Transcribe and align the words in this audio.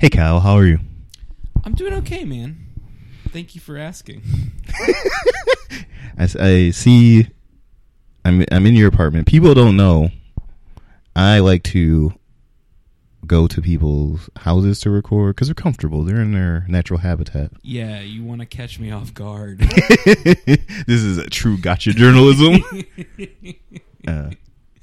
Hey 0.00 0.08
Kyle, 0.08 0.40
how 0.40 0.54
are 0.54 0.64
you? 0.64 0.78
I'm 1.62 1.74
doing 1.74 1.92
okay, 1.92 2.24
man. 2.24 2.56
Thank 3.28 3.54
you 3.54 3.60
for 3.60 3.76
asking. 3.76 4.22
i 6.18 6.70
see. 6.70 7.28
I'm 8.24 8.46
I'm 8.50 8.64
in 8.64 8.74
your 8.76 8.88
apartment. 8.88 9.26
People 9.26 9.52
don't 9.52 9.76
know. 9.76 10.08
I 11.14 11.40
like 11.40 11.64
to 11.64 12.14
go 13.26 13.46
to 13.48 13.60
people's 13.60 14.30
houses 14.36 14.80
to 14.80 14.90
record 14.90 15.36
because 15.36 15.48
they're 15.48 15.54
comfortable. 15.54 16.02
They're 16.02 16.22
in 16.22 16.32
their 16.32 16.64
natural 16.66 17.00
habitat. 17.00 17.50
Yeah, 17.60 18.00
you 18.00 18.24
want 18.24 18.40
to 18.40 18.46
catch 18.46 18.80
me 18.80 18.90
off 18.90 19.12
guard. 19.12 19.58
this 20.06 21.02
is 21.02 21.18
a 21.18 21.28
true 21.28 21.58
gotcha 21.58 21.92
journalism. 21.92 22.64
uh, 24.08 24.30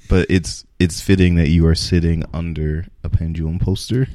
but 0.10 0.28
it's 0.30 0.64
it's 0.78 1.02
fitting 1.02 1.38
that 1.38 1.50
you 1.50 1.66
are 1.66 1.74
sitting 1.74 2.24
under 2.36 2.86
a 3.04 3.10
pendulum 3.10 3.58
poster. 3.58 4.08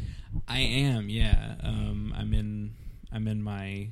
I 0.49 0.61
am, 0.61 1.09
yeah. 1.09 1.55
Um, 1.63 2.15
I'm 2.17 2.33
in 2.35 2.75
I'm 3.13 3.29
in 3.29 3.43
my 3.43 3.89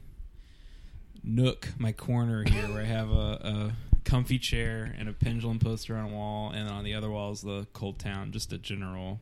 nook, 1.22 1.68
my 1.78 1.92
corner 1.92 2.44
here, 2.44 2.68
where 2.68 2.82
I 2.82 2.86
have 2.86 3.10
a, 3.10 3.14
a 3.14 3.72
comfy 4.04 4.38
chair 4.38 4.94
and 4.98 5.08
a 5.08 5.12
pendulum 5.12 5.58
poster 5.58 5.96
on 5.96 6.10
a 6.10 6.14
wall, 6.14 6.50
and 6.50 6.68
on 6.68 6.84
the 6.84 6.94
other 6.94 7.10
wall 7.10 7.32
is 7.32 7.42
the 7.42 7.66
ColdTowne, 7.74 8.30
just 8.30 8.52
a 8.52 8.58
general 8.58 9.20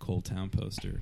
ColdTowne 0.00 0.52
poster. 0.52 1.00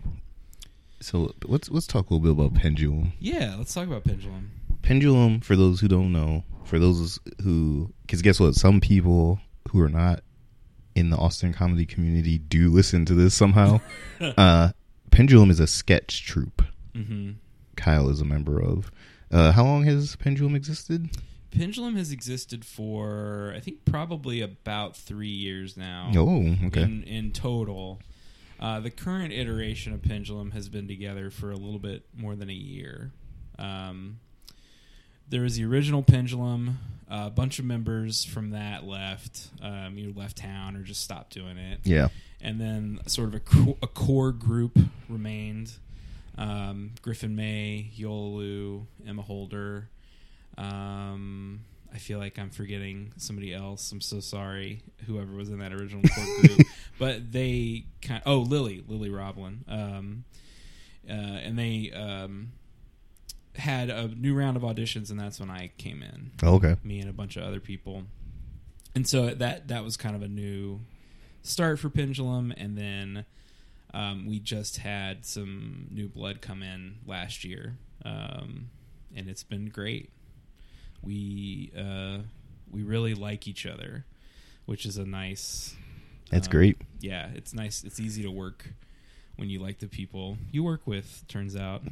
So 1.00 1.34
let's 1.44 1.70
let's 1.70 1.86
talk 1.86 2.10
a 2.10 2.14
little 2.14 2.34
bit 2.34 2.44
about 2.44 2.60
pendulum. 2.60 3.12
Yeah, 3.18 3.56
let's 3.58 3.74
talk 3.74 3.86
about 3.86 4.04
pendulum. 4.04 4.52
pendulum 4.82 5.40
for 5.40 5.56
those 5.56 5.80
who 5.80 5.88
don't 5.88 6.12
know 6.12 6.44
for 6.64 6.78
those 6.78 7.18
who 7.42 7.92
because 8.02 8.22
guess 8.22 8.38
what 8.38 8.54
some 8.54 8.80
people 8.80 9.40
who 9.70 9.80
are 9.80 9.88
not 9.88 10.20
in 10.94 11.10
the 11.10 11.16
austin 11.16 11.52
comedy 11.52 11.86
community 11.86 12.38
do 12.38 12.70
listen 12.70 13.04
to 13.04 13.14
this 13.14 13.34
somehow 13.34 13.80
uh 14.20 14.70
pendulum 15.12 15.50
is 15.50 15.60
a 15.60 15.66
sketch 15.66 16.24
troupe 16.27 16.62
hmm 16.94 17.32
kyle 17.76 18.09
is 18.09 18.20
a 18.20 18.25
member 18.25 18.60
of 18.60 18.91
uh 19.31 19.53
how 19.53 19.64
long 19.64 19.84
has 19.84 20.16
pendulum 20.16 20.54
existed 20.54 21.09
Pendulum 21.53 21.97
has 21.97 22.10
existed 22.12 22.64
for 22.64 23.53
I 23.54 23.60
think 23.60 23.84
probably 23.84 24.41
about 24.41 24.97
three 24.97 25.28
years 25.28 25.76
now. 25.76 26.10
oh 26.16 26.56
okay 26.69 26.82
in, 26.82 27.03
in 27.04 27.31
total. 27.32 28.00
Uh, 28.59 28.81
the 28.81 28.91
current 28.91 29.32
iteration 29.34 29.92
of 29.92 30.00
Pendulum 30.03 30.53
has 30.53 30.69
been 30.69 30.88
together 30.88 31.31
for 31.31 31.50
a 31.50 31.56
little 31.56 31.81
bit 31.81 32.04
more 32.16 32.37
than 32.37 32.48
a 32.48 32.54
year. 32.54 33.10
Um, 33.58 34.20
there 35.28 35.42
was 35.42 35.56
the 35.56 35.64
original 35.64 36.03
Pendulum. 36.03 36.78
A 37.15 37.31
bunch 37.31 37.59
of 37.59 37.65
members 37.67 38.25
from 38.25 38.50
that 38.50 38.84
left, 38.84 39.49
um, 39.61 39.99
either 39.99 40.19
left 40.19 40.39
town 40.39 40.77
or 40.77 40.83
just 40.83 41.03
stopped 41.03 41.34
doing 41.34 41.59
it. 41.59 41.81
yeah 41.84 42.09
And 42.41 42.59
then 42.59 43.00
sort 43.06 43.28
of 43.28 43.34
a, 43.34 43.41
co- 43.41 43.77
a 43.83 43.87
core 43.87 44.33
group 44.33 44.78
remained. 45.11 45.73
Um, 46.39 46.93
Griffin 47.03 47.37
May, 47.37 47.91
Yolu, 47.97 48.87
Emma 49.06 49.21
Holder. 49.21 49.91
Um, 50.56 51.61
I 51.95 51.99
feel 51.99 52.19
like 52.19 52.39
I'm 52.39 52.49
forgetting 52.49 53.12
somebody 53.19 53.53
else. 53.53 53.93
I'm 53.93 54.00
so 54.00 54.21
sorry, 54.21 54.83
whoever 55.06 55.33
was 55.33 55.50
in 55.50 55.59
that 55.59 55.75
original 55.75 56.03
core 56.09 56.25
group. 56.41 56.67
but 56.99 57.31
they 57.33 57.84
kind 58.00 58.23
oh 58.25 58.39
Lily, 58.39 58.83
Lily 58.89 59.11
Roblin, 59.11 59.65
um, 59.69 60.25
uh, 61.09 61.12
and 61.12 61.59
they 61.59 61.91
um, 61.94 62.53
had 63.56 63.90
a 63.90 64.08
new 64.08 64.34
round 64.34 64.56
of 64.56 64.62
auditions, 64.62 65.10
and 65.10 65.18
that's 65.18 65.38
when 65.38 65.50
I 65.50 65.70
came 65.78 66.02
in 66.02 66.32
okay 66.42 66.76
me 66.82 67.00
and 67.00 67.10
a 67.10 67.12
bunch 67.12 67.36
of 67.36 67.44
other 67.44 67.60
people. 67.60 68.04
And 68.94 69.06
so 69.06 69.30
that 69.30 69.68
that 69.68 69.84
was 69.84 69.96
kind 69.96 70.14
of 70.14 70.22
a 70.22 70.28
new 70.28 70.80
start 71.42 71.78
for 71.78 71.90
Pendulum, 71.90 72.52
and 72.56 72.76
then 72.76 73.24
um, 73.94 74.26
we 74.26 74.38
just 74.38 74.78
had 74.78 75.24
some 75.24 75.88
new 75.90 76.08
blood 76.08 76.40
come 76.40 76.62
in 76.62 76.96
last 77.06 77.44
year, 77.44 77.76
um, 78.04 78.70
and 79.14 79.28
it's 79.28 79.42
been 79.42 79.66
great. 79.66 80.10
We 81.02 81.72
uh, 81.76 82.19
we 82.70 82.82
really 82.82 83.14
like 83.14 83.46
each 83.46 83.66
other, 83.66 84.04
which 84.66 84.86
is 84.86 84.96
a 84.96 85.04
nice. 85.04 85.74
that's 86.30 86.46
um, 86.46 86.52
great 86.52 86.78
Yeah, 87.00 87.28
it's 87.34 87.52
nice. 87.52 87.84
It's 87.84 88.00
easy 88.00 88.22
to 88.22 88.30
work 88.30 88.72
when 89.36 89.50
you 89.50 89.58
like 89.58 89.78
the 89.78 89.88
people 89.88 90.38
you 90.50 90.62
work 90.62 90.86
with. 90.86 91.24
Turns 91.28 91.56
out, 91.56 91.82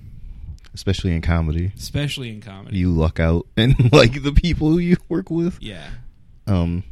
especially 0.75 1.13
in 1.15 1.21
comedy 1.23 1.73
especially 1.77 2.31
in 2.31 2.41
comedy. 2.41 2.79
you 2.79 2.91
luck 2.91 3.19
out 3.21 3.47
and 3.57 3.93
like 3.93 4.23
the 4.23 4.33
people 4.33 4.81
you 4.81 4.97
work 5.09 5.31
with 5.31 5.59
yeah. 5.61 5.89
um 6.47 6.83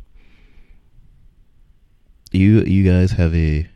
you 2.33 2.63
you 2.65 2.85
guys 2.91 3.13
have 3.13 3.35
a 3.35 3.67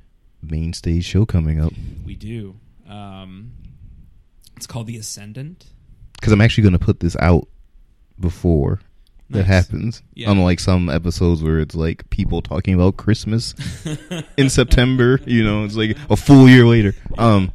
main 0.42 0.72
stage 0.72 1.04
show 1.04 1.24
coming 1.24 1.60
up 1.60 1.72
We 2.04 2.14
do. 2.16 2.56
Um, 2.88 3.52
it's 4.56 4.66
called 4.66 4.86
The 4.86 4.96
Ascendant. 4.98 5.66
because 6.20 6.32
I'm 6.32 6.40
actually 6.40 6.62
going 6.64 6.74
to 6.74 6.78
put 6.78 7.00
this 7.00 7.16
out 7.20 7.48
before 8.20 8.80
that 9.30 9.46
happens. 9.46 10.02
Yeah. 10.14 10.30
Unlike 10.30 10.60
some 10.60 10.90
episodes 10.90 11.42
where 11.42 11.58
it's 11.58 11.74
like 11.74 12.08
people 12.10 12.42
talking 12.42 12.74
about 12.74 12.98
Christmas 12.98 13.54
in 14.36 14.50
September, 14.50 15.18
you 15.24 15.42
know, 15.42 15.64
it's 15.64 15.74
like 15.74 15.96
a 16.10 16.16
full 16.16 16.48
year 16.48 16.66
later. 16.66 16.94
Um, 17.16 17.52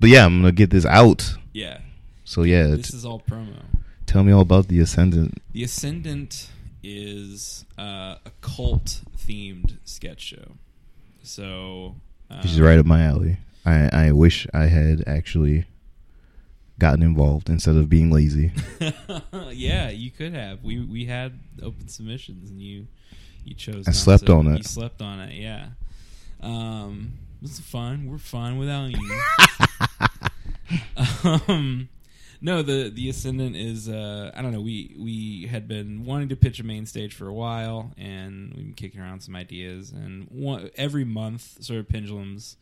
but 0.00 0.08
yeah, 0.08 0.24
I'm 0.24 0.40
gonna 0.40 0.52
get 0.52 0.70
this 0.70 0.86
out. 0.86 1.34
Yeah. 1.52 1.80
So 2.28 2.42
yeah, 2.42 2.66
This 2.66 2.92
is 2.92 3.06
all 3.06 3.20
promo. 3.20 3.64
tell 4.04 4.22
me 4.22 4.32
all 4.32 4.42
about 4.42 4.68
the 4.68 4.80
Ascendant. 4.80 5.40
The 5.52 5.64
Ascendant 5.64 6.50
is 6.82 7.64
uh, 7.78 8.16
a 8.22 8.30
cult 8.42 9.00
themed 9.16 9.78
sketch 9.84 10.20
show. 10.20 10.56
So. 11.22 11.94
Um, 12.30 12.36
Which 12.42 12.50
is 12.52 12.60
right 12.60 12.78
up 12.78 12.84
my 12.84 13.02
alley. 13.02 13.38
I 13.64 13.88
I 13.90 14.12
wish 14.12 14.46
I 14.52 14.66
had 14.66 15.04
actually 15.06 15.64
gotten 16.78 17.02
involved 17.02 17.48
instead 17.48 17.76
of 17.76 17.88
being 17.88 18.10
lazy. 18.10 18.52
yeah, 19.50 19.88
you 19.88 20.10
could 20.10 20.34
have. 20.34 20.62
We 20.62 20.84
we 20.84 21.06
had 21.06 21.32
open 21.62 21.88
submissions, 21.88 22.50
and 22.50 22.60
you 22.60 22.88
you 23.42 23.54
chose. 23.54 23.88
I 23.88 23.92
not 23.92 23.96
slept 23.96 24.26
to. 24.26 24.34
on 24.34 24.48
it. 24.48 24.58
You 24.58 24.64
slept 24.64 25.00
on 25.00 25.20
it. 25.20 25.32
Yeah. 25.34 25.68
Um, 26.42 27.14
it's 27.40 27.58
fun. 27.58 28.06
We're 28.06 28.18
fine 28.18 28.58
without 28.58 28.90
you. 28.90 29.20
um, 31.48 31.88
no, 32.40 32.62
the 32.62 32.88
the 32.88 33.08
ascendant 33.08 33.56
is. 33.56 33.88
Uh, 33.88 34.30
I 34.34 34.42
don't 34.42 34.52
know. 34.52 34.60
We 34.60 34.94
we 34.98 35.46
had 35.50 35.66
been 35.68 36.04
wanting 36.04 36.28
to 36.30 36.36
pitch 36.36 36.60
a 36.60 36.64
main 36.64 36.86
stage 36.86 37.14
for 37.14 37.26
a 37.26 37.32
while, 37.34 37.92
and 37.98 38.52
we've 38.54 38.64
been 38.66 38.74
kicking 38.74 39.00
around 39.00 39.20
some 39.22 39.34
ideas. 39.34 39.90
And 39.90 40.26
one, 40.30 40.70
every 40.76 41.04
month, 41.04 41.62
sort 41.64 41.80
of 41.80 41.88
pendulums. 41.88 42.56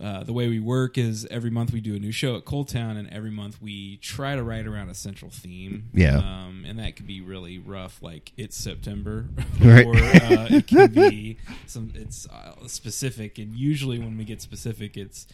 Uh, 0.00 0.22
the 0.22 0.32
way 0.32 0.46
we 0.48 0.60
work 0.60 0.96
is 0.96 1.26
every 1.28 1.50
month 1.50 1.72
we 1.72 1.80
do 1.80 1.96
a 1.96 1.98
new 1.98 2.12
show 2.12 2.36
at 2.36 2.44
ColdTowne, 2.44 2.96
and 2.96 3.08
every 3.12 3.32
month 3.32 3.60
we 3.60 3.96
try 3.96 4.36
to 4.36 4.42
write 4.44 4.64
around 4.64 4.88
a 4.88 4.94
central 4.94 5.28
theme. 5.28 5.88
Yeah. 5.92 6.18
um, 6.18 6.64
and 6.68 6.78
that 6.78 6.94
can 6.94 7.04
be 7.04 7.20
really 7.20 7.58
rough. 7.58 8.00
Like 8.00 8.30
it's 8.36 8.56
September, 8.56 9.26
Right. 9.60 9.84
or 9.84 9.96
uh, 9.96 10.46
it 10.50 10.68
can 10.68 10.92
be 10.92 11.38
some. 11.66 11.90
It's 11.96 12.28
uh, 12.28 12.52
specific, 12.68 13.38
and 13.38 13.56
usually 13.56 13.98
when 13.98 14.16
we 14.16 14.24
get 14.24 14.40
specific, 14.40 14.96
it's 14.96 15.26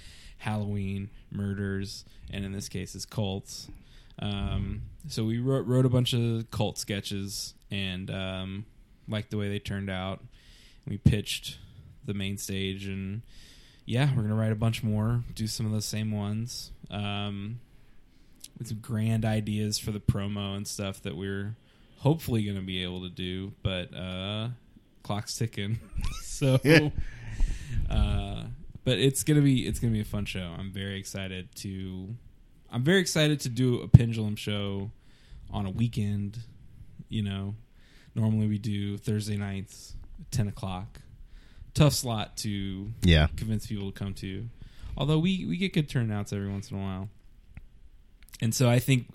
Halloween, 0.44 1.08
murders, 1.30 2.04
and 2.30 2.44
in 2.44 2.52
this 2.52 2.68
case, 2.68 2.94
it's 2.94 3.06
cults. 3.06 3.68
Um, 4.18 4.82
so 5.08 5.24
we 5.24 5.38
wrote, 5.38 5.66
wrote 5.66 5.86
a 5.86 5.88
bunch 5.88 6.12
of 6.12 6.50
cult 6.50 6.76
sketches, 6.76 7.54
and 7.70 8.10
um, 8.10 8.66
liked 9.08 9.30
the 9.30 9.38
way 9.38 9.48
they 9.48 9.58
turned 9.58 9.88
out. 9.88 10.22
We 10.86 10.98
pitched 10.98 11.56
the 12.04 12.12
main 12.12 12.36
stage, 12.36 12.86
and 12.86 13.22
yeah, 13.86 14.10
we're 14.14 14.20
gonna 14.20 14.34
write 14.34 14.52
a 14.52 14.56
bunch 14.56 14.82
more, 14.82 15.24
do 15.34 15.46
some 15.46 15.64
of 15.64 15.72
those 15.72 15.86
same 15.86 16.12
ones. 16.12 16.72
Um, 16.90 17.60
with 18.58 18.68
some 18.68 18.80
grand 18.80 19.24
ideas 19.24 19.78
for 19.78 19.92
the 19.92 19.98
promo 19.98 20.56
and 20.56 20.68
stuff 20.68 21.00
that 21.02 21.16
we're 21.16 21.56
hopefully 22.00 22.44
gonna 22.44 22.60
be 22.60 22.82
able 22.82 23.00
to 23.00 23.08
do, 23.08 23.52
but 23.62 23.96
uh, 23.96 24.48
clock's 25.02 25.38
ticking. 25.38 25.80
so, 26.22 26.58
uh, 27.88 28.42
but 28.84 28.98
it's 28.98 29.22
gonna 29.22 29.40
be 29.42 29.66
it's 29.66 29.78
gonna 29.78 29.92
be 29.92 30.00
a 30.00 30.04
fun 30.04 30.24
show. 30.24 30.54
I'm 30.58 30.70
very 30.72 30.98
excited 30.98 31.54
to 31.56 32.14
I'm 32.70 32.82
very 32.84 33.00
excited 33.00 33.40
to 33.40 33.48
do 33.48 33.80
a 33.80 33.88
pendulum 33.88 34.36
show 34.36 34.90
on 35.50 35.66
a 35.66 35.70
weekend. 35.70 36.38
You 37.08 37.22
know, 37.22 37.54
normally 38.14 38.46
we 38.48 38.58
do 38.58 38.96
Thursday 38.98 39.36
nights, 39.36 39.94
ten 40.30 40.48
o'clock. 40.48 41.00
Tough 41.74 41.92
slot 41.94 42.36
to 42.38 42.92
Yeah. 43.02 43.26
convince 43.36 43.66
people 43.66 43.90
to 43.90 43.98
come 43.98 44.14
to. 44.14 44.48
Although 44.96 45.18
we 45.18 45.44
we 45.44 45.56
get 45.56 45.72
good 45.72 45.88
turnouts 45.88 46.32
every 46.32 46.48
once 46.50 46.70
in 46.70 46.76
a 46.78 46.80
while, 46.80 47.08
and 48.40 48.54
so 48.54 48.68
I 48.70 48.78
think, 48.78 49.08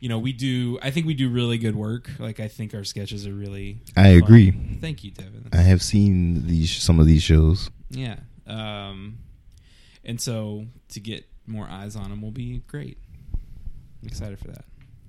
you 0.00 0.08
know, 0.08 0.18
we 0.18 0.32
do. 0.32 0.78
I 0.82 0.90
think 0.90 1.06
we 1.06 1.14
do 1.14 1.28
really 1.28 1.56
good 1.58 1.76
work. 1.76 2.10
Like 2.18 2.40
I 2.40 2.48
think 2.48 2.74
our 2.74 2.82
sketches 2.84 3.26
are 3.26 3.32
really. 3.32 3.78
I 3.96 4.14
fun. 4.14 4.22
agree. 4.22 4.50
Thank 4.80 5.04
you, 5.04 5.12
Devin. 5.12 5.48
I 5.52 5.58
have 5.62 5.82
seen 5.82 6.46
these 6.48 6.70
some 6.70 6.98
of 6.98 7.06
these 7.06 7.22
shows. 7.22 7.70
Yeah. 7.90 8.16
Um, 8.48 9.18
and 10.04 10.20
so 10.20 10.66
to 10.88 11.00
get 11.00 11.26
more 11.46 11.68
eyes 11.68 11.96
on 11.96 12.10
them 12.10 12.22
will 12.22 12.30
be 12.30 12.62
great. 12.66 12.98
I'm 14.02 14.08
excited 14.08 14.38
for 14.38 14.48
that. 14.48 14.64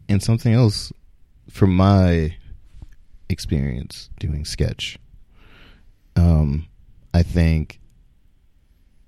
And 0.08 0.22
something 0.22 0.54
else 0.54 0.92
from 1.50 1.76
my 1.76 2.36
experience 3.30 4.10
doing 4.20 4.46
sketch. 4.46 4.98
Um 6.16 6.68
I 7.14 7.24
think 7.24 7.80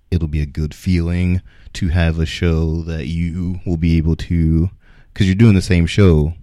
it'll 0.10 0.28
be 0.28 0.42
a 0.42 0.46
good 0.46 0.74
feeling 0.74 1.42
to 1.74 1.90
have 1.90 2.20
a 2.20 2.26
show 2.26 2.82
that 2.82 3.08
you 3.08 3.60
will 3.66 3.78
be 3.78 3.98
able 3.98 4.16
to 4.16 4.70
cuz 5.14 5.28
you're 5.28 5.36
doing 5.36 5.56
the 5.56 5.62
same 5.62 5.86
show 5.86 6.34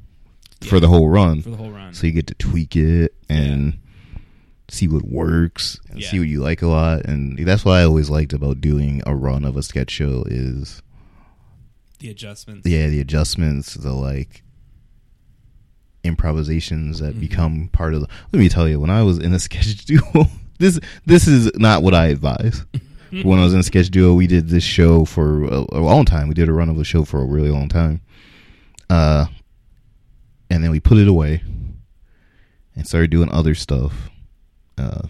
for 0.63 0.81
the 0.81 0.89
whole 0.89 1.09
run. 1.09 1.43
For 1.43 1.51
the 1.51 1.57
whole 1.57 1.71
run. 1.71 1.95
So 1.95 2.07
you 2.07 2.13
get 2.13 2.27
to 2.29 2.35
tweak 2.35 2.77
it 2.77 3.15
and 3.29 3.79
see 4.71 4.87
what 4.89 5.05
works 5.07 5.79
and 5.91 6.01
Yeah. 6.01 6.11
see 6.11 6.19
what 6.19 6.29
you 6.29 6.41
like 6.41 6.61
a 6.63 6.67
lot 6.67 7.05
and 7.07 7.39
that's 7.47 7.65
what 7.65 7.73
I 7.79 7.85
always 7.85 8.11
liked 8.11 8.33
about 8.33 8.61
doing 8.61 9.03
a 9.07 9.15
run 9.17 9.45
of 9.45 9.57
a 9.57 9.63
sketch 9.63 9.91
show 9.91 10.25
is 10.27 10.83
the 12.01 12.11
adjustments. 12.11 12.69
yeah 12.69 12.87
the 12.89 13.01
adjustments 13.01 13.75
the 13.75 13.93
like 13.93 14.43
improvisations 16.05 17.01
that 17.01 17.17
Mhm. 17.17 17.21
become 17.21 17.69
part 17.73 17.93
of 17.95 18.03
the 18.03 18.09
let 18.33 18.39
me 18.39 18.49
tell 18.49 18.69
you 18.69 18.79
when 18.79 18.89
i 18.91 19.03
was 19.03 19.19
in 19.19 19.35
a 19.35 19.39
sketch 19.47 19.85
duo 19.85 20.29
this 20.59 20.79
this 21.07 21.27
is 21.27 21.51
not 21.57 21.83
what 21.83 21.95
i 21.95 22.07
advise 22.07 22.65
when 23.11 23.39
i 23.39 23.43
was 23.45 23.53
in 23.53 23.61
a 23.61 23.65
sketch 23.65 23.91
duo 23.91 24.15
we 24.15 24.27
did 24.27 24.49
this 24.49 24.63
show 24.63 25.05
for 25.05 25.45
a, 25.45 25.67
a 25.73 25.81
long 25.81 26.05
time 26.05 26.29
we 26.29 26.35
did 26.35 26.49
a 26.49 26.53
run 26.53 26.69
of 26.69 26.79
a 26.79 26.85
show 26.85 27.05
for 27.05 27.21
a 27.21 27.25
really 27.27 27.51
long 27.51 27.69
time 27.69 28.01
uh 28.91 29.27
and 30.51 30.63
then 30.63 30.71
we 30.71 30.79
put 30.81 30.99
it 30.99 31.09
away 31.09 31.43
and 32.77 32.87
started 32.87 33.11
doing 33.11 33.29
other 33.33 33.55
stuff 33.57 34.09
uh 34.79 35.09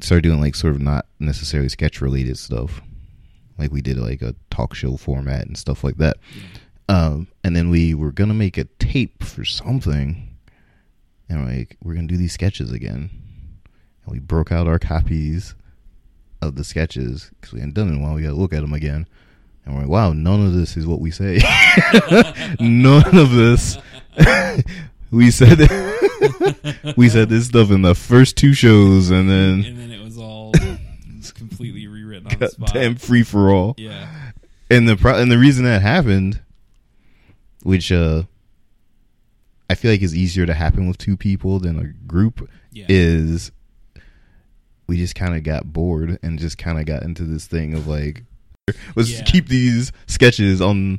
started 0.00 0.22
doing 0.22 0.40
like 0.40 0.54
sort 0.54 0.74
of 0.74 0.80
not 0.80 1.06
necessarily 1.18 1.68
sketch 1.68 2.00
related 2.00 2.38
stuff. 2.38 2.80
Like 3.58 3.72
we 3.72 3.80
did 3.82 3.98
like 3.98 4.22
a 4.22 4.34
talk 4.50 4.74
show 4.74 4.96
format 4.96 5.46
and 5.46 5.58
stuff 5.58 5.82
like 5.82 5.96
that. 5.96 6.18
Um 6.88 7.28
and 7.44 7.56
then 7.56 7.70
we 7.70 7.94
were 7.94 8.12
gonna 8.12 8.34
make 8.34 8.56
a 8.58 8.64
tape 8.78 9.22
for 9.22 9.44
something. 9.44 10.36
And 11.28 11.46
like 11.46 11.76
we're 11.82 11.94
gonna 11.94 12.06
do 12.06 12.16
these 12.16 12.32
sketches 12.32 12.72
again. 12.72 13.10
And 14.04 14.12
we 14.12 14.20
broke 14.20 14.52
out 14.52 14.68
our 14.68 14.78
copies 14.78 15.54
of 16.40 16.54
the 16.54 16.64
sketches 16.64 17.30
because 17.40 17.52
we 17.52 17.60
hadn't 17.60 17.74
done 17.74 17.88
it 17.88 17.92
in 17.94 17.98
a 17.98 18.02
while. 18.02 18.14
We 18.14 18.22
gotta 18.22 18.34
look 18.34 18.52
at 18.52 18.60
them 18.60 18.72
again. 18.72 19.06
And 19.64 19.74
we're 19.74 19.82
like 19.82 19.90
wow 19.90 20.12
none 20.12 20.46
of 20.46 20.52
this 20.54 20.76
is 20.76 20.86
what 20.86 21.00
we 21.00 21.10
say. 21.10 21.40
None 22.60 23.18
of 23.18 23.32
this 23.32 23.78
we 25.10 25.30
said 25.30 25.58
we 26.96 27.08
said 27.08 27.28
this 27.28 27.46
stuff 27.46 27.70
in 27.70 27.82
the 27.82 27.94
first 27.94 28.36
two 28.36 28.52
shows 28.54 29.10
and 29.10 29.28
then 29.28 29.64
and 29.64 29.78
then 29.78 29.90
it 29.90 30.02
was 30.02 30.18
all 30.18 30.52
completely 31.34 31.86
rewritten 31.86 32.26
on 32.32 32.38
the 32.38 32.48
spot. 32.48 32.68
goddamn 32.72 32.96
free 32.96 33.22
for 33.22 33.50
all 33.50 33.74
Yeah. 33.78 34.08
and 34.70 34.88
the 34.88 34.96
pro- 34.96 35.18
and 35.20 35.30
the 35.30 35.38
reason 35.38 35.64
that 35.64 35.82
happened, 35.82 36.40
which 37.62 37.92
uh, 37.92 38.22
I 39.70 39.74
feel 39.74 39.90
like 39.90 40.02
is 40.02 40.16
easier 40.16 40.46
to 40.46 40.54
happen 40.54 40.88
with 40.88 40.98
two 40.98 41.16
people 41.16 41.58
than 41.60 41.78
a 41.78 41.84
group, 42.06 42.48
Yeah. 42.72 42.86
is 42.88 43.52
we 44.86 44.96
just 44.96 45.14
kind 45.14 45.34
of 45.36 45.42
got 45.42 45.72
bored 45.72 46.18
and 46.22 46.38
just 46.38 46.56
kind 46.58 46.78
of 46.78 46.86
got 46.86 47.02
into 47.02 47.24
this 47.24 47.46
thing 47.46 47.74
of 47.74 47.86
like, 47.86 48.24
let's 48.96 49.10
Yeah. 49.12 49.22
keep 49.24 49.48
these 49.48 49.92
sketches 50.06 50.60
on 50.60 50.98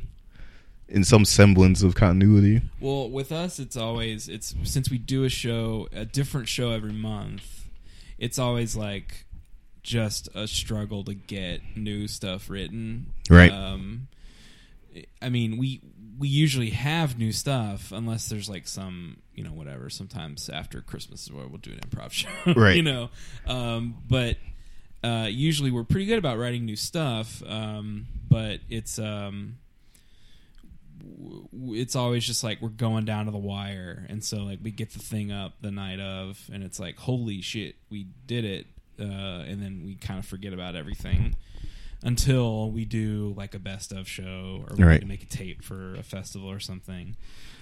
in 0.90 1.04
some 1.04 1.24
semblance 1.24 1.82
of 1.82 1.94
continuity. 1.94 2.60
Well, 2.80 3.08
with 3.08 3.32
us, 3.32 3.58
it's 3.58 3.76
always 3.76 4.28
it's 4.28 4.54
since 4.64 4.90
we 4.90 4.98
do 4.98 5.24
a 5.24 5.28
show, 5.28 5.88
a 5.92 6.04
different 6.04 6.48
show 6.48 6.72
every 6.72 6.92
month. 6.92 7.68
It's 8.18 8.38
always 8.38 8.76
like 8.76 9.24
just 9.82 10.28
a 10.34 10.46
struggle 10.46 11.04
to 11.04 11.14
get 11.14 11.60
new 11.76 12.06
stuff 12.06 12.50
written. 12.50 13.12
Right. 13.30 13.52
Um, 13.52 14.08
I 15.22 15.28
mean, 15.28 15.56
we 15.56 15.80
we 16.18 16.28
usually 16.28 16.70
have 16.70 17.18
new 17.18 17.32
stuff 17.32 17.92
unless 17.92 18.28
there's 18.28 18.48
like 18.48 18.66
some 18.66 19.18
you 19.34 19.44
know 19.44 19.52
whatever. 19.52 19.88
Sometimes 19.88 20.48
after 20.48 20.80
Christmas 20.80 21.22
is 21.22 21.32
where 21.32 21.46
we'll 21.46 21.58
do 21.58 21.72
an 21.72 21.78
improv 21.78 22.10
show. 22.12 22.28
Right. 22.54 22.76
you 22.76 22.82
know, 22.82 23.10
um, 23.46 23.96
but 24.08 24.36
uh, 25.02 25.28
usually 25.30 25.70
we're 25.70 25.84
pretty 25.84 26.06
good 26.06 26.18
about 26.18 26.36
writing 26.36 26.66
new 26.66 26.76
stuff. 26.76 27.42
Um, 27.46 28.06
but 28.28 28.60
it's 28.68 28.98
um, 28.98 29.56
it's 31.68 31.96
always 31.96 32.24
just 32.24 32.42
like 32.44 32.60
we're 32.60 32.68
going 32.68 33.04
down 33.04 33.26
to 33.26 33.30
the 33.30 33.38
wire 33.38 34.06
and 34.08 34.22
so 34.24 34.38
like 34.38 34.58
we 34.62 34.70
get 34.70 34.92
the 34.92 34.98
thing 34.98 35.30
up 35.32 35.52
the 35.60 35.70
night 35.70 36.00
of 36.00 36.38
and 36.52 36.62
it's 36.62 36.78
like 36.80 36.96
holy 36.96 37.40
shit 37.40 37.74
we 37.90 38.06
did 38.26 38.44
it 38.44 38.66
uh, 39.00 39.04
and 39.48 39.62
then 39.62 39.82
we 39.84 39.94
kind 39.94 40.18
of 40.18 40.26
forget 40.26 40.52
about 40.52 40.76
everything 40.76 41.34
until 42.02 42.70
we 42.70 42.84
do 42.84 43.34
like 43.36 43.54
a 43.54 43.58
best 43.58 43.92
of 43.92 44.08
show 44.08 44.64
or 44.68 44.76
we 44.76 44.84
Right. 44.84 45.06
make 45.06 45.22
a 45.22 45.26
tape 45.26 45.62
for 45.62 45.94
a 45.96 46.02
festival 46.02 46.50
or 46.50 46.60
something 46.60 47.16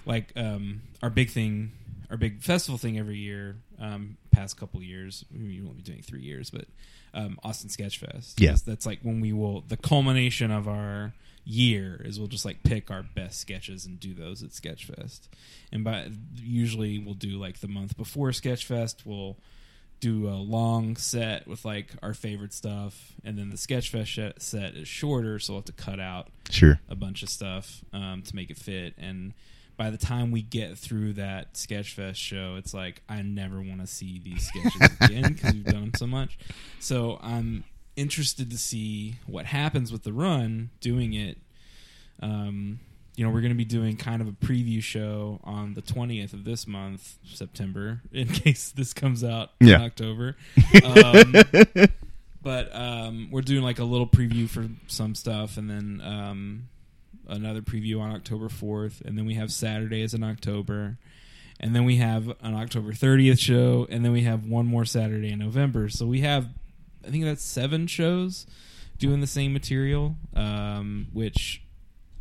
like 0.07 0.33
um, 0.37 0.83
our 1.03 1.11
big 1.11 1.31
thing 1.31 1.73
our 2.11 2.17
big 2.17 2.43
festival 2.43 2.79
thing 2.79 2.99
every 2.99 3.19
year 3.19 3.57
um, 3.81 4.17
past 4.31 4.57
couple 4.57 4.83
years 4.83 5.25
we 5.33 5.61
won't 5.61 5.77
be 5.77 5.83
doing 5.83 6.03
three 6.03 6.23
years 6.23 6.51
but 6.51 6.67
um, 7.15 7.39
austin 7.43 7.69
sketch 7.69 7.99
fest 7.99 8.41
Yeah. 8.41 8.55
that's 8.65 8.87
like 8.87 9.01
when 9.03 9.21
we 9.21 9.33
will 9.33 9.63
the 9.63 9.77
culmination 9.77 10.51
of 10.51 10.69
our 10.69 11.13
year 11.51 12.01
is 12.05 12.19
we'll 12.19 12.29
just 12.29 12.45
like 12.45 12.63
pick 12.63 12.91
our 12.91 13.03
best 13.03 13.41
sketches 13.41 13.87
and 13.87 13.99
do 13.99 14.13
those 14.13 14.43
at 14.43 14.51
Sketchfest. 14.51 15.29
And 15.73 15.83
by 15.83 16.11
usually 16.37 16.99
we'll 16.99 17.15
do 17.15 17.39
like 17.39 17.61
the 17.61 17.69
month 17.69 17.97
before 17.97 18.29
Sketchfest, 18.31 19.07
we'll 19.07 19.37
do 20.01 20.29
a 20.29 20.37
long 20.37 20.95
set 20.97 21.49
with 21.49 21.65
like 21.65 21.91
our 22.03 22.15
favorite 22.15 22.53
stuff, 22.53 23.15
and 23.25 23.37
then 23.39 23.51
the 23.51 23.57
Sketchfest 23.57 24.07
sh- 24.07 24.41
set 24.43 24.75
is 24.75 24.87
shorter, 24.87 25.39
so 25.39 25.55
we'll 25.55 25.61
have 25.61 25.65
to 25.67 25.73
cut 25.73 25.99
out 25.99 26.29
Sure. 26.51 26.79
a 26.89 26.95
bunch 26.95 27.23
of 27.23 27.29
stuff 27.29 27.83
um, 27.93 28.23
to 28.23 28.37
make 28.37 28.51
it 28.51 28.57
fit. 28.59 28.95
And 28.99 29.33
by 29.77 29.91
the 29.91 29.97
time 29.99 30.31
we 30.31 30.43
get 30.43 30.77
through 30.79 31.15
that 31.15 31.55
Sketchfest 31.55 32.17
show, 32.17 32.57
it's 32.59 32.75
like 32.75 33.03
I 33.09 33.23
never 33.23 33.61
want 33.61 33.81
to 33.81 33.87
see 33.89 34.21
these 34.23 34.47
sketches 34.47 34.91
again 35.01 35.33
because 35.33 35.55
we've 35.55 35.65
done 35.65 35.81
them 35.81 35.93
so 35.97 36.07
much. 36.07 36.39
So 36.79 37.19
I'm 37.23 37.65
interested 37.99 38.51
to 38.51 38.59
see 38.59 39.17
what 39.27 39.47
happens 39.47 39.91
with 39.91 40.05
the 40.05 40.13
run 40.13 40.71
doing 40.81 41.13
it. 41.15 41.39
Um, 42.23 42.81
you 43.17 43.25
know, 43.25 43.31
we're 43.31 43.41
going 43.41 43.53
to 43.53 43.59
be 43.59 43.65
doing 43.65 43.97
kind 43.97 44.23
of 44.23 44.29
a 44.29 44.33
preview 44.33 44.81
show 44.81 45.41
on 45.43 45.75
the 45.75 45.83
20th 45.83 46.33
of 46.33 46.45
this 46.45 46.69
month, 46.69 47.19
September, 47.27 48.01
in 48.13 48.29
case 48.29 48.71
this 48.71 48.93
comes 48.93 49.25
out 49.25 49.51
in 49.61 49.73
October. 49.75 50.37
Um, 50.85 51.35
but 52.43 52.75
um, 52.75 53.29
we're 53.33 53.41
doing 53.41 53.65
like 53.65 53.81
a 53.81 53.85
little 53.85 54.07
preview 54.07 54.49
for 54.49 54.69
some 54.87 55.17
stuff, 55.17 55.57
and 55.57 55.69
then 55.69 56.01
um, 56.05 56.69
another 57.27 57.61
preview 57.61 58.01
on 58.01 58.15
October 58.15 58.49
fourth, 58.49 59.03
and 59.05 59.19
then 59.19 59.27
we 59.27 59.35
have 59.35 59.51
Saturdays 59.53 60.15
in 60.15 60.23
October, 60.23 60.97
and 61.59 61.75
then 61.75 61.85
we 61.85 61.97
have 61.97 62.29
an 62.41 62.55
October 62.55 62.93
thirtieth 62.93 63.41
show, 63.41 63.85
and 63.91 64.05
then 64.05 64.13
we 64.13 64.23
have 64.23 64.47
one 64.47 64.67
more 64.67 64.85
Saturday 64.85 65.33
in 65.33 65.41
November. 65.41 65.89
So 65.89 66.07
we 66.07 66.21
have, 66.21 66.49
I 67.07 67.11
think 67.11 67.25
that's 67.25 67.43
seven 67.45 67.87
shows 67.87 68.47
doing 68.99 69.21
the 69.21 69.27
same 69.27 69.53
material, 69.53 70.17
um, 70.35 71.09
which. 71.13 71.63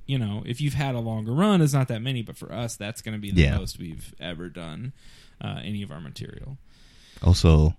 You 0.09 0.17
know, 0.17 0.41
if 0.45 0.61
you've 0.61 0.73
had 0.75 0.95
a 0.95 1.01
longer 1.01 1.33
run, 1.33 1.59
is 1.59 1.73
not 1.73 1.89
that 1.89 2.01
many, 2.01 2.21
but 2.21 2.37
for 2.37 2.49
us, 2.49 2.77
that's 2.77 3.01
going 3.01 3.13
to 3.13 3.19
be 3.19 3.29
the 3.29 3.41
Yeah. 3.41 3.57
most 3.57 3.77
we've 3.77 4.15
ever 4.21 4.47
done 4.47 4.93
uh, 5.41 5.59
any 5.61 5.83
of 5.83 5.91
our 5.91 5.99
material. 5.99 6.57
Also, 7.21 7.75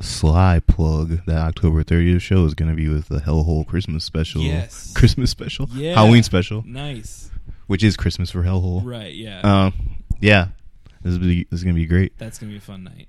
sly 0.00 0.60
plug 0.66 1.24
that 1.26 1.36
October 1.38 1.84
30th 1.84 2.20
show 2.20 2.44
is 2.46 2.54
going 2.54 2.68
to 2.70 2.74
be 2.76 2.88
with 2.88 3.06
the 3.06 3.20
Hellhole 3.20 3.64
Christmas 3.64 4.04
special. 4.04 4.42
Yes. 4.42 4.92
Christmas 4.96 5.30
special. 5.30 5.68
Yeah. 5.72 5.94
Halloween 5.94 6.24
special, 6.24 6.64
Nice, 6.66 7.30
which 7.68 7.84
is 7.84 7.96
Christmas 7.96 8.28
for 8.30 8.42
Hellhole. 8.42 8.84
right? 8.84 9.14
Yeah, 9.14 9.40
Um, 9.42 9.72
yeah, 10.20 10.48
this 11.02 11.14
is, 11.14 11.20
this 11.20 11.44
is 11.52 11.62
gonna 11.62 11.74
be 11.74 11.86
great. 11.86 12.18
that's 12.18 12.38
gonna 12.40 12.50
be 12.50 12.58
a 12.58 12.60
fun 12.60 12.82
night. 12.82 13.06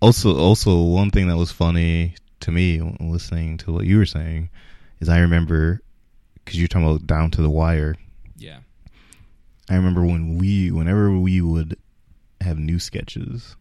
Also, 0.00 0.38
also 0.38 0.82
one 0.82 1.10
thing 1.10 1.26
that 1.26 1.36
was 1.36 1.50
funny 1.50 2.14
to 2.40 2.50
me 2.50 2.80
listening 3.00 3.58
to 3.58 3.72
what 3.72 3.86
you 3.86 3.98
were 3.98 4.06
saying 4.06 4.50
is 5.00 5.08
I 5.08 5.20
remember 5.20 5.80
because 6.44 6.58
you're 6.58 6.68
talking 6.68 6.88
about 6.88 7.06
down 7.06 7.30
to 7.32 7.42
the 7.42 7.50
wire. 7.50 7.96
Yeah, 8.36 8.58
I 9.68 9.74
remember 9.74 10.04
when 10.04 10.38
we, 10.38 10.70
whenever 10.70 11.18
we 11.18 11.40
would 11.40 11.76
have 12.40 12.58
new 12.58 12.78
sketches, 12.78 13.56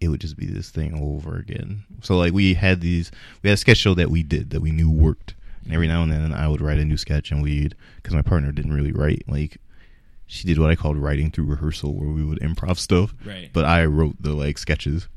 it 0.00 0.08
would 0.08 0.20
just 0.20 0.36
be 0.36 0.46
this 0.46 0.70
thing 0.70 0.94
over 1.00 1.36
again. 1.36 1.84
So 2.02 2.16
like 2.16 2.32
we 2.32 2.54
had 2.54 2.80
these, 2.80 3.10
we 3.42 3.50
had 3.50 3.54
a 3.54 3.58
sketch 3.58 3.78
show 3.78 3.94
that 3.94 4.10
we 4.10 4.22
did 4.22 4.50
that 4.50 4.60
we 4.60 4.70
knew 4.72 4.90
worked, 4.90 5.34
And 5.68 5.74
every 5.74 5.86
now 5.86 6.02
and 6.02 6.10
then, 6.10 6.32
I 6.32 6.48
would 6.48 6.62
write 6.62 6.78
a 6.78 6.84
new 6.84 6.96
sketch, 6.96 7.30
and 7.30 7.42
we'd 7.42 7.74
because 7.96 8.14
my 8.14 8.22
partner 8.22 8.52
didn't 8.52 8.72
really 8.72 8.90
write. 8.90 9.24
Like, 9.28 9.58
she 10.26 10.46
did 10.46 10.58
what 10.58 10.70
I 10.70 10.76
called 10.76 10.96
writing 10.96 11.30
through 11.30 11.44
rehearsal, 11.44 11.94
where 11.94 12.08
we 12.08 12.24
would 12.24 12.40
improv 12.40 12.78
stuff. 12.78 13.14
Right. 13.22 13.50
But 13.52 13.66
I 13.66 13.84
wrote 13.84 14.16
the 14.18 14.32
like 14.32 14.56
sketches. 14.56 15.08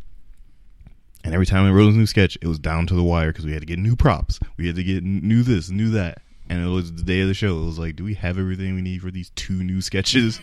And 1.23 1.33
every 1.33 1.45
time 1.45 1.63
we 1.65 1.69
wrote 1.71 1.93
a 1.93 1.97
new 1.97 2.05
sketch, 2.07 2.37
it 2.41 2.47
was 2.47 2.57
down 2.59 2.87
to 2.87 2.95
the 2.95 3.03
wire 3.03 3.27
because 3.31 3.45
we 3.45 3.51
had 3.53 3.61
to 3.61 3.65
get 3.67 3.77
new 3.79 3.95
props. 3.95 4.39
We 4.57 4.67
had 4.67 4.75
to 4.75 4.83
get 4.83 5.03
new 5.03 5.43
this, 5.43 5.69
new 5.69 5.89
that. 5.91 6.19
And 6.49 6.63
it 6.65 6.69
was 6.69 6.93
the 6.93 7.03
day 7.03 7.21
of 7.21 7.27
the 7.27 7.33
show. 7.33 7.61
It 7.61 7.65
was 7.65 7.79
like, 7.79 7.95
do 7.95 8.03
we 8.03 8.15
have 8.15 8.37
everything 8.37 8.73
we 8.75 8.81
need 8.81 9.01
for 9.01 9.11
these 9.11 9.29
two 9.35 9.63
new 9.63 9.81
sketches? 9.89 10.41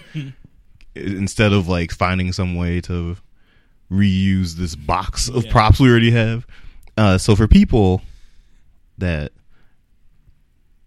Instead 0.94 1.52
of 1.52 1.68
like 1.68 1.90
finding 1.92 2.32
some 2.32 2.54
way 2.54 2.80
to 2.82 3.16
reuse 3.90 4.54
this 4.54 4.74
box 4.76 5.28
of 5.28 5.44
Yeah. 5.44 5.52
props 5.52 5.80
we 5.80 5.90
already 5.90 6.10
have. 6.12 6.46
Uh, 6.96 7.18
so 7.18 7.34
for 7.36 7.46
people 7.48 8.02
that 8.98 9.32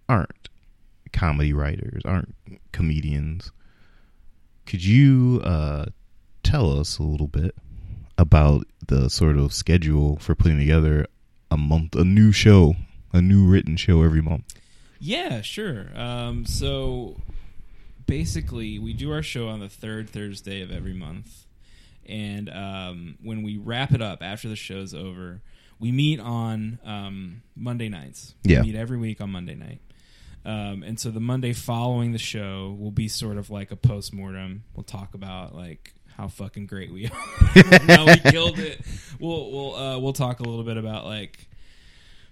aren't 0.09 0.49
comedy 1.13 1.53
writers, 1.53 2.01
aren't 2.05 2.33
comedians, 2.71 3.51
could 4.65 4.83
you 4.83 5.41
uh, 5.43 5.85
tell 6.43 6.77
us 6.79 6.97
a 6.97 7.03
little 7.03 7.27
bit 7.27 7.55
about 8.21 8.67
the 8.87 9.09
sort 9.09 9.35
of 9.35 9.51
schedule 9.51 10.17
for 10.17 10.35
putting 10.35 10.59
together 10.59 11.07
a 11.49 11.57
month, 11.57 11.95
a 11.95 12.05
new 12.05 12.31
show, 12.31 12.75
a 13.11 13.21
new 13.21 13.45
written 13.45 13.75
show 13.75 14.03
every 14.03 14.21
month? 14.21 14.53
Yeah, 14.99 15.41
sure. 15.41 15.87
Um, 15.95 16.45
so 16.45 17.17
basically, 18.05 18.77
we 18.77 18.93
do 18.93 19.11
our 19.11 19.23
show 19.23 19.47
on 19.47 19.59
the 19.59 19.69
third 19.69 20.07
Thursday 20.07 20.61
of 20.61 20.71
every 20.71 20.93
month, 20.93 21.45
and 22.05 22.47
um, 22.49 23.17
when 23.23 23.41
we 23.41 23.57
wrap 23.57 23.91
it 23.91 24.01
up 24.01 24.21
after 24.21 24.47
the 24.47 24.55
show's 24.55 24.93
over, 24.93 25.41
we 25.79 25.91
meet 25.91 26.19
on 26.19 26.77
um, 26.85 27.41
Monday 27.55 27.89
nights. 27.89 28.35
Yeah. 28.43 28.61
we 28.61 28.67
meet 28.67 28.75
every 28.75 28.97
week 28.97 29.19
on 29.19 29.31
Monday 29.31 29.55
night. 29.55 29.81
Um, 30.43 30.83
and 30.83 30.99
so 30.99 31.11
the 31.11 31.19
Monday 31.19 31.53
following 31.53 32.13
the 32.13 32.19
show 32.19 32.75
will 32.79 32.91
be 32.91 33.07
sort 33.07 33.37
of 33.37 33.49
like 33.49 33.71
a 33.71 33.75
post 33.75 34.13
mortem. 34.13 34.63
We'll 34.75 34.83
talk 34.83 35.13
about 35.13 35.55
like 35.55 35.93
how 36.21 36.27
fucking 36.27 36.67
great 36.67 36.93
we 36.93 37.07
are, 37.07 37.11
we 37.55 38.17
killed 38.31 38.59
it. 38.59 38.79
We'll 39.19 39.51
we'll 39.51 39.75
uh, 39.75 39.97
we'll 39.99 40.13
talk 40.13 40.39
a 40.39 40.43
little 40.43 40.63
bit 40.63 40.77
about 40.77 41.03
like 41.05 41.47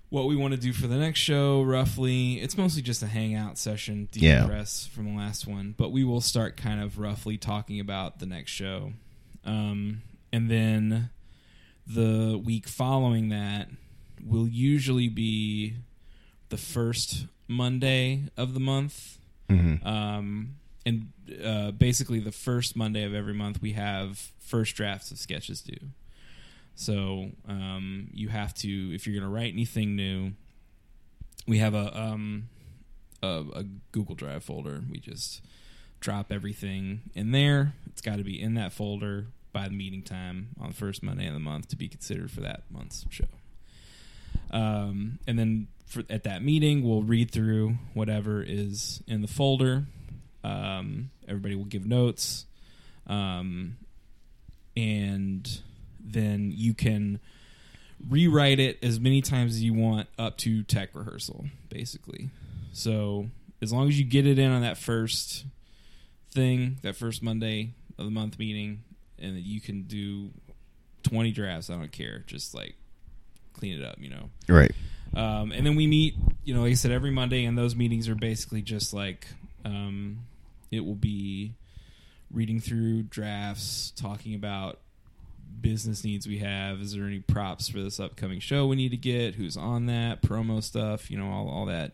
what 0.10 0.26
we 0.28 0.36
want 0.36 0.54
to 0.54 0.60
do 0.60 0.74
for 0.74 0.86
the 0.88 0.96
next 0.98 1.20
show 1.20 1.62
roughly 1.64 2.36
it's 2.42 2.58
mostly 2.58 2.82
just 2.82 3.04
a 3.04 3.08
hangout 3.08 3.58
session 3.60 4.10
Yeah. 4.14 4.42
decompress 4.42 4.88
from 4.90 5.06
the 5.06 5.16
last 5.20 5.46
one 5.48 5.76
but 5.78 5.92
we 5.92 6.04
will 6.04 6.22
start 6.22 6.58
kind 6.58 6.82
of 6.82 6.98
roughly 6.98 7.38
talking 7.38 7.80
about 7.80 8.18
the 8.20 8.26
next 8.26 8.50
show 8.52 8.94
um, 9.46 10.02
and 10.34 10.50
then 10.50 11.10
the 11.86 12.42
week 12.44 12.68
following 12.68 13.30
that 13.30 13.70
will 14.24 14.48
usually 14.48 15.10
be 15.10 15.76
the 16.50 16.58
first 16.58 17.26
monday 17.48 18.24
of 18.38 18.54
the 18.56 18.60
month 18.60 19.18
Mm-hmm. 19.48 19.88
um, 19.88 20.56
and 20.90 21.46
uh, 21.46 21.72
basically 21.72 22.20
the 22.20 22.32
first 22.32 22.76
monday 22.76 23.04
of 23.04 23.14
every 23.14 23.34
month 23.34 23.62
we 23.62 23.74
have 23.74 24.32
first 24.40 24.76
drafts 24.76 25.12
of 25.12 25.18
sketches 25.18 25.62
due 25.62 25.90
so 26.80 27.32
um, 27.46 28.08
you 28.14 28.30
have 28.30 28.54
to, 28.56 28.96
if 28.96 29.06
you're 29.06 29.14
going 29.14 29.30
to 29.30 29.36
write 29.36 29.52
anything 29.52 29.98
new, 29.98 30.32
we 31.46 31.58
have 31.58 31.74
a, 31.74 32.00
um, 32.00 32.48
a 33.22 33.44
a 33.54 33.64
Google 33.92 34.16
Drive 34.16 34.46
folder. 34.46 34.82
We 34.90 35.00
just 35.00 35.42
drop 36.00 36.32
everything 36.32 37.02
in 37.14 37.32
there. 37.32 37.74
It's 37.88 38.00
got 38.00 38.16
to 38.16 38.24
be 38.24 38.42
in 38.42 38.54
that 38.54 38.72
folder 38.72 39.26
by 39.52 39.68
the 39.68 39.74
meeting 39.74 40.04
time 40.04 40.56
on 40.58 40.70
the 40.70 40.74
first 40.74 41.04
Monday 41.04 41.28
of 41.28 41.34
the 41.34 41.42
month 41.42 41.68
to 41.68 41.76
be 41.76 41.90
considered 41.90 42.32
for 42.32 42.40
that 42.42 42.64
month's 42.72 43.06
show. 43.10 43.26
Um, 44.50 45.20
and 45.28 45.38
then 45.38 45.68
for, 45.86 46.04
at 46.10 46.24
that 46.24 46.42
meeting, 46.42 46.82
we'll 46.82 47.04
read 47.04 47.30
through 47.30 47.76
whatever 47.94 48.42
is 48.42 49.04
in 49.06 49.22
the 49.22 49.28
folder. 49.28 49.84
Um, 50.44 51.12
everybody 51.28 51.56
will 51.56 51.66
give 51.66 51.86
notes. 51.86 52.46
Um, 53.08 53.78
and 54.78 55.62
then 56.00 56.52
you 56.56 56.74
can 56.74 57.20
rewrite 58.08 58.60
it 58.60 58.80
as 58.84 59.00
many 59.00 59.22
times 59.22 59.56
as 59.56 59.64
you 59.64 59.74
want 59.74 60.08
up 60.18 60.38
to 60.38 60.64
tech 60.64 60.90
rehearsal, 60.94 61.46
basically. 61.70 62.30
So 62.72 63.30
as 63.62 63.74
long 63.74 63.88
as 63.88 64.00
you 64.00 64.06
get 64.06 64.26
it 64.26 64.40
in 64.40 64.52
on 64.52 64.62
that 64.62 64.78
first 64.78 65.46
thing, 66.32 66.78
that 66.84 66.96
first 66.96 67.22
Monday 67.22 67.74
of 67.98 68.06
the 68.06 68.12
month 68.12 68.40
meeting, 68.40 68.84
and 69.18 69.36
that 69.36 69.42
you 69.42 69.60
can 69.60 69.84
do 69.84 70.30
twenty 71.04 71.32
drafts, 71.32 71.70
I 71.70 71.76
don't 71.76 71.92
care. 71.92 72.24
Just 72.26 72.54
like 72.54 72.76
clean 73.54 73.78
it 73.78 73.84
up, 73.84 73.98
you 74.00 74.10
know. 74.10 74.30
Right. 74.48 74.72
Um, 75.14 75.52
and 75.52 75.66
then 75.66 75.76
we 75.76 75.88
meet, 75.88 76.16
you 76.46 76.54
know, 76.54 76.62
like 76.62 76.72
I 76.72 76.76
said, 76.76 76.92
every 76.92 77.12
Monday, 77.12 77.44
and 77.44 77.58
those 77.58 77.76
meetings 77.76 78.08
are 78.08 78.16
basically 78.16 78.62
just 78.62 78.94
like 78.94 79.28
um, 79.66 80.20
it 80.72 80.86
will 80.86 80.96
be 80.96 81.54
reading 82.32 82.60
through 82.60 83.04
drafts, 83.04 83.92
talking 83.96 84.36
about 84.36 84.80
business 85.62 86.04
needs 86.04 86.28
we 86.28 86.40
have. 86.40 86.80
Is 86.80 86.94
there 86.94 87.06
any 87.06 87.20
props 87.20 87.70
for 87.70 87.80
this 87.80 88.00
upcoming 88.00 88.40
show 88.40 88.68
we 88.68 88.76
need 88.76 88.92
to 88.92 88.98
get? 88.98 89.36
Who's 89.36 89.58
on 89.58 89.88
that? 89.88 90.22
Promo 90.22 90.62
stuff, 90.64 91.10
you 91.10 91.18
know, 91.18 91.32
all, 91.32 91.50
all 91.50 91.66
that 91.66 91.94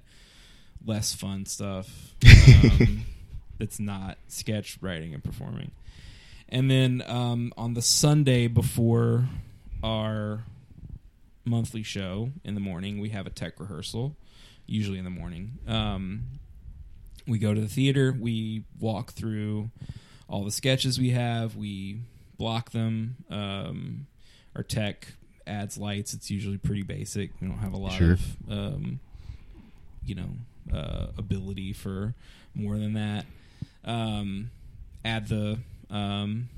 less 0.85 1.15
fun 1.15 1.45
stuff 1.45 2.13
um, 2.23 3.05
that's 3.59 3.79
not 3.79 4.17
sketch 4.27 4.77
writing 4.81 5.13
and 5.13 5.23
performing. 5.23 5.71
And 6.49 6.69
then 6.69 7.03
um, 7.07 7.53
on 7.57 7.73
the 7.73 7.81
Sunday 7.81 8.47
before 8.47 9.27
our 9.83 10.43
monthly 11.43 11.83
show 11.83 12.31
in 12.43 12.53
the 12.53 12.59
morning, 12.59 12.99
we 12.99 13.09
have 13.09 13.25
a 13.25 13.31
tech 13.31 13.59
rehearsal, 13.59 14.15
usually 14.67 14.99
in 14.99 15.05
the 15.05 15.09
morning. 15.09 15.57
Um, 15.67 16.23
we 17.27 17.39
go 17.39 17.53
to 17.53 17.61
the 17.61 17.67
theater, 17.67 18.15
we 18.17 18.63
walk 18.79 19.11
through 19.13 19.71
all 20.29 20.43
the 20.43 20.51
sketches 20.51 20.99
we 20.99 21.11
have, 21.11 21.55
we 21.55 21.99
block 22.37 22.71
them. 22.71 23.15
Um, 23.29 24.07
our 24.55 24.63
tech 24.63 25.07
adds 25.47 25.77
lights. 25.77 26.13
It's 26.13 26.29
usually 26.31 26.57
pretty 26.57 26.83
basic. 26.83 27.31
We 27.41 27.47
don't 27.47 27.57
have 27.57 27.73
a 27.73 27.77
lot 27.77 27.93
Sure. 27.93 28.13
of, 28.13 28.21
um, 28.49 28.99
you 30.05 30.15
know, 30.15 30.29
uh, 30.73 31.07
ability 31.17 31.73
for 31.73 32.13
more 32.53 32.77
than 32.77 32.93
that. 32.93 33.25
Um, 33.83 34.49
add 35.03 35.27
the 35.27 35.59
um, 35.89 36.49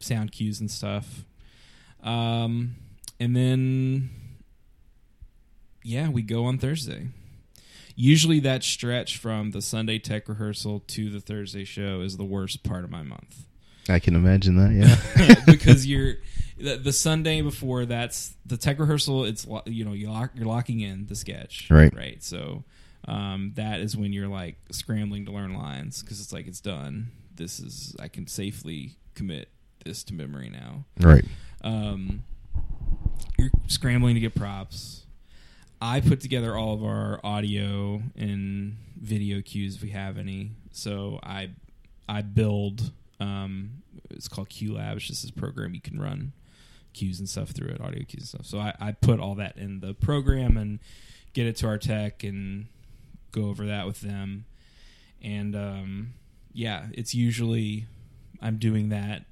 sound 0.00 0.32
cues 0.32 0.60
and 0.60 0.70
stuff. 0.70 1.24
Um, 2.02 2.76
and 3.18 3.34
then, 3.34 4.10
yeah, 5.82 6.08
we 6.08 6.22
go 6.22 6.44
on 6.44 6.58
Thursday. 6.58 7.08
Usually, 8.00 8.38
that 8.40 8.62
stretch 8.62 9.18
from 9.18 9.50
the 9.50 9.60
Sunday 9.60 9.98
tech 9.98 10.28
rehearsal 10.28 10.80
to 10.86 11.10
the 11.10 11.20
Thursday 11.20 11.64
show 11.64 12.00
is 12.00 12.16
the 12.16 12.24
worst 12.24 12.62
part 12.62 12.84
of 12.84 12.90
my 12.90 13.02
month 13.02 13.44
I 13.88 13.98
can 13.98 14.14
imagine 14.14 14.56
that. 14.56 14.72
Yeah. 14.72 15.34
because 15.46 15.86
you're 15.86 16.14
the, 16.58 16.76
the 16.76 16.92
Sunday 16.92 17.40
before 17.40 17.86
that's 17.86 18.34
the 18.44 18.56
tech 18.56 18.78
rehearsal. 18.78 19.24
It's 19.24 19.46
you 19.66 19.84
know 19.84 19.92
you 19.92 20.10
lock, 20.10 20.32
you're 20.34 20.46
locking 20.46 20.80
in 20.80 21.06
the 21.06 21.14
sketch, 21.14 21.68
Right. 21.70 21.94
Right. 21.94 22.22
So 22.22 22.64
um, 23.06 23.52
that 23.56 23.80
is 23.80 23.96
when 23.96 24.12
you're 24.12 24.28
like 24.28 24.56
scrambling 24.70 25.24
to 25.26 25.32
learn 25.32 25.54
lines 25.54 26.02
because 26.02 26.20
it's 26.20 26.32
like 26.32 26.46
it's 26.46 26.60
done. 26.60 27.10
This 27.34 27.60
is 27.60 27.96
I 27.98 28.08
can 28.08 28.26
safely 28.26 28.96
commit 29.14 29.48
this 29.84 30.04
to 30.04 30.14
memory 30.14 30.50
now. 30.50 30.84
right. 31.00 31.24
Um, 31.62 32.24
you're 33.38 33.50
scrambling 33.66 34.14
to 34.14 34.20
get 34.20 34.34
props. 34.34 35.04
I 35.80 36.00
put 36.00 36.20
together 36.20 36.56
all 36.56 36.74
of 36.74 36.82
our 36.82 37.20
audio 37.22 38.02
and 38.16 38.76
video 38.96 39.40
cues 39.42 39.76
if 39.76 39.82
we 39.82 39.90
have 39.90 40.18
any. 40.18 40.52
So 40.72 41.20
I 41.22 41.50
I 42.08 42.22
build 42.22 42.92
um, 43.20 43.82
it's 44.10 44.28
called 44.28 44.48
QLab. 44.48 44.96
It's 44.96 45.06
just 45.06 45.22
this 45.22 45.30
program 45.30 45.74
you 45.74 45.80
can 45.80 46.00
run 46.00 46.32
cues 46.92 47.18
and 47.18 47.28
stuff 47.28 47.50
through 47.50 47.68
it, 47.68 47.80
audio 47.80 48.04
cues 48.04 48.22
and 48.22 48.28
stuff. 48.28 48.46
So 48.46 48.58
I, 48.58 48.74
I 48.80 48.92
put 48.92 49.20
all 49.20 49.34
that 49.36 49.56
in 49.56 49.80
the 49.80 49.94
program 49.94 50.56
and 50.56 50.80
get 51.32 51.46
it 51.46 51.56
to 51.56 51.66
our 51.66 51.78
tech 51.78 52.24
and 52.24 52.66
go 53.32 53.48
over 53.48 53.66
that 53.66 53.86
with 53.86 54.00
them. 54.00 54.46
And 55.22 55.54
um, 55.54 56.14
yeah, 56.52 56.86
it's 56.92 57.14
usually 57.14 57.86
I'm 58.40 58.58
doing 58.58 58.88
that 58.88 59.24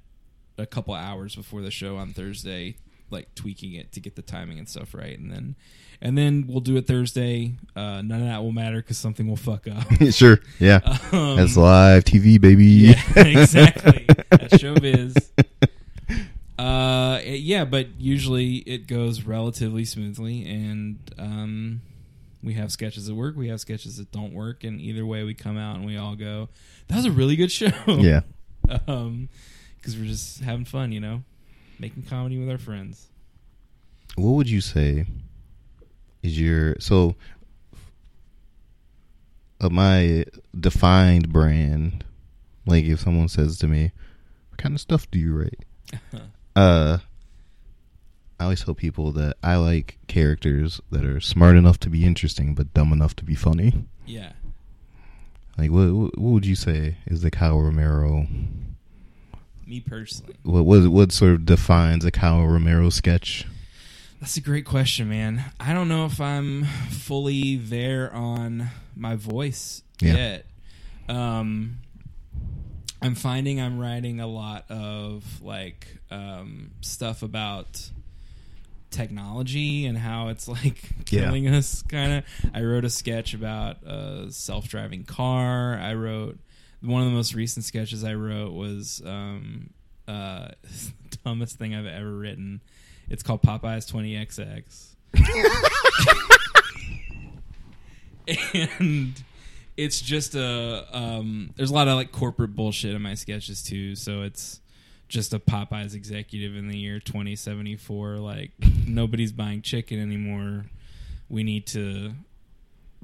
a 0.57 0.65
couple 0.65 0.93
hours 0.93 1.35
before 1.35 1.61
the 1.61 1.71
show 1.71 1.97
on 1.97 2.13
Thursday, 2.13 2.77
like 3.09 3.33
tweaking 3.35 3.73
it 3.73 3.91
to 3.93 3.99
get 3.99 4.15
the 4.15 4.21
timing 4.21 4.59
and 4.59 4.67
stuff 4.67 4.93
right, 4.93 5.17
and 5.17 5.31
then 5.31 5.55
and 6.01 6.17
then 6.17 6.45
we'll 6.47 6.59
do 6.61 6.77
it 6.77 6.85
Thursday. 6.87 7.55
Uh, 7.75 8.01
none 8.01 8.21
of 8.21 8.27
that 8.27 8.43
will 8.43 8.51
matter 8.51 8.77
because 8.77 8.97
something 8.97 9.27
will 9.27 9.35
fuck 9.35 9.67
up. 9.67 9.85
sure. 10.11 10.39
Yeah. 10.59 10.79
Um, 11.11 11.37
That's 11.37 11.57
live 11.57 12.03
TV, 12.03 12.39
baby. 12.39 12.65
yeah, 12.65 13.01
exactly. 13.15 14.05
That's 14.29 14.57
showbiz. 14.57 15.29
Uh, 16.57 17.19
it- 17.23 17.41
yeah, 17.41 17.65
but 17.65 17.87
usually 17.99 18.57
it 18.57 18.87
goes 18.87 19.23
relatively 19.23 19.85
smoothly, 19.85 20.45
and 20.47 20.97
um, 21.17 21.81
we 22.43 22.53
have 22.53 22.71
sketches 22.71 23.07
that 23.07 23.15
work, 23.15 23.35
we 23.35 23.47
have 23.49 23.59
sketches 23.59 23.97
that 23.97 24.11
don't 24.11 24.33
work, 24.33 24.63
and 24.63 24.79
either 24.81 25.05
way, 25.05 25.23
we 25.23 25.33
come 25.33 25.57
out 25.57 25.75
and 25.75 25.85
we 25.85 25.97
all 25.97 26.15
go, 26.15 26.49
"That 26.87 26.95
was 26.97 27.05
a 27.05 27.11
really 27.11 27.35
good 27.35 27.51
show." 27.51 27.71
yeah. 27.87 28.21
um, 28.87 29.29
because 29.77 29.95
we're 29.97 30.05
just 30.05 30.41
having 30.41 30.65
fun, 30.65 30.91
you 30.91 30.99
know, 30.99 31.23
making 31.79 32.03
comedy 32.03 32.37
with 32.37 32.49
our 32.49 32.57
friends. 32.57 33.07
What 34.15 34.31
would 34.31 34.49
you 34.49 34.61
say 34.61 35.05
is 36.23 36.39
your 36.39 36.75
so 36.79 37.15
of 39.59 39.71
my 39.71 40.25
defined 40.59 41.31
brand, 41.31 42.03
like 42.65 42.85
if 42.85 42.99
someone 42.99 43.27
says 43.27 43.57
to 43.59 43.67
me, 43.67 43.91
"What 44.49 44.57
kind 44.57 44.75
of 44.75 44.81
stuff 44.81 45.09
do 45.11 45.19
you 45.19 45.35
write?" 45.35 45.65
uh, 46.55 46.97
I 48.39 48.43
always 48.43 48.63
tell 48.63 48.75
people 48.75 49.11
that 49.13 49.37
I 49.41 49.55
like 49.55 49.97
characters 50.07 50.79
that 50.91 51.05
are 51.05 51.19
smart 51.19 51.55
enough 51.55 51.79
to 51.81 51.89
be 51.89 52.05
interesting, 52.05 52.53
but 52.53 52.73
dumb 52.73 52.93
enough 52.93 53.15
to 53.17 53.23
be 53.23 53.35
funny. 53.35 53.85
Yeah. 54.05 54.33
Like, 55.57 55.71
what 55.71 55.87
what 55.87 56.17
would 56.17 56.45
you 56.45 56.55
say 56.55 56.97
is 57.07 57.21
the 57.21 57.31
Kyle 57.31 57.59
Romero? 57.59 58.27
Me 59.67 59.81
personally. 59.81 60.35
What 60.43 60.63
what 60.65 60.87
what 60.87 61.11
sort 61.11 61.33
of 61.33 61.45
defines 61.45 62.05
a 62.05 62.11
Kyle 62.11 62.45
Romero 62.47 62.89
sketch? 62.89 63.45
That's 64.21 64.37
a 64.37 64.41
great 64.41 64.65
question, 64.65 65.09
man. 65.09 65.43
I 65.59 65.73
don't 65.73 65.89
know 65.89 66.05
if 66.05 66.19
I'm 66.21 66.63
fully 66.89 67.57
there 67.57 68.11
on 68.13 68.69
my 68.95 69.15
voice 69.15 69.83
Yeah. 70.01 70.15
yet. 70.15 70.45
Um, 71.09 71.77
I'm 73.01 73.13
finding 73.13 73.61
I'm 73.61 73.77
writing 73.77 74.19
a 74.19 74.25
lot 74.27 74.65
of 74.71 75.41
like 75.43 75.97
um, 76.09 76.71
stuff 76.81 77.21
about 77.21 77.91
technology 78.89 79.85
and 79.85 79.97
how 79.97 80.29
it's 80.29 80.47
like 80.47 80.81
Yeah. 81.11 81.25
killing 81.25 81.47
us. 81.49 81.83
Kind 81.83 82.13
of. 82.13 82.23
I 82.53 82.61
wrote 82.63 82.85
a 82.85 82.89
sketch 82.89 83.33
about 83.33 83.83
a 83.83 84.31
self-driving 84.31 85.03
car. 85.03 85.75
I 85.77 85.93
wrote 85.93 86.39
one 86.81 87.01
of 87.01 87.07
the 87.07 87.13
most 87.13 87.33
recent 87.33 87.65
sketches 87.65 88.03
I 88.03 88.13
wrote 88.13 88.53
was 88.53 89.01
um, 89.05 89.71
uh, 90.07 90.49
dumbest 91.23 91.57
thing 91.57 91.75
I've 91.75 91.85
ever 91.85 92.11
written. 92.11 92.61
It's 93.09 93.23
called 93.23 93.41
Popeyes 93.41 93.91
20XX. 93.91 94.95
and 98.27 99.23
it's 99.77 100.01
just 100.01 100.35
a 100.35 100.85
um, 100.91 101.51
there's 101.55 101.69
a 101.69 101.73
lot 101.73 101.87
of 101.87 101.95
like 101.95 102.11
corporate 102.11 102.55
bullshit 102.55 102.93
in 102.93 103.01
my 103.01 103.13
sketches 103.13 103.63
too 103.63 103.95
so 103.95 104.23
it's 104.23 104.59
just 105.07 105.33
a 105.33 105.39
popeyes 105.39 105.95
executive 105.95 106.55
in 106.55 106.67
the 106.67 106.77
year 106.77 106.99
2074 106.99 108.17
like 108.17 108.51
nobody's 108.85 109.31
buying 109.31 109.61
chicken 109.61 110.01
anymore 110.01 110.65
we 111.29 111.43
need 111.43 111.65
to 111.65 112.11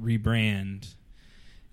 rebrand 0.02 0.96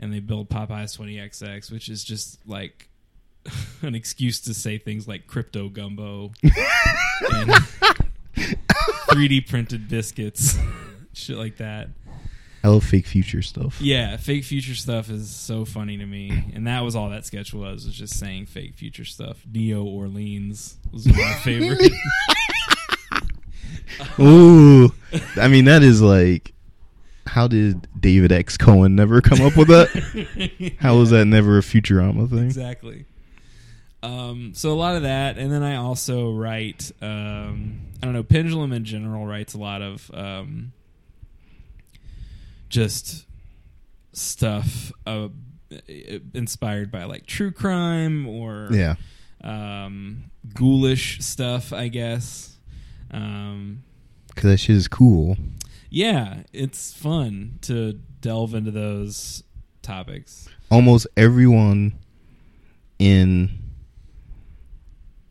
and 0.01 0.13
they 0.13 0.19
build 0.19 0.49
popeyes 0.51 0.99
20xx 0.99 1.71
which 1.71 1.89
is 1.89 2.03
just 2.03 2.39
like 2.47 2.89
an 3.83 3.95
excuse 3.95 4.41
to 4.41 4.53
say 4.53 4.79
things 4.79 5.07
like 5.07 5.27
crypto 5.29 5.69
gumbo 5.69 6.33
and 6.43 7.51
3d 8.35 9.49
printed 9.49 9.89
biscuits 9.89 10.59
shit 11.13 11.37
like 11.37 11.57
that 11.59 11.89
I 12.63 12.69
love 12.69 12.85
fake 12.85 13.07
future 13.07 13.41
stuff. 13.41 13.81
yeah, 13.81 14.19
fake 14.19 14.45
future 14.45 14.75
stuff 14.75 15.09
is 15.09 15.31
so 15.31 15.65
funny 15.65 15.97
to 15.97 16.05
me, 16.05 16.45
and 16.53 16.67
that 16.67 16.81
was 16.81 16.95
all 16.95 17.09
that 17.09 17.25
sketch 17.25 17.55
was 17.55 17.87
was 17.87 17.95
just 17.95 18.19
saying 18.19 18.45
fake 18.45 18.75
future 18.75 19.07
stuff. 19.07 19.43
Neo 19.51 19.83
Orleans 19.83 20.77
was 20.93 21.07
my 21.07 21.33
favorite. 21.43 21.91
Ooh, 24.19 24.93
I 25.37 25.49
mean 25.49 25.65
that 25.65 25.83
is 25.83 26.03
like, 26.03 26.53
how 27.31 27.47
did 27.47 27.87
David 27.99 28.33
X 28.33 28.57
Cohen 28.57 28.97
never 28.97 29.21
come 29.21 29.41
up 29.41 29.57
with 29.57 29.69
that? 29.69 30.75
How 30.81 30.97
was 30.97 31.11
that 31.11 31.27
never 31.27 31.59
a 31.59 31.61
Futurama 31.61 32.29
thing? 32.29 32.45
exactly. 32.45 33.05
Um, 34.03 34.51
so 34.53 34.73
a 34.73 34.75
lot 34.75 34.97
of 34.97 35.03
that, 35.03 35.39
and 35.39 35.53
then 35.53 35.63
I 35.63 35.77
also 35.77 36.33
write. 36.33 36.91
Um, 37.01 37.83
I 38.03 38.07
don't 38.07 38.15
know. 38.15 38.25
Pendulum 38.25 38.73
in 38.73 38.85
general 38.85 39.27
writes 39.27 39.55
a 39.55 39.59
lot 39.59 39.81
of 39.81 40.11
um, 40.13 40.73
just 42.69 43.27
stuff 44.13 44.91
uh, 45.07 45.29
inspired 46.35 46.91
by 46.91 47.05
like 47.05 47.27
true 47.27 47.53
crime 47.53 48.27
or 48.27 48.71
Yeah, 48.73 48.97
um, 49.45 50.33
ghoulish 50.53 51.21
stuff, 51.21 51.73
I 51.73 51.87
guess. 51.87 52.57
Um, 53.13 53.85
because 54.29 54.51
that 54.51 54.59
shit 54.59 54.75
is 54.77 54.89
cool. 54.89 55.37
Yeah, 55.91 56.43
it's 56.53 56.93
fun 56.95 57.59
to 57.63 57.95
delve 58.21 58.55
into 58.55 58.71
those 58.71 59.43
topics. 59.83 60.49
Almost 60.71 61.07
everyone 61.17 61.95
in 62.99 63.59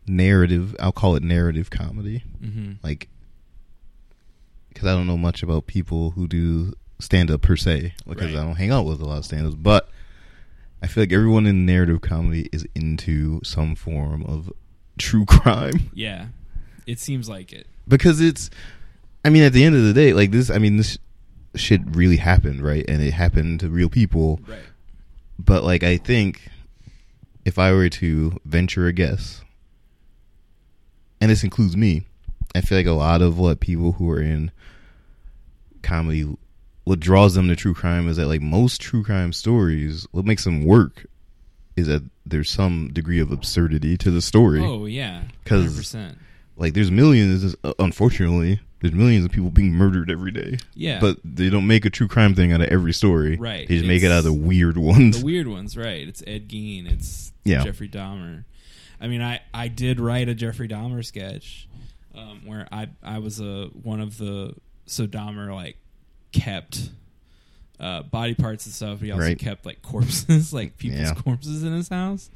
narrative, 0.06 0.74
I'll 0.80 0.92
call 0.92 1.16
it 1.16 1.22
narrative 1.22 1.70
comedy, 1.70 2.24
hmm 2.40 2.72
like, 2.82 3.08
because 4.68 4.86
I 4.88 4.92
don't 4.94 5.06
know 5.06 5.18
much 5.18 5.42
about 5.42 5.66
people 5.66 6.10
who 6.12 6.26
do 6.26 6.72
stand 7.00 7.30
up 7.30 7.42
per 7.42 7.56
se, 7.56 7.94
because 8.08 8.32
Right. 8.32 8.40
I 8.40 8.44
don't 8.44 8.56
hang 8.56 8.70
out 8.70 8.84
with 8.84 9.00
a 9.00 9.04
lot 9.06 9.18
of 9.18 9.24
stand 9.24 9.46
ups, 9.46 9.56
but 9.56 9.88
I 10.82 10.86
feel 10.86 11.02
like 11.02 11.12
everyone 11.12 11.46
in 11.46 11.66
narrative 11.66 12.00
comedy 12.00 12.48
is 12.52 12.66
into 12.74 13.40
some 13.44 13.74
form 13.74 14.24
of 14.24 14.50
true 14.98 15.24
crime. 15.26 15.90
Yeah, 15.94 16.26
it 16.86 16.98
seems 16.98 17.28
like 17.28 17.52
it. 17.52 17.66
because 17.86 18.20
it's 18.20 18.50
i 19.24 19.28
mean 19.30 19.42
at 19.42 19.52
the 19.52 19.64
end 19.64 19.74
of 19.76 19.82
the 19.82 19.92
day 19.92 20.12
like 20.12 20.30
this 20.30 20.50
i 20.50 20.58
mean 20.58 20.76
this 20.76 20.98
shit 21.54 21.80
really 21.86 22.16
happened 22.16 22.62
right 22.62 22.84
and 22.88 23.02
it 23.02 23.12
happened 23.12 23.60
to 23.60 23.68
real 23.68 23.88
people 23.88 24.40
Right. 24.46 24.58
but 25.38 25.64
like 25.64 25.82
i 25.82 25.96
think 25.96 26.48
if 27.44 27.58
i 27.58 27.72
were 27.72 27.88
to 27.88 28.38
venture 28.44 28.86
a 28.86 28.92
guess 28.92 29.42
and 31.20 31.30
this 31.30 31.44
includes 31.44 31.76
me 31.76 32.06
i 32.54 32.60
feel 32.60 32.78
like 32.78 32.86
a 32.86 32.92
lot 32.92 33.22
of 33.22 33.38
what 33.38 33.60
people 33.60 33.92
who 33.92 34.08
are 34.10 34.20
in 34.20 34.50
comedy 35.82 36.26
what 36.84 37.00
draws 37.00 37.34
them 37.34 37.48
to 37.48 37.56
true 37.56 37.74
crime 37.74 38.08
is 38.08 38.16
that 38.16 38.26
like 38.26 38.40
most 38.40 38.80
true 38.80 39.02
crime 39.02 39.32
stories 39.32 40.06
what 40.12 40.24
makes 40.24 40.44
them 40.44 40.64
work 40.64 41.06
is 41.76 41.86
that 41.86 42.02
there's 42.26 42.50
some 42.50 42.90
degree 42.92 43.20
of 43.20 43.30
absurdity 43.30 43.96
to 43.96 44.10
the 44.10 44.20
story 44.20 44.60
Oh 44.62 44.84
yeah, 44.86 45.22
'Cause- 45.44 45.76
percent. 45.76 46.18
like 46.56 46.74
there's 46.74 46.90
millions 46.90 47.54
unfortunately 47.78 48.60
there's 48.80 48.94
millions 48.94 49.24
of 49.24 49.30
people 49.30 49.50
being 49.50 49.72
murdered 49.72 50.10
every 50.10 50.30
day 50.30 50.56
Yeah, 50.74 51.00
but 51.00 51.18
they 51.24 51.50
don't 51.50 51.66
make 51.66 51.84
a 51.84 51.90
true 51.90 52.08
crime 52.08 52.34
thing 52.34 52.52
out 52.52 52.60
of 52.60 52.68
every 52.68 52.92
story 52.92 53.36
Right. 53.36 53.68
they 53.68 53.76
just 53.76 53.86
make 53.88 54.02
it 54.02 54.10
out 54.10 54.18
of 54.18 54.24
the 54.24 54.32
weird 54.32 54.76
ones 54.78 55.18
the 55.20 55.24
weird 55.32 55.46
ones, 55.48 55.76
right? 55.76 56.06
It's 56.08 56.22
Ed 56.26 56.48
Gein. 56.48 56.90
It's 56.90 57.32
Yeah. 57.44 57.64
Jeffrey 57.64 57.88
Dahmer. 57.88 58.44
I 59.00 59.06
mean, 59.08 59.22
I 59.22 59.40
I 59.54 59.68
did 59.68 59.98
write 60.00 60.28
a 60.28 60.34
Jeffrey 60.34 60.68
Dahmer 60.68 61.04
sketch 61.04 61.68
um, 62.14 62.42
where 62.44 62.68
I 62.72 62.88
I 63.02 63.18
was 63.18 63.40
a 63.40 63.66
one 63.72 64.00
of 64.00 64.18
the 64.18 64.54
so 64.86 65.06
Dahmer 65.06 65.54
like 65.54 65.76
kept 66.32 66.90
uh, 67.80 68.02
body 68.02 68.34
parts 68.34 68.66
and 68.66 68.74
stuff. 68.74 69.00
He 69.00 69.10
also 69.10 69.24
Right. 69.24 69.38
kept 69.38 69.64
like 69.64 69.80
corpses, 69.82 70.52
like 70.52 70.76
people's 70.76 71.00
Yeah. 71.08 71.14
corpses 71.14 71.64
in 71.64 71.72
his 71.72 71.88
house. 71.88 72.30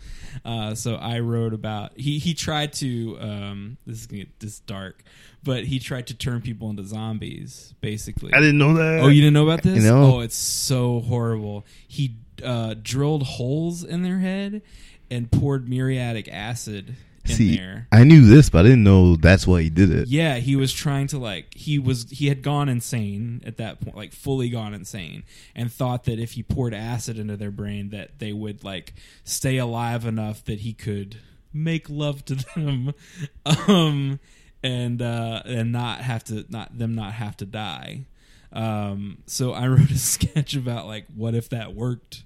Uh, 0.44 0.74
so 0.74 0.94
I 0.96 1.20
wrote 1.20 1.52
about 1.54 1.92
he 1.98 2.18
he 2.18 2.32
tried 2.34 2.72
to 2.74 3.18
um, 3.20 3.76
this 3.86 4.00
is 4.00 4.06
gonna 4.06 4.24
get 4.24 4.40
this 4.40 4.60
dark, 4.60 5.02
but 5.42 5.64
he 5.64 5.78
tried 5.78 6.06
to 6.08 6.14
turn 6.14 6.40
people 6.40 6.70
into 6.70 6.82
zombies, 6.84 7.74
basically. 7.80 8.32
i 8.32 8.40
didn't 8.40 8.58
know 8.58 8.74
that 8.74 9.00
Oh, 9.00 9.08
you 9.08 9.20
didn't 9.20 9.34
know 9.34 9.44
about 9.46 9.62
this? 9.62 9.84
No. 9.84 10.16
Oh, 10.16 10.20
it's 10.20 10.34
so 10.36 11.00
horrible. 11.00 11.64
He 11.86 12.16
uh, 12.42 12.74
drilled 12.82 13.22
holes 13.24 13.84
in 13.84 14.02
their 14.02 14.18
head 14.18 14.62
and 15.10 15.30
poured 15.30 15.68
muriatic 15.68 16.26
acid 16.32 16.96
see 17.24 17.56
there. 17.56 17.88
i 17.90 18.04
knew 18.04 18.26
this 18.26 18.50
but 18.50 18.60
i 18.60 18.62
didn't 18.68 18.82
know 18.84 19.16
that's 19.16 19.46
why 19.46 19.62
he 19.62 19.70
did 19.70 19.90
it 19.90 20.08
Yeah, 20.08 20.36
he 20.36 20.56
was 20.56 20.72
trying 20.72 21.06
to 21.08 21.18
like 21.18 21.54
he 21.54 21.78
was 21.78 22.10
he 22.10 22.26
had 22.26 22.42
gone 22.42 22.68
insane 22.68 23.42
at 23.46 23.56
that 23.56 23.80
point, 23.80 23.96
like 23.96 24.12
fully 24.12 24.48
gone 24.50 24.74
insane, 24.74 25.24
and 25.54 25.72
thought 25.72 26.04
that 26.04 26.18
if 26.18 26.32
he 26.32 26.42
poured 26.42 26.74
acid 26.74 27.18
into 27.18 27.36
their 27.36 27.50
brain, 27.50 27.90
that 27.90 28.18
they 28.18 28.32
would 28.32 28.62
like 28.64 28.94
stay 29.24 29.56
alive 29.56 30.04
enough 30.04 30.44
that 30.44 30.60
he 30.60 30.72
could 30.74 31.18
make 31.52 31.88
love 31.88 32.24
to 32.26 32.34
them, 32.54 32.92
um, 33.68 34.20
and 34.62 35.00
uh, 35.00 35.42
and 35.44 35.72
not 35.72 36.00
have 36.00 36.24
to 36.24 36.44
not 36.48 36.76
them 36.76 36.94
not 36.94 37.12
have 37.14 37.36
to 37.38 37.46
die. 37.46 38.06
Um, 38.52 39.18
so 39.26 39.52
I 39.52 39.66
wrote 39.68 39.90
a 39.90 39.98
sketch 39.98 40.54
about 40.54 40.86
like 40.86 41.06
what 41.14 41.34
if 41.34 41.48
that 41.50 41.74
worked, 41.74 42.24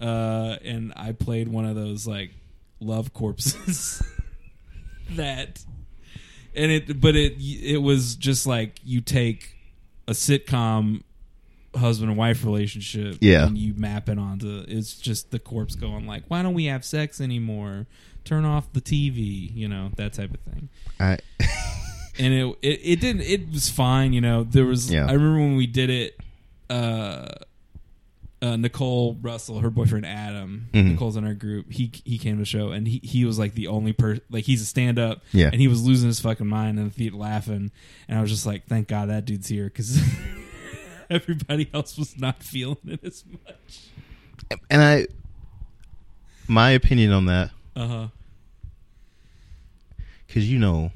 uh, 0.00 0.56
and 0.62 0.92
I 0.96 1.12
played 1.12 1.48
one 1.48 1.64
of 1.64 1.74
those 1.76 2.06
like 2.06 2.32
love 2.80 3.12
corpses 3.12 4.02
that 5.10 5.64
and 6.54 6.70
it 6.72 7.00
but 7.00 7.16
it 7.16 7.34
it 7.40 7.78
was 7.82 8.14
just 8.16 8.46
like 8.46 8.78
you 8.84 9.00
take 9.00 9.56
a 10.08 10.12
sitcom 10.12 11.02
husband 11.76 12.08
and 12.10 12.18
wife 12.18 12.44
relationship 12.44 13.16
Yeah. 13.20 13.46
and 13.46 13.58
you 13.58 13.74
map 13.74 14.08
it 14.08 14.18
onto 14.18 14.64
it's 14.68 14.96
just 14.96 15.30
the 15.32 15.38
corpse 15.40 15.74
going 15.74 16.06
like 16.06 16.22
why 16.28 16.42
don't 16.42 16.54
we 16.54 16.66
have 16.66 16.84
sex 16.84 17.20
anymore 17.20 17.86
turn 18.24 18.44
off 18.44 18.72
the 18.72 18.80
tv 18.80 19.54
you 19.54 19.66
know 19.68 19.90
that 19.96 20.12
type 20.12 20.32
of 20.32 20.40
thing 20.52 20.68
i 21.00 21.18
and 22.18 22.32
it 22.32 22.56
it, 22.62 22.80
it 22.84 23.00
didn't 23.00 23.22
it 23.22 23.50
was 23.50 23.68
fine 23.68 24.12
you 24.12 24.20
know 24.20 24.44
there 24.44 24.64
was 24.64 24.92
Yeah. 24.92 25.06
i 25.06 25.12
remember 25.12 25.40
when 25.40 25.56
we 25.56 25.66
did 25.66 25.90
it 25.90 26.16
uh 26.70 27.26
uh, 28.44 28.56
Nicole 28.56 29.16
Russell, 29.22 29.60
her 29.60 29.70
boyfriend 29.70 30.04
Adam, 30.04 30.68
Mhm. 30.72 30.92
Nicole's 30.92 31.16
in 31.16 31.24
our 31.24 31.34
group. 31.34 31.72
He 31.72 31.90
he 32.04 32.18
came 32.18 32.34
to 32.36 32.40
the 32.40 32.44
show, 32.44 32.72
and 32.72 32.86
he, 32.86 33.00
he 33.02 33.24
was 33.24 33.38
like 33.38 33.54
the 33.54 33.68
only 33.68 33.92
person. 33.92 34.22
Like 34.30 34.44
he's 34.44 34.60
a 34.60 34.66
stand 34.66 34.98
up, 34.98 35.22
Yeah. 35.32 35.48
and 35.52 35.60
he 35.60 35.68
was 35.68 35.82
losing 35.84 36.08
his 36.08 36.20
fucking 36.20 36.46
mind 36.46 36.78
in 36.78 36.84
the 36.84 36.90
theater 36.90 37.16
laughing. 37.16 37.70
And 38.08 38.18
I 38.18 38.20
was 38.20 38.30
just 38.30 38.44
like, 38.46 38.66
thank 38.66 38.88
God 38.88 39.08
that 39.08 39.24
dude's 39.24 39.48
here 39.48 39.64
because 39.64 39.98
everybody 41.10 41.70
else 41.72 41.96
was 41.96 42.18
not 42.18 42.42
feeling 42.42 42.76
it 42.86 43.02
as 43.02 43.24
much. 43.26 44.58
and 44.70 44.82
I, 44.82 45.06
my 46.46 46.70
opinion 46.70 47.12
on 47.12 47.24
that, 47.26 47.50
Uh 47.74 47.86
huh. 47.88 48.08
because 50.26 50.50
you 50.50 50.58
know, 50.58 50.92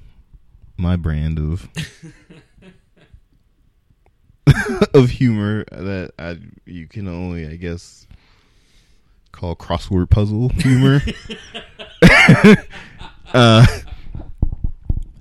my 0.76 0.96
brand 0.96 1.38
of 1.38 1.68
of 4.94 5.11
humor 5.11 5.64
that 5.72 6.12
I 6.18 6.38
you 6.64 6.87
can 6.87 7.08
only, 7.08 7.46
I 7.46 7.56
guess, 7.56 8.06
call 9.32 9.56
crossword 9.56 10.11
puzzle 10.11 10.48
humor. 10.50 11.00
uh, 13.32 13.66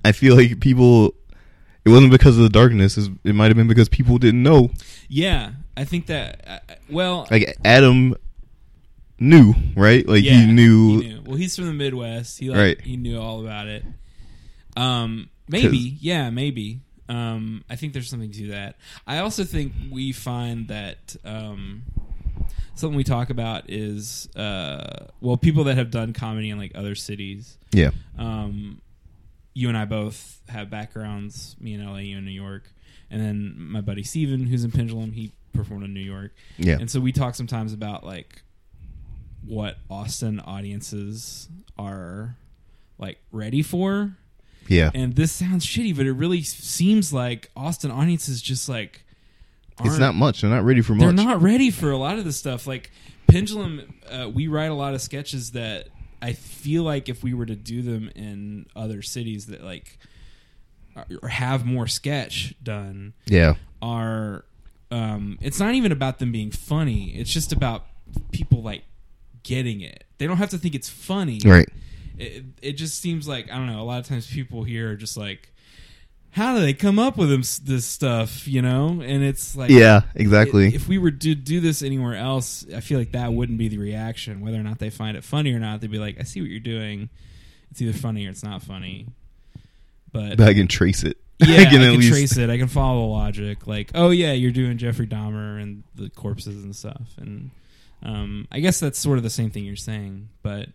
I 0.04 0.12
feel 0.12 0.36
like 0.36 0.60
people. 0.60 1.14
It 1.84 1.90
wasn't 1.90 2.12
because 2.12 2.36
of 2.36 2.42
the 2.42 2.50
darkness. 2.50 2.98
It 3.24 3.34
might 3.34 3.46
have 3.46 3.56
been 3.56 3.68
because 3.68 3.88
people 3.88 4.18
didn't 4.18 4.42
know. 4.42 4.70
Yeah, 5.08 5.52
I 5.76 5.84
think 5.84 6.06
that. 6.06 6.44
Uh, 6.46 6.74
well, 6.90 7.26
Like 7.30 7.56
Adam 7.64 8.14
knew, 9.18 9.54
right? 9.74 10.06
Like 10.06 10.22
yeah, 10.22 10.32
he 10.32 10.52
knew. 10.52 11.00
he 11.00 11.08
knew. 11.08 11.22
Well, 11.24 11.36
he's 11.36 11.56
from 11.56 11.66
the 11.66 11.72
Midwest. 11.72 12.38
He 12.38 12.50
like 12.50 12.58
Right. 12.58 12.80
he 12.82 12.96
knew 12.98 13.18
all 13.18 13.40
about 13.40 13.68
it. 13.68 13.84
Um, 14.76 15.30
maybe, 15.48 15.78
yeah, 16.00 16.28
maybe. 16.30 16.80
Um, 17.08 17.64
I 17.70 17.76
think 17.76 17.92
there's 17.92 18.10
something 18.10 18.30
to 18.32 18.48
that. 18.48 18.76
I 19.06 19.18
also 19.18 19.44
think 19.44 19.72
we 19.90 20.12
find 20.12 20.68
that 20.68 21.16
um, 21.24 21.82
something 22.74 22.96
we 22.96 23.04
talk 23.04 23.30
about 23.30 23.70
is 23.70 24.28
uh, 24.36 25.06
well, 25.20 25.36
people 25.36 25.64
that 25.64 25.76
have 25.76 25.90
done 25.90 26.12
comedy 26.12 26.50
in 26.50 26.58
like 26.58 26.72
other 26.74 26.94
cities. 26.94 27.58
Yeah, 27.72 27.90
Um, 28.18 28.80
you 29.54 29.68
and 29.68 29.76
I 29.76 29.86
both 29.86 30.40
have 30.48 30.70
backgrounds. 30.70 31.56
Me 31.58 31.74
in 31.74 31.84
LA, 31.84 31.98
you 31.98 32.18
in 32.18 32.24
New 32.24 32.30
York, 32.30 32.70
and 33.10 33.20
then 33.20 33.54
my 33.56 33.80
buddy 33.80 34.02
Steven, 34.02 34.46
who's 34.46 34.64
in 34.64 34.70
Pendulum, 34.70 35.12
he 35.12 35.32
performed 35.52 35.84
in 35.84 35.94
New 35.94 36.00
York. 36.00 36.32
yeah, 36.56 36.76
And 36.78 36.90
so 36.90 37.00
we 37.00 37.10
talk 37.10 37.34
sometimes 37.34 37.72
about 37.72 38.04
like 38.04 38.42
what 39.44 39.78
Austin 39.90 40.40
audiences 40.40 41.48
are 41.78 42.36
like 42.98 43.18
ready 43.32 43.62
for. 43.62 44.16
Yeah. 44.68 44.90
And 44.94 45.16
this 45.16 45.32
sounds 45.32 45.64
shitty, 45.66 45.96
but 45.96 46.06
it 46.06 46.12
really 46.12 46.42
seems 46.42 47.12
like 47.12 47.50
Austin 47.56 47.90
audiences 47.90 48.40
just 48.42 48.68
like 48.68 49.02
It's 49.84 49.98
not 49.98 50.14
much. 50.14 50.40
They're 50.40 50.50
not 50.50 50.64
ready 50.64 50.80
for 50.80 50.94
much. 50.94 51.02
they're 51.14 51.24
not 51.24 51.40
ready 51.42 51.70
for 51.70 51.90
a 51.90 51.96
lot 51.98 52.18
of 52.18 52.24
this 52.24 52.36
stuff. 52.36 52.66
Like 52.66 52.90
Pendulum, 53.28 53.94
uh, 54.10 54.30
we 54.32 54.48
write 54.48 54.70
a 54.70 54.74
lot 54.74 54.94
of 54.94 55.00
sketches 55.02 55.52
that 55.52 55.88
I 56.20 56.32
feel 56.32 56.82
like 56.82 57.08
if 57.08 57.22
we 57.22 57.34
were 57.34 57.46
to 57.46 57.54
do 57.56 57.82
them 57.82 58.10
in 58.16 58.66
other 58.74 59.02
cities 59.02 59.46
that 59.46 59.62
like 59.64 59.98
are- 60.96 61.06
or 61.22 61.28
have 61.28 61.64
more 61.64 61.86
sketch 61.86 62.54
done, 62.62 63.12
Yeah, 63.26 63.54
are 63.82 64.44
um 64.90 65.38
it's 65.42 65.60
not 65.60 65.74
even 65.74 65.92
about 65.92 66.18
them 66.18 66.32
being 66.32 66.50
funny 66.50 67.10
it's 67.18 67.30
just 67.30 67.52
about 67.52 67.84
people 68.32 68.62
like 68.62 68.84
getting 69.42 69.82
it 69.82 70.04
they 70.16 70.26
don't 70.26 70.38
have 70.38 70.48
to 70.48 70.56
think 70.56 70.74
it's 70.74 70.88
funny 70.88 71.38
right. 71.44 71.68
It, 72.18 72.44
it 72.62 72.72
just 72.72 73.00
seems 73.00 73.26
like 73.28 73.50
i 73.50 73.56
don't 73.56 73.66
know 73.66 73.80
a 73.80 73.84
lot 73.84 73.98
of 74.00 74.06
times 74.06 74.26
people 74.26 74.64
here 74.64 74.90
are 74.92 74.96
just 74.96 75.16
like 75.16 75.52
how 76.30 76.54
do 76.54 76.60
they 76.60 76.74
come 76.74 76.98
up 76.98 77.16
with 77.16 77.30
this 77.64 77.84
stuff 77.84 78.46
you 78.46 78.60
know 78.62 79.00
and 79.02 79.24
it's 79.24 79.56
like 79.56 79.70
Yeah, 79.70 80.02
exactly. 80.14 80.66
i- 80.66 80.70
if 80.74 80.86
we 80.88 80.98
were 80.98 81.10
to 81.10 81.34
do 81.34 81.60
this 81.60 81.82
anywhere 81.82 82.14
else 82.16 82.66
i 82.74 82.80
feel 82.80 82.98
like 82.98 83.12
that 83.12 83.32
wouldn't 83.32 83.58
be 83.58 83.68
the 83.68 83.78
reaction 83.78 84.40
whether 84.40 84.58
or 84.58 84.62
not 84.62 84.78
they 84.78 84.90
find 84.90 85.16
it 85.16 85.24
funny 85.24 85.52
or 85.52 85.58
not 85.58 85.80
they'd 85.80 85.90
be 85.90 85.98
like 85.98 86.20
i 86.20 86.22
see 86.24 86.40
what 86.40 86.50
you're 86.50 86.60
doing 86.60 87.08
it's 87.70 87.80
either 87.82 87.96
funny 87.96 88.26
or 88.26 88.30
it's 88.30 88.42
not 88.44 88.62
funny 88.62 89.06
but 90.12 90.36
but 90.38 90.48
I 90.48 90.54
can 90.54 90.68
trace 90.68 91.02
it. 91.04 91.18
yeah, 91.38 91.58
I 91.60 91.64
can 91.64 91.72
can, 91.72 91.82
at 91.82 91.92
least- 91.92 92.08
trace 92.08 92.36
it. 92.38 92.50
I 92.50 92.56
can 92.58 92.66
follow 92.66 93.00
the 93.02 93.06
logic. 93.12 93.66
Like, 93.66 93.90
oh 93.94 94.10
yeah, 94.10 94.32
you're 94.32 94.50
doing 94.52 94.78
Jeffrey 94.78 95.06
Dahmer 95.06 95.60
and 95.62 95.84
the 95.94 96.08
corpses 96.10 96.64
and 96.64 96.74
stuff. 96.74 97.02
And 97.18 97.50
um, 98.02 98.48
I 98.50 98.60
guess 98.60 98.80
that's 98.80 98.98
sort 98.98 99.18
of 99.18 99.22
the 99.22 99.30
same 99.30 99.50
thing 99.50 99.64
you're 99.64 99.76
saying. 99.76 100.30
But 100.42 100.70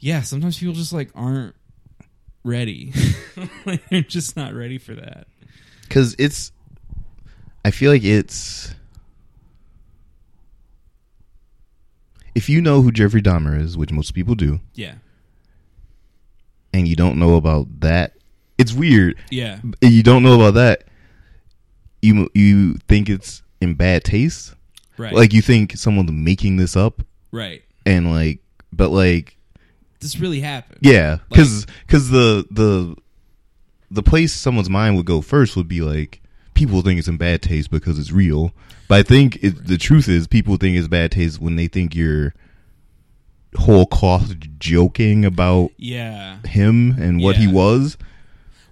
yeah, 0.00 0.22
sometimes 0.22 0.58
people 0.58 0.74
just 0.74 0.92
like 0.92 1.10
aren't 1.14 1.54
ready. 2.44 2.92
like, 3.66 3.86
they're 3.90 4.00
just 4.02 4.36
not 4.36 4.54
ready 4.54 4.78
for 4.78 4.94
that. 4.94 5.26
because 5.82 6.16
it's 6.18 6.52
i 7.64 7.70
feel 7.70 7.90
like 7.92 8.02
it's 8.04 8.74
if 12.34 12.48
you 12.48 12.60
know 12.60 12.80
who 12.82 12.90
jeffrey 12.92 13.20
dahmer 13.22 13.60
is 13.60 13.76
which 13.76 13.90
most 13.92 14.12
people 14.14 14.34
do 14.34 14.60
Yeah, 14.74 14.94
and 16.72 16.86
you 16.88 16.96
don't 16.96 17.18
know 17.18 17.34
about 17.36 17.80
that 17.80 18.14
it's 18.58 18.72
weird 18.72 19.16
yeah, 19.30 19.60
and 19.82 19.92
you 19.92 20.02
don't 20.02 20.22
know 20.22 20.34
about 20.36 20.54
that 20.54 20.84
you 22.02 22.28
you 22.34 22.74
think 22.88 23.08
it's 23.08 23.42
in 23.60 23.74
bad 23.74 24.04
taste 24.04 24.54
right, 24.96 25.12
like 25.12 25.32
you 25.32 25.42
think 25.42 25.76
someone's 25.76 26.10
making 26.12 26.56
this 26.56 26.76
up 26.76 27.02
right. 27.32 27.62
and 27.84 28.10
like 28.12 28.40
but 28.72 28.90
like 28.90 29.36
This 30.00 30.18
really 30.18 30.40
happened. 30.40 30.78
yeah 30.82 31.18
because 31.28 31.66
because 31.86 32.10
the 32.10 32.46
the 32.50 32.96
the 33.90 34.02
place 34.02 34.32
someone's 34.32 34.70
mind 34.70 34.96
would 34.96 35.06
go 35.06 35.20
first 35.20 35.56
would 35.56 35.68
be 35.68 35.80
like 35.80 36.20
people 36.54 36.82
think 36.82 36.98
it's 36.98 37.08
in 37.08 37.16
bad 37.16 37.42
taste 37.42 37.70
because 37.70 37.98
it's 37.98 38.12
real 38.12 38.52
but 38.88 38.98
i 38.98 39.02
think 39.02 39.42
it, 39.42 39.66
the 39.66 39.78
truth 39.78 40.08
is 40.08 40.26
people 40.26 40.56
think 40.56 40.76
it's 40.76 40.88
bad 40.88 41.10
taste 41.12 41.40
when 41.40 41.56
they 41.56 41.66
think 41.66 41.94
you're 41.94 42.34
whole 43.56 43.86
cloth 43.86 44.34
joking 44.58 45.24
about 45.24 45.70
yeah. 45.76 46.38
him 46.46 46.92
and 47.00 47.20
what 47.20 47.36
he 47.36 47.46
was 47.48 47.96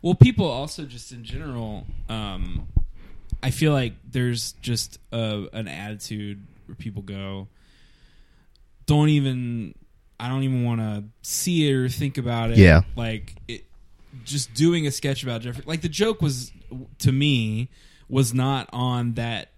Well, 0.03 0.15
people 0.15 0.47
also 0.47 0.85
just 0.85 1.11
in 1.13 1.25
general, 1.25 1.85
um, 2.09 2.69
I 3.43 3.51
feel 3.51 3.73
like 3.73 3.95
there's 4.09 4.53
just 4.63 4.99
a, 5.13 5.47
an 5.53 5.67
attitude 5.69 6.47
where 6.67 6.77
people 6.77 7.03
go, 7.03 7.49
don't 8.87 9.09
even, 9.09 9.75
I 10.21 10.29
don't 10.29 10.43
even 10.43 10.65
want 10.65 10.81
to 10.81 11.05
see 11.23 11.69
it 11.69 11.73
or 11.75 11.89
think 11.89 12.19
about 12.19 12.51
it. 12.51 12.59
Yeah. 12.59 12.83
like 12.97 13.35
it, 13.47 13.65
just 14.25 14.53
doing 14.55 14.87
a 14.87 14.91
sketch 14.91 15.23
about 15.23 15.43
Jeffrey. 15.43 15.63
Like 15.67 15.81
the 15.81 15.89
joke 15.89 16.21
was 16.21 16.53
to 16.99 17.13
me 17.13 17.69
was 18.09 18.35
not 18.35 18.69
on 18.73 19.15
that 19.15 19.51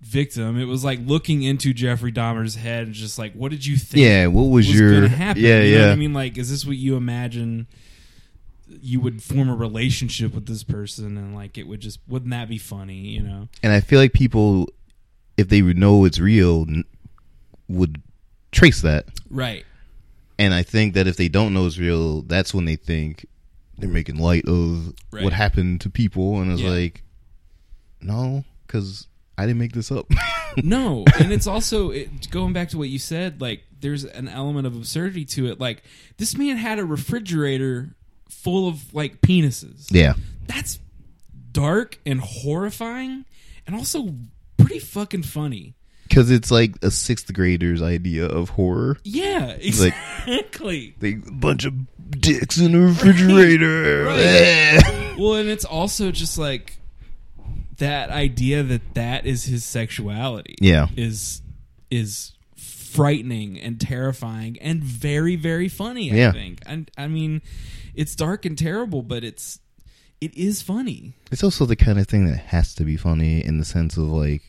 victim. 0.00 0.58
It 0.58 0.64
was 0.64 0.84
like 0.84 1.00
looking 1.04 1.42
into 1.42 1.72
Jeffrey 1.74 2.12
Dahmer's 2.12 2.54
head 2.54 2.86
and 2.86 2.94
just 2.94 3.18
like, 3.18 3.34
what 3.34 3.50
did 3.50 3.66
you 3.66 3.76
think? 3.76 4.04
yeah 4.04 4.26
what 4.26 4.44
was, 4.44 4.66
was 4.66 4.78
your 4.78 4.92
gonna 4.92 5.08
happen. 5.08 5.42
yeah 5.42 5.60
you 5.60 5.78
know 5.78 5.86
yeah 5.86 5.92
I 5.92 5.96
mean, 5.96 6.14
like, 6.14 6.38
is 6.38 6.50
this 6.50 6.64
what 6.64 6.76
you 6.76 6.96
imagine? 6.96 7.66
You 8.80 9.00
would 9.00 9.22
form 9.22 9.48
a 9.48 9.54
relationship 9.54 10.34
with 10.34 10.46
this 10.46 10.62
person, 10.62 11.16
and 11.16 11.34
like 11.34 11.58
it 11.58 11.66
would 11.66 11.80
just 11.80 12.00
wouldn't 12.06 12.30
that 12.30 12.48
be 12.48 12.58
funny? 12.58 12.94
You 13.08 13.22
know? 13.22 13.48
and 13.62 13.72
i 13.72 13.80
feel 13.80 13.98
like 13.98 14.12
people 14.12 14.68
if 15.36 15.48
they 15.48 15.62
would 15.62 15.78
know 15.78 16.04
it's 16.04 16.18
real 16.18 16.66
would 17.68 18.02
trace 18.58 18.82
that 18.82 19.06
Right. 19.30 19.64
And 20.38 20.54
I 20.54 20.62
think 20.62 20.94
that 20.94 21.06
if 21.06 21.16
they 21.16 21.28
don't 21.28 21.52
know 21.52 21.66
it's 21.66 21.78
real, 21.78 22.22
that's 22.22 22.54
when 22.54 22.64
they 22.64 22.76
think 22.76 23.26
they're 23.76 23.88
making 23.88 24.18
light 24.18 24.44
of 24.46 24.94
Right. 25.10 25.24
what 25.24 25.32
happened 25.32 25.80
to 25.82 25.90
people. 25.90 26.40
And 26.40 26.52
it's 26.52 26.62
Yeah. 26.62 26.70
like, 26.70 27.02
no, 28.00 28.44
because 28.66 29.06
I 29.36 29.46
didn't 29.46 29.58
make 29.58 29.72
this 29.72 29.90
up. 29.90 30.06
No, 30.64 31.04
and 31.20 31.30
it's 31.30 31.46
also 31.46 31.90
it, 31.90 32.30
going 32.30 32.52
back 32.52 32.70
to 32.70 32.78
what 32.78 32.88
you 32.88 32.98
said. 32.98 33.40
Like, 33.40 33.62
there's 33.80 34.02
an 34.04 34.26
element 34.28 34.66
of 34.66 34.74
absurdity 34.74 35.24
to 35.26 35.46
it. 35.46 35.60
Like, 35.60 35.82
this 36.16 36.36
man 36.36 36.56
had 36.56 36.78
a 36.80 36.84
refrigerator 36.84 37.94
full 38.28 38.66
of 38.66 38.92
like 38.92 39.20
penises. 39.20 39.86
yeah. 39.90 40.14
That's 40.46 40.80
dark 41.52 41.98
and 42.06 42.20
horrifying, 42.20 43.24
and 43.66 43.76
also 43.76 44.14
pretty 44.56 44.80
fucking 44.80 45.22
funny. 45.24 45.74
Because 46.08 46.30
it's 46.30 46.50
like 46.50 46.76
a 46.82 46.90
sixth 46.90 47.32
grader's 47.32 47.82
idea 47.82 48.26
of 48.26 48.50
horror. 48.50 48.96
Yeah, 49.04 49.46
like- 49.46 49.64
exactly. 49.64 50.94
They, 50.98 51.12
a 51.14 51.30
bunch 51.32 51.64
of 51.64 51.74
dicks 52.10 52.58
in 52.58 52.74
a 52.74 52.80
refrigerator. 52.80 54.04
Right. 54.06 54.18
Eh. 54.18 55.14
well, 55.18 55.34
and 55.34 55.48
it's 55.48 55.64
also 55.64 56.10
just 56.10 56.38
like 56.38 56.78
that 57.78 58.10
idea 58.10 58.62
that 58.62 58.94
that 58.94 59.26
is 59.26 59.44
his 59.44 59.64
sexuality. 59.64 60.54
Yeah. 60.60 60.88
is 60.96 61.42
is 61.90 62.32
frightening 62.56 63.58
and 63.60 63.80
terrifying 63.80 64.58
and 64.60 64.82
very 64.82 65.36
very 65.36 65.68
funny. 65.68 66.10
I 66.12 66.16
Yeah. 66.16 66.32
think. 66.32 66.60
And 66.66 66.90
I 66.96 67.06
mean, 67.08 67.42
it's 67.94 68.14
dark 68.14 68.44
and 68.46 68.56
terrible, 68.56 69.02
but 69.02 69.24
it's 69.24 69.60
it 70.20 70.34
is 70.36 70.62
funny. 70.62 71.12
It's 71.30 71.44
also 71.44 71.64
the 71.66 71.76
kind 71.76 71.98
of 71.98 72.08
thing 72.08 72.26
that 72.26 72.38
has 72.38 72.74
to 72.76 72.84
be 72.84 72.96
funny 72.96 73.44
in 73.44 73.58
the 73.58 73.64
sense 73.64 73.96
of 73.96 74.04
like 74.04 74.42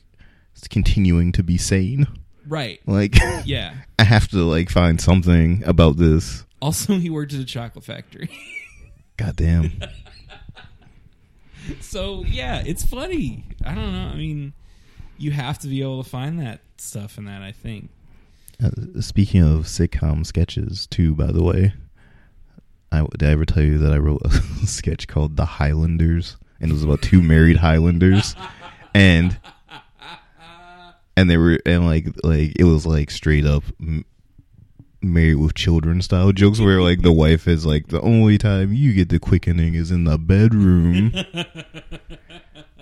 continuing 0.67 1.31
to 1.33 1.43
be 1.43 1.57
sane. 1.57 2.07
Right. 2.47 2.79
Like, 2.85 3.15
Yeah. 3.45 3.75
I 3.99 4.03
have 4.03 4.27
to 4.29 4.37
like 4.37 4.69
find 4.69 4.99
something 4.99 5.63
about 5.65 5.97
this. 5.97 6.45
Also, 6.61 6.97
he 6.97 7.09
worked 7.09 7.33
at 7.33 7.39
a 7.39 7.45
chocolate 7.45 7.85
factory. 7.85 8.29
God 9.17 9.35
damn. 9.35 9.71
so 11.81 12.23
yeah, 12.25 12.63
it's 12.65 12.85
funny. 12.85 13.45
I 13.65 13.73
don't 13.75 13.93
know. 13.93 14.09
I 14.09 14.15
mean, 14.15 14.53
you 15.17 15.31
have 15.31 15.59
to 15.59 15.67
be 15.67 15.81
able 15.81 16.03
to 16.03 16.09
find 16.09 16.39
that 16.39 16.61
stuff 16.77 17.17
in 17.17 17.25
that. 17.25 17.41
I 17.41 17.51
think. 17.51 17.89
Uh, 18.61 19.01
speaking 19.01 19.41
of 19.41 19.65
sitcom 19.65 20.25
sketches, 20.25 20.87
too, 20.87 21.15
by 21.15 21.27
the 21.31 21.43
way, 21.43 21.73
I 22.91 23.05
did 23.17 23.23
I 23.23 23.31
ever 23.31 23.45
tell 23.45 23.63
you 23.63 23.77
that 23.77 23.91
I 23.93 23.97
wrote 23.97 24.21
a 24.25 24.31
sketch 24.65 25.07
called 25.07 25.35
"The 25.37 25.45
Highlanders" 25.45 26.37
and 26.59 26.71
it 26.71 26.73
was 26.73 26.83
about 26.83 27.01
two 27.01 27.21
married 27.21 27.57
Highlanders, 27.57 28.35
and 28.93 29.37
and 31.19 31.29
they 31.29 31.37
were 31.37 31.59
and 31.65 31.85
like 31.85 32.07
like 32.23 32.53
it 32.57 32.63
was 32.63 32.85
like 32.85 33.11
straight 33.11 33.45
up 33.45 33.63
married 35.01 35.35
with 35.35 35.53
children 35.53 36.01
style 36.01 36.31
jokes 36.31 36.59
where 36.59 36.81
like 36.81 37.01
the 37.01 37.11
wife 37.11 37.45
is 37.47 37.65
like 37.65 37.87
the 37.87 38.01
only 38.01 38.37
time 38.37 38.73
you 38.73 38.93
get 38.93 39.09
the 39.09 39.19
quickening 39.19 39.73
is 39.73 39.91
in 39.91 40.05
the 40.05 40.17
bedroom. 40.17 41.13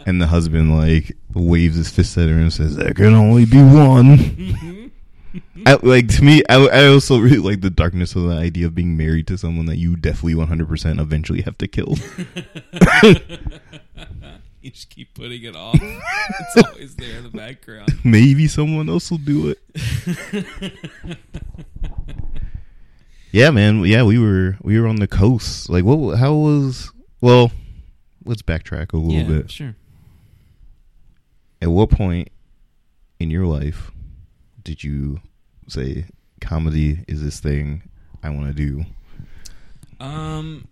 And 0.06 0.22
the 0.22 0.28
husband 0.28 0.74
like 0.74 1.18
waves 1.34 1.76
his 1.76 1.90
fist 1.90 2.18
at 2.18 2.30
her 2.30 2.36
and 2.36 2.54
says 2.54 2.78
there 2.78 2.94
can 2.94 3.14
only 3.14 3.44
be 3.44 3.58
one. 3.58 4.18
Mm-hmm. 4.18 4.88
I, 5.66 5.78
like 5.84 6.08
to 6.16 6.24
me 6.24 6.44
I, 6.48 6.56
I 6.56 6.88
also 6.88 7.20
really 7.20 7.40
like 7.40 7.60
the 7.60 7.70
darkness 7.70 8.16
of 8.16 8.24
the 8.24 8.36
idea 8.36 8.68
of 8.68 8.74
being 8.74 8.96
married 8.96 9.28
to 9.28 9.38
someone 9.38 9.66
that 9.66 9.76
you 9.76 9.98
definitely 9.98 10.36
100% 10.36 11.02
eventually 11.02 11.42
have 11.42 11.58
to 11.58 11.68
kill 11.68 11.96
you 14.68 14.72
just 14.72 14.90
keep 14.90 15.14
putting 15.14 15.44
it 15.44 15.56
off. 15.56 15.80
it's 15.82 16.68
always 16.68 16.96
there 16.96 17.18
in 17.18 17.24
the 17.24 17.30
background. 17.30 17.92
maybe 18.04 18.48
someone 18.48 18.90
else 18.90 19.10
will 19.10 19.18
do 19.18 19.50
it 19.50 19.60
Yeah, 23.32 23.52
man. 23.52 23.84
Yeah, 23.86 24.04
we 24.04 24.18
were 24.18 24.58
we 24.62 24.80
were 24.80 24.88
on 24.88 24.96
the 24.98 25.08
coast. 25.08 25.70
Like, 25.70 25.84
what? 25.84 26.18
How 26.18 26.34
was? 26.34 26.92
Well, 27.22 27.52
let's 28.26 28.42
backtrack 28.42 28.94
a 28.94 28.98
little 28.98 29.14
yeah, 29.14 29.42
bit. 29.42 29.52
sure. 29.52 29.76
At 31.62 31.70
what 31.70 31.90
point 31.90 32.30
in 33.20 33.30
your 33.30 33.46
life 33.46 33.92
did 34.64 34.84
you 34.84 35.20
say 35.68 36.06
comedy 36.42 37.04
is 37.08 37.22
this 37.24 37.40
thing 37.40 37.90
I 38.24 38.30
want 38.30 38.48
to 38.48 38.54
do? 38.54 38.86
Um, 40.00 40.68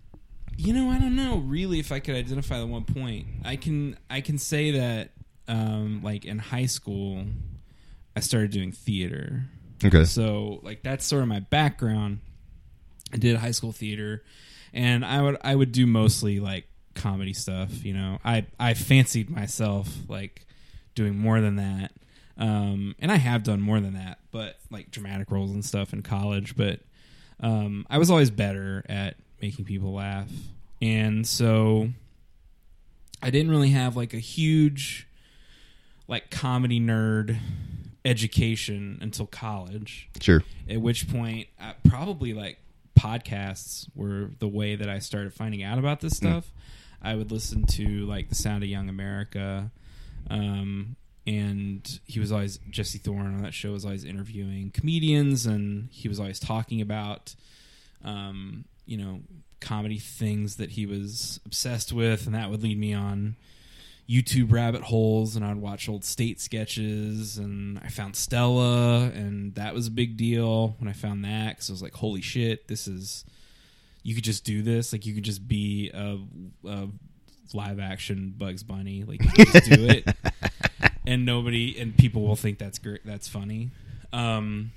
you 0.57 0.73
know, 0.73 0.89
I 0.89 0.99
don't 0.99 1.15
know 1.15 1.37
really 1.37 1.79
if 1.79 1.91
I 1.91 1.99
could 1.99 2.15
identify 2.15 2.59
the 2.59 2.67
one 2.67 2.85
point. 2.85 3.27
I 3.43 3.55
can 3.55 3.97
I 4.09 4.21
can 4.21 4.37
say 4.37 4.71
that 4.71 5.11
um, 5.47 6.01
like 6.03 6.25
in 6.25 6.39
high 6.39 6.65
school, 6.65 7.25
I 8.15 8.19
started 8.21 8.51
doing 8.51 8.71
theater. 8.71 9.43
Okay. 9.83 10.05
So 10.05 10.59
like 10.63 10.83
that's 10.83 11.05
sort 11.05 11.21
of 11.21 11.27
my 11.27 11.41
background. 11.41 12.19
I 13.13 13.17
did 13.17 13.37
high 13.37 13.51
school 13.51 13.71
theater, 13.71 14.23
and 14.73 15.05
I 15.05 15.21
would 15.21 15.37
I 15.41 15.55
would 15.55 15.71
do 15.71 15.85
mostly 15.85 16.39
like 16.39 16.67
comedy 16.95 17.33
stuff. 17.33 17.83
You 17.83 17.93
know, 17.93 18.19
I 18.23 18.45
I 18.59 18.73
fancied 18.73 19.29
myself 19.29 19.89
like 20.07 20.45
doing 20.95 21.17
more 21.17 21.41
than 21.41 21.57
that, 21.57 21.91
um, 22.37 22.95
and 22.99 23.11
I 23.11 23.17
have 23.17 23.43
done 23.43 23.61
more 23.61 23.79
than 23.79 23.93
that, 23.93 24.19
but 24.31 24.57
like 24.71 24.91
dramatic 24.91 25.29
roles 25.31 25.51
and 25.51 25.63
stuff 25.63 25.93
in 25.93 26.01
college. 26.01 26.55
But 26.55 26.79
um, 27.39 27.85
I 27.89 27.97
was 27.97 28.09
always 28.09 28.31
better 28.31 28.83
at 28.87 29.17
making 29.41 29.65
people 29.65 29.93
laugh, 29.93 30.29
and 30.81 31.25
so 31.27 31.89
I 33.21 33.29
didn't 33.29 33.51
really 33.51 33.69
have 33.71 33.95
like 33.95 34.13
a 34.13 34.19
huge 34.19 35.07
like 36.07 36.29
comedy 36.29 36.79
nerd 36.79 37.37
education 38.03 38.99
until 39.01 39.25
college 39.25 40.09
Sure. 40.21 40.43
at 40.69 40.79
which 40.79 41.09
point 41.11 41.47
uh, 41.59 41.73
probably 41.87 42.33
like 42.33 42.59
podcasts 42.97 43.87
were 43.95 44.29
the 44.39 44.47
way 44.47 44.75
that 44.75 44.87
I 44.89 44.99
started 44.99 45.33
finding 45.33 45.63
out 45.63 45.79
about 45.79 45.99
this 46.01 46.15
stuff. 46.15 46.51
I 47.01 47.15
would 47.15 47.31
listen 47.31 47.65
to 47.67 48.05
like 48.05 48.29
the 48.29 48.35
Sound 48.35 48.63
of 48.63 48.69
Young 48.69 48.89
America, 48.89 49.71
um, 50.29 50.95
and 51.27 51.99
he 52.05 52.19
was 52.19 52.31
always 52.31 52.59
Jesse 52.69 52.99
Thorn 52.99 53.25
on 53.35 53.41
that 53.41 53.53
show 53.53 53.71
was 53.71 53.83
always 53.85 54.03
interviewing 54.05 54.71
comedians, 54.71 55.45
and 55.47 55.89
he 55.91 56.07
was 56.07 56.19
always 56.19 56.39
talking 56.39 56.81
about, 56.81 57.35
um, 58.03 58.65
you 58.85 58.97
know, 58.97 59.21
comedy 59.59 59.99
things 59.99 60.57
that 60.57 60.71
he 60.71 60.85
was 60.85 61.39
obsessed 61.45 61.91
with, 61.91 62.25
and 62.25 62.35
that 62.35 62.49
would 62.49 62.63
lead 62.63 62.79
me 62.79 62.93
on 62.93 63.35
YouTube 64.09 64.51
rabbit 64.51 64.83
holes 64.83 65.35
and 65.35 65.43
I'd 65.43 65.57
watch 65.57 65.89
old 65.89 66.05
state 66.05 66.39
sketches 66.39 67.37
and 67.37 67.79
I 67.79 67.87
found 67.87 68.15
Stella 68.15 69.05
and 69.15 69.55
that 69.55 69.73
was 69.73 69.87
a 69.87 69.91
big 69.91 70.15
deal 70.15 70.75
when 70.77 70.87
I 70.87 70.93
found 70.93 71.25
that 71.25 71.55
because 71.55 71.71
I 71.71 71.73
was 71.73 71.81
like, 71.81 71.95
holy 71.95 72.21
shit, 72.21 72.67
this 72.67 72.87
is 72.87 73.25
you 74.03 74.13
could 74.13 74.23
just 74.23 74.43
do 74.43 74.61
this 74.61 74.93
like 74.93 75.07
you 75.07 75.15
could 75.15 75.23
just 75.23 75.47
be 75.47 75.89
a, 75.91 76.19
a 76.67 76.87
live 77.55 77.79
action 77.79 78.35
Bugs 78.37 78.61
Bunny 78.61 79.03
like 79.03 79.23
you 79.23 79.29
could 79.31 79.47
just 79.47 79.71
do 79.71 79.87
it 79.87 80.07
and 81.07 81.25
nobody 81.25 81.79
and 81.79 81.97
people 81.97 82.21
will 82.21 82.35
think 82.35 82.59
that's 82.59 82.77
great 82.77 83.03
that's 83.05 83.27
funny. 83.27 83.71
Um, 84.13 84.71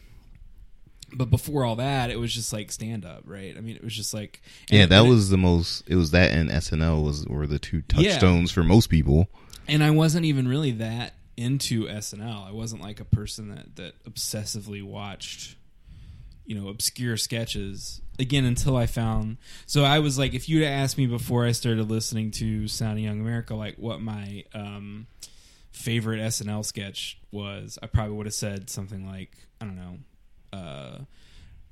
but 1.14 1.30
before 1.30 1.64
all 1.64 1.76
that, 1.76 2.10
it 2.10 2.18
was 2.18 2.34
just 2.34 2.52
like 2.52 2.70
stand 2.72 3.04
up, 3.04 3.22
right? 3.24 3.56
I 3.56 3.60
mean, 3.60 3.76
it 3.76 3.84
was 3.84 3.94
just 3.94 4.12
like 4.14 4.42
Yeah, 4.70 4.86
that 4.86 5.04
it- 5.04 5.08
was 5.08 5.30
the 5.30 5.38
most. 5.38 5.84
It 5.86 5.96
was 5.96 6.10
that 6.12 6.32
and 6.32 6.50
SNL 6.50 7.02
was 7.02 7.26
were 7.26 7.46
the 7.46 7.58
two 7.58 7.82
Yeah. 7.96 8.10
touchstones 8.12 8.50
for 8.50 8.62
most 8.62 8.88
people. 8.88 9.28
and 9.66 9.84
I 9.84 9.90
wasn't 9.90 10.24
even 10.24 10.48
really 10.48 10.70
that 10.72 11.14
into 11.36 11.86
SNL. 11.88 12.46
I 12.48 12.52
wasn't 12.52 12.82
like 12.82 13.00
a 13.00 13.04
person 13.04 13.48
that 13.50 13.76
that 13.76 14.04
obsessively 14.04 14.82
watched, 14.82 15.56
you 16.46 16.54
know, 16.60 16.68
obscure 16.68 17.16
sketches 17.16 18.00
again 18.18 18.44
until 18.44 18.76
I 18.76 18.86
found. 18.86 19.36
So 19.66 19.84
I 19.84 20.00
was 20.00 20.18
like, 20.18 20.34
if 20.34 20.48
you'd 20.48 20.64
asked 20.64 20.98
me 20.98 21.06
before 21.06 21.44
I 21.46 21.52
started 21.52 21.88
listening 21.88 22.32
to 22.32 22.66
Sound 22.66 22.98
of 22.98 23.04
Young 23.04 23.20
America, 23.20 23.54
like 23.54 23.76
what 23.76 24.00
my 24.00 24.44
um, 24.54 25.06
favorite 25.70 26.18
SNL 26.20 26.64
sketch 26.64 27.18
was, 27.30 27.78
I 27.82 27.86
probably 27.86 28.16
would 28.16 28.26
have 28.26 28.34
said 28.34 28.68
something 28.70 29.06
like, 29.06 29.30
I 29.60 29.64
don't 29.66 29.76
know. 29.76 29.98
Uh, 30.52 30.98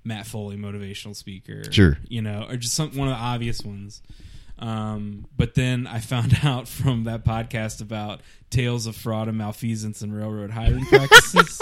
Matt 0.05 0.27
Foley, 0.27 0.57
motivational 0.57 1.17
speaker, 1.17 1.65
Sure. 1.73 1.99
you 2.09 2.23
know, 2.23 2.47
or 2.49 2.57
just 2.57 2.75
some 2.75 2.91
one 2.97 3.09
of 3.09 3.15
the 3.15 3.21
obvious 3.21 3.63
ones. 3.63 4.03
Um, 4.59 5.27
but 5.37 5.55
then 5.55 5.87
I 5.87 5.99
found 6.01 6.39
out 6.45 6.69
from 6.69 7.05
that 7.05 7.25
podcast 7.25 7.81
about 7.83 8.21
tales 8.51 8.87
of 8.87 8.95
fraud 8.97 9.29
and 9.29 9.37
malfeasance 9.37 10.03
and 10.03 10.17
railroad 10.17 10.51
hiring 10.53 10.85
practices. 10.87 11.61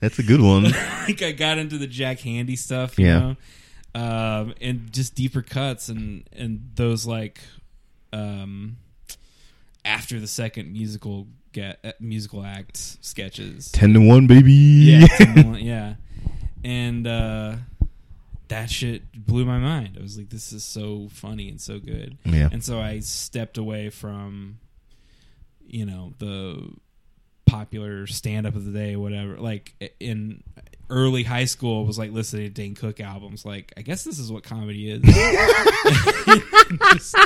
That's 0.00 0.18
a 0.18 0.22
good 0.22 0.40
one. 0.40 0.64
like 1.08 1.22
I 1.22 1.32
got 1.32 1.58
into 1.58 1.78
the 1.78 1.86
Jack 1.86 2.18
Handey 2.20 2.56
stuff, 2.58 2.98
you 2.98 3.06
Yeah. 3.06 3.18
know, 3.18 4.00
um, 4.00 4.54
and 4.60 4.92
just 4.92 5.14
deeper 5.14 5.42
cuts 5.42 5.88
and 5.88 6.28
and 6.32 6.70
those 6.74 7.06
like 7.06 7.40
um, 8.12 8.76
after 9.84 10.20
the 10.20 10.26
second 10.26 10.72
musical 10.72 11.26
get 11.60 12.00
musical 12.00 12.44
act 12.44 12.76
sketches. 13.00 13.72
Ten 13.72 13.94
to 13.94 14.00
one, 14.00 14.26
baby. 14.26 14.52
Yeah, 14.52 15.06
something 15.16 15.52
like- 15.54 15.62
yeah, 15.74 15.94
and 16.64 17.06
uh, 17.06 17.56
that 18.48 18.70
shit 18.70 19.02
blew 19.26 19.44
my 19.44 19.58
mind. 19.58 19.96
I 19.98 20.02
was 20.02 20.18
like, 20.18 20.28
this 20.28 20.52
is 20.52 20.64
so 20.64 21.08
funny 21.10 21.48
and 21.48 21.60
so 21.60 21.78
good. 21.78 22.18
yeah. 22.24 22.48
And 22.52 22.62
so 22.62 22.80
I 22.80 23.00
stepped 23.00 23.58
away 23.58 23.90
from, 23.90 24.58
you 25.66 25.86
know, 25.86 26.12
the 26.18 26.70
popular 27.46 28.06
stand 28.06 28.46
up 28.46 28.54
of 28.54 28.64
the 28.64 28.72
day, 28.72 28.96
whatever. 28.96 29.36
Like 29.38 29.74
in 30.00 30.42
early 30.90 31.22
high 31.24 31.44
school, 31.46 31.84
was 31.84 31.98
like 31.98 32.12
listening 32.12 32.44
to 32.44 32.50
Dane 32.50 32.74
Cook 32.74 33.00
albums. 33.00 33.44
Like, 33.44 33.72
I 33.76 33.82
guess 33.82 34.04
this 34.04 34.18
is 34.18 34.30
what 34.30 34.42
comedy 34.44 34.90
is. 34.90 35.02
just, 36.92 37.16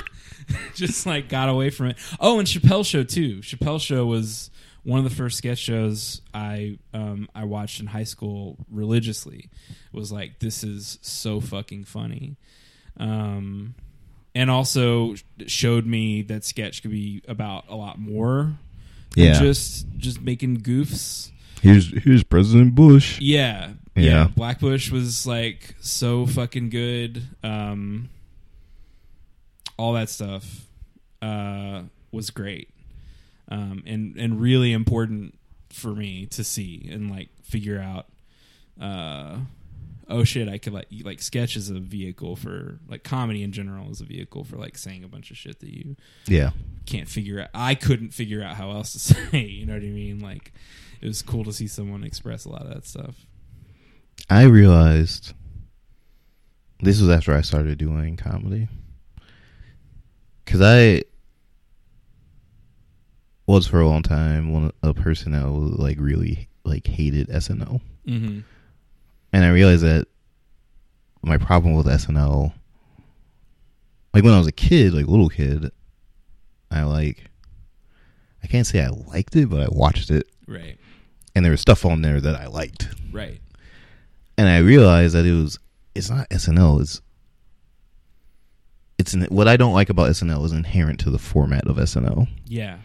just 0.74 1.06
like 1.06 1.28
got 1.28 1.48
away 1.48 1.70
from 1.70 1.86
it. 1.86 1.96
Oh, 2.18 2.38
and 2.38 2.48
Chappelle 2.48 2.84
Show 2.84 3.04
too. 3.04 3.36
Chappelle 3.38 3.80
Show 3.80 4.06
was 4.06 4.50
one 4.82 4.98
of 4.98 5.04
the 5.04 5.14
first 5.14 5.36
sketch 5.38 5.58
shows 5.58 6.22
I 6.32 6.78
um, 6.94 7.28
I 7.34 7.44
watched 7.44 7.80
in 7.80 7.86
high 7.86 8.04
school 8.04 8.56
religiously. 8.70 9.50
It 9.70 9.96
was 9.96 10.10
like 10.10 10.38
this 10.38 10.64
is 10.64 10.98
so 11.02 11.40
fucking 11.40 11.84
funny. 11.84 12.36
Um, 12.96 13.74
and 14.34 14.50
also 14.50 15.14
showed 15.46 15.86
me 15.86 16.22
that 16.22 16.44
sketch 16.44 16.82
could 16.82 16.90
be 16.92 17.22
about 17.28 17.64
a 17.68 17.76
lot 17.76 17.98
more 17.98 18.54
than 19.14 19.24
Yeah. 19.24 19.38
just 19.38 19.86
just 19.98 20.20
making 20.20 20.58
goofs. 20.58 21.30
Here's 21.62 21.90
here's 22.04 22.22
President 22.22 22.74
Bush. 22.74 23.20
Yeah, 23.20 23.72
Yeah. 23.94 24.28
Black 24.34 24.60
Bush 24.60 24.90
was 24.90 25.26
like 25.26 25.74
so 25.80 26.26
fucking 26.26 26.70
good. 26.70 27.22
Um, 27.42 28.08
all 29.76 29.92
that 29.94 30.08
stuff 30.10 30.66
uh, 31.22 31.82
was 32.12 32.30
great, 32.30 32.68
um, 33.48 33.82
and 33.86 34.16
and 34.16 34.40
really 34.40 34.72
important 34.72 35.38
for 35.70 35.94
me 35.94 36.26
to 36.26 36.42
see 36.44 36.88
and 36.90 37.10
like 37.10 37.28
figure 37.42 37.80
out. 37.80 38.06
Uh, 38.80 39.38
oh 40.08 40.24
shit! 40.24 40.48
I 40.48 40.58
could 40.58 40.72
like 40.72 40.86
like 41.04 41.20
sketch 41.20 41.56
as 41.56 41.68
a 41.70 41.78
vehicle 41.78 42.36
for 42.36 42.78
like 42.88 43.04
comedy 43.04 43.42
in 43.42 43.52
general 43.52 43.90
as 43.90 44.00
a 44.00 44.04
vehicle 44.04 44.44
for 44.44 44.56
like 44.56 44.78
saying 44.78 45.04
a 45.04 45.08
bunch 45.08 45.30
of 45.30 45.36
shit 45.36 45.60
that 45.60 45.70
you 45.70 45.96
Yeah. 46.26 46.50
can't 46.86 47.08
figure 47.08 47.40
out. 47.42 47.48
I 47.54 47.74
couldn't 47.74 48.10
figure 48.10 48.42
out 48.42 48.56
how 48.56 48.70
else 48.70 48.92
to 48.92 48.98
say. 49.30 49.42
You 49.44 49.66
know 49.66 49.74
what 49.74 49.82
I 49.82 49.86
mean? 49.86 50.20
Like 50.20 50.52
it 51.00 51.06
was 51.06 51.22
cool 51.22 51.44
to 51.44 51.52
see 51.52 51.66
someone 51.66 52.04
express 52.04 52.44
a 52.44 52.48
lot 52.50 52.62
of 52.62 52.74
that 52.74 52.86
stuff. 52.86 53.26
I 54.28 54.44
realized 54.44 55.32
this 56.80 57.00
was 57.00 57.10
after 57.10 57.34
I 57.34 57.40
started 57.40 57.78
doing 57.78 58.16
comedy. 58.16 58.68
Cause 60.46 60.60
I 60.62 61.04
was 63.46 63.66
for 63.66 63.80
a 63.80 63.86
long 63.86 64.02
time 64.02 64.52
one 64.52 64.72
a 64.82 64.94
person 64.94 65.32
that 65.32 65.44
was 65.44 65.72
like 65.78 65.98
really 66.00 66.48
like 66.64 66.86
hated 66.86 67.28
SNL. 67.28 67.80
Mm-hmm. 68.06 68.40
And 69.32 69.44
I 69.44 69.50
realized 69.50 69.84
that 69.84 70.08
my 71.22 71.38
problem 71.38 71.74
with 71.74 71.86
SNL 71.86 72.52
like 74.12 74.24
when 74.24 74.34
I 74.34 74.38
was 74.38 74.46
a 74.46 74.52
kid, 74.52 74.92
like 74.92 75.06
little 75.06 75.28
kid, 75.28 75.70
I 76.70 76.82
like 76.82 77.30
I 78.42 78.46
can't 78.46 78.66
say 78.66 78.82
I 78.82 78.88
liked 78.88 79.36
it, 79.36 79.48
but 79.48 79.60
I 79.60 79.68
watched 79.70 80.10
it. 80.10 80.26
Right. 80.50 80.76
and 81.34 81.44
there 81.44 81.52
was 81.52 81.60
stuff 81.60 81.84
on 81.86 82.02
there 82.02 82.20
that 82.20 82.34
I 82.36 82.46
liked, 82.48 82.88
Right. 83.12 83.40
and 84.36 84.48
I 84.48 84.58
realized 84.58 85.14
that 85.14 85.24
it 85.24 85.32
was 85.32 85.58
it's 85.94 86.10
not 86.10 86.28
SNL. 86.30 86.80
It's 86.80 87.00
it's 88.98 89.14
an, 89.14 89.22
what 89.30 89.48
I 89.48 89.56
don't 89.56 89.72
like 89.72 89.88
about 89.90 90.10
SNL 90.10 90.44
is 90.44 90.52
inherent 90.52 91.00
to 91.00 91.10
the 91.10 91.18
format 91.18 91.66
of 91.66 91.76
SNL. 91.76 92.28
Yeah. 92.46 92.78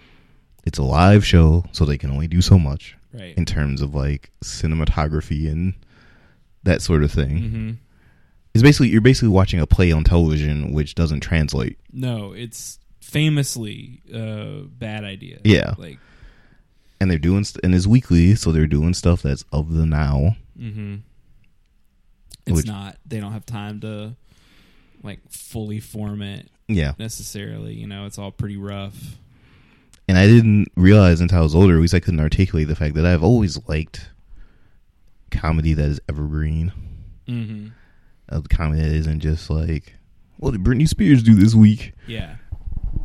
It's 0.65 0.79
a 0.79 0.83
live 0.83 1.25
show, 1.25 1.65
so 1.71 1.85
they 1.85 1.97
can 1.97 2.09
only 2.09 2.27
do 2.27 2.41
so 2.41 2.57
much 2.57 2.95
Right. 3.13 3.35
in 3.37 3.45
terms 3.45 3.81
of 3.81 3.93
like 3.93 4.31
cinematography 4.43 5.49
and 5.51 5.73
that 6.63 6.81
sort 6.81 7.03
of 7.03 7.11
thing. 7.11 7.37
hmm 7.37 7.71
It's 8.53 8.63
basically 8.63 8.89
you're 8.89 9.01
basically 9.01 9.29
watching 9.29 9.59
a 9.59 9.67
play 9.67 9.91
on 9.91 10.03
television, 10.03 10.71
which 10.71 10.95
doesn't 10.95 11.19
translate. 11.19 11.77
No, 11.91 12.31
it's 12.31 12.79
famously 13.01 14.01
a 14.13 14.63
bad 14.67 15.03
idea. 15.03 15.39
Yeah. 15.43 15.73
Like. 15.77 15.99
And 16.99 17.11
they're 17.11 17.17
doing 17.17 17.43
st- 17.43 17.63
and 17.63 17.75
it's 17.75 17.85
weekly, 17.87 18.35
so 18.35 18.51
they're 18.51 18.67
doing 18.67 18.93
stuff 18.93 19.21
that's 19.21 19.43
of 19.51 19.73
the 19.73 19.85
now. 19.85 20.37
hmm 20.57 20.95
It's 22.45 22.57
Which- 22.57 22.67
not. 22.67 22.97
They 23.05 23.19
don't 23.19 23.33
have 23.33 23.45
time 23.45 23.79
to 23.81 24.15
like 25.03 25.19
fully 25.29 25.79
form 25.79 26.21
it 26.21 26.47
Yeah, 26.67 26.93
necessarily. 26.97 27.73
You 27.75 27.85
know, 27.87 28.05
it's 28.05 28.17
all 28.17 28.31
pretty 28.31 28.57
rough. 28.57 29.17
and 30.07 30.17
I 30.17 30.25
didn't 30.27 30.67
realize 30.75 31.19
until 31.21 31.39
I 31.39 31.41
was 31.41 31.53
older, 31.55 31.75
at 31.75 31.81
least 31.81 31.93
I 31.93 31.99
couldn't 31.99 32.19
articulate 32.19 32.67
the 32.67 32.75
fact 32.75 32.95
that 32.95 33.05
I've 33.05 33.23
always 33.23 33.59
liked 33.67 34.09
comedy 35.31 35.73
that 35.73 35.85
is 35.85 35.99
evergreen, 36.09 36.71
hmm 37.27 37.67
a 38.29 38.41
comedy 38.41 38.81
that 38.81 38.91
isn't 38.91 39.19
just 39.19 39.49
like, 39.51 39.93
what 40.37 40.51
did 40.51 40.63
Britney 40.63 40.87
Spears 40.87 41.21
do 41.21 41.35
this 41.35 41.53
week? 41.53 41.93
Yeah. 42.07 42.37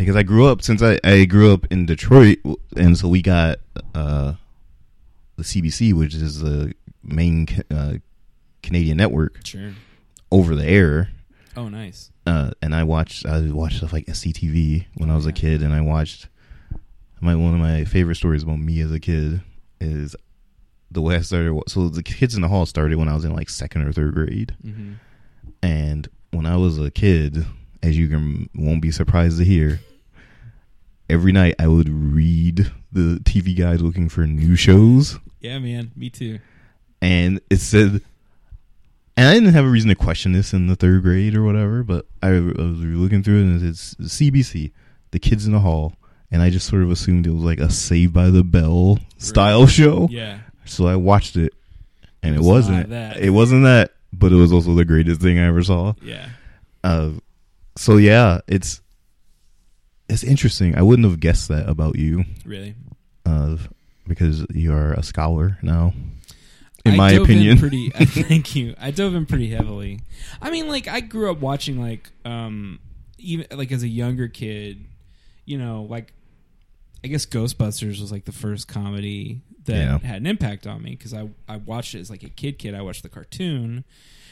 Because 0.00 0.16
I 0.16 0.22
grew 0.22 0.46
up 0.46 0.62
since 0.62 0.82
I, 0.82 0.98
I 1.04 1.24
grew 1.26 1.52
up 1.52 1.66
in 1.70 1.86
Detroit, 1.86 2.38
and 2.76 2.96
so 2.96 3.06
we 3.08 3.22
got 3.22 3.58
uh, 3.94 4.34
the 5.36 5.42
CBC, 5.42 5.92
which 5.92 6.14
is 6.14 6.40
the 6.40 6.74
main 7.02 7.46
uh, 7.70 7.94
Canadian 8.62 8.96
network, 8.96 9.40
Sure. 9.44 9.72
over 10.32 10.54
the 10.54 10.66
air. 10.66 11.10
Oh, 11.56 11.68
nice. 11.68 12.10
uh, 12.26 12.52
and 12.62 12.74
I 12.74 12.84
watched 12.84 13.26
I 13.26 13.40
watched 13.50 13.78
stuff 13.78 13.92
like 13.92 14.06
SCTV 14.06 14.86
when 14.94 15.10
I 15.10 15.16
was 15.16 15.26
a 15.26 15.32
kid, 15.32 15.62
and 15.62 15.72
I 15.74 15.80
watched 15.80 16.28
my 17.20 17.34
one 17.34 17.54
of 17.54 17.60
my 17.60 17.84
favorite 17.84 18.14
stories 18.16 18.42
about 18.42 18.58
me 18.58 18.80
as 18.80 18.90
a 18.92 19.00
kid 19.00 19.42
is 19.80 20.16
the 20.90 21.02
way 21.02 21.16
I 21.16 21.20
started. 21.20 21.60
So 21.68 21.88
the 21.88 22.02
kids 22.02 22.34
in 22.34 22.40
the 22.42 22.48
hall 22.48 22.64
started 22.66 22.96
when 22.98 23.08
I 23.08 23.14
was 23.14 23.24
in 23.24 23.34
like 23.34 23.50
second 23.50 23.82
or 23.82 23.92
third 23.92 24.14
grade, 24.14 24.54
hmm 24.62 24.92
and 25.62 26.08
when 26.30 26.46
I 26.46 26.56
was 26.56 26.78
a 26.78 26.90
kid, 26.90 27.44
as 27.82 27.98
you 27.98 28.08
can 28.08 28.48
won't 28.54 28.80
be 28.80 28.90
surprised 28.90 29.36
to 29.38 29.44
hear, 29.44 29.80
every 31.10 31.32
night 31.32 31.54
I 31.58 31.66
would 31.66 31.88
read 31.88 32.70
the 32.92 33.20
TV 33.24 33.56
guide 33.56 33.80
looking 33.80 34.08
for 34.08 34.26
new 34.26 34.56
shows, 34.56 35.18
Yeah, 35.40 35.58
man. 35.58 35.90
Me 35.96 36.10
too. 36.10 36.38
and 37.02 37.40
it 37.50 37.60
said. 37.60 38.00
And 39.16 39.28
I 39.28 39.34
didn't 39.34 39.52
have 39.52 39.66
a 39.66 39.68
reason 39.68 39.90
to 39.90 39.94
question 39.94 40.32
this 40.32 40.54
in 40.54 40.66
the 40.68 40.76
third 40.76 41.02
grade 41.02 41.34
or 41.36 41.42
whatever, 41.42 41.82
but 41.82 42.06
I, 42.22 42.28
I 42.28 42.40
was 42.40 42.78
looking 42.80 43.22
through 43.22 43.40
it 43.40 43.42
and 43.42 43.62
it's 43.68 43.94
CBC, 43.96 44.70
The 45.10 45.18
Kids 45.18 45.44
in 45.46 45.52
the 45.52 45.58
Hall, 45.60 45.92
and 46.30 46.40
I 46.40 46.48
just 46.48 46.66
sort 46.66 46.82
of 46.82 46.90
assumed 46.90 47.26
it 47.26 47.30
was 47.30 47.42
like 47.42 47.60
a 47.60 47.68
Saved 47.68 48.14
by 48.14 48.30
the 48.30 48.42
Bell 48.44 48.98
style 49.18 49.66
show. 49.66 50.08
Yeah. 50.10 50.38
So 50.64 50.86
I 50.86 50.96
watched 50.96 51.36
it, 51.36 51.52
and 52.22 52.34
It 52.34 52.38
was 52.38 52.68
not 52.68 52.76
wasn't. 52.86 52.90
that. 52.90 53.16
It 53.18 53.30
wasn't 53.30 53.64
that, 53.64 53.92
but 54.12 54.32
it 54.32 54.36
was 54.36 54.52
also 54.52 54.74
the 54.74 54.86
greatest 54.86 55.20
thing 55.20 55.38
I 55.38 55.48
ever 55.48 55.62
saw. 55.64 55.92
Yeah. 56.00 56.26
Uh, 56.82 57.10
so 57.76 57.98
yeah, 57.98 58.40
it's 58.46 58.80
it's 60.10 60.24
interesting. 60.24 60.76
I 60.76 60.82
wouldn't 60.82 61.08
have 61.08 61.20
guessed 61.20 61.48
that 61.48 61.68
about 61.68 61.96
you, 61.96 62.24
Really. 62.44 62.74
uh, 63.24 63.56
because 64.06 64.44
you 64.52 64.72
are 64.72 64.92
a 64.94 65.02
scholar 65.02 65.58
now. 65.62 65.92
In 66.84 66.94
I 66.94 66.96
my 66.96 67.10
dove 67.12 67.18
in 67.18 67.24
opinion, 67.24 67.58
pretty. 67.58 67.92
uh, 67.94 68.04
thank 68.06 68.56
you. 68.56 68.74
I 68.80 68.90
dove 68.90 69.14
in 69.14 69.26
pretty 69.26 69.50
heavily. 69.50 70.00
I 70.40 70.50
mean, 70.50 70.66
like 70.68 70.88
I 70.88 71.00
grew 71.00 71.30
up 71.30 71.40
watching 71.40 71.78
like 71.80 72.10
um 72.24 72.80
even 73.18 73.46
like 73.52 73.70
as 73.70 73.82
a 73.82 73.88
younger 73.88 74.28
kid, 74.28 74.84
you 75.44 75.58
know, 75.58 75.82
like 75.82 76.12
I 77.04 77.08
guess 77.08 77.26
Ghostbusters 77.26 78.00
was 78.00 78.10
like 78.10 78.24
the 78.24 78.32
first 78.32 78.66
comedy 78.66 79.42
that 79.66 79.76
Yeah. 79.76 79.98
had 79.98 80.22
an 80.22 80.26
impact 80.26 80.66
on 80.66 80.82
me 80.82 80.92
because 80.92 81.12
I 81.12 81.28
I 81.46 81.58
watched 81.58 81.94
it 81.94 82.00
as 82.00 82.08
like 82.10 82.22
a 82.22 82.30
kid 82.30 82.58
kid. 82.58 82.74
I 82.74 82.80
watched 82.80 83.02
the 83.02 83.10
cartoon, 83.10 83.84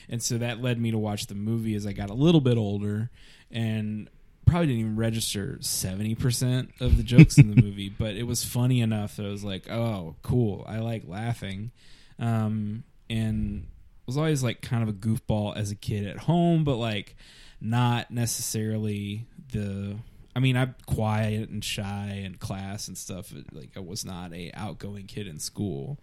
and 0.08 0.22
so 0.22 0.38
that 0.38 0.62
led 0.62 0.80
me 0.80 0.90
to 0.90 0.98
watch 0.98 1.26
the 1.26 1.34
movie 1.34 1.74
as 1.74 1.86
I 1.86 1.92
got 1.92 2.08
a 2.08 2.14
little 2.14 2.40
bit 2.40 2.56
older, 2.56 3.10
and 3.50 4.08
probably 4.48 4.66
didn't 4.68 4.80
even 4.80 4.96
register 4.96 5.58
seventy 5.60 6.14
percent 6.14 6.70
of 6.80 6.96
the 6.96 7.02
jokes 7.02 7.38
in 7.38 7.54
the 7.54 7.62
movie, 7.62 7.88
but 7.88 8.16
it 8.16 8.24
was 8.24 8.44
funny 8.44 8.80
enough 8.80 9.16
that 9.16 9.26
I 9.26 9.30
was 9.30 9.44
like, 9.44 9.70
oh, 9.70 10.16
cool. 10.22 10.64
I 10.66 10.78
like 10.78 11.04
laughing, 11.06 11.70
um, 12.18 12.84
and 13.08 13.66
was 14.06 14.16
always 14.16 14.42
like 14.42 14.62
kind 14.62 14.82
of 14.82 14.88
a 14.88 14.92
goofball 14.92 15.56
as 15.56 15.70
a 15.70 15.76
kid 15.76 16.06
at 16.06 16.16
home, 16.16 16.64
but 16.64 16.76
like 16.76 17.14
not 17.60 18.10
necessarily 18.10 19.26
the. 19.52 19.96
I 20.34 20.40
mean, 20.40 20.56
I'm 20.56 20.76
quiet 20.86 21.48
and 21.48 21.64
shy 21.64 22.22
in 22.24 22.36
class 22.36 22.86
and 22.86 22.96
stuff. 22.96 23.32
Like 23.52 23.70
I 23.76 23.80
was 23.80 24.04
not 24.04 24.32
a 24.32 24.52
outgoing 24.54 25.06
kid 25.06 25.26
in 25.26 25.38
school, 25.38 25.98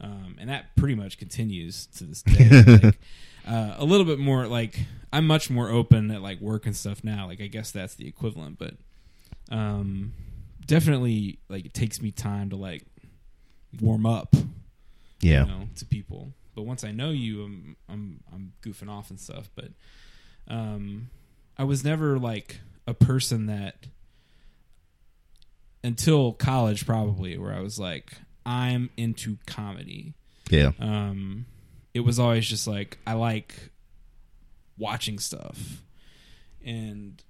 um, 0.00 0.36
and 0.40 0.48
that 0.48 0.76
pretty 0.76 0.94
much 0.94 1.18
continues 1.18 1.86
to 1.86 2.04
this 2.04 2.22
day. 2.22 2.62
like, 2.82 2.98
uh, 3.46 3.74
a 3.78 3.84
little 3.84 4.06
bit 4.06 4.18
more 4.18 4.46
like 4.46 4.78
I'm 5.12 5.26
much 5.26 5.50
more 5.50 5.68
open 5.70 6.10
at 6.10 6.22
like 6.22 6.40
work 6.40 6.66
and 6.66 6.76
stuff 6.76 7.02
now. 7.02 7.26
Like 7.26 7.40
I 7.40 7.46
guess 7.46 7.70
that's 7.70 7.94
the 7.94 8.06
equivalent, 8.06 8.58
but 8.58 8.74
um, 9.50 10.12
definitely 10.66 11.38
like 11.48 11.64
it 11.64 11.74
takes 11.74 12.00
me 12.00 12.10
time 12.10 12.50
to 12.50 12.56
like 12.56 12.84
warm 13.80 14.06
up 14.06 14.34
yeah, 15.20 15.44
you 15.44 15.50
know, 15.50 15.68
to 15.76 15.84
people. 15.84 16.32
But 16.54 16.62
once 16.62 16.84
I 16.84 16.92
know 16.92 17.10
you, 17.10 17.42
I'm 17.42 17.76
I'm 17.88 18.20
I'm 18.32 18.52
goofing 18.62 18.90
off 18.90 19.10
and 19.10 19.18
stuff. 19.18 19.50
But 19.54 19.70
um, 20.46 21.10
I 21.56 21.64
was 21.64 21.84
never 21.84 22.18
like 22.18 22.60
a 22.86 22.94
person 22.94 23.46
that 23.46 23.86
until 25.82 26.32
college 26.32 26.86
probably 26.86 27.38
where 27.38 27.52
I 27.52 27.60
was 27.60 27.78
like 27.78 28.12
I'm 28.48 28.88
into 28.96 29.36
comedy. 29.46 30.14
yeah, 30.50 30.72
Um, 30.80 31.44
it 31.92 32.00
was 32.00 32.18
always 32.18 32.46
just 32.48 32.66
like 32.66 32.96
I 33.06 33.12
like 33.12 33.54
watching 34.78 35.18
stuff, 35.18 35.82
and 36.64 37.22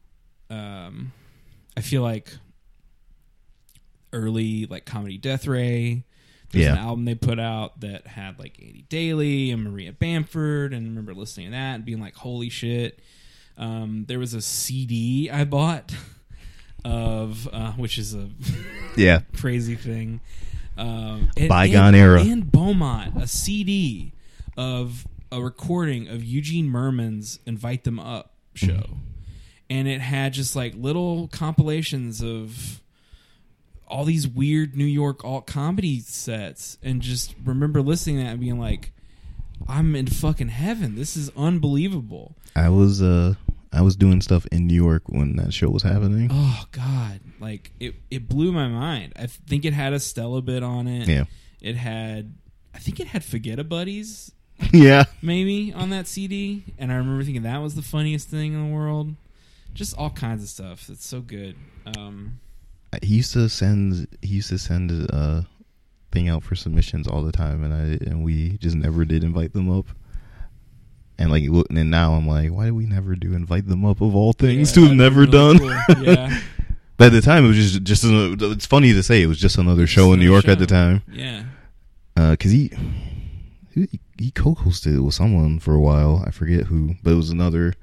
um, 0.49 1.13
I 1.77 1.81
feel 1.81 2.03
like 2.03 2.31
early 4.13 4.67
like 4.67 4.85
comedy 4.85 5.19
Death 5.19 5.47
Ray. 5.47 6.05
There's 6.51 6.65
Yeah. 6.65 6.73
an 6.73 6.79
album 6.79 7.05
they 7.05 7.15
put 7.15 7.39
out 7.39 7.81
that 7.81 8.07
had 8.07 8.39
like 8.39 8.59
Andy 8.63 8.85
Daly 8.89 9.51
and 9.51 9.65
Maria 9.65 9.93
Bamford, 9.93 10.73
and 10.73 10.87
I 10.87 10.89
remember 10.89 11.13
listening 11.15 11.47
to 11.49 11.51
that 11.53 11.75
and 11.77 11.85
being 11.85 12.01
like, 12.01 12.15
"Holy 12.15 12.49
shit!" 12.49 13.01
Um, 13.59 14.05
there 14.09 14.19
was 14.19 14.33
a 14.35 14.41
CD 14.41 15.29
I 15.31 15.45
bought 15.45 15.93
of 16.85 17.49
uh, 17.53 17.73
which 17.73 17.99
is 17.99 18.15
a 18.15 18.31
yeah. 18.97 19.21
crazy 19.37 19.75
thing. 19.75 20.21
Um, 20.79 21.31
and- 21.37 21.49
Bygone 21.49 21.87
and- 21.89 21.97
era. 21.97 22.23
And 22.23 22.51
Beaumont, 22.51 23.21
a 23.21 23.27
CD 23.27 24.13
of 24.57 25.07
a 25.33 25.43
recording 25.43 26.09
of 26.09 26.25
Eugene 26.25 26.69
Mirman's 26.69 27.39
"Invite 27.47 27.85
Them 27.85 27.99
Up" 28.01 28.35
show, 28.55 28.67
Mm-hmm. 28.73 28.95
and 29.71 29.89
it 29.89 30.01
had 30.01 30.33
just 30.33 30.57
like 30.57 30.75
little 30.77 31.29
compilations 31.29 32.23
of 32.23 32.81
all 33.87 34.05
these 34.05 34.29
weird 34.29 34.77
New 34.77 34.85
York 34.85 35.25
alt 35.25 35.47
comedy 35.47 36.01
sets, 36.01 36.79
and 36.83 37.01
just 37.03 37.35
remember 37.45 37.81
listening 37.83 38.17
to 38.19 38.23
that 38.25 38.31
and 38.33 38.41
being 38.41 38.59
like, 38.59 38.93
"I'm 39.67 39.95
in 39.97 40.07
fucking 40.07 40.49
heaven. 40.49 40.95
This 40.95 41.17
is 41.17 41.31
unbelievable." 41.37 42.37
I 42.57 42.69
was 42.71 43.01
uh 43.03 43.35
I 43.73 43.83
was 43.83 43.97
doing 43.97 44.21
stuff 44.21 44.47
in 44.51 44.67
New 44.67 44.75
York 44.75 45.03
when 45.09 45.37
that 45.37 45.53
show 45.53 45.69
was 45.69 45.83
happening. 45.83 46.29
Oh 46.33 46.65
God! 46.73 47.21
Like 47.41 47.71
it, 47.79 47.95
it 48.11 48.29
blew 48.29 48.53
my 48.53 48.69
mind. 48.69 49.13
I 49.17 49.27
think 49.27 49.65
it 49.65 49.73
had 49.75 49.93
a 49.93 50.01
Stella 50.01 50.41
bit 50.43 50.63
on 50.63 50.87
it. 50.89 51.07
Yeah, 51.09 51.25
It 51.61 51.77
had, 51.77 52.35
I 52.75 52.79
think 52.79 52.99
it 53.01 53.09
had 53.09 53.25
Forget 53.25 53.59
a 53.59 53.65
Buddies 53.65 54.33
yeah. 54.73 55.05
maybe 55.23 55.73
on 55.73 55.91
that 55.91 56.07
CD, 56.07 56.65
and 56.79 56.91
I 56.91 56.97
remember 56.97 57.23
thinking 57.25 57.43
that 57.43 57.59
was 57.63 57.75
the 57.75 57.83
funniest 57.83 58.29
thing 58.29 58.55
in 58.55 58.69
the 58.69 58.75
world. 58.75 59.15
Just 59.75 59.97
all 59.97 60.11
kinds 60.11 60.43
of 60.43 60.49
stuff. 60.49 60.89
It's 60.89 61.07
so 61.07 61.21
good. 61.21 61.55
Um, 61.97 62.41
He 63.03 63.17
used 63.17 63.33
to 63.35 63.49
send 63.49 64.09
he 64.23 64.37
used 64.37 64.49
to 64.49 64.59
send 64.59 64.91
a 64.91 65.47
thing 66.11 66.29
out 66.29 66.43
for 66.43 66.55
submissions 66.57 67.07
all 67.07 67.23
the 67.23 67.33
time, 67.33 67.63
and 67.63 67.75
I 67.75 68.11
and 68.11 68.25
we 68.25 68.57
just 68.59 68.75
never 68.77 69.05
did 69.05 69.23
invite 69.23 69.53
them 69.53 69.71
up. 69.71 69.87
And 71.19 71.31
like, 71.31 71.43
and 71.43 71.91
now 71.91 72.13
I'm 72.15 72.29
like, 72.29 72.51
why 72.51 72.67
did 72.67 72.73
we 72.75 72.87
never 72.87 73.17
do 73.17 73.35
invite 73.35 73.67
them 73.67 73.85
up 73.85 74.01
of 74.01 74.15
all 74.15 74.33
things 74.33 74.71
yeah, 74.71 74.83
to 74.83 74.89
have 74.89 74.97
never 74.97 75.21
really 75.23 75.33
done? 75.33 75.59
cool. 75.59 76.05
Yeah, 76.05 76.41
But 76.97 77.07
at 77.09 77.13
the 77.13 77.21
time, 77.21 77.45
it 77.45 77.49
was 77.49 77.57
just 77.57 77.83
just 77.83 78.05
an, 78.05 78.37
it's 78.41 78.67
funny 78.67 78.93
to 78.93 79.03
say 79.03 79.23
it 79.23 79.27
was 79.27 79.39
just 79.39 79.59
another 79.59 79.87
show 79.87 80.13
in 80.13 80.21
New 80.21 80.31
York 80.31 80.45
Another 80.45 80.63
at 80.63 80.69
the 80.69 80.75
time 80.75 81.03
yeah. 81.13 81.45
Uh, 82.17 82.33
because 82.33 82.51
he 82.53 82.71
he, 83.75 84.01
he 84.19 84.31
co-hosted 84.33 84.97
it 84.97 85.01
with 85.01 85.15
someone 85.15 85.59
for 85.61 85.75
a 85.75 85.81
while. 85.81 86.23
I 86.27 86.31
forget 86.33 86.67
who, 86.67 86.95
but 87.03 87.13
it 87.13 87.17
was 87.17 87.31
another. 87.31 87.75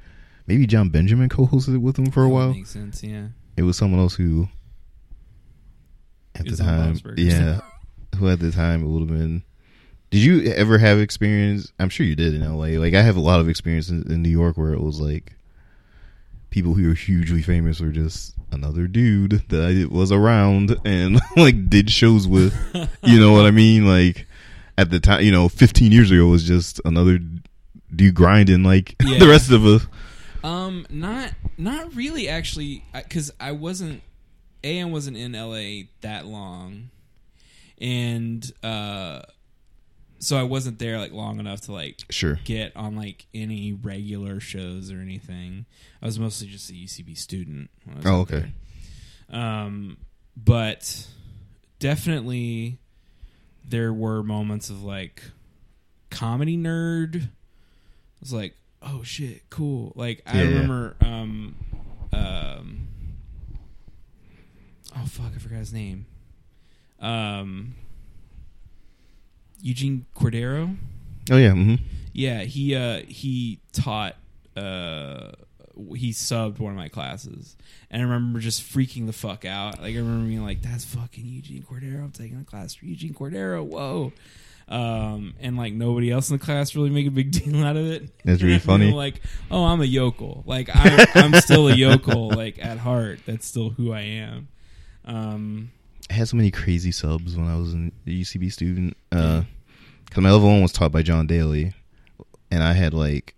Maybe 0.47 0.67
John 0.67 0.89
Benjamin 0.89 1.29
co-hosted 1.29 1.75
it 1.75 1.79
with 1.79 1.97
him 1.97 2.11
for 2.11 2.23
a 2.23 2.27
That 2.27 2.33
while. 2.33 2.53
makes 2.53 2.69
sense. 2.69 3.03
Yeah. 3.03 3.27
It 3.57 3.63
was 3.63 3.77
someone 3.77 3.99
else 3.99 4.15
who, 4.15 4.47
at 6.35 6.45
the 6.45 6.55
time, 6.57 6.99
yeah. 7.17 7.61
who 8.17 8.29
at 8.29 8.39
the 8.39 8.51
time 8.51 8.83
it 8.83 8.87
would 8.87 9.09
have 9.09 9.17
been. 9.17 9.43
Did 10.11 10.19
you 10.21 10.43
ever 10.53 10.77
have 10.77 10.99
experience? 10.99 11.71
I'm 11.79 11.89
sure 11.89 12.05
you 12.05 12.15
did 12.15 12.33
in 12.33 12.41
LA. 12.41 12.79
Like 12.79 12.93
I 12.93 13.01
have 13.01 13.17
a 13.17 13.21
lot 13.21 13.39
of 13.39 13.49
experience 13.49 13.89
in, 13.89 14.09
in 14.11 14.21
New 14.21 14.29
York 14.29 14.57
where 14.57 14.71
it 14.73 14.81
was 14.81 14.99
like 14.99 15.33
people 16.49 16.73
who 16.73 16.87
were 16.87 16.93
hugely 16.93 17.41
famous 17.41 17.79
were 17.81 17.89
just 17.89 18.33
another 18.51 18.87
dude 18.87 19.43
that 19.49 19.61
I 19.61 19.93
was 19.93 20.11
around 20.11 20.77
and 20.85 21.19
like 21.35 21.69
did 21.69 21.89
shows 21.89 22.27
with. 22.27 22.53
you 23.03 23.19
know 23.19 23.33
what 23.33 23.45
I 23.45 23.51
mean? 23.51 23.85
Like 23.85 24.25
at 24.77 24.89
the 24.89 24.99
time, 24.99 25.23
you 25.23 25.31
know, 25.31 25.49
15 25.49 25.91
years 25.91 26.11
ago 26.11 26.27
was 26.27 26.43
just 26.45 26.79
another 26.85 27.19
dude 27.93 28.15
grinding 28.15 28.63
like 28.63 28.95
Yeah. 29.03 29.19
the 29.19 29.27
rest 29.27 29.51
of 29.51 29.65
us. 29.65 29.85
Um, 30.43 30.85
not 30.89 31.31
not 31.57 31.95
really 31.95 32.29
actually, 32.29 32.83
because 32.93 33.31
I 33.39 33.51
wasn't. 33.51 34.01
Am 34.63 34.91
wasn't 34.91 35.15
in 35.17 35.33
LA 35.33 35.87
that 36.01 36.25
long, 36.25 36.89
and 37.79 38.51
uh, 38.63 39.21
so 40.19 40.37
I 40.37 40.43
wasn't 40.43 40.79
there 40.79 40.97
like 40.97 41.11
long 41.11 41.39
enough 41.39 41.61
to 41.61 41.71
like 41.73 42.01
Sure. 42.09 42.39
get 42.45 42.75
on 42.75 42.95
like 42.95 43.27
any 43.33 43.73
regular 43.73 44.39
shows 44.39 44.91
or 44.91 44.99
anything. 44.99 45.65
I 46.01 46.05
was 46.05 46.17
mostly 46.19 46.47
just 46.47 46.69
a 46.69 46.73
UCB 46.73 47.17
student. 47.17 47.69
When 47.83 47.95
I 47.95 47.97
was 47.97 48.05
Oh, 48.05 48.19
okay. 48.21 48.53
Um, 49.29 49.97
but 50.37 51.07
definitely 51.79 52.79
there 53.67 53.91
were 53.93 54.23
moments 54.23 54.69
of 54.69 54.83
like 54.83 55.23
comedy 56.09 56.57
nerd. 56.57 57.23
I 57.23 57.29
was 58.21 58.33
like, 58.33 58.55
oh 58.81 59.03
shit, 59.03 59.49
cool. 59.49 59.91
Like 59.95 60.21
I 60.25 60.37
yeah. 60.37 60.43
remember, 60.47 60.95
um, 61.01 61.55
um, 62.13 62.87
oh 64.95 65.05
fuck, 65.07 65.31
I 65.35 65.39
forgot 65.39 65.57
his 65.59 65.73
name. 65.73 66.05
Um, 66.99 67.75
Eugene 69.65 70.05
Cordero. 70.15 70.77
Oh 71.31 71.37
yeah. 71.37 71.51
hmm 71.53 71.75
Yeah, 72.13 72.41
he 72.43 72.75
uh 72.75 73.01
he 73.07 73.59
taught 73.73 74.15
uh 74.55 75.31
he 75.95 76.11
subbed 76.11 76.59
one 76.59 76.71
of 76.71 76.77
my 76.77 76.87
classes. 76.87 77.57
And 77.89 77.99
I 77.99 78.05
remember 78.05 78.39
just 78.39 78.61
freaking 78.61 79.07
the 79.07 79.11
fuck 79.13 79.43
out. 79.43 79.81
Like 79.81 79.95
I 79.95 79.97
remember 79.97 80.27
being 80.27 80.43
like, 80.43 80.61
That's 80.61 80.85
fucking 80.85 81.25
Eugene 81.25 81.63
Cordero. 81.63 82.03
I'm 82.03 82.11
taking 82.11 82.39
a 82.39 82.43
class 82.43 82.75
for 82.75 82.85
Eugene 82.85 83.15
Cordero. 83.15 83.65
Whoa. 83.65 84.13
Um 84.67 85.33
and 85.39 85.57
like 85.57 85.73
nobody 85.73 86.11
else 86.11 86.29
in 86.29 86.37
the 86.37 86.45
class 86.45 86.75
really 86.75 86.91
make 86.91 87.07
a 87.07 87.11
big 87.11 87.31
deal 87.43 87.63
out 87.65 87.75
of 87.75 87.87
it. 87.87 88.11
That's 88.23 88.43
really 88.43 88.59
funny. 88.59 88.91
Like, 88.91 89.19
oh, 89.49 89.65
I'm 89.65 89.81
a 89.81 89.85
yokel. 89.85 90.43
Like 90.45 90.69
I'm, 90.71 91.07
I'm 91.15 91.33
still 91.41 91.69
a 91.69 91.73
yokel. 91.75 92.29
Like 92.29 92.63
at 92.63 92.77
heart, 92.77 93.21
that's 93.25 93.47
still 93.47 93.71
who 93.71 93.93
I 93.93 94.01
am. 94.01 94.47
Um, 95.05 95.71
I 96.07 96.13
had 96.13 96.27
so 96.27 96.37
many 96.37 96.51
crazy 96.51 96.91
subs 96.91 97.35
when 97.35 97.47
I 97.47 97.57
was 97.57 97.73
the 97.73 98.21
UCB 98.21 98.51
student. 98.51 98.95
Uh, 99.11 99.41
Because 100.05 100.23
my 100.23 100.31
level 100.31 100.47
one 100.49 100.61
was 100.61 100.71
taught 100.71 100.91
by 100.91 101.01
John 101.01 101.27
Daly, 101.27 101.73
and 102.51 102.63
I 102.63 102.73
had 102.73 102.93
like, 102.93 103.35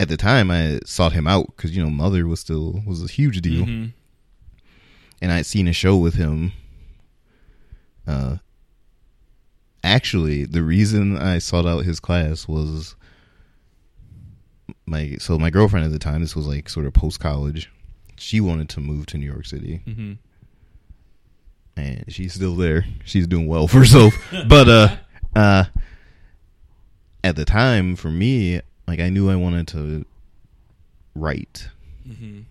at 0.00 0.08
the 0.08 0.16
time 0.16 0.50
I 0.50 0.80
sought 0.84 1.12
him 1.12 1.26
out 1.26 1.46
because 1.56 1.74
you 1.76 1.82
know 1.82 1.90
Mother 1.90 2.26
was 2.26 2.40
still 2.40 2.82
was 2.86 3.02
a 3.02 3.06
huge 3.10 3.40
deal, 3.40 3.64
mhm. 3.64 3.92
and 5.20 5.32
I 5.32 5.36
had 5.36 5.46
seen 5.46 5.68
a 5.68 5.72
show 5.72 5.96
with 5.96 6.14
him. 6.14 6.52
Uh, 8.06 8.36
actually, 9.84 10.44
the 10.44 10.62
reason 10.62 11.16
I 11.16 11.38
sought 11.38 11.66
out 11.66 11.84
his 11.84 12.00
class 12.00 12.48
was 12.48 12.96
my 14.86 15.16
so 15.20 15.38
my 15.38 15.50
girlfriend 15.50 15.86
at 15.86 15.92
the 15.92 15.98
time. 15.98 16.20
This 16.20 16.34
was 16.36 16.46
like 16.46 16.68
sort 16.68 16.86
of 16.86 16.92
post 16.92 17.20
college. 17.20 17.70
She 18.16 18.40
wanted 18.40 18.68
to 18.70 18.80
move 18.80 19.06
to 19.06 19.18
New 19.18 19.26
York 19.30 19.46
City 19.46 19.80
Mhm. 19.86 20.18
and 21.76 22.04
she's 22.08 22.34
still 22.34 22.54
there. 22.56 22.84
She's 23.04 23.26
doing 23.26 23.46
well 23.46 23.66
for 23.68 23.78
herself. 23.78 24.14
but 24.48 24.68
uh 24.68 24.96
uh 25.34 25.64
at 27.24 27.36
the 27.36 27.44
time 27.44 27.94
for 27.96 28.10
me, 28.10 28.60
like 28.86 29.00
I 29.00 29.08
knew 29.08 29.30
I 29.30 29.36
wanted 29.36 29.68
to 29.68 30.04
write. 31.14 31.68
Mhm. 32.08 32.44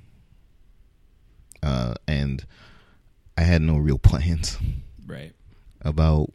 Uh 1.63 1.93
and 2.07 2.45
I 3.37 3.41
had 3.41 3.61
no 3.61 3.77
real 3.77 3.97
plans 4.09 4.57
Right. 5.05 5.33
about 5.81 6.31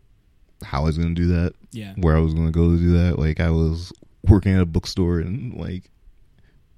how 0.62 0.82
I 0.82 0.84
was 0.86 0.99
going 0.99 1.14
to 1.14 1.20
do 1.20 1.28
that, 1.28 1.53
Yeah. 1.72 1.94
where 1.97 2.16
I 2.16 2.20
was 2.20 2.34
going 2.34 2.47
to 2.47 2.53
go 2.53 2.70
to 2.70 2.78
do 2.78 2.92
that. 2.92 3.18
Like 3.18 3.40
I 3.40 3.51
was 3.51 3.92
working 4.26 4.53
at 4.55 4.61
a 4.62 4.66
bookstore 4.66 5.20
and 5.20 5.55
like 5.55 5.90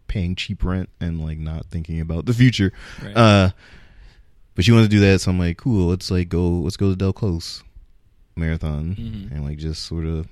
paying 0.07 0.35
cheap 0.35 0.64
rent 0.64 0.89
and 1.01 1.21
like 1.25 1.39
not 1.39 1.66
thinking 1.66 2.01
about 2.01 2.27
the 2.27 2.33
future. 2.35 2.73
Right. 3.03 3.16
Uh, 3.16 3.51
but 4.55 4.64
she 4.64 4.73
wanted 4.73 4.91
to 4.91 4.97
do 4.97 5.01
that, 5.01 5.21
so 5.21 5.31
I'm 5.31 5.39
like, 5.39 5.57
cool. 5.59 5.89
Let's 5.89 6.11
like 6.11 6.29
go. 6.29 6.49
Let's 6.49 6.77
go 6.77 6.91
to 6.91 6.97
Del 6.97 7.12
Close 7.12 7.62
marathon 8.39 8.95
Mhm. 8.99 9.32
and 9.32 9.45
like 9.45 9.59
just 9.59 9.82
sort 9.84 10.07
of 10.07 10.28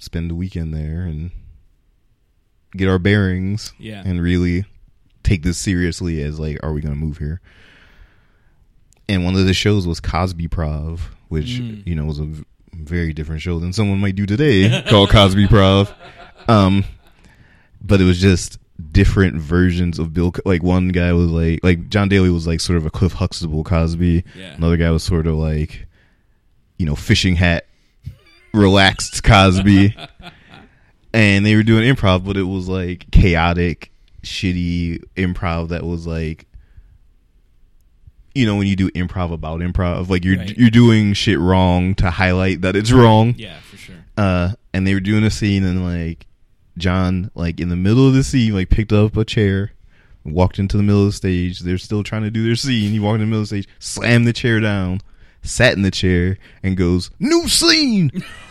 spend 0.00 0.30
the 0.30 0.34
weekend 0.34 0.74
there 0.74 1.02
and 1.02 1.30
get 2.76 2.88
our 2.88 2.98
bearings 2.98 3.72
yeah. 3.78 4.02
and 4.04 4.20
really 4.22 4.64
take 5.22 5.42
this 5.42 5.58
seriously 5.58 6.22
as 6.22 6.38
like, 6.40 6.58
are 6.62 6.72
we 6.72 6.80
going 6.80 6.94
to 6.94 7.00
move 7.00 7.18
here? 7.18 7.40
And 9.08 9.24
one 9.24 9.34
of 9.34 9.44
the 9.46 9.54
shows 9.54 9.86
was 9.86 10.00
Cosby 10.00 10.48
Prov, 10.48 11.10
which 11.28 11.60
Mm. 11.60 11.86
you 11.86 11.94
know 11.94 12.04
was 12.04 12.18
a 12.18 12.24
v- 12.24 12.44
very 12.72 13.12
different 13.12 13.42
show 13.42 13.58
than 13.58 13.72
someone 13.72 13.98
might 13.98 14.14
do 14.14 14.24
today, 14.26 14.82
called 14.88 15.10
Cosby 15.10 15.48
Prov. 15.48 15.92
Um, 16.48 16.84
but 17.82 18.00
it 18.00 18.04
was 18.04 18.20
just 18.20 18.58
different 18.92 19.36
versions 19.36 19.98
of 19.98 20.14
Bill. 20.14 20.32
Like 20.44 20.62
one 20.62 20.88
guy 20.88 21.12
was 21.12 21.28
like, 21.30 21.60
like 21.62 21.88
John 21.90 22.08
Daly 22.08 22.30
was 22.30 22.46
like 22.46 22.60
sort 22.60 22.76
of 22.78 22.86
a 22.86 22.90
Cliff 22.90 23.12
Huxtable 23.14 23.64
Cosby. 23.64 24.24
Yeah. 24.38 24.54
Another 24.54 24.76
guy 24.76 24.90
was 24.90 25.02
sort 25.02 25.26
of 25.26 25.34
like, 25.36 25.86
you 26.80 26.86
know, 26.86 26.96
fishing 26.96 27.36
hat, 27.36 27.66
relaxed 28.54 29.22
Cosby. 29.22 29.94
and 31.12 31.44
they 31.44 31.54
were 31.54 31.62
doing 31.62 31.84
improv, 31.94 32.24
but 32.24 32.38
it 32.38 32.44
was 32.44 32.68
like 32.70 33.10
chaotic, 33.10 33.92
shitty 34.22 35.02
improv 35.14 35.68
that 35.68 35.84
was 35.84 36.06
like, 36.06 36.46
you 38.34 38.46
know, 38.46 38.56
when 38.56 38.66
you 38.66 38.76
do 38.76 38.90
improv 38.92 39.30
about 39.30 39.60
improv, 39.60 40.08
like 40.08 40.24
you're 40.24 40.38
Right. 40.38 40.56
you're 40.56 40.70
doing 40.70 41.12
shit 41.12 41.38
wrong 41.38 41.94
to 41.96 42.10
highlight 42.10 42.62
that 42.62 42.76
it's 42.76 42.92
wrong. 42.92 43.34
Yeah, 43.36 43.58
for 43.60 43.76
sure. 43.76 43.96
Uh, 44.16 44.52
and 44.72 44.86
they 44.86 44.94
were 44.94 45.00
doing 45.00 45.24
a 45.24 45.30
scene, 45.30 45.64
and 45.64 45.84
like 45.84 46.26
John, 46.78 47.30
like 47.34 47.60
in 47.60 47.68
the 47.68 47.76
middle 47.76 48.06
of 48.08 48.14
the 48.14 48.22
scene, 48.24 48.54
like 48.54 48.70
picked 48.70 48.92
up 48.92 49.16
a 49.18 49.24
chair, 49.24 49.72
walked 50.24 50.58
into 50.58 50.76
the 50.76 50.82
middle 50.84 51.00
of 51.02 51.08
the 51.08 51.12
stage. 51.12 51.58
They're 51.60 51.76
still 51.76 52.04
trying 52.04 52.22
to 52.22 52.30
do 52.30 52.42
their 52.44 52.54
scene. 52.56 52.92
He 52.92 53.00
walked 53.00 53.16
in 53.16 53.20
the 53.20 53.26
middle 53.26 53.42
of 53.42 53.48
the 53.50 53.62
stage, 53.62 53.68
slammed 53.80 54.26
the 54.28 54.32
chair 54.32 54.60
down, 54.60 55.00
sat 55.42 55.74
in 55.74 55.82
the 55.82 55.90
chair, 55.90 56.38
and 56.62 56.76
goes, 56.76 57.10
"New 57.18 57.48
scene. 57.48 58.10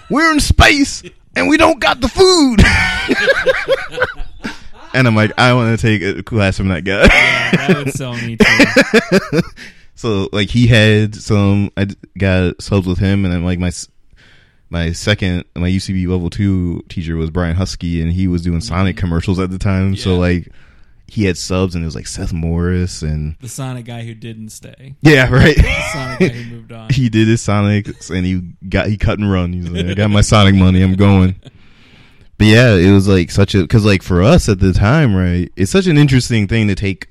We're 0.09 0.31
in 0.31 0.39
space, 0.39 1.03
and 1.35 1.47
we 1.47 1.57
don't 1.57 1.79
got 1.79 2.01
the 2.01 2.07
food." 2.07 2.59
and 4.93 5.07
I'm 5.07 5.15
like, 5.15 5.31
I 5.37 5.53
want 5.53 5.79
to 5.79 5.81
take 5.81 6.01
a 6.01 6.23
class 6.23 6.57
from 6.57 6.69
that 6.69 6.83
guy. 6.83 7.03
Yeah, 7.03 7.67
that 7.67 7.77
would 7.77 7.93
sell 7.93 8.13
me 8.15 8.37
too. 8.37 9.41
so 9.95 10.29
like 10.31 10.49
he 10.49 10.67
had 10.67 11.15
some 11.15 11.71
I 11.77 11.87
got 12.17 12.61
subs 12.61 12.87
with 12.87 12.99
him 12.99 13.25
and 13.25 13.33
then 13.33 13.43
like 13.43 13.59
my 13.59 13.71
my 14.69 14.91
second 14.91 15.45
my 15.55 15.69
UCB 15.69 16.07
level 16.07 16.29
2 16.29 16.85
teacher 16.89 17.15
was 17.15 17.29
Brian 17.29 17.55
Huskey 17.55 18.01
and 18.01 18.11
he 18.11 18.27
was 18.27 18.41
doing 18.41 18.61
Sonic 18.61 18.97
commercials 18.97 19.39
at 19.39 19.51
the 19.51 19.57
time 19.57 19.95
so 19.95 20.11
Mm-hmm. 20.11 20.19
Like 20.19 20.51
he 21.13 21.25
had 21.25 21.37
subs 21.37 21.75
and 21.75 21.83
it 21.83 21.87
was 21.87 21.95
like 21.95 22.07
Seth 22.07 22.31
Morris 22.33 23.01
and 23.01 23.35
The 23.39 23.49
Sonic 23.49 23.85
guy 23.85 24.03
who 24.03 24.13
didn't 24.13 24.49
stay. 24.49 24.95
yeah 25.01 25.29
right 25.33 25.55
The 25.55 25.89
Sonic 25.93 26.19
guy 26.19 26.27
who 26.29 26.55
moved 26.55 26.71
on. 26.71 26.89
he 26.89 27.09
did 27.09 27.27
his 27.27 27.41
Sonics 27.41 28.09
and 28.15 28.25
he 28.25 28.41
got 28.67 28.87
he 28.87 28.97
cut 28.97 29.19
and 29.19 29.31
run 29.31 29.53
he's 29.53 29.69
like 29.69 29.85
I 29.85 29.93
got 29.93 30.09
my 30.09 30.21
Sonic 30.21 30.55
money 30.55 30.81
I'm 30.81 30.95
going 30.95 31.35
but 32.37 32.47
yeah 32.47 32.73
it 32.75 32.91
was 32.91 33.07
like 33.07 33.31
such 33.31 33.53
a 33.55 33.67
cuz 33.67 33.83
like 33.85 34.01
for 34.03 34.21
us 34.23 34.47
at 34.49 34.59
the 34.59 34.73
time 34.73 35.15
right 35.15 35.51
it's 35.55 35.71
such 35.71 35.87
an 35.87 35.97
interesting 35.97 36.47
thing 36.47 36.67
to 36.67 36.75
take 36.75 37.09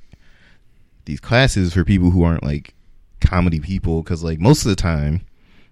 these 1.05 1.20
classes 1.20 1.72
for 1.72 1.84
people 1.84 2.11
who 2.11 2.22
aren't 2.22 2.42
like 2.44 2.74
comedy 3.20 3.61
people 3.61 4.03
because 4.03 4.22
like 4.22 4.38
most 4.38 4.64
of 4.64 4.68
the 4.70 4.76
time 4.76 5.20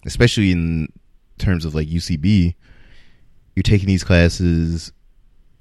especially 0.04 0.50
in 0.50 0.88
terms 1.38 1.64
of 1.64 1.74
like 1.74 1.86
ucb 1.88 2.54
you're 3.54 3.62
taking 3.62 3.86
these 3.86 4.02
classes 4.04 4.92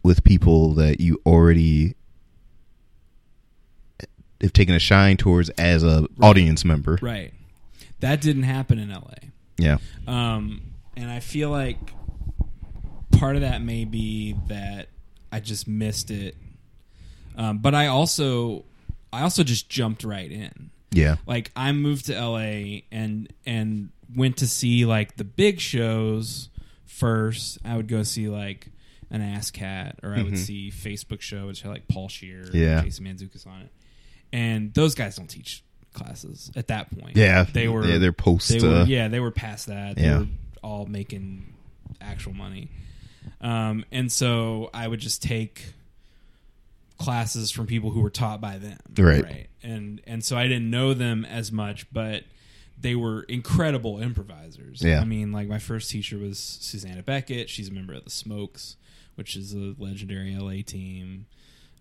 with 0.03 0.23
people 0.23 0.73
that 0.73 0.99
you 0.99 1.19
already 1.25 1.93
have 4.41 4.53
taken 4.53 4.75
a 4.75 4.79
shine 4.79 5.17
towards 5.17 5.49
as 5.51 5.83
a 5.83 6.07
audience 6.21 6.63
member 6.65 6.97
Right. 7.01 7.33
That 8.01 8.21
didn't 8.21 8.43
happen 8.43 8.77
in 8.79 8.89
LA. 8.89 9.13
yeah 9.57 9.77
Um, 10.07 10.61
and 10.97 11.09
I 11.09 11.19
feel 11.19 11.49
like 11.49 11.77
part 13.11 13.35
of 13.35 13.41
that 13.41 13.61
may 13.61 13.85
be 13.85 14.35
that 14.47 14.89
I 15.31 15.39
just 15.39 15.67
missed 15.67 16.11
it. 16.11 16.35
Um, 17.37 17.57
but 17.59 17.73
I 17.75 17.87
also, 17.87 18.63
I 19.11 19.21
also 19.21 19.43
just 19.43 19.69
jumped 19.69 20.03
right 20.03 20.31
in. 20.31 20.69
yeah 20.91 21.15
Like 21.27 21.51
I 21.55 21.71
moved 21.71 22.05
to 22.07 22.13
LA 22.19 22.81
and 22.91 23.31
and 23.45 23.89
went 24.15 24.37
to 24.37 24.47
see 24.47 24.85
like 24.85 25.17
the 25.17 25.23
big 25.23 25.59
shows 25.59 26.49
first. 26.85 27.57
I 27.65 27.75
would 27.75 27.87
go 27.87 28.03
see 28.03 28.29
like 28.29 28.67
an 29.11 29.21
Ass 29.21 29.51
Cat, 29.51 29.99
or 30.03 30.13
I 30.15 30.23
would 30.23 30.37
see 30.37 30.71
Facebook 30.71 31.21
show, 31.21 31.47
which 31.47 31.61
had 31.61 31.69
like 31.71 31.87
Paul 31.87 32.09
Scheer, 32.09 32.45
Yeah. 32.53 32.81
Jason 32.81 33.05
Mantzoukas 33.05 33.45
on 33.47 33.61
it, 33.61 33.71
and 34.35 34.73
those 34.73 34.95
guys 34.95 35.15
don't 35.15 35.29
teach 35.29 35.63
classes 35.93 36.51
at 36.57 36.67
that 36.67 36.91
point. 36.99 37.15
Yeah, 37.15 37.45
they 37.45 37.69
were. 37.69 37.85
Yeah, 37.85 37.99
they're 37.99 38.11
post. 38.11 38.49
They 38.49 38.59
were, 38.59 38.75
uh, 38.75 38.85
yeah, 38.85 39.07
they 39.07 39.21
were 39.21 39.31
past 39.31 39.67
that. 39.67 39.95
They 39.95 40.03
yeah. 40.03 40.19
were 40.19 40.27
all 40.61 40.85
making 40.85 41.53
actual 42.01 42.33
money. 42.33 42.69
Um, 43.39 43.85
and 43.93 44.11
so 44.11 44.69
I 44.73 44.89
would 44.89 44.99
just 44.99 45.23
take 45.23 45.73
classes 46.97 47.49
from 47.49 47.65
people 47.65 47.91
who 47.91 48.01
were 48.01 48.09
taught 48.09 48.41
by 48.41 48.57
them. 48.57 48.77
Right. 48.97 49.47
And 49.63 50.01
and 50.05 50.23
so 50.23 50.37
I 50.37 50.43
didn't 50.49 50.69
know 50.69 50.93
them 50.93 51.23
as 51.23 51.53
much, 51.53 51.91
but 51.93 52.25
they 52.77 52.93
were 52.93 53.23
incredible 53.23 54.01
improvisers. 54.01 54.81
Yeah. 54.81 54.99
I 54.99 55.05
mean, 55.05 55.31
like 55.31 55.47
my 55.47 55.59
first 55.59 55.89
teacher 55.89 56.17
was 56.17 56.37
Susanna 56.37 57.03
Beckett. 57.03 57.49
She's 57.49 57.69
a 57.69 57.73
member 57.73 57.93
of 57.93 58.03
the 58.03 58.09
Smokes, 58.09 58.75
which 59.15 59.37
is 59.37 59.53
a 59.53 59.75
legendary 59.77 60.35
LA 60.35 60.61
team. 60.65 61.25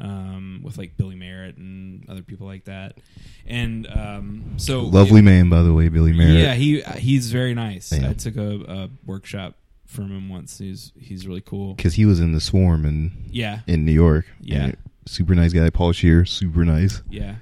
Um, 0.01 0.61
with 0.65 0.77
like 0.77 0.97
Billy 0.97 1.15
Merritt 1.15 1.57
and 1.57 2.05
other 2.11 2.23
people 2.23 2.47
like 2.49 2.65
that, 2.65 2.99
and 3.47 3.87
um, 3.87 4.55
so 4.57 4.83
Lovely 4.83 5.23
man, 5.23 5.49
by 5.49 5.63
the 5.63 5.73
way, 5.73 5.89
Billy 5.89 6.13
Merritt. 6.13 6.35
yeah, 6.35 6.55
he 6.55 6.81
he's 6.99 7.31
very 7.31 7.55
nice. 7.55 7.93
Yeah. 7.93 8.11
I 8.11 8.13
took 8.15 8.37
a, 8.37 8.61
a 8.63 8.91
workshop 9.07 9.55
from 9.87 10.07
him 10.11 10.29
once. 10.29 10.59
He's 10.59 10.91
he's 10.99 11.29
really 11.29 11.43
cool. 11.43 11.75
because 11.75 11.95
he 11.95 12.07
was 12.07 12.19
in 12.19 12.33
the 12.33 12.41
Swarm 12.41 12.85
in 12.85 13.13
Yeah, 13.31 13.61
in 13.69 13.85
New 13.85 13.93
York. 13.93 14.27
Yeah. 14.41 14.73
Super 15.07 15.35
nice 15.37 15.53
guy. 15.53 15.71
Paul 15.71 15.93
Scheer, 15.93 16.25
super 16.25 16.65
nice. 16.65 17.01
yeah. 17.09 17.37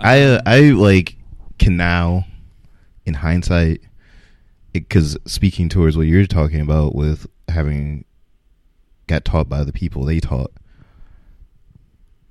I 0.00 0.22
uh, 0.22 0.36
Um, 0.36 0.42
I 0.46 0.60
like 0.70 1.16
can 1.58 1.76
now, 1.76 2.24
in 3.04 3.12
hindsight, 3.14 3.82
because 4.72 5.18
speaking 5.26 5.68
towards 5.68 5.98
what 5.98 6.06
you're 6.06 6.24
talking 6.26 6.60
about 6.62 6.94
with 6.94 7.26
having 7.48 8.04
got 9.06 9.24
taught 9.26 9.48
by 9.50 9.64
the 9.64 9.72
people 9.72 10.04
they 10.04 10.18
taught, 10.18 10.50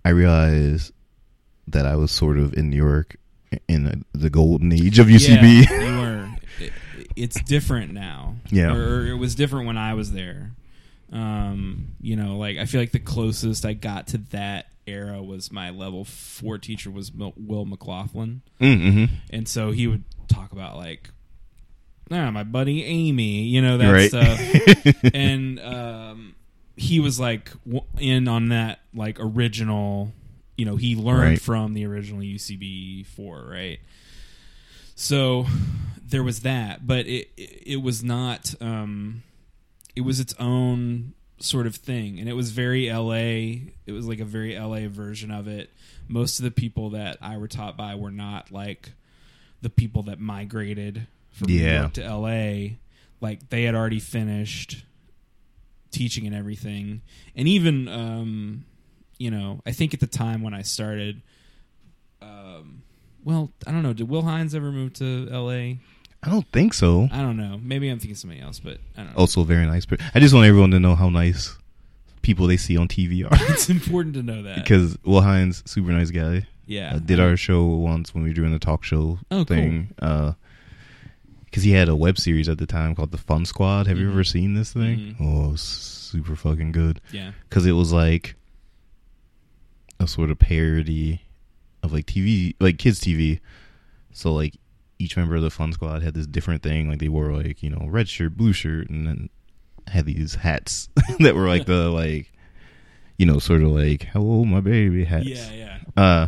I 0.06 0.10
realized 0.10 0.94
that 1.68 1.86
I 1.86 1.96
was 1.96 2.12
sort 2.12 2.38
of 2.38 2.54
in 2.54 2.70
New 2.70 2.78
York 2.78 3.18
in 3.68 4.06
the 4.14 4.30
golden 4.30 4.72
age 4.72 5.00
of 5.00 5.08
UCB. 5.08 5.66
Yeah, 5.70 5.82
you 5.82 6.00
were. 6.02 6.30
It, 6.60 6.74
it's 7.16 7.42
different 7.44 7.94
now. 7.94 8.36
Yeah. 8.50 8.74
or, 8.74 9.02
or 9.02 9.08
it 9.08 9.16
was 9.18 9.36
different 9.36 9.68
when 9.68 9.78
I 9.78 9.94
was 9.94 10.12
there. 10.12 10.52
Um, 11.12 11.90
you 12.02 12.16
know, 12.16 12.38
like 12.38 12.58
I 12.58 12.66
feel 12.66 12.80
like 12.82 12.92
the 12.92 13.00
closest 13.00 13.66
I 13.66 13.74
got 13.74 14.08
to 14.08 14.18
that 14.32 14.68
era 14.88 15.22
was 15.22 15.52
my 15.52 15.70
level 15.70 16.06
four 16.06 16.58
teacher 16.58 16.90
was 16.90 17.14
Mil- 17.14 17.34
Will 17.38 17.66
McLaughlin. 17.66 18.42
mm-hmm. 18.60 19.14
and 19.30 19.48
so 19.48 19.72
he 19.72 19.88
would 19.88 20.04
talk 20.28 20.52
about 20.54 20.76
like 20.76 21.10
ah, 22.10 22.32
my 22.32 22.44
buddy 22.44 22.84
amy 22.84 23.44
you 23.44 23.62
know 23.62 23.78
that 23.78 23.92
Right. 23.92 24.10
stuff 24.10 25.04
and 25.14 25.60
um, 25.60 26.36
he 26.76 27.00
was 27.00 27.20
like 27.20 27.52
w- 27.64 27.86
in 28.00 28.28
on 28.28 28.50
that 28.50 28.80
like 28.94 29.18
original 29.20 30.12
you 30.58 30.66
know 30.66 30.76
he 30.76 30.96
learned 30.96 31.22
Right. 31.22 31.42
from 31.42 31.74
the 31.74 31.86
original 31.86 32.22
ucb 32.22 33.06
4 33.06 33.46
right 33.50 33.80
so 34.96 35.46
there 36.06 36.24
was 36.24 36.42
that 36.42 36.86
but 36.86 37.06
it 37.08 37.30
it, 37.38 37.64
it 37.68 37.82
was 37.82 38.04
not 38.04 38.54
um 38.62 39.24
it 39.96 40.02
was 40.02 40.20
its 40.20 40.34
own 40.40 41.14
sort 41.40 41.66
of 41.66 41.76
thing 41.76 42.20
and 42.20 42.30
it 42.30 42.34
was 42.34 42.52
very 42.52 42.92
la 42.92 43.14
it 43.16 43.92
was 43.92 44.08
like 44.08 44.20
a 44.20 44.26
very 44.26 44.58
la 44.60 44.88
version 44.88 45.32
of 45.32 45.48
it 45.48 45.70
most 46.08 46.38
of 46.40 46.44
the 46.44 46.52
people 46.52 46.92
that 46.92 47.18
i 47.22 47.38
were 47.38 47.48
taught 47.48 47.76
by 47.78 47.96
were 47.96 48.12
not 48.12 48.52
like 48.52 48.92
the 49.62 49.70
people 49.70 50.04
that 50.04 50.20
migrated 50.20 51.08
from 51.32 51.48
New 51.48 51.54
Yeah. 51.54 51.82
York 51.82 51.94
to 51.94 52.02
LA, 52.16 52.78
like 53.22 53.50
they 53.50 53.64
had 53.64 53.74
already 53.76 54.00
finished 54.00 54.84
teaching 55.92 56.26
and 56.26 56.36
everything. 56.36 57.02
And 57.36 57.48
even 57.48 57.88
um, 57.88 58.66
you 59.22 59.30
know, 59.32 59.62
I 59.66 59.72
think 59.72 59.94
at 59.94 60.00
the 60.00 60.08
time 60.08 60.42
when 60.42 60.54
I 60.54 60.64
started 60.64 61.22
um 62.22 62.84
well, 63.24 63.52
I 63.68 63.72
don't 63.72 63.84
know, 63.84 63.94
did 63.94 64.10
Will 64.10 64.24
Hines 64.24 64.56
ever 64.56 64.72
move 64.72 64.94
to 64.94 65.28
LA? 65.30 65.76
I 66.24 66.30
don't 66.30 66.48
think 66.52 66.74
so. 66.74 67.08
I 67.12 67.18
don't 67.22 67.38
know. 67.38 67.60
Maybe 67.62 67.88
I'm 67.90 68.00
thinking 68.00 68.16
somebody 68.16 68.42
else, 68.42 68.60
but 68.60 68.78
I 68.98 69.04
don't 69.04 69.12
know. 69.14 69.18
Also, 69.18 69.44
very 69.44 69.66
nice. 69.66 69.86
per- 69.86 69.98
I 70.16 70.20
just 70.20 70.34
want 70.34 70.46
everyone 70.48 70.72
to 70.72 70.80
know 70.80 70.96
how 70.96 71.10
nice 71.10 71.56
people 72.24 72.46
they 72.48 72.58
see 72.58 72.78
on 72.78 72.88
TV 72.88 73.24
are. 73.26 73.36
It's 73.54 73.70
important 73.70 74.14
to 74.16 74.24
know 74.24 74.44
that. 74.44 74.56
because 74.56 74.98
Will 75.04 75.22
Hines, 75.22 75.64
super 75.66 75.92
nice 75.92 76.12
guy. 76.12 76.46
yeah. 76.68 76.96
uh, 76.96 77.00
did 77.00 77.20
our 77.20 77.36
show 77.38 77.66
once 77.66 78.14
when 78.14 78.24
we 78.24 78.30
were 78.30 78.36
doing 78.36 78.52
the 78.54 78.60
talk 78.60 78.84
show 78.84 79.20
Oh, 79.32 79.38
cool. 79.38 79.46
thing. 79.46 79.94
Because 80.00 81.64
he 81.64 81.72
had 81.72 81.90
a 81.90 81.96
web 81.96 82.18
series 82.18 82.48
at 82.50 82.58
the 82.60 82.68
time 82.68 82.96
called 82.96 83.12
The 83.12 83.18
Fun 83.18 83.46
Squad. 83.46 83.86
Have 83.88 83.98
you 84.00 84.08
Mhm. 84.08 84.12
ever 84.12 84.24
seen 84.24 84.54
this 84.54 84.72
thing? 84.74 85.16
Mhm. 85.20 85.22
Oh, 85.22 85.56
super 85.56 86.36
fucking 86.36 86.72
good. 86.72 87.02
Yeah. 87.12 87.32
Because 87.50 87.66
it 87.66 87.74
was 87.74 87.92
like 87.92 88.36
a 90.02 90.08
sort 90.08 90.32
of 90.32 90.40
parody 90.40 91.22
of 91.84 91.94
like 91.94 92.06
TV, 92.06 92.56
like 92.60 92.78
kids 92.78 93.00
TV. 93.00 93.40
So 94.12 94.34
like 94.34 94.56
each 95.00 95.16
member 95.16 95.36
of 95.36 95.42
the 95.42 95.50
Fun 95.50 95.72
Squad 95.74 96.02
had 96.02 96.14
this 96.14 96.28
different 96.28 96.64
thing. 96.64 96.90
Like 96.90 97.00
they 97.00 97.10
wore 97.10 97.32
like 97.32 97.64
you 97.64 97.70
know 97.70 97.88
red 97.88 98.10
shirt, 98.10 98.36
blue 98.36 98.54
shirt, 98.54 98.90
and 98.90 99.08
then 99.08 99.30
had 99.88 100.06
these 100.06 100.36
hats 100.36 100.90
that 101.20 101.36
were 101.36 101.48
like 101.48 101.66
the 101.66 101.90
like 101.92 102.32
you 103.18 103.26
know 103.26 103.40
sort 103.40 103.62
of 103.62 103.70
like 103.70 104.04
hello 104.12 104.44
my 104.44 104.60
baby 104.60 105.06
hats. 105.06 105.26
Yeah, 105.26 105.52
yeah. 105.52 105.78
Uh, 105.96 106.28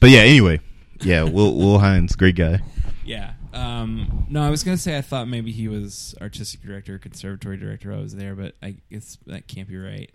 but 0.00 0.10
yeah. 0.10 0.20
Anyway, 0.20 0.60
yeah. 1.00 1.22
Will 1.22 1.56
Will 1.56 1.78
Hines, 1.78 2.16
great 2.16 2.36
guy. 2.36 2.60
Yeah. 3.04 3.32
Um, 3.54 4.26
no, 4.28 4.42
I 4.42 4.50
was 4.50 4.62
gonna 4.62 4.76
say 4.76 4.98
I 4.98 5.00
thought 5.00 5.26
maybe 5.26 5.52
he 5.52 5.68
was 5.68 6.14
artistic 6.20 6.60
director, 6.62 6.98
conservatory 6.98 7.56
director. 7.56 7.92
I 7.92 7.98
was 7.98 8.14
there, 8.14 8.34
but 8.34 8.54
I 8.62 8.76
guess 8.90 9.16
that 9.26 9.48
can't 9.48 9.68
be 9.68 9.76
right. 9.76 10.10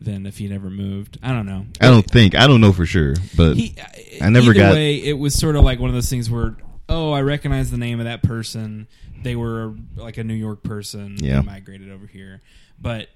Then 0.00 0.24
if 0.24 0.38
he 0.38 0.48
never 0.48 0.70
moved, 0.70 1.18
I 1.22 1.32
don't 1.32 1.46
know. 1.46 1.66
I 1.80 1.88
don't 1.88 2.08
think 2.10 2.34
I 2.34 2.46
don't 2.46 2.60
know 2.60 2.72
for 2.72 2.86
sure, 2.86 3.14
but 3.36 3.54
He, 3.56 3.76
I 4.20 4.30
never 4.30 4.54
got- 4.54 4.72
Way, 4.72 4.96
it 4.96 5.18
was 5.18 5.34
sort 5.34 5.56
of 5.56 5.64
like 5.64 5.78
one 5.78 5.90
of 5.90 5.94
those 5.94 6.08
things 6.08 6.30
where, 6.30 6.56
oh, 6.88 7.12
I 7.12 7.20
recognize 7.20 7.70
the 7.70 7.76
name 7.76 8.00
of 8.00 8.06
that 8.06 8.22
person. 8.22 8.88
They 9.22 9.36
were 9.36 9.74
like 9.96 10.16
a 10.16 10.24
New 10.24 10.34
York 10.34 10.62
person. 10.62 11.16
Yeah. 11.18 11.42
migrated 11.42 11.90
over 11.90 12.06
here, 12.06 12.40
but. 12.80 13.08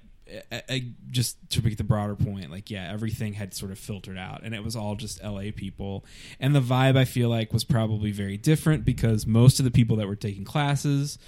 I, 0.51 0.63
I, 0.67 0.85
just 1.11 1.37
to 1.51 1.63
make 1.63 1.77
the 1.77 1.83
broader 1.83 2.15
point, 2.15 2.49
like 2.49 2.71
yeah, 2.71 2.91
everything 2.91 3.33
had 3.33 3.53
sort 3.53 3.71
of 3.71 3.77
filtered 3.77 4.17
out, 4.17 4.41
and 4.43 4.55
it 4.55 4.63
was 4.63 4.75
all 4.75 4.95
just 4.95 5.23
L.A. 5.23 5.51
people. 5.51 6.03
And 6.39 6.55
the 6.55 6.61
vibe 6.61 6.97
I 6.97 7.05
feel 7.05 7.29
like 7.29 7.53
was 7.53 7.63
probably 7.63 8.09
very 8.11 8.35
different 8.35 8.85
because 8.85 9.27
most 9.27 9.59
of 9.59 9.65
the 9.65 9.71
people 9.71 9.97
that 9.97 10.07
were 10.07 10.15
taking 10.15 10.43
classes, 10.43 11.19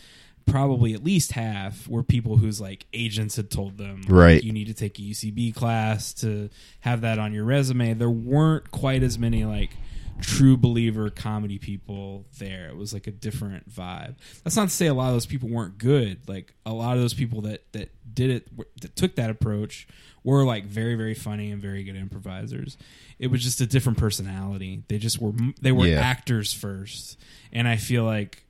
probably 0.47 0.93
at 0.93 1.03
least 1.03 1.33
half, 1.33 1.87
were 1.87 2.03
people 2.03 2.37
whose 2.37 2.59
like 2.59 2.85
agents 2.93 3.35
had 3.35 3.51
told 3.51 3.77
them, 3.77 4.01
like, 4.03 4.11
Right. 4.11 4.43
you 4.43 4.51
need 4.53 4.67
to 4.67 4.73
take 4.73 4.97
a 4.97 5.01
UCB 5.01 5.53
class 5.53 6.13
to 6.15 6.49
have 6.79 7.01
that 7.01 7.19
on 7.19 7.33
your 7.33 7.43
resume. 7.45 7.93
There 7.93 8.09
weren't 8.09 8.71
quite 8.71 9.03
as 9.03 9.19
many 9.19 9.45
like 9.45 9.71
true 10.19 10.57
believer 10.57 11.11
comedy 11.11 11.59
people 11.59 12.25
there. 12.39 12.69
It 12.69 12.75
was 12.75 12.91
like 12.91 13.05
a 13.05 13.11
different 13.11 13.69
vibe. 13.69 14.15
That's 14.43 14.55
not 14.55 14.69
to 14.69 14.73
say 14.73 14.87
a 14.87 14.93
lot 14.95 15.09
of 15.09 15.13
those 15.13 15.27
people 15.27 15.47
weren't 15.49 15.77
good. 15.77 16.27
Like 16.27 16.53
a 16.65 16.73
lot 16.73 16.95
of 16.97 17.03
those 17.03 17.13
people 17.13 17.41
that 17.41 17.71
that 17.73 17.91
did 18.11 18.31
it 18.31 18.81
that 18.81 18.95
took 18.95 19.15
that 19.17 19.29
approach 19.29 19.87
were 20.23 20.43
like 20.43 20.65
very 20.65 20.95
very 20.95 21.13
funny 21.13 21.51
and 21.51 21.61
very 21.61 21.83
good 21.83 21.95
improvisers. 21.95 22.77
It 23.19 23.27
was 23.27 23.43
just 23.43 23.61
a 23.61 23.67
different 23.67 23.99
personality. 23.99 24.81
They 24.87 24.97
just 24.97 25.21
were 25.21 25.33
they 25.61 25.71
were 25.71 25.85
Yeah. 25.87 25.99
actors 25.99 26.51
first. 26.51 27.19
And 27.53 27.67
I 27.67 27.75
feel 27.75 28.03
like 28.03 28.43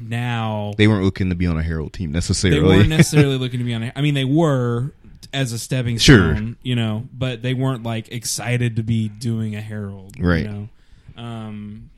now 0.00 0.72
they 0.76 0.88
weren't 0.88 1.04
looking 1.04 1.28
to 1.30 1.34
be 1.34 1.46
on 1.46 1.56
a 1.58 1.62
Herald 1.62 1.92
team 1.92 2.12
necessarily. 2.12 2.60
they 2.60 2.66
weren't 2.66 2.88
necessarily 2.88 3.36
looking 3.38 3.58
to 3.58 3.64
be 3.64 3.74
on. 3.74 3.82
it. 3.82 3.92
I 3.96 4.00
mean, 4.02 4.14
they 4.14 4.24
were 4.24 4.92
as 5.32 5.52
a 5.52 5.58
stepping 5.58 5.98
Sure. 5.98 6.34
stone, 6.36 6.56
you 6.62 6.74
know, 6.76 7.08
but 7.12 7.42
they 7.42 7.54
weren't 7.54 7.82
like 7.84 8.10
excited 8.12 8.76
to 8.76 8.82
be 8.82 9.08
doing 9.08 9.54
a 9.56 9.60
Herald, 9.60 10.16
Right. 10.18 10.44
You 10.44 10.48
know, 10.48 10.68
um, 11.22 11.90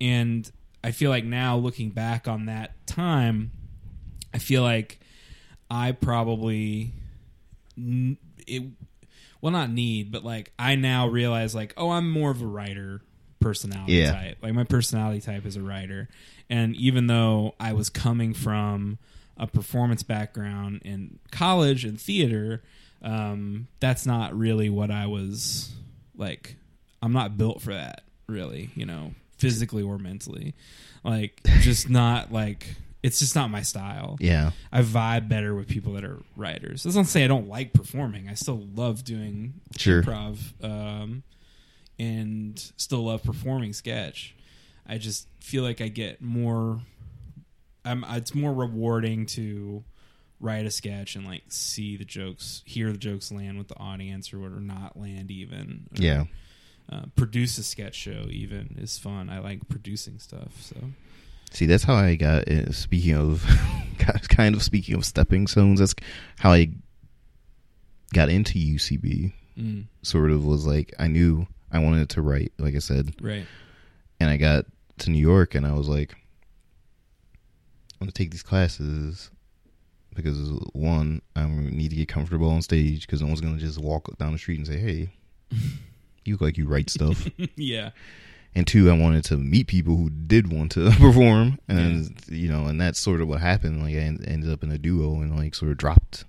and 0.00 0.50
I 0.82 0.90
feel 0.90 1.10
like 1.10 1.24
now 1.24 1.56
looking 1.56 1.90
back 1.90 2.28
on 2.28 2.46
that 2.46 2.86
time, 2.86 3.52
I 4.34 4.38
feel 4.38 4.62
like 4.62 4.98
I 5.70 5.92
probably 5.92 6.92
n- 7.78 8.18
it 8.46 8.62
well 9.40 9.52
not 9.52 9.70
need, 9.70 10.10
but 10.12 10.24
like 10.24 10.52
I 10.58 10.74
now 10.74 11.08
realize 11.08 11.54
like 11.54 11.72
oh 11.76 11.90
I'm 11.90 12.10
more 12.10 12.30
of 12.30 12.42
a 12.42 12.46
writer 12.46 13.00
personality 13.44 13.92
Yeah. 13.94 14.12
type. 14.12 14.38
Like 14.42 14.54
my 14.54 14.64
personality 14.64 15.20
type 15.20 15.46
is 15.46 15.56
a 15.56 15.62
writer, 15.62 16.08
and 16.50 16.74
even 16.76 17.06
though 17.06 17.54
I 17.60 17.72
was 17.74 17.88
coming 17.90 18.34
from 18.34 18.98
a 19.36 19.46
performance 19.46 20.02
background 20.02 20.82
in 20.84 21.18
college 21.30 21.84
and 21.84 22.00
theater, 22.00 22.62
um, 23.02 23.66
that's 23.80 24.06
not 24.06 24.36
really 24.36 24.68
what 24.70 24.90
I 24.90 25.06
was 25.06 25.72
like. 26.16 26.56
I'm 27.02 27.12
not 27.12 27.36
built 27.36 27.60
for 27.60 27.74
that, 27.74 28.02
really. 28.28 28.70
You 28.74 28.86
know, 28.86 29.12
physically 29.38 29.82
or 29.82 29.98
mentally, 29.98 30.54
like 31.04 31.40
just 31.60 31.90
not 31.90 32.32
like 32.32 32.76
it's 33.02 33.18
just 33.18 33.34
not 33.36 33.50
my 33.50 33.60
style. 33.60 34.16
yeah, 34.20 34.52
I 34.72 34.80
vibe 34.80 35.28
better 35.28 35.54
with 35.54 35.68
people 35.68 35.92
that 35.94 36.04
are 36.04 36.20
writers. 36.36 36.84
That's 36.84 36.96
not 36.96 37.04
to 37.04 37.10
say 37.10 37.22
I 37.24 37.26
don't 37.28 37.48
like 37.48 37.74
performing. 37.74 38.28
I 38.30 38.34
still 38.34 38.66
love 38.74 39.04
doing 39.04 39.54
Sure. 39.76 40.02
improv, 40.02 40.38
um, 40.64 41.22
and 41.98 42.58
still 42.76 43.04
love 43.04 43.22
performing 43.22 43.72
sketch. 43.72 44.34
I 44.86 44.98
just 44.98 45.28
feel 45.40 45.62
like 45.62 45.80
I 45.80 45.88
get 45.88 46.20
more. 46.20 46.80
I'm. 47.84 48.04
It's 48.10 48.34
more 48.34 48.52
rewarding 48.52 49.26
to 49.26 49.84
write 50.40 50.66
a 50.66 50.70
sketch 50.70 51.16
and 51.16 51.24
like 51.26 51.44
see 51.48 51.96
the 51.96 52.04
jokes, 52.04 52.62
hear 52.66 52.92
the 52.92 52.98
jokes 52.98 53.32
land 53.32 53.58
with 53.58 53.68
the 53.68 53.78
audience, 53.78 54.32
or 54.32 54.42
or 54.44 54.60
not 54.60 54.98
land 54.98 55.30
even. 55.30 55.86
Or, 55.92 56.02
yeah. 56.02 56.24
uh, 56.90 57.02
produce 57.16 57.56
a 57.58 57.62
sketch 57.62 57.94
show. 57.94 58.26
Even 58.28 58.76
is 58.78 58.98
fun. 58.98 59.30
I 59.30 59.38
like 59.38 59.68
producing 59.68 60.18
stuff. 60.18 60.60
So 60.60 60.76
See, 61.54 61.66
that's 61.66 61.84
how 61.84 61.94
I 61.94 62.16
got. 62.16 62.48
Uh, 62.48 62.72
speaking 62.72 63.14
of, 63.14 63.46
kind 64.28 64.56
of 64.56 64.62
speaking 64.62 64.96
of 64.96 65.04
stepping 65.04 65.46
stones, 65.46 65.78
that's 65.78 65.94
how 66.38 66.50
I 66.52 66.70
got 68.12 68.28
into 68.28 68.58
UCB. 68.58 69.32
mm, 69.56 69.84
Sort 70.02 70.30
of 70.32 70.44
was 70.44 70.66
like 70.66 70.92
I 70.98 71.06
knew 71.06 71.46
I 71.74 71.80
wanted 71.80 72.08
to 72.10 72.22
write, 72.22 72.52
like 72.58 72.74
I 72.74 72.78
said, 72.78 73.14
right. 73.20 73.44
and 74.20 74.30
I 74.30 74.36
got 74.36 74.64
to 74.98 75.10
New 75.10 75.18
York, 75.18 75.54
and 75.54 75.66
I 75.66 75.72
was 75.74 75.88
like, 75.88 76.12
I'm 76.12 78.06
gonna 78.06 78.12
take 78.12 78.30
these 78.30 78.42
classes 78.42 79.30
because 80.14 80.38
one, 80.72 81.20
I 81.34 81.46
need 81.46 81.90
to 81.90 81.96
get 81.96 82.08
comfortable 82.08 82.48
on 82.48 82.62
stage 82.62 83.06
because 83.06 83.20
no 83.20 83.26
one's 83.26 83.40
gonna 83.40 83.58
just 83.58 83.78
walk 83.78 84.16
down 84.18 84.32
the 84.32 84.38
street 84.38 84.58
and 84.58 84.66
say, 84.66 84.78
"Hey, 84.78 85.10
you 86.24 86.34
look 86.34 86.40
like 86.40 86.56
you 86.58 86.66
write 86.66 86.90
stuff." 86.90 87.28
yeah. 87.56 87.90
and 88.54 88.66
two, 88.66 88.88
I 88.88 88.96
wanted 88.96 89.24
to 89.24 89.36
meet 89.36 89.66
people 89.66 89.96
who 89.96 90.10
did 90.10 90.52
want 90.52 90.72
to 90.72 90.90
perform, 90.98 91.58
and 91.68 92.14
you 92.28 92.48
know, 92.48 92.66
and 92.66 92.80
that's 92.80 93.00
sort 93.00 93.20
of 93.20 93.28
what 93.28 93.40
happened. 93.40 93.82
Like 93.82 93.94
I 93.94 93.98
ended 93.98 94.50
up 94.50 94.62
in 94.62 94.70
a 94.70 94.78
duo 94.78 95.20
and 95.20 95.36
like 95.36 95.54
sort 95.54 95.72
of 95.72 95.76
dropped 95.78 96.24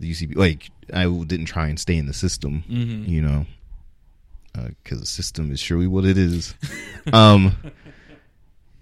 the 0.00 0.10
UCB. 0.10 0.34
Like 0.36 0.70
I 0.92 1.04
didn't 1.04 1.46
try 1.46 1.68
and 1.68 1.78
stay 1.78 1.96
in 1.96 2.06
the 2.06 2.14
system, 2.14 2.62
hmm 2.66 3.04
you 3.04 3.22
know, 3.22 3.46
because 4.54 5.00
the 5.00 5.06
system 5.06 5.50
is 5.50 5.60
surely 5.60 5.86
what 5.86 6.04
it 6.04 6.18
is. 6.18 6.54
um, 7.12 7.56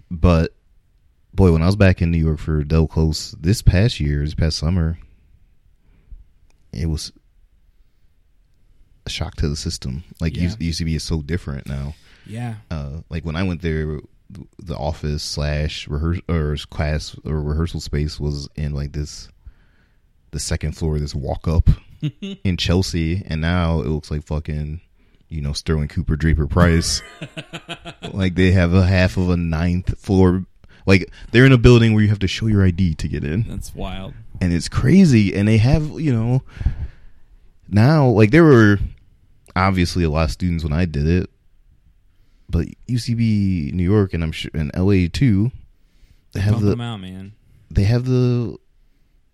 but 0.09 0.53
boy, 1.33 1.51
when 1.53 1.61
I 1.61 1.65
was 1.65 1.75
back 1.75 2.01
in 2.01 2.11
New 2.11 2.17
York 2.17 2.39
for 2.39 2.63
Del 2.63 2.87
Close 2.87 3.31
this 3.39 3.61
past 3.61 3.99
year, 3.99 4.23
this 4.25 4.33
past 4.35 4.57
summer, 4.57 4.97
it 6.73 6.87
was 6.87 7.11
a 9.05 9.09
shock 9.09 9.35
to 9.37 9.47
the 9.47 9.55
system. 9.55 10.03
Like 10.19 10.35
Yeah. 10.35 10.49
UCB 10.49 10.95
is 10.95 11.03
so 11.03 11.21
different 11.21 11.67
now. 11.67 11.95
Yeah. 12.25 12.55
Uh, 12.69 13.01
like 13.09 13.25
when 13.25 13.35
I 13.35 13.43
went 13.43 13.61
there, 13.61 13.99
the 14.59 14.75
office 14.77 15.23
slash 15.23 15.87
rehearsal 15.87 16.23
or 16.29 16.55
class 16.69 17.15
or 17.25 17.41
rehearsal 17.41 17.81
space 17.81 18.19
was 18.19 18.47
in 18.55 18.73
like 18.73 18.93
this, 18.93 19.27
the 20.31 20.39
second 20.39 20.73
floor, 20.77 20.95
of 20.95 21.01
this 21.01 21.15
walk 21.15 21.47
up 21.47 21.69
in 22.43 22.55
Chelsea, 22.57 23.23
and 23.27 23.41
now 23.41 23.81
it 23.81 23.87
looks 23.87 24.09
like 24.11 24.25
fucking, 24.25 24.79
you 25.31 25.41
know, 25.41 25.53
Sterling 25.53 25.87
Cooper, 25.87 26.15
Draper 26.15 26.45
Pryce. 26.45 27.01
like 28.13 28.35
they 28.35 28.51
have 28.51 28.73
a 28.73 28.85
half 28.85 29.17
of 29.17 29.29
a 29.29 29.37
ninth 29.37 29.97
floor. 29.97 30.45
Like 30.85 31.11
they're 31.31 31.45
in 31.45 31.51
a 31.51 31.57
building 31.57 31.93
where 31.93 32.03
you 32.03 32.09
have 32.09 32.19
to 32.19 32.27
show 32.27 32.47
your 32.47 32.65
ID 32.65 32.95
to 32.95 33.07
get 33.07 33.23
in, 33.23 33.43
That's 33.47 33.73
wild. 33.73 34.13
and 34.41 34.51
it's 34.53 34.67
crazy. 34.69 35.33
And 35.35 35.47
they 35.47 35.57
have, 35.57 35.83
you 35.99 36.11
know, 36.13 36.43
now 37.69 38.07
like 38.07 38.31
there 38.31 38.43
were 38.43 38.79
obviously 39.55 40.03
a 40.03 40.09
lot 40.09 40.25
of 40.25 40.31
students 40.31 40.63
when 40.63 40.73
I 40.73 40.85
did 40.85 41.07
it, 41.07 41.29
but 42.49 42.67
UCB 42.89 43.73
New 43.73 43.83
York 43.83 44.13
and 44.13 44.23
I'm 44.23 44.31
sure 44.31 44.51
and 44.53 44.71
LA 44.75 45.07
too. 45.11 45.51
They 46.33 46.39
have 46.41 46.53
Pump 46.53 46.63
the 46.65 46.69
them 46.71 46.81
out, 46.81 46.97
man. 47.01 47.33
they 47.69 47.83
have 47.83 48.05
the 48.05 48.57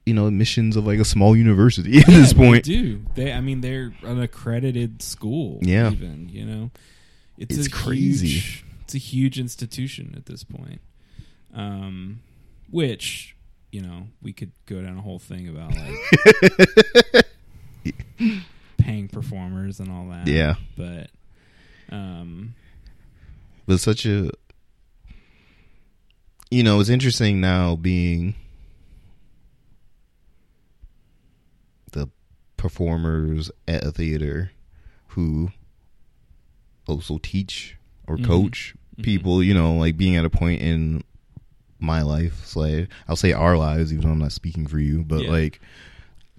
you 0.07 0.13
know 0.13 0.25
admissions 0.27 0.75
of 0.75 0.87
like 0.87 0.99
a 0.99 1.05
small 1.05 1.35
university 1.35 1.97
at 1.99 2.07
Yeah, 2.07 2.17
this 2.19 2.33
point. 2.33 2.65
they 2.65 2.71
do 2.73 3.05
they? 3.15 3.33
I 3.33 3.41
mean, 3.41 3.61
they're 3.61 3.93
an 4.03 4.21
accredited 4.21 5.01
school. 5.01 5.59
Yeah. 5.61 5.91
even 5.91 6.29
you 6.29 6.45
know, 6.45 6.71
it's, 7.37 7.57
It's 7.57 7.67
a 7.67 7.69
crazy. 7.71 8.27
Huge, 8.27 8.65
it's 8.81 8.95
a 8.95 8.99
huge 8.99 9.37
institution 9.39 10.13
at 10.15 10.25
this 10.25 10.43
point. 10.43 10.81
Um, 11.53 12.21
which 12.69 13.35
you 13.71 13.81
know 13.81 14.07
we 14.21 14.31
could 14.33 14.51
go 14.65 14.81
down 14.81 14.97
a 14.97 15.01
whole 15.01 15.19
thing 15.19 15.47
about 15.49 15.73
like 15.75 17.25
paying 18.77 19.07
performers 19.07 19.79
and 19.79 19.91
all 19.91 20.07
that. 20.09 20.27
Yeah. 20.27 20.55
but 20.77 21.09
um, 21.89 22.53
but 23.65 23.79
such 23.79 24.05
a 24.05 24.29
you 26.49 26.63
know 26.63 26.79
it's 26.79 26.89
interesting 26.89 27.41
now 27.41 27.75
being 27.75 28.35
the 31.91 32.09
performers 32.67 33.49
at 33.67 33.83
a 33.85 33.91
theater 33.91 34.51
who 35.09 35.49
also 36.85 37.17
teach 37.23 37.77
or 38.07 38.17
Mhm. 38.17 38.25
coach 38.25 38.75
Mhm. 38.97 39.03
people 39.03 39.41
you 39.41 39.53
know 39.53 39.73
like 39.75 39.95
being 39.95 40.17
at 40.17 40.25
a 40.25 40.29
point 40.29 40.61
in 40.61 41.01
my 41.79 42.01
life 42.01 42.45
so 42.45 42.85
i'll 43.07 43.15
say 43.15 43.31
our 43.31 43.57
lives 43.57 43.93
even 43.93 44.03
though 44.05 44.11
i'm 44.11 44.19
not 44.19 44.31
speaking 44.33 44.67
for 44.67 44.79
you 44.79 45.03
but 45.03 45.23
Yeah. 45.23 45.31
like 45.31 45.61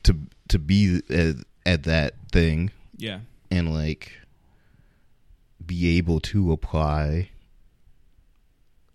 to 0.02 0.18
to 0.48 0.58
be 0.58 1.00
at, 1.08 1.36
at 1.64 1.82
that 1.84 2.14
thing 2.30 2.70
yeah, 2.98 3.20
and 3.50 3.72
like 3.72 4.12
be 5.64 5.96
able 5.98 6.18
to 6.20 6.52
apply 6.52 7.30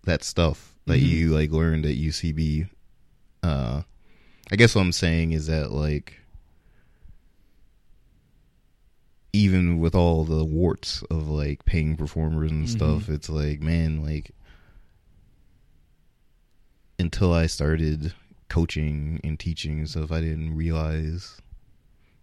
that 0.04 0.22
stuff 0.22 0.74
that 0.86 1.00
Mhm. 1.00 1.08
you 1.08 1.30
like 1.34 1.50
learned 1.50 1.86
at 1.86 1.96
UCB. 1.96 2.66
Uh, 3.42 3.82
I 4.50 4.56
guess 4.56 4.74
what 4.74 4.82
I'm 4.82 4.92
saying 4.92 5.32
is 5.32 5.46
that 5.46 5.70
like 5.72 6.20
even 9.34 9.80
with 9.80 9.96
all 9.96 10.24
the 10.24 10.44
warts 10.44 11.02
of 11.10 11.28
like 11.28 11.64
paying 11.64 11.96
performers 11.96 12.52
and 12.52 12.66
Mhm. 12.66 12.70
stuff, 12.70 13.08
it's 13.08 13.28
like 13.28 13.60
man, 13.60 14.00
like 14.00 14.30
until 16.98 17.32
I 17.32 17.46
started 17.46 18.14
coaching 18.48 19.20
and 19.24 19.38
teaching 19.38 19.78
and 19.80 19.90
stuff, 19.90 20.12
I 20.12 20.20
didn't 20.20 20.54
realize 20.54 21.40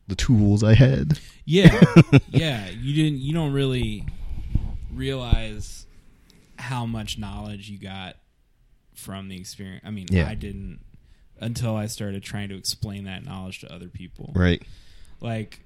the 0.07 0.15
tools 0.15 0.63
I 0.63 0.73
had. 0.75 1.19
yeah, 1.45 1.83
yeah. 2.29 2.69
You 2.69 2.93
didn't. 2.95 3.19
You 3.19 3.33
don't 3.33 3.51
really 3.53 4.05
realize 4.93 5.85
how 6.57 6.85
much 6.85 7.17
knowledge 7.17 7.69
you 7.69 7.77
got 7.77 8.15
from 8.93 9.27
the 9.27 9.37
experience. 9.37 9.83
I 9.85 9.91
mean, 9.91 10.07
Yeah. 10.09 10.27
I 10.29 10.35
didn't 10.35 10.79
until 11.39 11.75
I 11.75 11.87
started 11.87 12.23
trying 12.23 12.49
to 12.49 12.55
explain 12.55 13.03
that 13.05 13.25
knowledge 13.25 13.59
to 13.59 13.73
other 13.73 13.89
people. 13.89 14.31
Right. 14.35 14.61
Like 15.19 15.59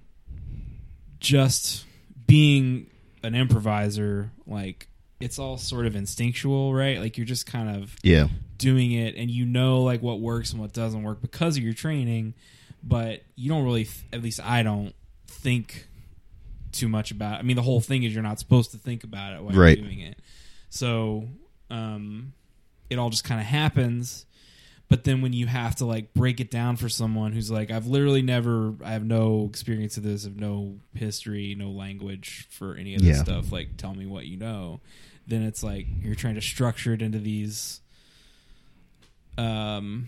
just 1.20 1.86
being 2.28 2.88
an 3.24 3.36
improviser, 3.36 4.32
like 4.46 4.88
it's 5.20 5.40
all 5.40 5.58
sort 5.58 5.86
of 5.86 5.96
instinctual, 5.96 6.74
right? 6.74 7.00
Like 7.00 7.18
you're 7.18 7.26
just 7.26 7.46
kind 7.46 7.76
of 7.76 7.96
Yeah. 8.04 8.28
doing 8.58 8.92
it 8.92 9.16
and 9.16 9.30
you 9.32 9.46
know 9.46 9.82
like 9.82 10.02
what 10.02 10.20
works 10.20 10.52
and 10.52 10.62
what 10.62 10.74
doesn't 10.74 11.04
work 11.04 11.22
because 11.22 11.58
of 11.58 11.64
your 11.64 11.74
training 11.74 12.34
but 12.82 13.22
you 13.36 13.50
don't 13.50 13.66
really 13.66 13.84
th- 13.84 14.06
at 14.14 14.22
least 14.24 14.40
i 14.40 14.64
don't 14.64 14.94
think 15.28 15.88
too 16.72 16.88
much 16.88 17.12
about 17.12 17.38
i 17.38 17.42
mean 17.42 17.58
the 17.58 17.62
whole 17.62 17.82
thing 17.82 18.04
is 18.04 18.14
you're 18.14 18.24
not 18.24 18.40
supposed 18.40 18.72
to 18.72 18.78
think 18.78 19.04
about 19.04 19.34
it 19.34 19.42
while 19.44 19.54
Right. 19.54 19.78
you're 19.78 19.86
doing 19.88 20.00
it 20.00 20.20
so 20.70 21.28
um 21.70 22.32
it 22.90 22.98
all 22.98 23.10
just 23.10 23.26
kind 23.26 23.42
of 23.42 23.46
happens 23.48 24.26
but 24.90 25.04
then 25.04 25.22
when 25.22 25.34
you 25.34 25.48
have 25.48 25.76
to 25.76 25.86
like 25.86 26.14
break 26.14 26.40
it 26.40 26.52
down 26.52 26.76
for 26.76 26.90
someone 26.90 27.32
who's 27.32 27.50
like 27.52 27.72
i've 27.72 27.88
literally 27.88 28.22
never 28.22 28.74
i 28.84 28.92
have 28.92 29.04
no 29.06 29.46
experience 29.50 29.98
of 29.98 30.04
this 30.04 30.26
of 30.26 30.40
no 30.40 30.76
history 30.94 31.56
no 31.58 31.72
language 31.72 32.48
for 32.52 32.76
any 32.76 32.96
of 32.96 33.02
this 33.02 33.18
Yeah. 33.18 33.24
stuff 33.24 33.52
like 33.52 33.78
tell 33.78 33.94
me 33.96 34.06
what 34.06 34.26
you 34.26 34.38
know 34.38 34.80
then 35.28 35.42
it's 35.44 35.64
like 35.64 35.88
you're 36.02 36.16
trying 36.16 36.36
to 36.36 36.42
structure 36.42 36.94
it 36.94 37.02
into 37.02 37.20
these 37.20 37.82
um 39.38 40.08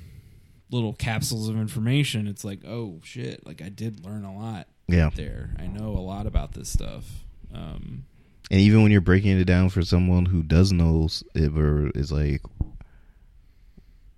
little 0.70 0.94
capsules 0.94 1.48
of 1.50 1.56
information 1.58 2.28
it's 2.28 2.44
like 2.44 2.60
oh 2.66 3.00
shit 3.04 3.46
like 3.46 3.62
i 3.62 3.70
did 3.70 4.06
learn 4.06 4.24
a 4.24 4.36
lot 4.36 4.68
Yeah. 4.88 5.10
there 5.16 5.52
i 5.60 5.68
know 5.68 5.90
a 5.90 6.00
lot 6.00 6.28
about 6.28 6.54
this 6.54 6.70
stuff 6.70 7.06
um 7.54 8.04
And 8.52 8.60
even 8.62 8.84
when 8.84 8.92
you're 8.92 9.02
breaking 9.02 9.40
it 9.40 9.46
down 9.46 9.70
for 9.70 9.82
someone 9.82 10.26
who 10.26 10.44
does 10.44 10.72
know 10.72 11.08
it 11.36 11.52
or 11.58 11.90
is 11.96 12.12
like, 12.12 12.42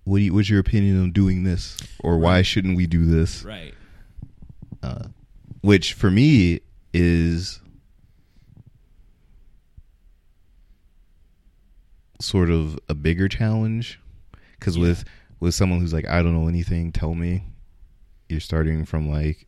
what 0.09 0.21
you, 0.21 0.33
what's 0.33 0.49
your 0.49 0.59
opinion 0.59 1.01
on 1.01 1.11
doing 1.11 1.43
this, 1.43 1.77
or 1.99 2.17
why 2.17 2.41
shouldn't 2.41 2.75
we 2.75 2.87
do 2.87 3.05
this? 3.05 3.43
right 3.43 3.73
Uh, 4.81 5.05
which 5.61 5.93
for 5.93 6.09
me 6.09 6.61
is 6.93 7.59
sort 12.21 12.49
of 12.49 12.77
a 12.89 12.93
bigger 12.93 13.27
challenge 13.27 13.99
because 14.59 14.75
Yeah. 14.75 14.83
with 14.83 15.05
with 15.39 15.55
someone 15.55 15.79
who's 15.79 15.93
like, 15.93 16.05
I 16.05 16.21
don't 16.21 16.33
know 16.33 16.49
anything, 16.49 16.91
tell 16.91 17.15
me. 17.15 17.43
You're 18.27 18.41
starting 18.41 18.83
from 18.85 19.09
like 19.09 19.47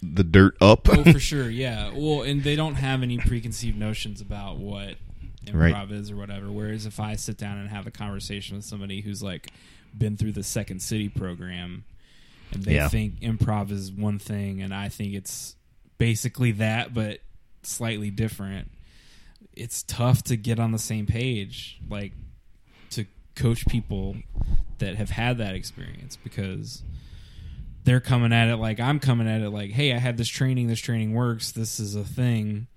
the 0.00 0.22
dirt 0.24 0.56
up. 0.60 0.88
oh 0.88 1.04
for 1.04 1.18
sure 1.30 1.48
yeah 1.50 1.90
well 1.94 2.22
and 2.22 2.42
they 2.42 2.56
don't 2.56 2.74
have 2.76 3.02
any 3.04 3.18
preconceived 3.18 3.78
notions 3.78 4.20
about 4.20 4.56
what 4.58 4.96
improv 5.46 5.72
Right. 5.72 5.90
is 5.90 6.10
or 6.10 6.16
whatever 6.16 6.50
whereas 6.50 6.86
if 6.86 7.00
i 7.00 7.16
sit 7.16 7.36
down 7.36 7.58
and 7.58 7.68
have 7.68 7.86
a 7.86 7.90
conversation 7.90 8.56
with 8.56 8.64
somebody 8.64 9.00
who's 9.00 9.22
like 9.22 9.50
been 9.96 10.16
through 10.16 10.32
the 10.32 10.42
second 10.42 10.80
city 10.80 11.08
program 11.08 11.84
and 12.52 12.62
they 12.64 12.74
Yeah. 12.76 12.88
think 12.88 13.20
improv 13.20 13.70
is 13.70 13.90
one 13.90 14.18
thing 14.18 14.62
and 14.62 14.72
i 14.74 14.88
think 14.88 15.14
it's 15.14 15.56
basically 15.98 16.52
that 16.52 16.94
but 16.94 17.20
slightly 17.62 18.10
different 18.10 18.70
it's 19.54 19.82
tough 19.82 20.22
to 20.24 20.36
get 20.36 20.58
on 20.58 20.72
the 20.72 20.78
same 20.78 21.06
page 21.06 21.78
like 21.88 22.12
to 22.90 23.04
coach 23.34 23.66
people 23.66 24.16
that 24.78 24.96
have 24.96 25.10
had 25.10 25.38
that 25.38 25.54
experience 25.54 26.16
because 26.16 26.82
they're 27.84 28.00
coming 28.00 28.32
at 28.32 28.48
it 28.48 28.56
like 28.56 28.78
I'm 28.78 29.00
coming 29.00 29.28
at 29.28 29.40
it 29.40 29.50
like, 29.50 29.70
hey, 29.72 29.92
I 29.92 29.98
had 29.98 30.16
this 30.16 30.28
training, 30.28 30.68
this 30.68 30.78
training 30.78 31.14
works, 31.14 31.50
this 31.50 31.80
is 31.80 31.96
a 31.96 32.04
thing. 32.04 32.68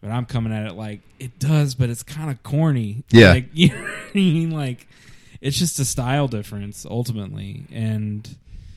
But 0.00 0.10
I'm 0.10 0.24
coming 0.24 0.52
at 0.52 0.66
it 0.66 0.72
like 0.72 1.00
it 1.18 1.38
does, 1.38 1.74
but 1.74 1.90
it's 1.90 2.02
kind 2.02 2.30
of 2.30 2.42
corny. 2.42 3.04
Yeah. 3.10 3.30
like 3.32 3.48
you 3.52 3.68
know 3.68 3.82
what 3.82 3.90
I 3.90 4.10
mean. 4.14 4.50
Like 4.50 4.86
it's 5.40 5.58
just 5.58 5.78
a 5.78 5.84
style 5.84 6.28
difference 6.28 6.86
ultimately, 6.86 7.64
and 7.70 8.26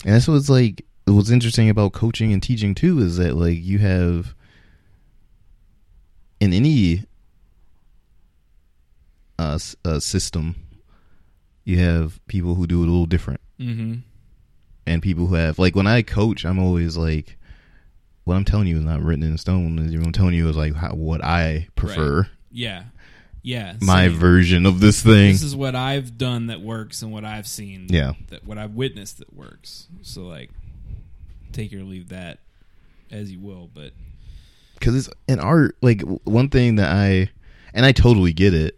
And 0.05 0.15
that's 0.15 0.27
what's 0.27 0.49
like 0.49 0.85
what's 1.05 1.29
interesting 1.29 1.69
about 1.69 1.93
coaching 1.93 2.31
and 2.31 2.41
teaching 2.41 2.73
too 2.75 2.99
is 2.99 3.17
that 3.17 3.35
like 3.35 3.61
you 3.61 3.79
have 3.79 4.33
in 6.39 6.53
any 6.53 7.03
uh, 9.39 9.59
uh 9.83 9.99
system 9.99 10.55
you 11.65 11.79
have 11.79 12.25
people 12.27 12.55
who 12.55 12.67
do 12.67 12.81
it 12.81 12.87
a 12.87 12.89
little 12.91 13.05
different 13.05 13.41
hmm 13.57 13.95
and 14.85 15.01
people 15.01 15.27
who 15.27 15.35
have 15.35 15.59
like 15.59 15.75
when 15.75 15.87
I 15.87 16.01
coach 16.01 16.45
I'm 16.45 16.59
always 16.59 16.95
like 16.95 17.37
what 18.23 18.35
I'm 18.35 18.45
telling 18.45 18.67
you 18.67 18.77
is 18.77 18.83
not 18.83 19.01
written 19.01 19.23
in 19.23 19.37
stone 19.37 19.75
what 19.75 20.05
I'm 20.05 20.11
telling 20.11 20.33
you 20.33 20.47
is 20.49 20.55
like 20.55 20.75
how, 20.75 20.93
what 20.93 21.23
I 21.23 21.67
prefer 21.75 22.27
yeah, 22.51 22.83
yeah. 23.41 23.75
my 23.81 24.07
same. 24.07 24.17
version 24.17 24.65
of 24.65 24.79
this 24.79 25.01
thing 25.01 25.31
This 25.31 25.43
is 25.43 25.55
what 25.55 25.75
I've 25.75 26.17
done 26.17 26.47
that 26.47 26.61
works, 26.61 27.01
and 27.01 27.11
what 27.11 27.25
I've 27.25 27.47
seen. 27.47 27.87
Yeah. 27.89 28.13
that 28.29 28.45
what 28.45 28.57
I've 28.57 28.73
witnessed 28.73 29.19
that 29.19 29.33
works. 29.33 29.87
So 30.01 30.21
like, 30.21 30.51
take 31.51 31.73
or 31.73 31.83
leave 31.83 32.09
that 32.09 32.39
as 33.11 33.31
you 33.31 33.39
will. 33.39 33.69
But 33.73 33.93
because 34.83 34.95
it's 35.07 35.15
in 35.27 35.39
art 35.39 35.77
like 35.81 36.01
one 36.25 36.49
thing 36.49 36.75
that 36.75 36.91
i 36.91 37.29
and 37.73 37.85
i 37.85 37.91
totally 37.93 38.33
get 38.33 38.53
it 38.53 38.77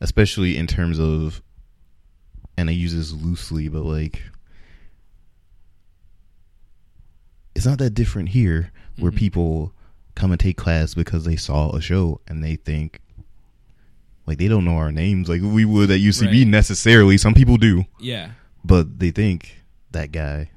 especially 0.00 0.56
in 0.56 0.66
terms 0.66 0.98
of 0.98 1.42
and 2.56 2.70
i 2.70 2.72
use 2.72 2.94
this 2.94 3.12
loosely 3.12 3.68
but 3.68 3.82
like 3.82 4.22
it's 7.54 7.66
not 7.66 7.78
that 7.78 7.90
different 7.94 8.30
here 8.30 8.70
where 8.98 9.12
Mhm. 9.12 9.16
people 9.16 9.72
come 10.14 10.30
and 10.32 10.40
take 10.40 10.56
class 10.56 10.94
because 10.94 11.24
they 11.24 11.36
saw 11.36 11.70
a 11.74 11.80
show 11.80 12.20
and 12.28 12.42
they 12.42 12.56
think 12.56 13.00
like 14.26 14.38
they 14.38 14.48
don't 14.48 14.64
know 14.64 14.76
our 14.76 14.92
names 14.92 15.28
like 15.28 15.42
we 15.42 15.64
would 15.64 15.90
at 15.90 16.00
ucb 16.00 16.26
Right. 16.38 16.46
necessarily 16.46 17.18
some 17.18 17.34
people 17.34 17.56
do 17.56 17.84
yeah, 18.00 18.30
but 18.64 18.98
they 18.98 19.10
think 19.10 19.62
that 19.90 20.12
guy 20.12 20.50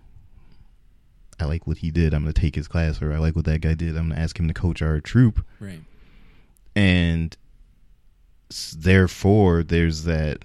i 1.39 1.45
like 1.45 1.67
what 1.67 1.77
he 1.79 1.91
did 1.91 2.13
i'm 2.13 2.21
gonna 2.23 2.33
take 2.33 2.55
his 2.55 2.67
class 2.67 3.01
or 3.01 3.13
i 3.13 3.17
like 3.17 3.35
what 3.35 3.45
that 3.45 3.61
guy 3.61 3.73
did 3.73 3.97
i'm 3.97 4.09
gonna 4.09 4.21
ask 4.21 4.39
him 4.39 4.47
to 4.47 4.53
coach 4.53 4.81
our 4.81 4.99
troop 5.01 5.43
right. 5.59 5.81
and 6.75 7.35
therefore 8.75 9.63
there's 9.63 10.03
that 10.03 10.39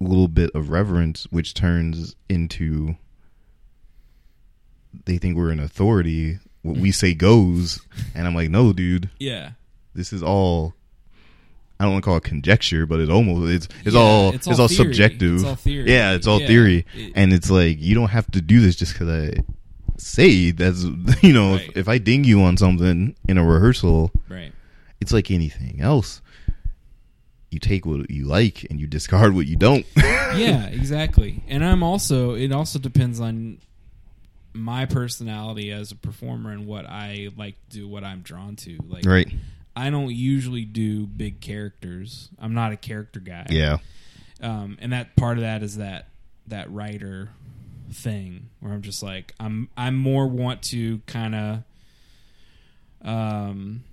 little 0.00 0.28
bit 0.28 0.50
of 0.54 0.68
reverence 0.70 1.26
which 1.30 1.54
turns 1.54 2.16
into 2.28 2.96
they 5.04 5.18
think 5.18 5.36
we're 5.36 5.50
an 5.50 5.60
authority 5.60 6.38
what 6.62 6.76
we 6.76 6.90
say 6.92 7.12
goes 7.14 7.80
and 8.14 8.26
i'm 8.26 8.34
like 8.34 8.50
no 8.50 8.72
dude 8.72 9.10
Yeah, 9.18 9.50
this 9.94 10.12
is 10.12 10.22
all 10.22 10.74
I 11.80 11.84
don't 11.84 11.94
want 11.94 12.04
to 12.04 12.06
call 12.08 12.16
it 12.18 12.22
conjecture, 12.22 12.86
but 12.86 13.00
it's 13.00 13.10
almost 13.10 13.50
it's 13.52 13.68
it's 13.84 13.94
Yeah, 13.96 14.00
all 14.00 14.28
it's 14.28 14.46
it's 14.46 14.58
all 14.60 14.62
all, 14.64 14.68
subjective. 14.68 15.34
It's 15.36 15.44
all 15.44 15.56
theory. 15.56 15.90
Yeah, 15.90 16.12
it's 16.12 16.28
all 16.28 16.40
Yeah. 16.40 16.46
theory, 16.46 16.86
It- 16.94 17.12
and 17.16 17.32
it's 17.32 17.50
like 17.50 17.80
you 17.80 17.96
don't 17.96 18.10
have 18.10 18.30
to 18.32 18.40
do 18.40 18.60
this 18.60 18.76
just 18.76 18.92
because 18.92 19.08
I 19.08 19.42
say 19.98 20.52
that's 20.52 20.84
you 21.22 21.32
know 21.32 21.54
Right. 21.56 21.68
if, 21.70 21.76
if 21.78 21.88
I 21.88 21.98
ding 21.98 22.22
you 22.22 22.40
on 22.42 22.56
something 22.56 23.16
in 23.26 23.36
a 23.36 23.44
rehearsal, 23.44 24.12
right. 24.28 24.52
it's 25.00 25.12
like 25.12 25.32
anything 25.32 25.80
else. 25.80 26.20
You 27.50 27.58
take 27.58 27.84
what 27.84 28.08
you 28.10 28.26
like 28.26 28.64
and 28.70 28.78
you 28.80 28.86
discard 28.86 29.34
what 29.34 29.46
you 29.48 29.56
don't. 29.56 29.84
yeah, 29.96 30.66
exactly. 30.66 31.42
And 31.48 31.64
I'm 31.64 31.82
also 31.82 32.34
it 32.34 32.52
also 32.52 32.78
depends 32.78 33.18
on 33.18 33.58
my 34.52 34.86
personality 34.86 35.70
as 35.70 35.92
a 35.92 35.96
performer 35.96 36.50
and 36.50 36.66
what 36.66 36.86
I 36.86 37.30
like 37.36 37.56
to 37.70 37.76
do, 37.78 37.88
what 37.88 38.04
I'm 38.04 38.20
drawn 38.20 38.56
to. 38.56 38.78
Like 38.86 39.04
right? 39.06 39.28
I 39.74 39.90
don't 39.90 40.12
usually 40.12 40.64
do 40.64 41.06
big 41.06 41.40
characters. 41.40 42.28
I'm 42.38 42.54
not 42.54 42.72
a 42.72 42.76
character 42.76 43.20
guy. 43.20 43.46
Yeah. 43.50 43.78
Um 44.40 44.78
and 44.80 44.92
that 44.92 45.16
part 45.16 45.38
of 45.38 45.42
that 45.42 45.62
is 45.62 45.76
that 45.76 46.08
that 46.48 46.70
writer 46.70 47.30
thing 47.92 48.48
where 48.60 48.72
I'm 48.72 48.82
just 48.82 49.02
like 49.02 49.34
I'm 49.38 49.68
I'm 49.76 49.96
more 49.96 50.26
want 50.26 50.62
to 50.64 50.98
kind 51.06 51.34
of 51.34 51.62
um 53.02 53.84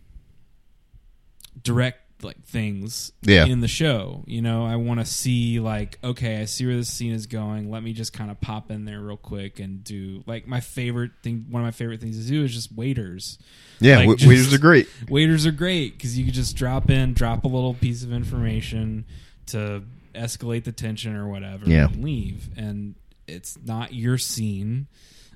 direct 1.64 2.02
like 2.24 2.44
things 2.44 3.12
Yeah. 3.22 3.46
in 3.46 3.62
the 3.62 3.68
show. 3.68 4.24
You 4.28 4.42
know, 4.42 4.66
I 4.66 4.76
want 4.76 5.00
to 5.00 5.06
see 5.06 5.60
like, 5.60 5.98
okay, 6.04 6.42
I 6.42 6.46
see 6.46 6.66
where 6.66 6.76
this 6.76 6.90
scene 6.90 7.14
is 7.14 7.26
going. 7.28 7.70
Let 7.72 7.82
me 7.84 7.94
just 7.94 8.12
kind 8.14 8.30
of 8.32 8.40
pop 8.42 8.72
in 8.72 8.86
there 8.86 9.00
real 9.02 9.18
quick 9.18 9.60
and 9.60 9.84
do 9.84 10.24
like 10.26 10.48
my 10.48 10.60
favorite 10.60 11.12
thing. 11.24 11.46
One 11.50 11.62
of 11.62 11.66
my 11.66 11.72
favorite 11.72 12.02
things 12.02 12.24
to 12.24 12.30
do 12.30 12.44
is 12.44 12.54
just 12.54 12.72
waiters. 12.74 13.38
Yeah, 13.80 13.98
Like, 14.00 14.08
wa- 14.08 14.16
just- 14.16 14.28
waiters 14.28 14.54
are 14.54 14.58
great. 14.60 14.88
Waiters 15.08 15.46
are 15.46 15.52
great 15.52 15.98
because 15.98 16.18
you 16.18 16.26
can 16.26 16.34
just 16.34 16.56
drop 16.56 16.90
in, 16.90 17.14
drop 17.14 17.44
a 17.46 17.48
little 17.48 17.74
piece 17.74 18.04
of 18.04 18.12
information 18.12 19.06
to 19.48 19.84
escalate 20.16 20.66
the 20.66 20.72
tension 20.72 21.16
or 21.16 21.28
whatever, 21.28 21.70
Yeah. 21.70 21.86
and 21.88 22.04
leave. 22.04 22.50
And 22.58 22.96
it's 23.28 23.58
not 23.64 23.94
your 23.94 24.18
scene, 24.18 24.88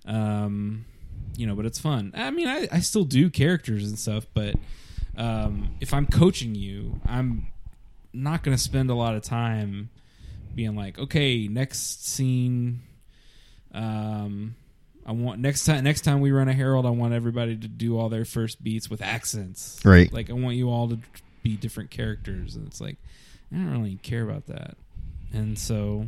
um, 0.06 0.86
you 1.38 1.48
know, 1.48 1.56
but 1.56 1.66
it's 1.66 1.80
fun. 1.80 2.12
I 2.16 2.32
mean, 2.32 2.48
I, 2.48 2.68
I 2.72 2.80
still 2.80 3.06
do 3.06 3.30
characters 3.30 3.88
and 3.88 3.98
stuff, 3.98 4.26
but 4.34 4.56
um, 5.18 5.76
if 5.80 5.94
I'm 5.94 6.06
coaching 6.08 6.56
you, 6.56 7.00
I'm 7.06 7.48
not 8.14 8.44
going 8.44 8.56
to 8.56 8.62
spend 8.62 8.90
a 8.90 8.96
lot 8.96 9.16
of 9.16 9.24
time 9.24 9.90
being 10.56 10.76
like, 10.76 10.98
okay, 11.00 11.48
next 11.48 12.08
scene. 12.08 12.82
Um, 13.74 14.56
I 15.06 15.12
want 15.12 15.40
next 15.40 15.66
time. 15.66 15.84
Next 15.84 16.02
time 16.02 16.22
we 16.22 16.32
run 16.32 16.48
a 16.48 16.54
herald, 16.54 16.86
I 16.86 16.92
want 16.92 17.14
everybody 17.14 17.58
to 17.58 17.68
do 17.68 17.98
all 17.98 18.10
their 18.10 18.26
first 18.26 18.64
beats 18.64 18.90
with 18.90 19.02
accents. 19.02 19.80
Right. 19.84 20.12
Like 20.14 20.30
I 20.30 20.34
want 20.34 20.56
you 20.56 20.70
all 20.70 20.88
to 20.90 21.00
be 21.42 21.58
different 21.58 21.90
characters, 21.90 22.56
and 22.56 22.68
it's 22.68 22.80
like 22.80 22.98
I 23.52 23.56
don't 23.58 23.72
really 23.72 23.96
care 24.02 24.24
about 24.24 24.46
that. 24.48 24.78
And 25.34 25.58
so 25.58 26.08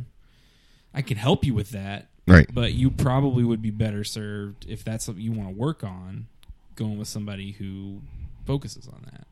I 0.94 1.02
can 1.02 1.16
help 1.18 1.44
you 1.44 1.52
with 1.52 1.70
that, 1.70 2.06
Right. 2.26 2.48
but 2.52 2.72
you 2.72 2.90
probably 2.90 3.42
would 3.44 3.60
be 3.60 3.70
better 3.70 4.04
served 4.04 4.64
if 4.68 4.82
that's 4.84 5.04
something 5.04 5.22
you 5.22 5.32
want 5.32 5.50
to 5.50 5.54
work 5.56 5.82
on, 5.84 6.28
going 6.76 6.96
with 6.96 7.08
somebody 7.08 7.50
who 7.52 8.00
focuses 8.46 8.86
on 8.88 9.02
that. 9.12 9.26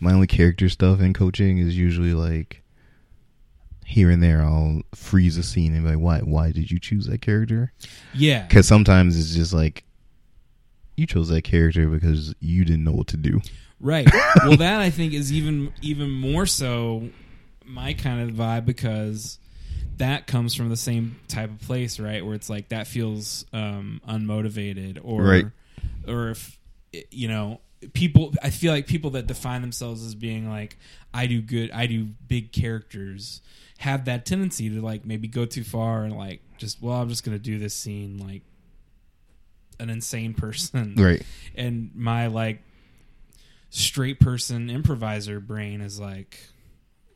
My 0.00 0.12
only 0.12 0.26
character 0.26 0.68
stuff 0.68 1.00
in 1.00 1.12
coaching 1.12 1.58
is 1.58 1.76
usually 1.76 2.12
like 2.14 2.62
here 3.84 4.10
and 4.10 4.22
there 4.22 4.42
I'll 4.42 4.82
freeze 4.94 5.36
a 5.38 5.42
scene 5.42 5.74
and 5.74 5.84
be 5.84 5.90
like, 5.90 5.98
why 5.98 6.18
why 6.20 6.52
did 6.52 6.70
you 6.70 6.78
choose 6.78 7.06
that 7.06 7.22
character? 7.22 7.72
Yeah, 8.14 8.42
Because 8.46 8.66
sometimes 8.66 9.18
it's 9.18 9.34
just 9.34 9.52
like 9.52 9.84
you 10.96 11.06
chose 11.06 11.28
that 11.28 11.42
character 11.42 11.86
because 11.88 12.34
you 12.40 12.64
didn't 12.64 12.84
know 12.84 12.92
what 12.92 13.06
to 13.08 13.16
do. 13.16 13.40
Right. 13.80 14.08
well, 14.44 14.56
that 14.56 14.80
I 14.80 14.90
think 14.90 15.12
is 15.12 15.32
even 15.32 15.72
even 15.82 16.10
more 16.10 16.46
so 16.46 17.08
my 17.64 17.92
kind 17.94 18.28
of 18.28 18.34
vibe 18.36 18.64
because 18.64 19.38
that 19.98 20.26
comes 20.26 20.54
from 20.54 20.68
the 20.68 20.76
same 20.76 21.18
type 21.28 21.50
of 21.50 21.60
place, 21.60 21.98
right? 22.00 22.24
Where 22.24 22.34
it's 22.34 22.50
like 22.50 22.68
that 22.70 22.86
feels 22.86 23.44
um, 23.52 24.00
unmotivated, 24.08 24.98
or 25.02 25.22
Right. 25.22 25.46
or 26.06 26.30
if 26.30 26.58
you 27.10 27.28
know 27.28 27.60
people. 27.92 28.34
I 28.42 28.50
feel 28.50 28.72
like 28.72 28.86
people 28.86 29.10
that 29.10 29.26
define 29.26 29.60
themselves 29.62 30.04
as 30.04 30.14
being 30.14 30.48
like 30.48 30.76
I 31.14 31.26
do 31.26 31.40
good, 31.42 31.70
I 31.72 31.86
do 31.86 32.04
big 32.28 32.52
characters, 32.52 33.40
have 33.78 34.04
that 34.06 34.26
tendency 34.26 34.68
to 34.70 34.80
like 34.80 35.04
maybe 35.06 35.28
go 35.28 35.44
too 35.46 35.64
far 35.64 36.04
and 36.04 36.16
like 36.16 36.40
just 36.58 36.80
well, 36.82 37.00
I'm 37.00 37.08
just 37.08 37.24
gonna 37.24 37.38
do 37.38 37.58
this 37.58 37.74
scene 37.74 38.18
like 38.18 38.42
an 39.78 39.90
insane 39.90 40.32
person, 40.34 40.94
Right. 40.98 41.22
and 41.54 41.90
my 41.94 42.28
like 42.28 42.62
straight 43.70 44.20
person 44.20 44.70
improviser 44.70 45.38
brain 45.40 45.80
is 45.82 46.00
like 46.00 46.38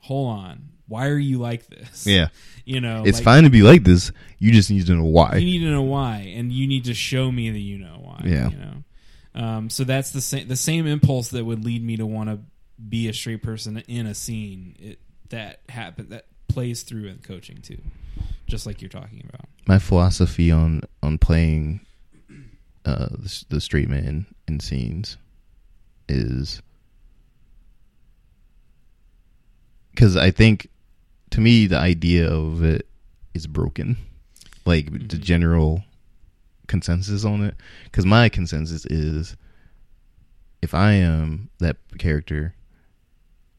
hold 0.00 0.36
on 0.36 0.68
why 0.88 1.06
are 1.08 1.16
you 1.18 1.38
like 1.38 1.66
this 1.68 2.06
Yeah. 2.06 2.28
you 2.64 2.80
know 2.80 3.04
It's 3.06 3.18
like, 3.18 3.24
fine 3.24 3.44
to 3.44 3.50
be 3.50 3.62
like 3.62 3.84
this. 3.84 4.10
You 4.38 4.50
just 4.50 4.70
need 4.70 4.84
to 4.86 4.94
know 4.94 5.04
why. 5.04 5.36
you 5.36 5.44
need 5.46 5.60
to 5.60 5.70
know 5.70 5.82
why 5.82 6.32
and 6.36 6.50
you 6.52 6.66
need 6.66 6.84
to 6.86 6.94
show 6.94 7.30
me 7.30 7.50
that 7.50 7.58
you 7.60 7.78
know 7.78 8.00
why 8.02 8.20
Yeah. 8.24 8.50
you 8.50 8.56
know 8.58 8.84
um, 9.34 9.70
so 9.70 9.84
that's 9.84 10.10
the 10.10 10.20
same 10.20 10.48
the 10.48 10.56
same 10.56 10.86
impulse 10.86 11.28
that 11.28 11.44
would 11.44 11.64
lead 11.64 11.84
me 11.84 11.96
to 11.96 12.06
want 12.06 12.28
to 12.30 12.38
be 12.88 13.08
a 13.08 13.12
straight 13.12 13.42
person 13.42 13.78
in 13.88 14.06
a 14.06 14.14
scene. 14.14 14.74
It 14.78 14.98
that 15.28 15.60
happen 15.68 16.08
that 16.10 16.26
plays 16.48 16.82
through 16.82 17.06
in 17.06 17.18
coaching 17.18 17.58
too 17.62 17.78
just 18.48 18.66
like 18.66 18.82
you're 18.82 18.88
talking 18.88 19.24
about. 19.28 19.46
My 19.66 19.78
philosophy 19.78 20.50
on 20.50 20.82
on 21.02 21.18
playing 21.18 21.80
uh 22.84 23.08
the, 23.10 23.44
the 23.50 23.60
straight 23.60 23.88
man 23.88 24.26
in 24.48 24.58
scenes 24.58 25.16
is 26.08 26.60
because 29.92 30.16
I 30.16 30.30
think 30.30 30.68
to 31.30 31.40
me 31.40 31.66
the 31.66 31.76
idea 31.78 32.28
of 32.28 32.62
it 32.64 32.86
is 33.34 33.46
broken, 33.46 33.96
like 34.64 34.86
the 34.90 35.16
Mhm. 35.16 35.20
general 35.20 35.84
consensus 36.70 37.24
on 37.24 37.42
it. 37.44 37.54
Because 37.84 38.06
my 38.06 38.28
consensus 38.30 38.86
is, 38.86 39.36
if 40.62 40.72
I 40.72 40.92
am 40.92 41.50
that 41.58 41.76
character, 41.98 42.54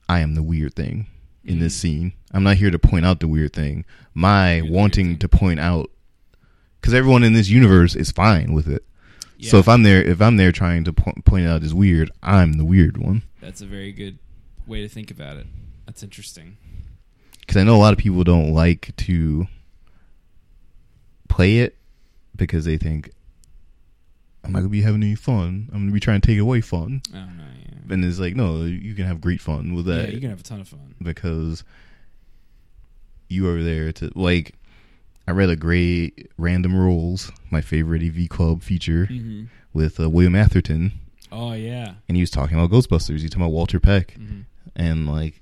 I 0.09 0.19
am 0.21 0.33
the 0.35 0.41
weird 0.41 0.73
thing 0.73 1.07
in 1.43 1.59
this 1.59 1.75
Mhm. 1.77 1.79
scene. 1.81 2.13
I'm 2.31 2.43
not 2.43 2.57
here 2.57 2.71
to 2.71 2.79
point 2.79 3.05
out 3.05 3.19
the 3.19 3.27
weird 3.27 3.53
thing. 3.53 3.83
My 4.13 4.61
weird 4.61 4.73
wanting 4.73 5.07
thing. 5.09 5.17
to 5.19 5.29
point 5.29 5.59
out 5.59 5.91
because 6.79 6.93
everyone 6.93 7.23
in 7.23 7.33
this 7.33 7.49
universe 7.49 7.95
is 7.95 8.11
fine 8.11 8.53
with 8.53 8.67
it. 8.67 8.83
So 9.41 9.57
if 9.57 9.67
I'm 9.67 9.81
there, 9.83 10.01
if 10.03 10.21
I'm 10.21 10.37
there 10.37 10.51
trying 10.51 10.83
to 10.83 10.93
po- 10.93 11.13
point 11.25 11.47
out 11.47 11.63
as 11.63 11.73
weird, 11.73 12.11
I'm 12.21 12.53
the 12.53 12.65
weird 12.65 12.97
one. 12.97 13.23
That's 13.41 13.59
a 13.61 13.65
very 13.65 13.91
good 13.91 14.19
way 14.67 14.81
to 14.81 14.87
think 14.87 15.09
about 15.09 15.37
it. 15.37 15.47
That's 15.87 16.03
interesting. 16.03 16.57
Because 17.39 17.57
I 17.57 17.63
know 17.63 17.75
a 17.75 17.81
lot 17.81 17.91
of 17.91 17.97
people 17.99 18.23
don't 18.23 18.51
like 18.53 18.95
to 18.97 19.47
play 21.27 21.57
it 21.57 21.75
because 22.35 22.65
they 22.65 22.77
think 22.77 23.11
I'm 24.43 24.51
not 24.51 24.59
gonna 24.59 24.69
be 24.69 24.81
having 24.81 25.03
any 25.03 25.15
fun. 25.15 25.69
I'm 25.71 25.79
gonna 25.81 25.91
be 25.91 25.99
trying 25.99 26.21
to 26.21 26.27
take 26.27 26.39
away 26.39 26.61
fun. 26.61 27.01
I 27.13 27.17
don't. 27.17 27.37
Yeah, 27.87 27.93
And 27.93 28.03
it's 28.05 28.19
like, 28.19 28.35
no, 28.35 28.63
you 28.63 28.95
can 28.95 29.05
have 29.05 29.21
great 29.21 29.39
fun 29.41 29.73
with 29.75 29.85
that. 29.85 30.07
yeah 30.09 30.15
you 30.15 30.19
can 30.21 30.29
have 30.31 30.39
a 30.39 30.43
ton 30.43 30.61
of 30.61 30.67
fun. 30.67 30.95
because 31.01 31.63
you 33.29 33.47
are 33.49 33.61
there 33.63 33.91
to 33.93 34.11
like. 34.15 34.55
I 35.27 35.31
read 35.31 35.49
a 35.51 35.55
great 35.55 36.29
Random 36.37 36.75
Rules, 36.75 37.31
my 37.51 37.61
favorite 37.61 38.01
AV 38.03 38.27
Club 38.29 38.63
feature 38.63 39.05
hmm 39.05 39.43
with 39.73 39.99
uh, 40.01 40.09
William 40.09 40.35
Atherton, 40.35 40.91
Oh 41.31 41.53
yeah. 41.53 41.93
and 42.09 42.17
he 42.17 42.21
was 42.21 42.29
talking 42.29 42.57
about 42.59 42.71
Ghostbusters. 42.71 43.07
He 43.19 43.23
was 43.23 43.29
talking 43.29 43.43
about 43.43 43.53
Walter 43.53 43.79
Peck, 43.79 44.13
hmm 44.15 44.41
and 44.75 45.07
like 45.07 45.41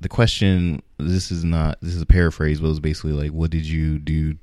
the 0.00 0.08
question. 0.08 0.80
This 0.98 1.30
is 1.32 1.44
not. 1.44 1.78
This 1.82 1.94
is 1.94 2.00
a 2.02 2.06
paraphrase, 2.06 2.60
but 2.60 2.66
it 2.66 2.70
was 2.70 2.80
basically 2.80 3.12
like, 3.12 3.32
what 3.32 3.50
did 3.50 3.66
you 3.66 3.98
do 3.98 4.36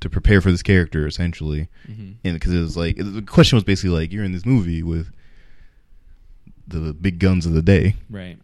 to 0.00 0.10
prepare 0.10 0.40
for 0.40 0.50
this 0.50 0.62
character, 0.62 1.06
essentially? 1.06 1.68
hmm 1.86 2.12
and 2.24 2.34
because 2.34 2.52
it 2.52 2.60
was 2.60 2.76
like 2.76 2.96
the 2.96 3.22
question 3.22 3.56
was 3.56 3.64
basically 3.64 3.90
like 3.98 4.12
you're 4.12 4.24
in 4.24 4.32
this 4.32 4.44
movie 4.46 4.82
with 4.82 5.10
the 6.66 6.92
big 6.94 7.18
guns 7.18 7.46
of 7.46 7.52
the 7.52 7.62
day 7.62 7.96
Right. 8.08 8.38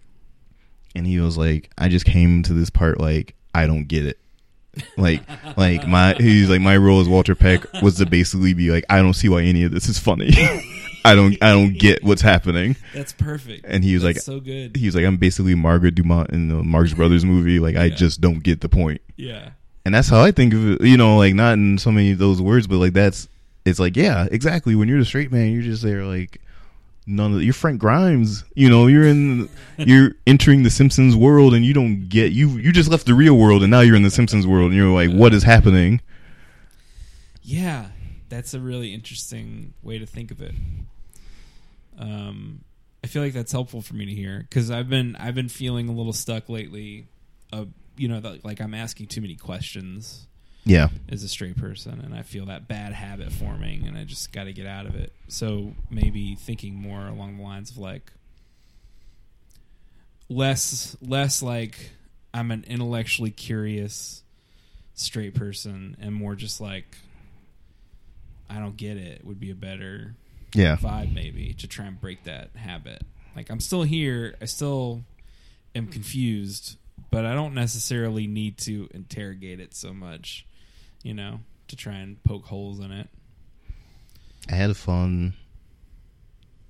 and 0.94 1.06
he 1.06 1.20
was 1.20 1.36
like 1.38 1.70
i 1.78 1.88
just 1.88 2.04
came 2.06 2.42
to 2.44 2.52
this 2.52 2.70
part 2.70 2.98
like 3.00 3.34
i 3.54 3.66
don't 3.66 3.84
get 3.86 4.04
it 4.06 4.18
like 4.96 5.22
like 5.56 5.86
my 5.86 6.14
he's 6.14 6.50
like 6.50 6.60
my 6.60 6.76
role 6.76 7.00
as 7.00 7.08
walter 7.08 7.34
peck 7.34 7.60
was 7.82 7.96
to 7.96 8.06
basically 8.06 8.52
be 8.54 8.70
like 8.70 8.84
i 8.90 8.98
don't 8.98 9.14
see 9.14 9.28
why 9.28 9.42
any 9.42 9.62
of 9.62 9.70
this 9.72 9.88
is 9.88 9.98
funny 9.98 10.30
i 11.04 11.14
don't 11.14 11.34
i 11.42 11.50
don't 11.52 11.78
get 11.78 12.02
what's 12.02 12.22
happening 12.22 12.74
That's 12.94 13.12
perfect. 13.12 13.64
and 13.68 13.84
he 13.84 13.94
was 13.94 14.02
That's 14.02 14.16
like 14.16 14.22
so 14.22 14.40
good. 14.40 14.76
he 14.76 14.86
was 14.86 14.94
like 14.96 15.04
i'm 15.04 15.18
basically 15.18 15.54
margaret 15.54 15.94
dumont 15.94 16.30
in 16.30 16.48
the 16.48 16.62
marx 16.62 16.94
brothers 16.94 17.24
movie 17.24 17.58
like 17.60 17.76
i 17.76 17.88
just 17.90 18.20
don't 18.20 18.40
get 18.42 18.60
the 18.60 18.68
point 18.68 19.00
Yeah. 19.16 19.50
And 19.86 19.94
that's 19.94 20.08
how 20.08 20.20
I 20.20 20.32
think 20.32 20.52
of 20.52 20.68
it. 20.68 20.80
You 20.80 20.96
know, 20.96 21.16
like 21.16 21.34
not 21.34 21.52
in 21.52 21.78
so 21.78 21.92
many 21.92 22.10
of 22.10 22.18
those 22.18 22.42
words, 22.42 22.66
but 22.66 22.78
like 22.78 22.92
that's 22.92 23.28
it's 23.64 23.78
like 23.78 23.96
yeah, 23.96 24.26
exactly. 24.32 24.74
When 24.74 24.88
you're 24.88 24.98
the 24.98 25.04
straight 25.04 25.30
man, 25.30 25.52
you're 25.52 25.62
just 25.62 25.80
there 25.80 26.04
like 26.04 26.40
none 27.06 27.32
of 27.32 27.42
you're 27.44 27.54
Frank 27.54 27.78
Grimes. 27.80 28.42
You 28.56 28.68
know, 28.68 28.88
you're 28.88 29.06
in 29.06 29.48
you're 29.78 30.16
entering 30.26 30.64
the 30.64 30.70
Simpsons 30.70 31.14
world, 31.14 31.54
and 31.54 31.64
you 31.64 31.72
don't 31.72 32.08
get 32.08 32.32
you 32.32 32.48
you 32.48 32.72
just 32.72 32.90
left 32.90 33.06
the 33.06 33.14
real 33.14 33.38
world, 33.38 33.62
and 33.62 33.70
now 33.70 33.78
you're 33.78 33.94
in 33.94 34.02
the 34.02 34.10
Simpsons 34.10 34.44
world, 34.44 34.72
and 34.72 34.74
you're 34.74 34.92
like, 34.92 35.10
what 35.10 35.32
is 35.32 35.44
happening? 35.44 36.00
Yeah, 37.40 37.86
that's 38.28 38.54
a 38.54 38.60
really 38.60 38.92
interesting 38.92 39.72
way 39.84 40.00
to 40.00 40.06
think 40.06 40.32
of 40.32 40.42
it. 40.42 40.54
Um, 41.96 42.64
I 43.04 43.06
feel 43.06 43.22
like 43.22 43.34
that's 43.34 43.52
helpful 43.52 43.82
for 43.82 43.94
me 43.94 44.04
to 44.04 44.12
hear 44.12 44.40
because 44.40 44.68
I've 44.68 44.88
been 44.90 45.14
I've 45.14 45.36
been 45.36 45.48
feeling 45.48 45.88
a 45.88 45.92
little 45.92 46.12
stuck 46.12 46.48
lately. 46.48 47.06
Uh, 47.52 47.66
you 47.96 48.08
know, 48.08 48.20
that, 48.20 48.44
like 48.44 48.60
I'm 48.60 48.74
asking 48.74 49.06
too 49.08 49.20
many 49.20 49.36
questions 49.36 50.26
Yeah, 50.64 50.88
as 51.08 51.22
a 51.22 51.28
straight 51.28 51.56
person, 51.56 52.00
and 52.00 52.14
I 52.14 52.22
feel 52.22 52.46
that 52.46 52.68
bad 52.68 52.92
habit 52.92 53.32
forming, 53.32 53.86
and 53.86 53.96
I 53.96 54.04
just 54.04 54.32
got 54.32 54.44
to 54.44 54.52
get 54.52 54.66
out 54.66 54.86
of 54.86 54.94
it. 54.94 55.12
So 55.28 55.74
maybe 55.90 56.34
thinking 56.34 56.74
more 56.74 57.06
along 57.06 57.36
the 57.38 57.42
lines 57.42 57.70
of 57.70 57.78
like 57.78 58.12
less 60.28 60.96
less 61.00 61.42
like 61.42 61.90
I'm 62.34 62.50
an 62.50 62.64
intellectually 62.66 63.30
curious 63.30 64.22
straight 64.94 65.34
person, 65.34 65.96
and 66.00 66.14
more 66.14 66.34
just 66.34 66.60
like 66.60 66.96
I 68.48 68.58
don't 68.58 68.76
get 68.76 68.96
it 68.96 69.24
would 69.24 69.40
be 69.40 69.50
a 69.50 69.54
better 69.54 70.14
yeah, 70.54 70.76
vibe 70.76 71.12
maybe 71.14 71.52
to 71.54 71.66
try 71.66 71.86
and 71.86 72.00
break 72.00 72.24
that 72.24 72.50
habit. 72.56 73.02
Like 73.34 73.50
I'm 73.50 73.60
still 73.60 73.82
here, 73.82 74.36
I 74.40 74.46
still 74.46 75.02
am 75.74 75.88
confused, 75.88 76.76
but 77.10 77.24
I 77.24 77.34
don't 77.34 77.54
necessarily 77.54 78.26
need 78.26 78.58
to 78.58 78.88
interrogate 78.92 79.60
it 79.60 79.74
so 79.74 79.92
much, 79.92 80.46
you 81.02 81.14
know, 81.14 81.40
to 81.68 81.76
try 81.76 81.94
and 81.94 82.22
poke 82.24 82.46
holes 82.46 82.80
in 82.80 82.92
it. 82.92 83.08
I 84.50 84.54
had 84.54 84.70
a 84.70 84.74
fun 84.74 85.34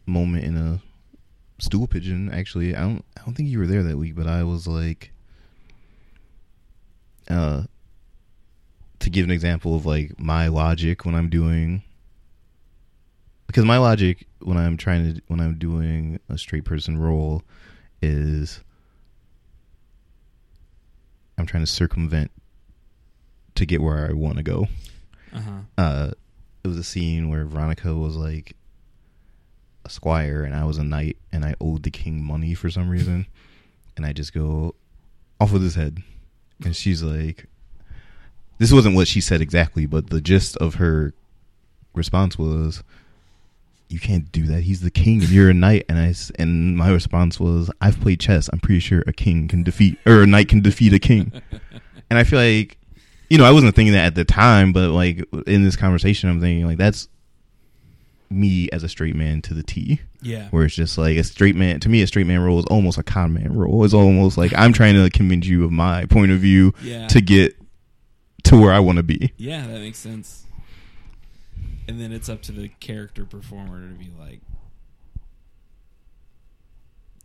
moment 0.06 0.44
in 0.44 0.56
a 0.56 0.80
stool 1.58 1.86
pigeon. 1.86 2.30
Actually, 2.32 2.74
I 2.74 2.80
don't 2.80 3.04
I 3.16 3.24
don't 3.24 3.34
think 3.34 3.48
you 3.48 3.58
were 3.58 3.66
there 3.66 3.82
that 3.82 3.98
week, 3.98 4.14
but 4.14 4.26
I 4.26 4.44
was 4.44 4.66
like, 4.66 5.10
uh, 7.28 7.64
to 9.00 9.10
give 9.10 9.24
an 9.24 9.30
example 9.30 9.76
of 9.76 9.84
like 9.84 10.18
my 10.18 10.48
logic 10.48 11.04
when 11.04 11.14
I'm 11.14 11.28
doing, 11.28 11.82
because 13.46 13.64
my 13.64 13.78
logic 13.78 14.26
when 14.40 14.56
I'm 14.56 14.76
trying 14.76 15.14
to 15.14 15.22
when 15.26 15.40
I'm 15.40 15.58
doing 15.58 16.20
a 16.28 16.38
straight 16.38 16.64
person 16.64 16.98
role 16.98 17.42
is 18.00 18.60
I'm 21.38 21.46
trying 21.46 21.62
to 21.62 21.70
circumvent 21.70 22.30
to 23.54 23.66
get 23.66 23.82
where 23.82 24.08
I 24.08 24.12
want 24.12 24.36
to 24.36 24.42
go. 24.42 24.68
Uh-huh. 25.32 25.50
uh 25.76 26.10
it 26.64 26.68
was 26.68 26.78
a 26.78 26.84
scene 26.84 27.28
where 27.28 27.44
Veronica 27.44 27.94
was 27.94 28.16
like 28.16 28.56
a 29.84 29.90
squire 29.90 30.42
and 30.42 30.54
I 30.54 30.64
was 30.64 30.78
a 30.78 30.84
knight 30.84 31.16
and 31.30 31.44
I 31.44 31.54
owed 31.60 31.82
the 31.82 31.90
king 31.90 32.24
money 32.24 32.54
for 32.54 32.70
some 32.70 32.88
reason. 32.88 33.26
And 33.96 34.04
I 34.04 34.12
just 34.12 34.34
go 34.34 34.74
off 35.40 35.52
with 35.52 35.62
his 35.62 35.74
head. 35.74 36.02
And 36.62 36.76
she's 36.76 37.02
like 37.02 37.46
this 38.58 38.70
wasn't 38.70 38.94
what 38.94 39.08
she 39.08 39.22
said 39.22 39.40
exactly 39.40 39.86
but 39.86 40.10
the 40.10 40.20
gist 40.20 40.54
of 40.58 40.74
her 40.74 41.14
response 41.94 42.36
was 42.36 42.82
you 43.88 44.00
can't 44.00 44.30
do 44.32 44.46
that 44.46 44.62
he's 44.62 44.80
the 44.80 44.90
king 44.90 45.20
and 45.20 45.30
you're 45.30 45.48
a 45.50 45.54
knight 45.54 45.84
and 45.88 45.98
I 45.98 46.12
and 46.40 46.76
my 46.76 46.90
response 46.90 47.38
was 47.38 47.70
I've 47.80 48.00
played 48.00 48.18
chess 48.20 48.48
I'm 48.52 48.58
pretty 48.60 48.80
sure 48.80 49.04
a 49.06 49.12
king 49.12 49.46
can 49.48 49.62
defeat 49.62 49.98
or 50.06 50.22
a 50.22 50.26
knight 50.26 50.48
can 50.48 50.60
defeat 50.60 50.92
a 50.92 50.98
king 50.98 51.32
and 52.10 52.18
I 52.18 52.24
feel 52.24 52.38
like 52.40 52.78
you 53.28 53.38
know, 53.38 53.44
I 53.44 53.50
wasn't 53.50 53.74
thinking 53.74 53.92
that 53.94 54.06
at 54.06 54.14
the 54.14 54.24
time, 54.24 54.72
but 54.72 54.90
like 54.90 55.24
in 55.48 55.64
this 55.64 55.74
conversation, 55.74 56.30
I'm 56.30 56.40
thinking 56.40 56.64
like 56.64 56.78
that's 56.78 57.08
me 58.30 58.68
as 58.72 58.84
a 58.84 58.88
straight 58.88 59.16
man 59.16 59.42
to 59.42 59.52
the 59.54 59.64
T, 59.64 60.00
Yeah. 60.22 60.48
where 60.50 60.64
it's 60.64 60.76
just 60.76 60.96
like 60.96 61.16
a 61.16 61.24
straight 61.24 61.56
man. 61.56 61.80
To 61.80 61.88
me, 61.88 62.02
a 62.02 62.06
straight 62.06 62.26
man 62.28 62.40
role 62.40 62.58
is 62.60 62.64
almost 62.66 62.98
a 62.98 63.02
con 63.02 63.32
man 63.32 63.52
role. 63.52 63.84
It's 63.84 63.94
almost 63.94 64.36
like 64.38 64.52
I'm 64.56 64.72
trying 64.72 64.94
to 64.94 65.10
convince 65.10 65.46
you 65.46 65.64
of 65.64 65.72
my 65.72 66.04
point 66.06 66.30
of 66.30 66.38
view 66.38 66.72
Yeah. 66.82 67.08
to 67.08 67.20
get 67.20 67.56
to 68.44 68.56
where 68.56 68.72
I 68.72 68.78
want 68.78 68.98
to 68.98 69.02
be. 69.02 69.32
Yeah, 69.36 69.66
that 69.66 69.80
makes 69.80 69.98
sense. 69.98 70.44
And 71.88 72.00
then 72.00 72.12
it's 72.12 72.28
up 72.28 72.42
to 72.42 72.52
the 72.52 72.68
character 72.80 73.24
performer 73.24 73.80
to 73.88 73.94
be 73.94 74.10
like 74.18 74.40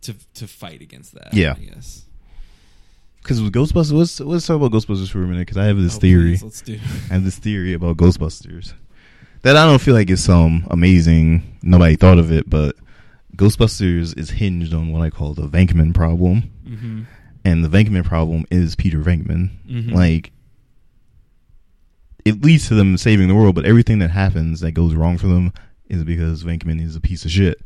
to 0.02 0.14
to 0.34 0.46
fight 0.46 0.80
against 0.82 1.14
that. 1.14 1.34
Yeah. 1.34 1.54
I 1.56 1.64
guess. 1.64 2.04
Because 3.22 3.40
Ghostbusters, 3.40 3.92
let's 3.92 4.20
let's 4.20 4.46
talk 4.46 4.56
about 4.56 4.72
Ghostbusters 4.72 5.10
for 5.10 5.22
a 5.22 5.26
minute. 5.26 5.42
Because 5.46 5.56
I 5.58 5.66
have 5.66 5.78
this 5.78 5.96
Oh, 5.96 6.00
theory. 6.00 6.30
please, 6.32 6.42
let's 6.42 6.60
do. 6.62 6.74
I 7.10 7.14
have 7.14 7.24
this 7.24 7.38
theory 7.38 7.72
about 7.72 7.96
Ghostbusters 7.96 8.74
that 9.42 9.56
I 9.56 9.64
don't 9.64 9.80
feel 9.80 9.94
like 9.94 10.10
is 10.10 10.22
some 10.22 10.66
amazing. 10.70 11.58
Nobody 11.62 11.96
thought 11.96 12.18
of 12.18 12.32
it, 12.32 12.48
but 12.50 12.76
Ghostbusters 13.36 14.16
is 14.18 14.30
hinged 14.30 14.74
on 14.74 14.92
what 14.92 15.02
I 15.02 15.10
call 15.10 15.34
the 15.34 15.48
Venkman 15.48 15.94
problem. 15.94 16.50
Mm-hmm. 16.66 17.02
and 17.44 17.64
the 17.64 17.68
Venkman 17.68 18.04
problem 18.04 18.44
is 18.50 18.74
Peter 18.76 18.98
Venkman. 19.00 19.50
Mhm. 19.68 19.92
Like, 19.92 20.30
it 22.24 22.42
leads 22.44 22.68
to 22.68 22.74
them 22.74 22.96
saving 22.96 23.28
the 23.28 23.34
world, 23.34 23.54
but 23.54 23.64
everything 23.64 23.98
that 24.00 24.10
happens 24.10 24.60
that 24.60 24.72
goes 24.72 24.94
wrong 24.94 25.18
for 25.18 25.26
them 25.26 25.52
is 25.88 26.04
because 26.04 26.44
Venkman 26.44 26.80
is 26.80 26.96
a 26.96 27.00
piece 27.00 27.24
of 27.24 27.30
shit. 27.30 27.60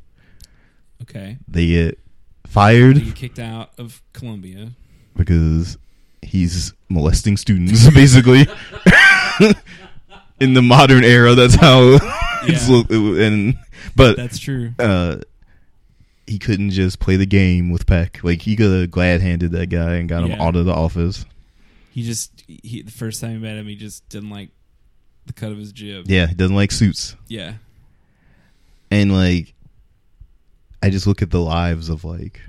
Okay. 1.03 1.37
They 1.47 1.67
get 1.67 1.99
fired 2.47 3.03
get 3.05 3.15
kicked 3.15 3.39
out 3.39 3.71
of 3.79 4.03
Columbia. 4.13 4.71
because 5.17 5.77
he's 6.23 6.73
molesting 6.89 7.37
students, 7.37 7.89
basically. 7.95 8.47
In 10.39 10.53
the 10.53 10.63
modern 10.63 11.03
era, 11.05 11.35
that's 11.35 11.55
how 11.55 11.95
it's 12.43 12.69
Yeah. 12.69 12.77
look. 12.77 12.91
And 12.91 13.57
but 13.95 14.17
That's 14.17 14.39
true. 14.39 14.73
uh, 14.79 15.19
he 16.27 16.39
couldn't 16.39 16.71
just 16.71 16.99
play 16.99 17.17
the 17.17 17.25
game 17.27 17.71
with 17.71 17.87
Peck. 17.87 18.23
Like 18.23 18.43
he 18.43 18.55
could 18.57 18.81
have 18.81 18.91
glad 18.91 19.21
handed 19.23 19.53
that 19.53 19.69
guy 19.69 19.95
and 19.95 20.09
got 20.09 20.25
him 20.25 20.31
Yeah. 20.33 20.43
out 20.43 20.57
of 20.57 20.67
the 20.67 20.75
office. 20.75 21.25
He 21.97 22.03
just 22.03 22.45
he 22.47 22.83
the 22.83 22.91
first 22.91 23.23
time 23.23 23.31
he 23.31 23.39
met 23.39 23.57
him, 23.57 23.67
he 23.67 23.75
just 23.75 24.07
didn't 24.11 24.29
like 24.29 24.51
the 25.25 25.33
cut 25.33 25.51
of 25.51 25.57
his 25.57 25.73
jib. 25.73 26.05
Yeah, 26.07 26.27
he 26.27 26.35
doesn't 26.35 26.55
like 26.55 26.71
suits. 26.71 27.17
Yeah. 27.27 27.55
And 28.91 29.15
like 29.15 29.55
I 30.83 30.91
just 30.91 31.07
look 31.07 31.23
at 31.23 31.31
the 31.31 31.41
lives 31.41 31.89
of 31.89 32.05
like 32.05 32.43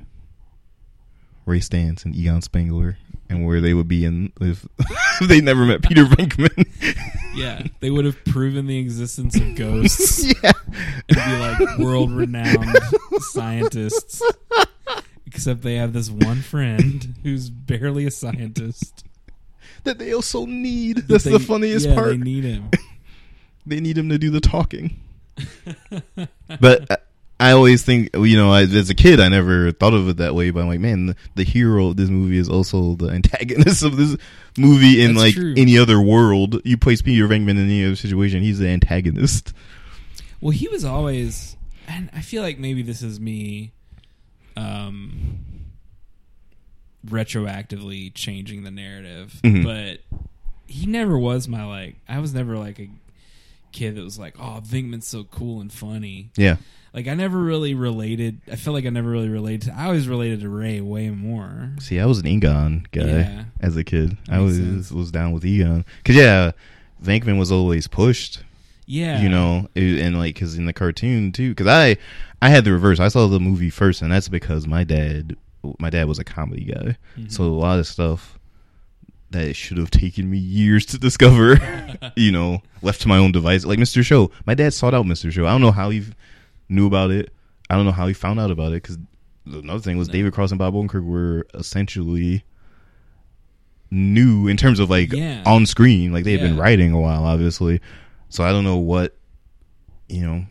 Ray 1.45 1.61
Stantz 1.61 2.03
and 2.03 2.13
Egon 2.13 2.41
Spengler 2.41 2.97
and 3.29 3.45
where 3.45 3.61
they 3.61 3.73
would 3.73 3.87
be 3.87 4.03
in 4.03 4.33
if, 4.41 4.67
if 5.21 5.29
they 5.29 5.39
never 5.39 5.65
met 5.65 5.81
Peter 5.81 6.03
Venkman. 6.03 6.67
Yeah. 7.33 7.67
They 7.81 7.91
would 7.91 8.05
have 8.05 8.25
proven 8.25 8.65
the 8.65 8.79
existence 8.79 9.35
of 9.35 9.55
ghosts 9.55 10.23
yeah. 10.43 10.51
and 11.07 11.15
be 11.15 11.37
like 11.37 11.77
world 11.77 12.11
renowned 12.11 12.75
scientists. 13.19 14.23
Except 15.27 15.61
they 15.61 15.75
have 15.75 15.93
this 15.93 16.09
one 16.09 16.41
friend 16.41 17.13
who's 17.21 17.51
barely 17.51 18.07
a 18.07 18.11
scientist. 18.11 19.07
That 19.88 19.97
they 19.97 20.13
also 20.13 20.45
need. 20.45 20.97
That 20.97 21.07
That's 21.07 21.23
they- 21.23 21.31
the 21.31 21.39
funniest 21.39 21.88
yeah, 21.88 21.95
part. 21.95 22.11
They 22.11 22.17
need 22.17 22.43
him. 22.43 22.69
they 23.65 23.79
need 23.79 23.97
him 23.97 24.09
to 24.09 24.17
do 24.17 24.29
the 24.29 24.39
talking. 24.39 24.99
but 26.59 26.91
I, 26.91 26.97
I 27.39 27.51
always 27.51 27.83
think, 27.83 28.09
you 28.15 28.35
know, 28.35 28.51
I, 28.51 28.63
as 28.63 28.89
a 28.89 28.95
kid, 28.95 29.19
I 29.19 29.27
never 29.29 29.71
thought 29.71 29.93
of 29.93 30.09
it 30.09 30.17
that 30.17 30.33
way. 30.35 30.49
But 30.51 30.61
I'm 30.61 30.67
like, 30.67 30.79
man, 30.79 31.07
the, 31.07 31.15
the 31.35 31.43
hero 31.43 31.88
of 31.88 31.97
this 31.97 32.09
movie 32.09 32.38
is 32.38 32.49
also 32.49 32.95
the 32.95 33.09
antagonist 33.11 33.83
of 33.83 33.97
this 33.97 34.17
movie. 34.57 35.01
In 35.03 35.13
That's 35.13 35.25
like 35.25 35.33
true. 35.35 35.53
any 35.57 35.77
other 35.77 36.01
world, 36.01 36.61
you 36.65 36.77
place 36.77 37.01
Peter 37.01 37.27
Venkman 37.27 37.51
in 37.51 37.59
any 37.59 37.85
other 37.85 37.95
situation, 37.95 38.41
he's 38.41 38.59
the 38.59 38.67
antagonist. 38.69 39.53
Well, 40.41 40.51
he 40.51 40.67
was 40.67 40.85
always, 40.85 41.57
and 41.88 42.09
I 42.13 42.21
feel 42.21 42.41
like 42.43 42.59
maybe 42.59 42.81
this 42.83 43.01
is 43.01 43.19
me, 43.19 43.71
um, 44.55 45.39
retroactively 47.10 48.14
changing 48.14 48.64
the 48.64 48.72
narrative, 48.72 49.39
Mhm. 49.43 49.64
but 49.64 50.01
he 50.66 50.86
never 50.86 51.18
was 51.18 51.47
my 51.47 51.64
like. 51.66 51.95
I 52.10 52.20
was 52.20 52.34
never 52.34 52.58
like 52.58 52.80
a 52.80 52.89
kid 53.72 53.95
that 53.95 54.03
was 54.03 54.18
like, 54.20 54.36
"Oh, 54.39 54.62
Venkman's 54.66 55.08
so 55.08 55.24
cool 55.26 55.62
and 55.62 55.72
funny." 55.72 56.30
Yeah, 56.38 56.58
Like 56.93 57.08
I 57.08 57.14
never 57.14 57.41
really 57.41 57.74
related. 57.74 58.39
I 58.51 58.55
feel 58.55 58.74
like 58.74 58.86
I 58.86 58.89
never 58.89 59.10
really 59.10 59.30
related. 59.30 59.68
to 59.70 59.78
I 59.78 59.86
always 59.86 60.08
related 60.08 60.41
to 60.41 60.49
Ray 60.49 60.82
way 60.82 61.10
more. 61.10 61.72
see, 61.80 61.99
I 61.99 62.05
was 62.05 62.20
an 62.20 62.28
Egon 62.28 62.88
guy 62.91 63.01
Yeah. 63.05 63.43
as 63.60 63.76
a 63.78 63.84
kid. 63.84 64.18
I 64.30 64.39
was 64.39 64.58
sense. 64.58 64.91
was 64.91 65.12
down 65.12 65.32
with 65.32 65.45
Egon 65.45 65.86
because 65.97 66.16
yeah, 66.16 66.51
Venkman 67.03 67.38
was 67.38 67.51
always 67.51 67.88
pushed. 67.88 68.43
Yeah, 68.89 69.22
you 69.22 69.28
know 69.28 69.68
and 69.76 70.18
like 70.18 70.36
because 70.36 70.58
in 70.58 70.66
the 70.66 70.72
cartoon 70.72 71.34
too 71.34 71.49
because 71.49 71.68
i 71.68 71.97
i 72.41 72.47
had 72.47 72.64
the 72.64 72.72
reverse 72.72 73.01
i 73.01 73.10
saw 73.10 73.28
the 73.28 73.38
movie 73.38 73.70
first 73.70 74.01
and 74.01 74.14
that's 74.14 74.30
because 74.30 74.66
my 74.66 74.86
dad 74.86 75.36
my 75.80 75.89
dad 75.89 76.07
was 76.07 76.20
a 76.20 76.24
comedy 76.24 76.65
guy 76.65 76.97
Mhm. 77.18 77.32
so 77.32 77.43
a 77.43 77.47
lot 77.47 77.80
of 77.80 77.88
stuff 77.88 78.38
that 79.32 79.55
should 79.55 79.78
have 79.78 79.91
taken 79.91 80.30
me 80.30 80.38
years 80.38 80.86
to 80.88 80.97
discover 80.97 81.59
you 82.15 82.32
know 82.32 82.61
left 82.82 83.01
to 83.01 83.07
my 83.07 83.18
own 83.18 83.32
device 83.32 83.65
like 83.65 83.80
mr 83.80 84.03
show 84.03 84.32
my 84.45 84.53
dad 84.53 84.74
sought 84.74 84.93
out 84.93 85.05
mr 85.05 85.32
show 85.32 85.45
i 85.45 85.51
don't 85.51 85.61
know 85.61 85.72
how 85.72 85.89
he 85.89 86.03
knew 86.70 86.88
about 86.88 87.11
it 87.11 87.32
i 87.70 87.76
don't 87.76 87.86
know 87.86 87.91
how 87.91 88.07
he 88.07 88.13
found 88.13 88.39
out 88.39 88.51
about 88.51 88.72
it 88.72 88.82
because 88.84 88.97
another 89.45 89.80
thing 89.80 89.97
was 89.97 90.07
No. 90.07 90.13
david 90.13 90.34
cross 90.34 90.51
and 90.51 90.59
bob 90.59 90.74
odenkirk 90.74 91.03
were 91.05 91.45
essentially 91.53 92.43
new 93.89 94.47
in 94.47 94.57
terms 94.57 94.80
of 94.80 94.89
like 94.89 95.11
Yeah. 95.13 95.43
on 95.45 95.65
screen 95.65 96.11
like 96.11 96.24
they 96.26 96.34
had 96.34 96.41
been 96.41 96.57
writing 96.57 96.91
a 96.91 96.99
while 96.99 97.24
obviously 97.24 97.80
so 98.30 98.43
I 98.43 98.51
don't 98.51 98.65
know 98.65 98.76
what, 98.76 99.15
you 100.09 100.20
know, 100.20 100.45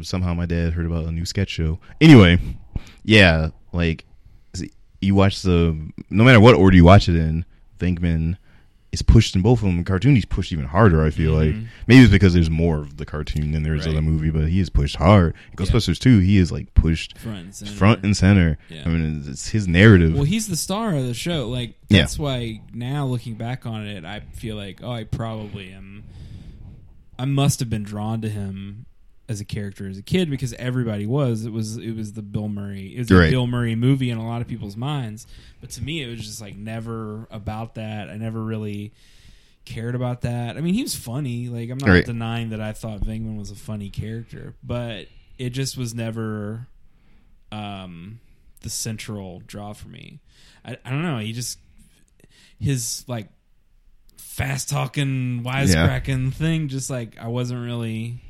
somehow 0.00 0.32
my 0.32 0.46
dad 0.46 0.72
heard 0.72 0.86
about 0.86 1.04
a 1.04 1.12
new 1.12 1.26
sketch 1.26 1.50
show. 1.50 1.78
Anyway, 2.00 2.38
yeah, 3.04 3.50
like 3.74 4.06
you 5.00 5.14
watch 5.14 5.42
the 5.42 5.76
no 6.10 6.24
matter 6.24 6.40
what 6.40 6.54
order 6.54 6.76
you 6.76 6.84
watch 6.84 7.08
it 7.08 7.16
in, 7.16 7.44
Venkman 7.78 8.36
is 8.90 9.02
pushed 9.02 9.36
in 9.36 9.42
both 9.42 9.58
of 9.58 9.66
them. 9.66 9.84
Cartoon, 9.84 10.14
he's 10.14 10.24
pushed 10.24 10.50
even 10.50 10.64
harder. 10.64 11.04
I 11.04 11.10
feel 11.10 11.32
like 11.34 11.50
Mhm. 11.54 11.66
maybe 11.86 12.02
it's 12.04 12.10
because 12.10 12.32
there's 12.32 12.48
more 12.48 12.78
of 12.78 12.96
the 12.96 13.04
cartoon 13.04 13.52
than 13.52 13.62
there 13.62 13.74
is 13.74 13.84
of 13.84 13.92
the 13.94 14.00
movie, 14.00 14.30
but 14.30 14.48
he 14.48 14.60
is 14.60 14.70
pushed 14.70 14.96
hard. 14.96 15.34
Ghostbusters 15.56 15.98
two, 15.98 16.20
he 16.20 16.38
is 16.38 16.50
like 16.50 16.72
pushed 16.72 17.18
front 17.18 17.38
and 17.38 17.54
center. 17.54 17.72
front 17.72 18.02
and 18.02 18.16
center. 18.16 18.58
Yeah. 18.70 18.82
I 18.86 18.88
mean, 18.88 19.18
it's, 19.20 19.28
it's 19.28 19.48
his 19.50 19.68
narrative. 19.68 20.14
Well, 20.14 20.24
he's 20.24 20.48
the 20.48 20.56
star 20.56 20.94
of 20.96 21.04
the 21.06 21.12
show. 21.14 21.48
Like 21.48 21.74
Yeah. 21.90 21.98
that's 22.00 22.18
why 22.18 22.62
now 22.72 23.04
looking 23.06 23.34
back 23.34 23.66
on 23.66 23.86
it, 23.86 24.06
I 24.06 24.20
feel 24.32 24.56
like 24.56 24.80
oh, 24.82 24.90
I 24.90 25.04
probably 25.04 25.70
am. 25.70 26.04
I 27.18 27.26
must 27.26 27.60
have 27.60 27.68
been 27.68 27.82
drawn 27.82 28.20
to 28.22 28.28
him 28.30 28.86
as 29.28 29.40
a 29.40 29.44
character 29.44 29.86
as 29.88 29.98
a 29.98 30.02
kid 30.02 30.30
because 30.30 30.52
everybody 30.54 31.04
was. 31.06 31.44
It 31.44 31.52
was 31.52 31.76
it 31.76 31.92
was 31.94 32.14
the 32.14 32.22
Bill 32.22 32.48
Murray. 32.48 32.94
It 32.96 32.98
was 33.00 33.10
Right. 33.10 33.26
a 33.28 33.30
Bill 33.30 33.46
Murray 33.46 33.74
movie 33.74 34.10
in 34.10 34.16
a 34.18 34.26
lot 34.26 34.40
of 34.40 34.48
people's 34.48 34.76
minds. 34.76 35.26
But 35.60 35.70
to 35.70 35.82
me, 35.84 36.02
it 36.02 36.08
was 36.08 36.20
just 36.24 36.40
like 36.40 36.56
never 36.56 37.26
about 37.30 37.74
that. 37.74 38.08
I 38.08 38.16
never 38.16 38.42
really 38.42 38.92
cared 39.66 39.94
about 39.94 40.22
that. 40.22 40.56
I 40.56 40.60
mean, 40.62 40.72
he 40.72 40.82
was 40.82 40.94
funny. 40.94 41.48
Like 41.48 41.68
I'm 41.68 41.76
not 41.78 41.90
Right. 41.90 42.06
denying 42.06 42.50
that 42.50 42.60
I 42.60 42.72
thought 42.72 43.00
Venkman 43.02 43.36
was 43.38 43.50
a 43.50 43.54
funny 43.56 43.90
character, 43.90 44.54
but 44.62 45.08
it 45.36 45.50
just 45.50 45.76
was 45.76 45.94
never 45.94 46.66
um, 47.52 48.20
the 48.62 48.70
central 48.70 49.42
draw 49.46 49.72
for 49.74 49.88
me. 49.88 50.20
I, 50.64 50.78
I 50.84 50.90
don't 50.90 51.02
know. 51.02 51.18
He 51.18 51.32
just 51.32 51.58
his 52.58 53.04
like 53.06 53.28
fast 54.16 54.68
talking, 54.68 55.42
wisecracking 55.44 56.32
thing. 56.32 56.68
Just 56.68 56.88
like 56.90 57.18
I 57.20 57.28
wasn't 57.28 57.62
really 57.64 58.20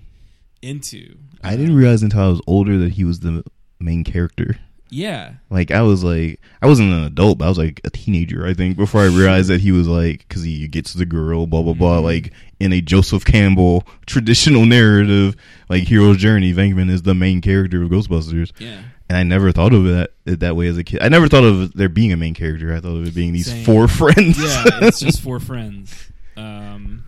into. 0.62 1.16
I 1.42 1.56
didn't 1.56 1.76
realize 1.76 2.02
until 2.02 2.20
I 2.22 2.28
was 2.28 2.40
older 2.46 2.78
that 2.78 2.92
he 2.92 3.04
was 3.04 3.20
the 3.20 3.44
main 3.78 4.04
character. 4.04 4.58
Yeah, 4.90 5.34
Like 5.50 5.70
I 5.70 5.82
was 5.82 6.02
like 6.02 6.40
I 6.62 6.66
wasn't 6.66 6.94
an 6.94 7.04
adult, 7.04 7.36
but 7.36 7.44
I 7.44 7.48
was 7.50 7.58
like 7.58 7.78
a 7.84 7.90
teenager. 7.90 8.46
I 8.46 8.54
think 8.54 8.78
before 8.78 9.02
I 9.02 9.08
realized 9.08 9.50
that 9.50 9.60
he 9.60 9.70
was 9.70 9.86
like 9.86 10.26
because 10.26 10.42
he 10.44 10.66
gets 10.66 10.94
the 10.94 11.04
girl, 11.04 11.46
blah 11.46 11.60
blah 11.62 11.74
blah. 11.74 11.98
Mhm. 11.98 12.04
Like 12.04 12.32
in 12.58 12.72
a 12.72 12.80
Joseph 12.80 13.22
Campbell 13.26 13.86
traditional 14.06 14.64
narrative, 14.64 15.36
like 15.68 15.82
hero's 15.82 16.16
journey, 16.16 16.54
Venkman 16.54 16.88
is 16.90 17.02
the 17.02 17.14
main 17.14 17.42
character 17.42 17.82
of 17.82 17.90
Ghostbusters, 17.90 18.50
yeah. 18.58 18.80
and 19.10 19.18
I 19.18 19.24
never 19.24 19.52
thought 19.52 19.74
of 19.74 19.86
it, 19.86 20.14
it 20.24 20.40
that 20.40 20.56
way 20.56 20.68
as 20.68 20.78
a 20.78 20.84
kid. 20.84 21.02
I 21.02 21.10
never 21.10 21.28
thought 21.28 21.44
of 21.44 21.74
there 21.74 21.90
being 21.90 22.12
a 22.14 22.16
main 22.16 22.32
character. 22.32 22.72
I 22.74 22.80
thought 22.80 22.96
of 22.96 23.06
it 23.08 23.14
being 23.14 23.34
these 23.34 23.48
Same. 23.50 23.66
four 23.66 23.88
friends. 24.00 24.38
Yeah, 24.42 24.64
it's 24.80 25.00
just 25.00 25.20
four 25.20 25.38
friends. 25.38 25.94
Um, 26.34 27.04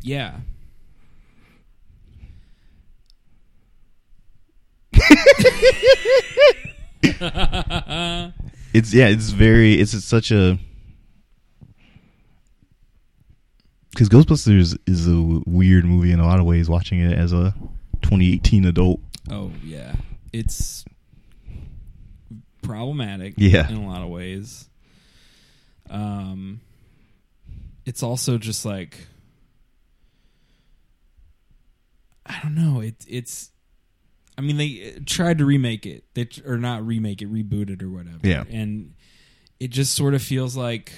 yeah. 0.00 0.36
it's 8.72 8.94
yeah, 8.94 9.08
it's 9.08 9.30
very 9.30 9.74
it's 9.74 9.92
such 10.04 10.30
a 10.30 10.58
because 13.90 14.08
Ghostbusters 14.08 14.78
is 14.86 15.06
a 15.06 15.42
weird 15.46 15.84
movie 15.84 16.12
in 16.12 16.20
a 16.20 16.26
lot 16.26 16.40
of 16.40 16.46
ways. 16.46 16.68
Watching 16.68 17.00
it 17.00 17.16
as 17.16 17.32
a 17.32 17.54
2018 18.02 18.64
adult, 18.64 19.00
oh 19.30 19.52
yeah, 19.62 19.94
it's 20.32 20.84
problematic. 22.62 23.34
Yeah. 23.36 23.68
in 23.68 23.76
a 23.76 23.86
lot 23.86 24.02
of 24.02 24.08
ways. 24.08 24.68
Um, 25.90 26.60
it's 27.86 28.02
also 28.02 28.38
just 28.38 28.64
like 28.64 29.06
I 32.26 32.40
don't 32.42 32.54
know. 32.54 32.80
It 32.80 32.96
it's. 33.06 33.50
I 34.36 34.40
mean, 34.40 34.56
they 34.56 34.94
uh, 34.96 35.00
tried 35.06 35.38
to 35.38 35.44
remake 35.44 35.86
it. 35.86 36.04
They 36.14 36.28
or 36.44 36.58
not 36.58 36.84
remake 36.86 37.22
it, 37.22 37.32
reboot 37.32 37.70
it 37.70 37.82
or 37.82 37.90
whatever. 37.90 38.18
Yeah. 38.22 38.44
and 38.50 38.94
it 39.60 39.68
just 39.70 39.94
sort 39.94 40.14
of 40.14 40.22
feels 40.22 40.56
like, 40.56 40.92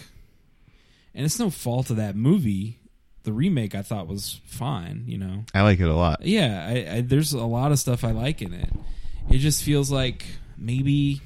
and 1.15 1.25
it's 1.25 1.39
no 1.39 1.51
fault 1.51 1.91
of 1.91 1.97
that 1.97 2.17
movie. 2.17 2.79
The 3.25 3.33
remake 3.33 3.75
I 3.75 3.83
thought 3.83 4.07
was 4.07 4.41
fine. 4.47 5.05
You 5.07 5.19
know, 5.19 5.45
I 5.53 5.63
like 5.63 5.81
it 5.81 5.89
a 5.89 5.95
lot. 5.95 6.23
yeah, 6.25 6.65
I, 6.67 6.97
I, 6.97 7.01
there's 7.03 7.33
a 7.33 7.45
lot 7.45 7.73
of 7.73 7.79
stuff 7.79 8.05
I 8.05 8.13
like 8.13 8.41
in 8.41 8.55
it. 8.55 8.71
It 9.29 9.39
just 9.39 9.63
feels 9.65 9.91
like 9.91 10.25
maybe 10.57 11.21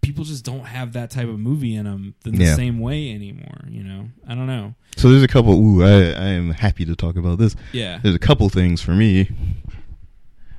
people 0.00 0.24
just 0.24 0.44
don't 0.44 0.64
have 0.66 0.94
that 0.94 1.10
type 1.10 1.28
of 1.28 1.38
movie 1.38 1.74
in 1.76 1.84
them 1.84 2.14
in 2.24 2.34
the 2.34 2.44
Yeah. 2.44 2.56
same 2.56 2.80
way 2.80 3.12
anymore. 3.14 3.60
You 3.68 3.84
know, 3.84 4.08
I 4.26 4.34
don't 4.34 4.46
know. 4.48 4.74
So 4.96 5.10
there's 5.10 5.22
a 5.22 5.28
couple. 5.28 5.54
Ooh, 5.54 5.82
I 5.82 5.88
I 6.12 6.26
am 6.28 6.50
happy 6.50 6.84
to 6.84 6.94
talk 6.94 7.16
about 7.16 7.38
this. 7.38 7.56
Yeah, 7.72 7.98
There's 8.02 8.14
a 8.14 8.18
couple 8.20 8.48
things 8.50 8.80
for 8.82 8.92
me 8.92 9.30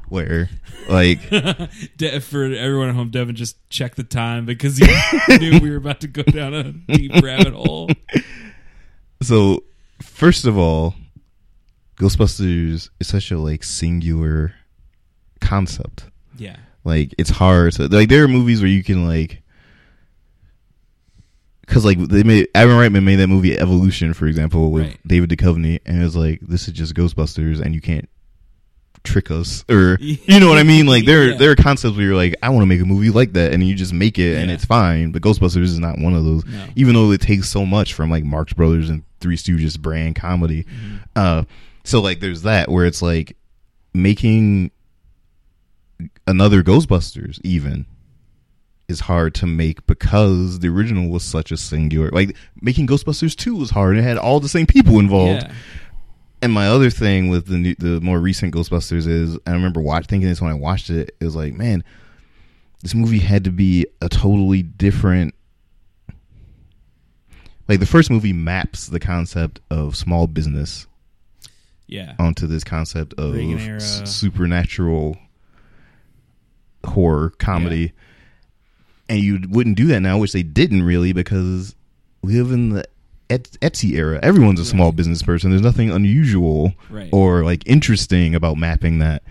where, 0.10 0.50
like, 0.90 1.30
De- 1.98 2.20
for 2.20 2.44
everyone 2.46 2.90
at 2.90 2.96
home, 2.96 3.10
Devin 3.10 3.36
just 3.36 3.58
checked 3.70 3.96
the 3.96 4.04
time 4.04 4.46
because 4.46 4.78
he 4.78 4.86
knew 5.38 5.60
we 5.60 5.70
were 5.72 5.78
about 5.78 6.02
to 6.02 6.08
go 6.08 6.24
down 6.24 6.54
a 6.54 6.72
deep 6.72 7.12
rabbit 7.24 7.54
hole. 7.54 7.90
so 9.22 9.64
first 10.02 10.46
of 10.46 10.58
all, 10.58 10.96
Ghostbusters 11.98 12.90
is 13.00 13.08
such 13.08 13.32
a 13.32 13.38
like 13.38 13.64
singular 13.64 14.54
concept. 15.42 16.06
Yeah, 16.38 16.58
Like 16.84 17.14
it's 17.20 17.30
hard 17.30 17.74
to 17.74 17.88
like. 17.88 18.10
There 18.10 18.24
are 18.24 18.28
movies 18.28 18.62
where 18.62 18.70
you 18.70 18.84
can 18.84 19.08
like. 19.08 19.43
Because 21.66 21.86
like 21.86 21.98
they 21.98 22.24
made 22.24 22.48
Ivan 22.54 22.76
Reitman 22.78 23.04
made 23.04 23.16
that 23.18 23.28
movie 23.28 23.58
Evolution, 23.58 24.14
for 24.14 24.28
example, 24.28 24.72
with 24.72 24.84
Right. 24.86 25.00
David 25.08 25.30
Duchovny, 25.30 25.80
and 25.86 26.02
it 26.02 26.04
was 26.04 26.16
like 26.16 26.40
this 26.42 26.68
is 26.68 26.74
just 26.74 26.94
Ghostbusters, 26.94 27.62
and 27.62 27.74
you 27.74 27.80
can't 27.82 28.10
trick 29.06 29.32
us, 29.32 29.64
or 29.70 29.98
you 30.02 30.40
know 30.40 30.50
what 30.50 30.58
I 30.58 30.64
mean? 30.64 30.86
Like 30.88 31.06
there, 31.06 31.30
Yeah. 31.30 31.38
there 31.38 31.52
are 31.52 31.56
concepts 31.56 31.96
where 31.96 32.06
you're 32.06 32.16
like, 32.16 32.36
I 32.44 32.50
want 32.50 32.64
to 32.64 32.66
make 32.66 32.82
a 32.82 32.86
movie 32.86 33.10
like 33.10 33.34
that, 33.34 33.54
and 33.54 33.62
you 33.66 33.76
just 33.76 33.94
make 33.94 34.20
it, 34.20 34.38
and 34.38 34.52
it's 34.52 34.66
fine. 34.66 35.12
But 35.12 35.22
Ghostbusters 35.22 35.64
is 35.64 35.80
not 35.80 36.00
one 36.00 36.14
of 36.16 36.24
those, 36.26 36.46
No. 36.46 36.66
even 36.76 36.96
though 36.96 37.12
it 37.12 37.22
takes 37.22 37.50
so 37.50 37.66
much 37.66 37.94
from 37.94 38.10
like 38.10 38.24
Marx 38.26 38.52
Brothers 38.54 38.90
and 38.90 39.04
Three 39.22 39.38
Stooges 39.38 39.80
brand 39.80 40.16
comedy. 40.16 40.64
Mm-hmm. 40.64 40.96
Uh, 41.16 41.44
so 41.86 42.02
like 42.02 42.20
there's 42.20 42.42
that 42.44 42.70
where 42.70 42.86
it's 42.86 43.02
like 43.02 43.38
making 43.94 44.72
another 46.28 46.64
Ghostbusters 46.64 47.40
even 47.44 47.86
is 48.90 49.02
hard 49.02 49.34
to 49.36 49.46
make 49.46 49.86
because 49.88 50.60
the 50.60 50.68
original 50.68 51.10
was 51.10 51.24
such 51.24 51.52
a 51.52 51.58
singular 51.58 52.10
like 52.12 52.36
making 52.62 52.86
Ghostbusters 52.88 53.36
2 53.36 53.56
was 53.56 53.70
hard 53.72 53.96
and 53.96 54.06
it 54.06 54.08
had 54.08 54.18
all 54.18 54.40
the 54.40 54.50
same 54.50 54.66
people 54.66 55.00
involved. 55.00 55.44
yeah, 55.44 55.54
And 56.42 56.52
my 56.52 56.68
other 56.68 56.90
thing 56.90 57.30
with 57.30 57.48
the 57.48 57.58
new, 57.58 57.76
the 57.76 58.02
more 58.02 58.20
recent 58.20 58.54
Ghostbusters 58.54 59.08
is 59.08 59.38
I 59.48 59.52
remember 59.52 59.80
watch, 59.82 60.08
thinking 60.08 60.28
this 60.28 60.42
when 60.42 60.52
I 60.52 60.56
watched 60.56 60.90
it, 60.90 61.16
it 61.20 61.24
was 61.26 61.36
like, 61.36 61.54
man, 61.54 61.84
this 62.82 62.94
movie 62.94 63.20
had 63.20 63.46
to 63.46 63.52
be 63.52 63.86
a 64.02 64.10
totally 64.10 64.62
different 64.64 65.34
like 67.70 67.80
the 67.80 67.86
first 67.86 68.10
movie 68.12 68.34
maps 68.34 68.88
the 68.88 69.00
concept 69.00 69.62
of 69.70 69.96
small 69.96 70.28
business 70.28 70.86
Yeah. 71.88 72.16
onto 72.20 72.46
this 72.48 72.66
concept 72.66 73.14
of 73.14 73.36
s- 73.38 74.02
supernatural 74.14 75.18
horror 76.86 77.30
comedy. 77.40 77.94
And 79.10 79.20
you 79.20 79.40
wouldn't 79.50 79.76
do 79.78 79.88
that 79.88 80.00
now, 80.00 80.18
which 80.18 80.32
they 80.32 80.44
didn't 80.44 80.84
really 80.84 81.12
because 81.14 81.76
we 82.22 82.36
live 82.42 82.52
in 82.52 82.70
the 82.70 82.86
Et- 83.30 83.58
Etsy 83.62 83.94
era. 83.96 84.20
Everyone's 84.24 84.60
a 84.60 84.66
small 84.66 84.88
Right. 84.88 84.96
business 84.96 85.22
person. 85.24 85.50
There's 85.50 85.62
nothing 85.62 85.90
unusual 85.92 86.74
Right. 86.90 87.10
or 87.12 87.44
like 87.44 87.64
interesting 87.66 88.34
about 88.36 88.58
mapping 88.58 89.00
that. 89.00 89.24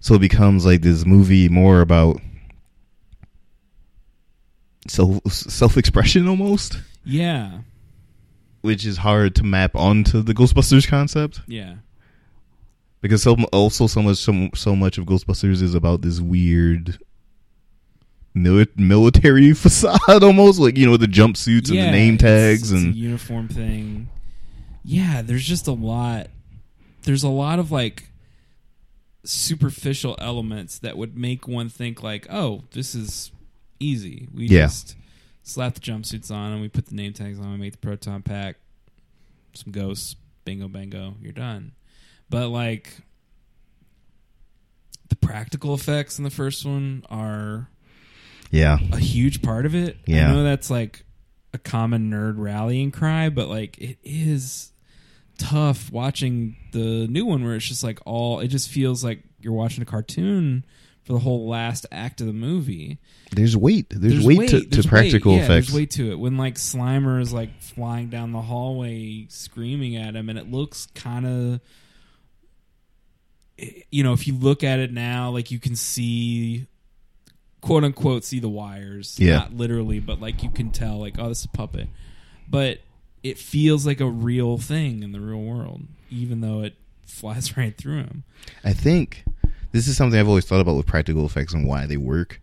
So 0.00 0.14
it 0.14 0.20
becomes 0.20 0.64
like 0.66 0.82
this 0.82 1.06
movie 1.06 1.48
more 1.48 1.80
about 1.80 2.20
self 4.88 5.20
self 5.32 5.76
expression 5.76 6.26
almost, 6.28 6.78
yeah. 7.04 7.58
which 8.62 8.84
is 8.84 8.98
hard 8.98 9.34
to 9.36 9.44
map 9.44 9.74
onto 9.76 10.22
the 10.22 10.34
Ghostbusters 10.34 10.86
concept. 10.88 11.40
Yeah. 11.46 11.76
because 13.00 13.22
so 13.22 13.34
also 13.52 13.86
so 13.88 14.00
much 14.02 14.16
so, 14.18 14.48
so 14.54 14.76
much 14.76 14.96
of 14.98 15.06
Ghostbusters 15.06 15.60
is 15.62 15.74
about 15.74 16.02
this 16.02 16.20
weird 16.20 16.98
military 18.34 19.52
facade 19.54 20.22
almost 20.22 20.58
like 20.58 20.76
you 20.78 20.86
know 20.86 20.96
the 20.96 21.06
jumpsuits 21.06 21.68
and 21.68 21.78
the 21.78 21.90
name 21.90 22.14
it's- 22.14 22.20
tags 22.60 22.72
it's 22.72 22.82
a 22.82 22.86
and 22.86 22.94
uniform 22.94 23.48
thing. 23.48 24.08
Yeah, 24.84 25.22
there's 25.22 25.44
just 25.46 25.66
a 25.68 25.72
lot. 25.72 26.28
There's 27.02 27.22
a 27.22 27.28
lot 27.28 27.58
of 27.58 27.70
like 27.70 28.08
superficial 29.24 30.16
elements 30.18 30.78
that 30.80 30.96
would 30.96 31.16
make 31.16 31.46
one 31.46 31.68
think 31.68 32.02
like, 32.02 32.26
"Oh, 32.30 32.64
this 32.72 32.94
is 32.94 33.30
easy. 33.78 34.28
We 34.34 34.46
Yeah. 34.48 34.62
just 34.66 34.96
slap 35.44 35.74
the 35.74 35.80
jumpsuits 35.80 36.30
on 36.30 36.52
and 36.52 36.60
we 36.60 36.68
put 36.68 36.86
the 36.86 36.94
name 36.94 37.12
tags 37.12 37.38
on, 37.38 37.52
we 37.52 37.58
make 37.58 37.72
the 37.72 37.78
proton 37.78 38.22
pack, 38.22 38.56
some 39.54 39.72
ghosts, 39.72 40.16
bingo 40.44 40.66
bango, 40.68 41.14
you're 41.22 41.32
done." 41.32 41.72
But 42.30 42.48
like 42.48 43.02
the 45.08 45.16
practical 45.16 45.74
effects 45.74 46.18
in 46.18 46.24
the 46.24 46.30
first 46.30 46.64
one 46.64 47.04
are 47.10 47.68
yeah 48.52 48.78
a 48.92 48.98
huge 48.98 49.42
part 49.42 49.66
of 49.66 49.74
it. 49.74 49.98
Yeah. 50.06 50.28
I 50.28 50.32
know 50.32 50.44
that's 50.44 50.70
like 50.70 51.04
a 51.52 51.58
common 51.58 52.10
nerd 52.10 52.34
rallying 52.36 52.92
cry, 52.92 53.28
but 53.28 53.48
like 53.48 53.78
it 53.78 53.98
is 54.04 54.72
tough 55.38 55.90
watching 55.90 56.56
the 56.72 57.08
new 57.08 57.26
one 57.26 57.44
where 57.44 57.56
it's 57.56 57.66
just 57.66 57.82
like 57.82 57.98
all 58.06 58.38
it 58.40 58.48
just 58.48 58.68
feels 58.68 59.02
like 59.02 59.24
you're 59.40 59.52
watching 59.52 59.82
a 59.82 59.86
cartoon 59.86 60.64
for 61.02 61.14
the 61.14 61.18
whole 61.18 61.48
last 61.48 61.84
act 61.90 62.20
of 62.20 62.28
the 62.28 62.32
movie. 62.32 62.98
there's 63.32 63.56
weight 63.56 63.86
there's, 63.90 64.24
weight, 64.24 64.50
to, 64.50 64.60
to 64.60 64.66
there's 64.68 64.86
practical 64.86 65.32
weight. 65.32 65.38
Yeah, 65.38 65.44
effects 65.44 65.66
There's 65.66 65.76
weight 65.76 65.90
to 65.92 66.12
it. 66.12 66.18
When 66.18 66.36
like 66.36 66.54
Slimer 66.54 67.20
is 67.20 67.32
like 67.32 67.60
flying 67.60 68.08
down 68.08 68.32
the 68.32 68.40
hallway 68.40 69.26
screaming 69.28 69.96
at 69.96 70.14
him 70.14 70.28
and 70.28 70.38
it 70.38 70.50
looks 70.50 70.86
kind 70.94 71.26
of 71.26 71.60
eh, 73.58 73.82
you 73.90 74.04
know, 74.04 74.12
if 74.12 74.28
you 74.28 74.36
look 74.36 74.62
at 74.62 74.78
it 74.78 74.92
now, 74.92 75.30
like 75.30 75.50
you 75.50 75.58
can 75.58 75.74
see 75.74 76.66
quote 77.62 77.84
unquote 77.84 78.24
see 78.24 78.40
the 78.40 78.50
wires. 78.50 79.18
Yeah. 79.18 79.38
Not 79.38 79.54
literally, 79.54 80.00
but 80.00 80.20
like 80.20 80.42
you 80.42 80.50
can 80.50 80.70
tell 80.70 80.98
like, 80.98 81.14
oh, 81.18 81.30
this 81.30 81.38
is 81.40 81.44
a 81.46 81.48
puppet. 81.48 81.88
But 82.46 82.80
it 83.22 83.38
feels 83.38 83.86
like 83.86 84.00
a 84.00 84.06
real 84.06 84.58
thing 84.58 85.02
in 85.02 85.12
the 85.12 85.20
real 85.20 85.40
world, 85.40 85.82
even 86.10 86.42
though 86.42 86.60
it 86.60 86.74
flies 87.06 87.56
right 87.56 87.74
through 87.74 87.98
him. 87.98 88.24
I 88.62 88.74
think 88.74 89.24
this 89.70 89.88
is 89.88 89.96
something 89.96 90.20
I've 90.20 90.28
always 90.28 90.44
thought 90.44 90.60
about 90.60 90.76
with 90.76 90.86
practical 90.86 91.24
effects 91.24 91.54
and 91.54 91.66
why 91.66 91.86
they 91.86 91.96
work, 91.96 92.42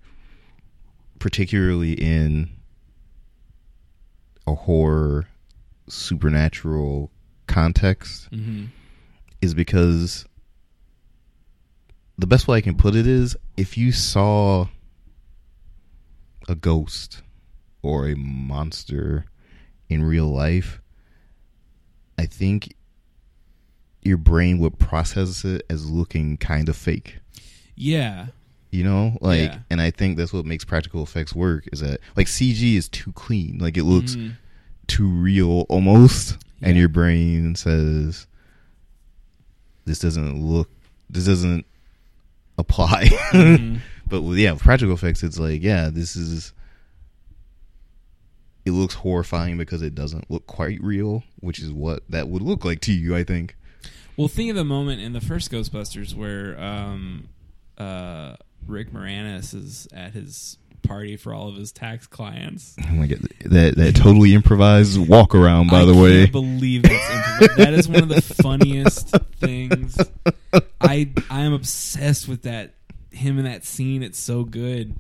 particularly 1.19 1.93
in 1.93 2.49
a 4.47 4.55
horror 4.55 5.27
supernatural 5.87 7.11
context. 7.45 8.31
Mm-hmm. 8.31 8.65
is 9.41 9.53
because 9.53 10.25
the 12.17 12.27
best 12.27 12.47
way 12.47 12.57
I 12.57 12.61
can 12.61 12.75
put 12.75 12.95
it 12.95 13.07
is 13.07 13.35
if 13.57 13.77
you 13.77 13.91
saw 13.91 14.67
a 16.49 16.55
ghost 16.55 17.21
or 17.81 18.07
a 18.07 18.15
monster 18.15 19.25
in 19.87 20.03
real 20.03 20.27
life, 20.27 20.81
I 22.17 22.25
think 22.25 22.75
your 24.01 24.17
brain 24.17 24.59
would 24.59 24.79
process 24.79 25.45
it 25.45 25.63
as 25.69 25.89
looking 25.89 26.37
kind 26.37 26.67
of 26.69 26.75
fake. 26.75 27.17
Yeah. 27.75 28.27
You 28.71 28.83
know, 28.83 29.17
like, 29.21 29.51
Yeah. 29.51 29.59
and 29.69 29.81
I 29.81 29.91
think 29.91 30.17
that's 30.17 30.31
what 30.33 30.45
makes 30.45 30.63
practical 30.65 31.01
effects 31.03 31.33
work. 31.33 31.67
Is 31.71 31.79
that 31.79 31.99
like 32.15 32.27
CG 32.27 32.75
is 32.75 32.87
too 32.89 33.11
clean, 33.13 33.57
like 33.59 33.77
it 33.77 33.83
looks 33.83 34.15
Mhm. 34.15 34.33
too 34.87 35.07
real 35.07 35.65
almost, 35.69 36.37
and 36.61 36.77
your 36.77 36.89
brain 36.89 37.55
says, 37.55 38.27
"This 39.85 39.99
doesn't 39.99 40.41
look, 40.41 40.69
this 41.09 41.25
doesn't 41.25 41.65
apply." 42.57 43.05
Mhm. 43.31 43.79
But 44.09 44.21
with 44.21 44.37
yeah, 44.37 44.53
with 44.53 44.61
practical 44.61 44.93
effects, 44.93 45.23
it's 45.23 45.39
like, 45.39 45.61
yeah, 45.61 45.89
this 45.91 46.15
is. 46.15 46.53
It 48.65 48.71
looks 48.71 48.93
horrifying 48.95 49.57
because 49.57 49.81
it 49.81 49.95
doesn't 49.95 50.29
look 50.29 50.45
quite 50.45 50.79
real, 50.83 51.23
which 51.39 51.59
is 51.59 51.71
what 51.71 52.03
that 52.09 52.27
would 52.27 52.41
look 52.41 52.65
like 52.65 52.81
to 52.81 52.93
you, 52.93 53.15
I 53.15 53.23
think. 53.23 53.55
Well, 54.17 54.27
think 54.27 54.49
of 54.49 54.55
the 54.57 54.65
moment 54.65 55.01
in 55.01 55.13
the 55.13 55.21
first 55.21 55.49
Ghostbusters 55.49 56.13
where 56.13 56.59
um, 56.61 57.29
uh, 57.77 58.35
Rick 58.67 58.91
Moranis 58.91 59.55
is 59.55 59.87
at 59.93 60.11
his 60.13 60.57
party 60.83 61.15
for 61.15 61.33
all 61.33 61.47
of 61.47 61.55
his 61.55 61.71
tax 61.71 62.05
clients. 62.05 62.75
Oh 62.91 62.95
my 62.95 63.07
god, 63.07 63.21
that 63.45 63.75
that 63.77 63.95
totally 63.95 64.33
improvised 64.33 64.97
walk 64.99 65.33
around. 65.35 65.69
By 65.69 65.81
I 65.81 65.85
the 65.85 65.93
way, 65.95 66.25
believe 66.25 66.83
that's 66.83 66.95
improv- 66.95 67.55
that 67.57 67.73
is 67.73 67.87
one 67.87 68.03
of 68.03 68.09
the 68.09 68.21
funniest 68.21 69.09
things. 69.39 69.97
I 70.81 71.09
I 71.29 71.41
am 71.41 71.53
obsessed 71.53 72.27
with 72.27 72.41
that 72.43 72.73
him 73.11 73.37
in 73.37 73.45
that 73.45 73.65
scene. 73.65 74.03
It's 74.03 74.19
so 74.19 74.43
good. 74.43 74.95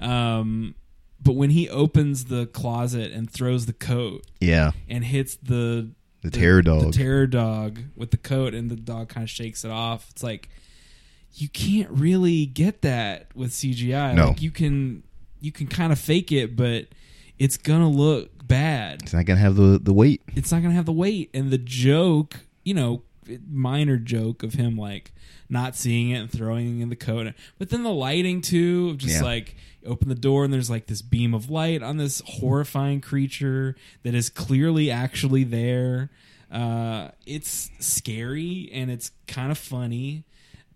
Um, 0.00 0.74
but 1.20 1.32
when 1.32 1.50
he 1.50 1.68
opens 1.68 2.26
the 2.26 2.46
closet 2.46 3.12
and 3.12 3.28
throws 3.30 3.66
the 3.66 3.72
coat 3.72 4.24
yeah, 4.40 4.72
and 4.88 5.04
hits 5.04 5.36
the 5.36 5.90
the, 6.22 6.30
terror 6.30 6.62
dog. 6.62 6.86
the 6.86 6.92
terror 6.92 7.26
dog 7.26 7.80
with 7.96 8.10
the 8.10 8.16
coat, 8.16 8.54
and 8.54 8.70
the 8.70 8.76
dog 8.76 9.08
kind 9.08 9.24
of 9.24 9.30
shakes 9.30 9.64
it 9.64 9.70
off. 9.70 10.08
It's 10.10 10.22
like 10.22 10.48
you 11.34 11.48
can't 11.48 11.90
really 11.90 12.46
get 12.46 12.82
that 12.82 13.34
with 13.34 13.50
CGI. 13.50 14.14
No. 14.14 14.28
Like 14.28 14.42
you 14.42 14.50
can 14.50 15.02
you 15.40 15.52
can 15.52 15.66
kind 15.66 15.92
of 15.92 15.98
fake 15.98 16.32
it, 16.32 16.56
but 16.56 16.86
it's 17.38 17.56
gonna 17.56 17.88
look 17.88 18.30
bad. 18.46 19.02
it's 19.02 19.12
not 19.12 19.24
gonna 19.24 19.40
have 19.40 19.56
the 19.56 19.78
the 19.82 19.92
weight. 19.92 20.22
It's 20.34 20.52
not 20.52 20.62
gonna 20.62 20.74
have 20.74 20.86
the 20.86 20.92
weight. 20.92 21.30
And 21.34 21.50
the 21.50 21.58
joke, 21.58 22.40
you 22.64 22.74
know, 22.74 23.02
minor 23.48 23.96
joke 23.96 24.42
of 24.42 24.54
him 24.54 24.76
like 24.76 25.12
not 25.48 25.74
seeing 25.76 26.10
it 26.10 26.18
and 26.18 26.30
throwing 26.30 26.80
in 26.80 26.88
the 26.88 26.96
coat, 26.96 27.32
but 27.58 27.70
then 27.70 27.82
the 27.82 27.92
lighting 27.92 28.40
too, 28.40 28.90
of 28.90 28.98
just 28.98 29.16
Yeah. 29.16 29.22
like 29.22 29.56
open 29.86 30.08
the 30.08 30.14
door 30.14 30.44
and 30.44 30.52
there's 30.52 30.68
like 30.70 30.86
this 30.86 31.02
beam 31.02 31.32
of 31.34 31.48
light 31.50 31.82
on 31.82 31.96
this 31.96 32.20
horrifying 32.26 33.00
creature 33.00 33.76
that 34.02 34.14
is 34.14 34.28
clearly 34.28 34.90
actually 34.90 35.44
there. 35.44 36.10
Uh, 36.50 37.08
it's 37.26 37.70
scary 37.78 38.70
and 38.72 38.90
it's 38.90 39.10
kind 39.26 39.50
of 39.50 39.58
funny. 39.58 40.24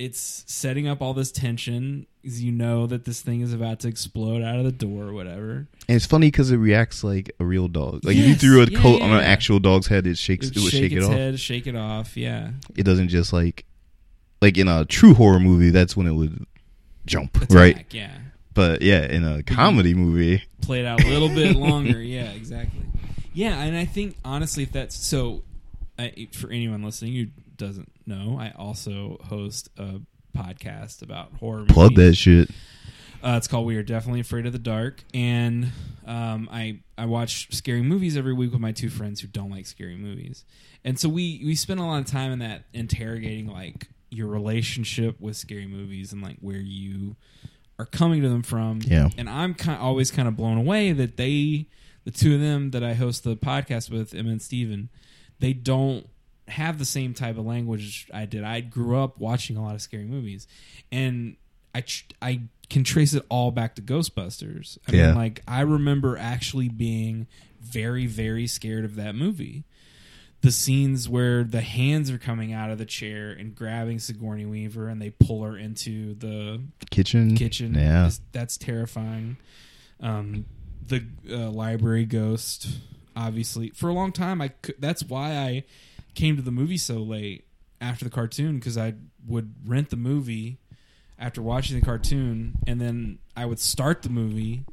It's 0.04 0.44
setting 0.46 0.88
up 0.88 1.00
all 1.00 1.14
this 1.14 1.30
tension 1.30 2.06
because 2.22 2.42
you 2.42 2.50
know 2.52 2.86
that 2.86 3.04
this 3.04 3.20
thing 3.20 3.40
is 3.40 3.52
about 3.52 3.80
to 3.80 3.88
explode 3.88 4.42
out 4.42 4.56
of 4.56 4.64
the 4.64 4.72
door 4.72 5.04
or 5.04 5.12
whatever. 5.12 5.68
And 5.88 5.96
it's 5.96 6.06
funny 6.06 6.28
because 6.28 6.50
it 6.50 6.56
reacts 6.56 7.04
like 7.04 7.30
a 7.38 7.44
real 7.44 7.68
dog. 7.68 8.04
Like 8.04 8.16
if 8.16 8.26
you 8.26 8.34
threw 8.34 8.62
a 8.62 8.66
yeah, 8.66 8.80
coat 8.80 9.00
on 9.02 9.10
an 9.10 9.18
yeah. 9.18 9.22
actual 9.24 9.58
dog's 9.60 9.86
head, 9.86 10.06
it 10.06 10.18
shakes. 10.18 10.48
It, 10.48 10.56
It 10.56 10.60
would 10.62 10.72
shake, 10.72 10.90
shake 10.90 10.92
it 10.92 11.02
off. 11.04 11.12
head, 11.12 11.38
shake 11.40 11.66
it 11.66 11.76
off. 11.76 12.16
Yeah, 12.16 12.50
It 12.76 12.82
doesn't 12.84 13.08
just 13.08 13.32
like, 13.32 13.64
like 14.40 14.58
in 14.58 14.66
a 14.68 14.84
true 14.84 15.14
horror 15.14 15.40
movie, 15.40 15.70
that's 15.70 15.96
when 15.96 16.06
it 16.06 16.12
would 16.14 16.46
jump, 17.06 17.36
Attack, 17.36 17.50
right? 17.50 17.86
Yeah, 17.90 18.10
But 18.54 18.82
yeah, 18.82 19.02
in 19.04 19.24
a 19.24 19.42
comedy 19.44 19.94
movie, 19.94 20.42
played 20.62 20.84
out 20.84 21.02
a 21.02 21.08
little 21.08 21.28
bit 21.28 21.56
longer. 21.68 22.00
Yeah, 22.00 22.30
exactly. 22.32 22.82
Yeah, 23.34 23.60
and 23.62 23.76
I 23.76 23.84
think 23.84 24.16
honestly, 24.24 24.62
if 24.64 24.72
that's 24.72 24.96
so, 24.96 25.42
I, 25.98 26.28
for 26.32 26.50
anyone 26.50 26.82
listening 26.82 27.14
who 27.14 27.26
doesn't 27.56 27.92
know, 28.06 28.36
I 28.38 28.52
also 28.56 29.18
host 29.24 29.68
a 29.76 30.00
podcast 30.36 31.02
about 31.02 31.32
horror. 31.34 31.64
plug 31.66 31.92
movies. 31.92 32.06
that 32.08 32.14
shit. 32.16 32.50
Uh, 33.22 33.36
it's 33.36 33.46
called 33.46 33.66
"We 33.66 33.76
Are 33.76 33.82
Definitely 33.84 34.20
Afraid 34.20 34.46
of 34.46 34.52
the 34.52 34.58
Dark," 34.58 35.04
and 35.14 35.70
um, 36.06 36.48
I 36.50 36.80
I 36.98 37.06
watch 37.06 37.54
scary 37.54 37.82
movies 37.82 38.16
every 38.16 38.32
week 38.32 38.50
with 38.50 38.60
my 38.60 38.72
two 38.72 38.90
friends 38.90 39.20
who 39.20 39.28
don't 39.28 39.50
like 39.50 39.66
scary 39.66 39.96
movies, 39.96 40.44
and 40.84 40.98
so 40.98 41.08
we 41.08 41.40
we 41.44 41.54
spend 41.54 41.78
a 41.78 41.84
lot 41.84 42.00
of 42.00 42.06
time 42.06 42.32
in 42.32 42.40
that 42.40 42.64
interrogating 42.72 43.46
like 43.46 43.88
your 44.10 44.26
relationship 44.26 45.20
with 45.20 45.36
scary 45.36 45.66
movies 45.66 46.12
and 46.12 46.20
like 46.20 46.36
where 46.40 46.58
you 46.58 47.14
are 47.78 47.86
coming 47.86 48.22
to 48.22 48.28
them 48.28 48.42
from. 48.42 48.80
Yeah. 48.82 49.08
and 49.16 49.28
I'm 49.28 49.54
kind 49.54 49.80
always 49.80 50.10
kind 50.10 50.28
of 50.28 50.36
blown 50.36 50.58
away 50.58 50.92
that 50.92 51.16
they, 51.16 51.68
the 52.04 52.10
two 52.10 52.34
of 52.34 52.40
them 52.40 52.72
that 52.72 52.82
I 52.84 52.92
host 52.94 53.24
the 53.24 53.36
podcast 53.36 53.90
with, 53.90 54.14
Emma 54.14 54.30
and 54.30 54.42
Steven, 54.42 54.90
they 55.40 55.52
don't 55.54 56.06
have 56.48 56.78
the 56.78 56.85
same 56.85 57.14
type 57.14 57.39
of 57.39 57.44
language 57.47 58.09
I 58.12 58.27
did. 58.27 58.44
I 58.44 58.60
grew 58.60 58.98
up 58.98 59.19
watching 59.19 59.56
a 59.56 59.62
lot 59.62 59.74
of 59.74 59.81
scary 59.82 60.05
movies, 60.05 60.47
and 60.90 61.36
I 61.74 61.82
tr- 61.82 62.05
I 62.20 62.43
can 62.69 62.85
trace 62.85 63.14
it 63.14 63.24
all 63.28 63.51
back 63.51 63.74
to 63.77 63.82
Ghostbusters. 63.82 64.78
I 64.89 64.93
Yeah. 64.97 65.06
mean, 65.09 65.14
like 65.16 65.43
I 65.47 65.60
remember 65.60 66.16
actually 66.16 66.69
being 66.69 67.27
very 67.60 68.06
very 68.06 68.47
scared 68.47 68.85
of 68.85 68.97
that 68.97 69.14
movie. 69.14 69.64
The 70.40 70.51
scenes 70.51 71.09
where 71.09 71.44
the 71.44 71.60
hands 71.60 72.10
are 72.10 72.19
coming 72.19 72.52
out 72.52 72.70
of 72.70 72.78
the 72.78 72.85
chair 72.85 73.31
and 73.31 73.55
grabbing 73.55 74.01
Sigourney 74.01 74.44
Weaver 74.44 74.89
and 74.89 75.01
they 75.01 75.10
pull 75.10 75.44
her 75.44 75.56
into 75.56 76.14
the 76.14 76.60
Kitchen. 76.90 77.36
kitchen. 77.36 77.74
Yeah. 77.74 78.10
that's 78.32 78.56
terrifying. 78.56 79.36
Um, 80.01 80.47
the 80.85 81.05
uh, 81.31 81.48
library 81.51 82.06
ghost, 82.06 82.66
obviously, 83.14 83.70
for 83.70 83.89
a 83.89 83.93
long 83.93 84.10
time, 84.10 84.40
I 84.40 84.48
cou- 84.48 84.73
that's 84.81 85.05
why 85.05 85.36
I 85.36 85.62
came 86.14 86.36
to 86.36 86.43
the 86.43 86.51
movie 86.51 86.76
so 86.76 86.97
late 86.98 87.44
after 87.80 88.05
the 88.05 88.10
cartoon 88.10 88.56
because 88.59 88.78
I 88.78 88.94
would 89.26 89.55
rent 89.66 89.90
the 89.90 89.97
movie 89.97 90.59
after 91.18 91.40
watching 91.43 91.78
the 91.78 91.84
cartoon, 91.84 92.56
and 92.66 92.80
then 92.80 93.18
I 93.36 93.47
would 93.47 93.60
start 93.60 94.02
the 94.02 94.09
movie. 94.10 94.64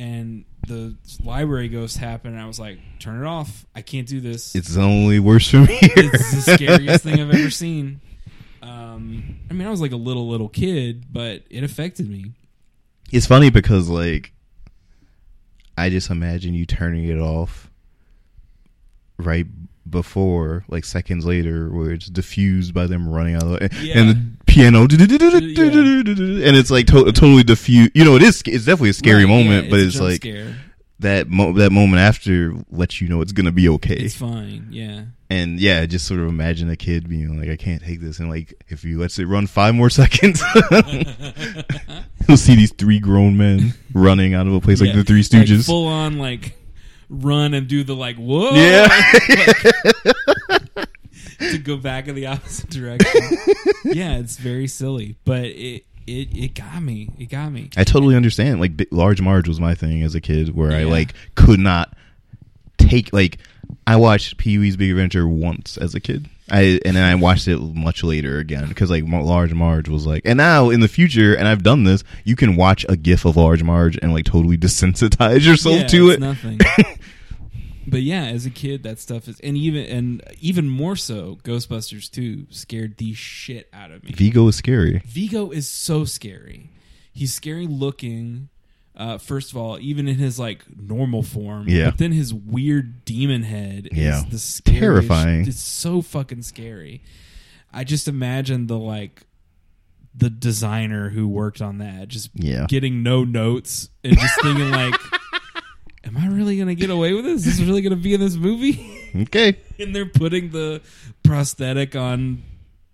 And 0.00 0.44
the 0.68 0.94
library 1.24 1.68
ghost 1.68 1.96
happened, 1.98 2.34
and 2.34 2.42
I 2.42 2.46
was 2.46 2.60
like, 2.60 2.78
"Turn 3.00 3.20
it 3.20 3.26
off! 3.26 3.66
I 3.74 3.82
can't 3.82 4.06
do 4.06 4.20
this." 4.20 4.54
It's 4.54 4.76
only 4.76 5.18
worse 5.18 5.50
for 5.50 5.58
me. 5.58 5.78
it's 5.80 6.46
the 6.46 6.52
scariest 6.54 7.02
thing 7.02 7.20
I've 7.20 7.34
ever 7.34 7.50
seen. 7.50 8.00
Um, 8.62 9.40
I 9.50 9.54
mean, 9.54 9.66
I 9.66 9.70
was 9.70 9.80
like 9.80 9.90
a 9.90 9.96
little 9.96 10.28
little 10.28 10.48
kid, 10.48 11.12
but 11.12 11.42
it 11.50 11.64
affected 11.64 12.08
me. 12.08 12.32
It's 13.10 13.26
funny 13.26 13.50
because 13.50 13.88
like 13.88 14.32
I 15.76 15.90
just 15.90 16.10
imagine 16.10 16.54
you 16.54 16.64
turning 16.66 17.04
it 17.04 17.18
off 17.18 17.70
right 19.18 19.46
before, 19.90 20.64
like 20.68 20.84
seconds 20.84 21.24
later, 21.26 21.70
where 21.70 21.90
it's 21.92 22.06
diffused 22.06 22.74
by 22.74 22.86
them 22.86 23.08
running 23.08 23.34
out 23.36 23.42
of 23.44 23.50
the 23.50 23.70
Yeah. 23.82 23.98
and 23.98 24.08
the 24.10 24.44
piano 24.46 24.82
and 24.82 26.56
it's 26.56 26.70
like 26.70 26.86
to- 26.88 27.04
totally 27.12 27.42
diffused. 27.42 27.92
You 27.94 28.04
know, 28.04 28.16
it 28.16 28.22
is. 28.22 28.42
It's 28.46 28.64
definitely 28.64 28.90
a 28.90 28.94
scary 28.94 29.24
Right, 29.24 29.30
moment, 29.30 29.64
yeah, 29.64 29.70
but 29.70 29.80
it's 29.80 30.00
like 30.00 30.16
scare. 30.22 30.54
that 31.00 31.28
mo- 31.28 31.52
that 31.54 31.70
moment 31.72 32.00
after 32.00 32.54
lets 32.70 33.00
you 33.00 33.08
know 33.08 33.20
it's 33.20 33.32
gonna 33.32 33.52
be 33.52 33.68
okay. 33.70 33.94
It's 33.96 34.14
fine. 34.16 34.68
Yeah. 34.70 35.02
and 35.30 35.60
yeah, 35.60 35.84
just 35.86 36.06
sort 36.06 36.20
of 36.20 36.28
imagine 36.28 36.70
a 36.70 36.76
kid 36.76 37.06
being 37.08 37.38
like, 37.38 37.50
I 37.50 37.56
can't 37.56 37.82
take 37.82 38.00
this, 38.00 38.18
and 38.18 38.30
like 38.30 38.54
if 38.68 38.84
you 38.84 38.98
let 38.98 39.18
it 39.18 39.26
run 39.26 39.46
five 39.46 39.74
more 39.74 39.90
seconds. 40.00 40.42
You'll 42.28 42.36
see 42.36 42.56
these 42.56 42.72
three 42.72 42.98
grown 42.98 43.36
men 43.38 43.72
running 43.94 44.34
out 44.34 44.46
of 44.46 44.52
a 44.52 44.60
place 44.60 44.80
like 44.82 44.92
the 44.94 45.02
Three 45.04 45.18
like 45.22 45.26
Stooges. 45.46 45.64
full 45.66 45.86
on 45.86 46.18
like 46.18 46.52
run 47.08 47.54
and 47.54 47.66
do 47.68 47.84
the 47.84 47.94
like 47.96 48.16
whoa. 48.16 48.50
Yeah. 48.54 48.88
to 51.50 51.58
go 51.58 51.76
back 51.76 52.08
in 52.08 52.14
the 52.14 52.26
opposite 52.26 52.70
direction. 52.70 53.38
yeah, 53.84 54.18
it's 54.18 54.36
very 54.36 54.66
silly, 54.66 55.16
but 55.24 55.44
it 55.44 55.84
it 56.06 56.28
it 56.36 56.54
got 56.54 56.82
me. 56.82 57.10
It 57.18 57.26
got 57.26 57.50
me. 57.52 57.70
I 57.76 57.84
totally 57.84 58.16
understand. 58.16 58.60
Like, 58.60 58.72
Large 58.90 59.20
Marge 59.20 59.48
was 59.48 59.60
my 59.60 59.74
thing 59.74 60.02
as 60.02 60.14
a 60.14 60.20
kid, 60.20 60.54
where 60.54 60.72
I 60.72 60.84
like 60.84 61.14
could 61.34 61.60
not 61.60 61.94
take 62.78 63.12
like. 63.12 63.38
I 63.86 63.96
watched 63.96 64.38
Pee 64.38 64.56
Wee's 64.58 64.76
Big 64.76 64.90
Adventure 64.90 65.28
once 65.28 65.76
as 65.76 65.94
a 65.94 66.00
kid. 66.00 66.28
I 66.50 66.80
and 66.86 66.96
then 66.96 67.04
I 67.04 67.14
watched 67.16 67.46
it 67.48 67.58
much 67.58 68.02
later 68.02 68.38
again 68.38 68.66
because 68.68 68.90
like 68.90 69.04
Large 69.06 69.52
Marge 69.52 69.88
was 69.90 70.06
like, 70.06 70.22
and 70.24 70.38
now 70.38 70.70
in 70.70 70.80
the 70.80 70.88
future, 70.88 71.34
and 71.34 71.46
I've 71.46 71.62
done 71.62 71.84
this, 71.84 72.02
you 72.24 72.34
can 72.34 72.56
watch 72.56 72.86
a 72.88 72.96
GIF 72.96 73.26
of 73.26 73.36
Large 73.36 73.62
Marge 73.62 73.98
and 74.00 74.14
like 74.14 74.24
totally 74.24 74.56
desensitize 74.56 75.44
yourself 75.46 75.80
Yeah, 75.80 75.86
to 75.88 76.10
it's 76.10 76.16
it. 76.16 76.20
Nothing. 76.20 76.58
but 77.90 78.02
yeah, 78.02 78.24
as 78.26 78.46
a 78.46 78.50
kid, 78.50 78.82
that 78.84 78.98
stuff 78.98 79.28
is, 79.28 79.38
and 79.40 79.56
even 79.56 79.84
and 79.86 80.22
even 80.40 80.68
more 80.68 80.96
so, 80.96 81.38
Ghostbusters 81.44 82.10
two 82.10 82.46
scared 82.50 82.96
the 82.98 83.14
shit 83.14 83.68
out 83.72 83.90
of 83.90 84.04
me. 84.04 84.12
Vigo 84.12 84.46
is 84.48 84.56
scary. 84.56 85.02
Vigo 85.06 85.50
is 85.50 85.68
so 85.68 86.04
scary. 86.04 86.70
He's 87.12 87.32
scary 87.34 87.66
looking. 87.66 88.48
Uh, 88.96 89.16
first 89.16 89.52
of 89.52 89.56
all, 89.56 89.78
even 89.80 90.08
in 90.08 90.16
his 90.16 90.40
like 90.40 90.64
normal 90.76 91.22
form, 91.22 91.68
Yeah. 91.68 91.90
But 91.90 91.98
then 91.98 92.10
his 92.12 92.34
weird 92.34 93.04
demon 93.04 93.44
head 93.44 93.88
Yeah. 93.92 94.18
is 94.18 94.24
the 94.26 94.38
scariest- 94.40 94.80
Terrifying. 94.80 95.46
It's 95.46 95.60
so 95.60 96.02
fucking 96.02 96.42
scary. 96.42 97.02
I 97.72 97.84
just 97.84 98.08
imagine 98.08 98.66
the 98.66 98.76
like 98.78 99.22
the 100.16 100.30
designer 100.30 101.10
who 101.10 101.28
worked 101.28 101.62
on 101.62 101.78
that 101.78 102.08
just 102.08 102.30
Yeah. 102.34 102.66
getting 102.68 103.04
no 103.04 103.22
notes 103.22 103.88
and 104.02 104.18
just 104.18 104.34
thinking 104.42 104.70
like, 104.70 104.94
"Am 106.04 106.16
I 106.16 106.26
really 106.28 106.58
gonna 106.58 106.74
get 106.74 106.90
away 106.90 107.12
with 107.12 107.24
this? 107.24 107.46
Is 107.46 107.58
this 107.58 107.66
really 107.66 107.82
gonna 107.82 107.96
be 107.96 108.14
in 108.14 108.20
this 108.20 108.36
movie?" 108.36 108.94
Okay. 109.16 109.56
and 109.80 109.96
they're 109.96 110.04
putting 110.04 110.50
the 110.50 110.82
prosthetic 111.22 111.96
on 111.96 112.42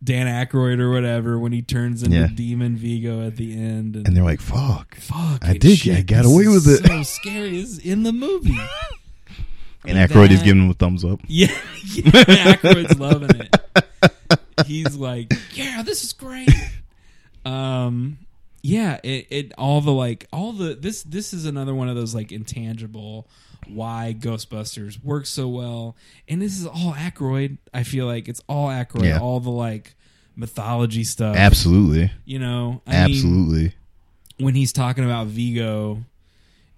Dan 0.02 0.26
Aykroyd 0.28 0.78
or 0.78 0.90
whatever 0.93 1.39
when 1.40 1.51
he 1.52 1.60
turns 1.60 2.02
into 2.05 2.16
Yeah. 2.16 2.28
Demon 2.32 2.76
Vigo 2.76 3.26
at 3.26 3.35
the 3.36 3.52
end, 3.52 3.97
and, 3.97 4.06
And 4.06 4.16
they're 4.16 4.22
like, 4.24 4.40
"Fuck." 4.40 4.94
"Fuck, 4.97 5.44
I 5.44 5.52
it, 5.52 5.60
did- 5.60 5.78
shit, 5.78 5.97
I 5.98 6.02
got 6.02 6.22
this 6.22 6.32
away 6.32 6.44
is 6.44 6.66
with 6.66 6.81
it." 6.81 6.86
So 6.86 7.02
scary 7.02 7.59
is 7.59 7.78
in 7.78 8.02
the 8.05 8.12
movie. 8.12 8.59
And 9.86 9.98
Aykroyd 9.98 10.31
is 10.31 10.39
That- 10.39 10.44
giving 10.47 10.62
him 10.64 10.70
a 10.70 10.74
thumbs 10.74 11.05
up. 11.05 11.20
Yeah, 11.26 11.48
yeah 11.85 12.55
Aykroyd's 12.55 12.98
loving 12.98 13.28
it. 13.39 14.66
He's 14.66 14.97
like, 14.97 15.31
"Yeah, 15.52 15.82
this 15.82 16.05
is 16.05 16.14
great." 16.14 16.48
Um, 17.44 18.16
yeah, 18.66 18.99
it, 19.05 19.27
it 19.28 19.53
all 19.59 19.82
the 19.82 19.93
like 19.93 20.27
all 20.32 20.53
the 20.55 20.74
this 20.74 21.03
this 21.03 21.35
is 21.35 21.45
another 21.45 21.74
one 21.74 21.91
of 21.91 21.97
those 21.97 22.15
like 22.15 22.32
intangible 22.32 23.28
why 23.69 24.16
Ghostbusters 24.19 25.03
works 25.05 25.28
so 25.28 25.49
well, 25.49 25.97
and 26.28 26.41
this 26.41 26.59
is 26.59 26.66
all 26.66 26.95
Aykroyd. 26.95 27.59
I 27.74 27.82
feel 27.82 28.07
like 28.07 28.27
it's 28.27 28.41
all 28.49 28.69
Aykroyd, 28.69 29.05
Yeah. 29.05 29.19
all 29.20 29.39
the 29.41 29.51
like 29.51 29.95
mythology 30.35 31.05
stuff. 31.05 31.36
Absolutely. 31.36 32.11
You 32.24 32.39
know, 32.39 32.81
I 32.86 33.07
mean, 33.07 33.15
Absolutely. 33.16 33.74
when 34.39 34.55
he's 34.55 34.73
talking 34.73 35.05
about 35.05 35.27
Vigo, 35.27 36.03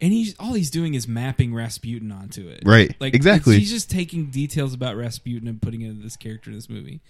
and 0.01 0.13
he's 0.13 0.35
all 0.41 0.55
he's 0.55 0.71
doing 0.71 0.95
is 0.95 1.07
mapping 1.07 1.55
Rasputin 1.55 2.11
onto 2.11 2.49
it. 2.49 2.63
Right. 2.67 2.95
Like 3.01 3.15
Exactly. 3.15 3.59
he's 3.59 3.71
just 3.71 3.91
taking 3.91 4.27
details 4.27 4.75
about 4.75 4.97
Rasputin 4.97 5.47
and 5.49 5.63
putting 5.63 5.83
it 5.83 5.89
in 5.91 6.03
this 6.03 6.17
character 6.17 6.51
in 6.51 6.57
this 6.57 6.69
movie. 6.69 7.01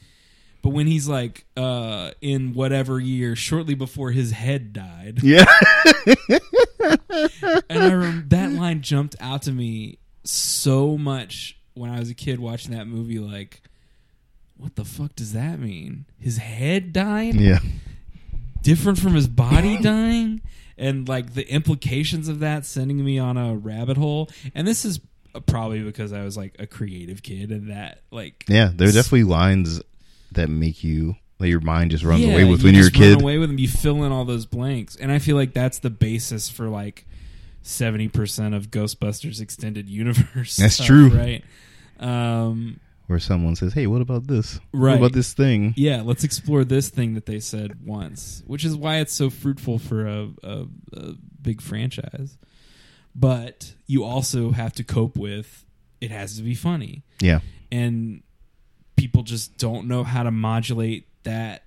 But 0.66 0.72
when 0.72 0.88
he's 0.88 1.06
like 1.06 1.44
uh 1.56 2.10
in 2.20 2.52
whatever 2.52 2.98
year, 2.98 3.36
shortly 3.36 3.76
before 3.76 4.10
his 4.10 4.32
head 4.32 4.72
died, 4.72 5.20
yeah. 5.22 5.44
and 7.70 7.84
I 7.84 7.94
rem- 7.94 8.24
that 8.30 8.50
line 8.50 8.82
jumped 8.82 9.14
out 9.20 9.42
to 9.42 9.52
me 9.52 9.98
so 10.24 10.98
much 10.98 11.56
when 11.74 11.88
I 11.92 12.00
was 12.00 12.10
a 12.10 12.14
kid 12.14 12.40
watching 12.40 12.72
that 12.72 12.88
movie. 12.88 13.20
Like, 13.20 13.62
what 14.56 14.74
the 14.74 14.84
fuck 14.84 15.14
does 15.14 15.34
that 15.34 15.60
mean? 15.60 16.04
His 16.18 16.38
head 16.38 16.92
dying? 16.92 17.38
yeah. 17.38 17.60
different 18.62 18.98
from 18.98 19.14
his 19.14 19.28
body 19.28 19.78
dying 19.80 20.40
and 20.76 21.08
like 21.08 21.34
the 21.34 21.48
implications 21.48 22.26
of 22.28 22.40
that 22.40 22.66
sending 22.66 23.04
me 23.04 23.20
on 23.20 23.36
a 23.36 23.54
rabbit 23.54 23.96
hole 23.96 24.28
and 24.52 24.66
this 24.66 24.84
is 24.84 24.98
probably 25.46 25.80
because 25.82 26.12
i 26.12 26.24
was 26.24 26.36
like 26.36 26.56
a 26.58 26.66
creative 26.66 27.22
kid 27.22 27.50
and 27.52 27.70
that 27.70 28.00
like 28.10 28.44
Yeah. 28.48 28.72
There 28.74 28.88
are 28.88 28.92
definitely 28.92 29.24
lines 29.24 29.80
that 30.32 30.48
make 30.48 30.82
you 30.84 31.16
that 31.38 31.48
your 31.48 31.60
mind 31.60 31.90
just 31.90 32.02
runs 32.04 32.22
Yeah, 32.22 32.32
away 32.32 32.44
with 32.44 32.60
you 32.60 32.66
when 32.66 32.74
you're 32.74 32.88
a 32.88 32.90
kid. 32.90 33.20
away 33.20 33.36
with 33.38 33.48
them 33.50 33.58
you 33.58 33.68
fill 33.68 34.02
in 34.04 34.12
all 34.12 34.24
those 34.24 34.46
blanks 34.46 34.96
and 34.96 35.12
i 35.12 35.18
feel 35.18 35.36
like 35.36 35.52
that's 35.52 35.78
the 35.80 35.90
basis 35.90 36.48
for 36.48 36.68
like 36.68 37.06
70% 37.64 38.54
of 38.54 38.70
ghostbusters 38.70 39.40
extended 39.40 39.88
universe 39.88 40.56
That's 40.56 40.74
stuff, 40.74 40.86
true. 40.86 41.08
right 41.10 41.44
um 41.98 42.78
Where 43.08 43.18
someone 43.18 43.54
says, 43.56 43.72
"Hey, 43.72 43.86
what 43.86 44.02
about 44.02 44.26
this? 44.26 44.60
Right. 44.72 44.92
What 44.92 44.96
about 44.98 45.12
this 45.12 45.32
thing?" 45.32 45.74
yeah, 45.76 46.02
let's 46.02 46.24
explore 46.24 46.64
this 46.64 46.88
thing 46.90 47.14
that 47.14 47.26
they 47.26 47.40
said 47.40 47.84
once, 47.86 48.42
which 48.46 48.64
is 48.64 48.74
why 48.76 48.96
it's 48.98 49.12
so 49.12 49.30
fruitful 49.30 49.78
for 49.78 50.06
a, 50.06 50.28
a, 50.42 50.66
a 50.92 51.12
big 51.40 51.60
franchise. 51.60 52.36
But 53.14 53.74
you 53.86 54.04
also 54.04 54.50
have 54.50 54.72
to 54.74 54.84
cope 54.84 55.16
with 55.16 55.64
it 56.00 56.10
has 56.10 56.36
to 56.36 56.42
be 56.42 56.54
funny, 56.54 57.02
Yeah. 57.20 57.40
and 57.72 58.22
people 58.96 59.22
just 59.22 59.56
don't 59.58 59.86
know 59.86 60.02
how 60.04 60.22
to 60.22 60.30
modulate 60.30 61.06
that. 61.24 61.64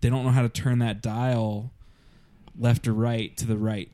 They 0.00 0.10
don't 0.10 0.24
know 0.24 0.30
how 0.30 0.42
to 0.42 0.48
turn 0.48 0.78
that 0.80 1.00
dial 1.02 1.72
left 2.58 2.86
or 2.88 2.92
right 2.92 3.36
to 3.38 3.46
the 3.46 3.56
right 3.56 3.90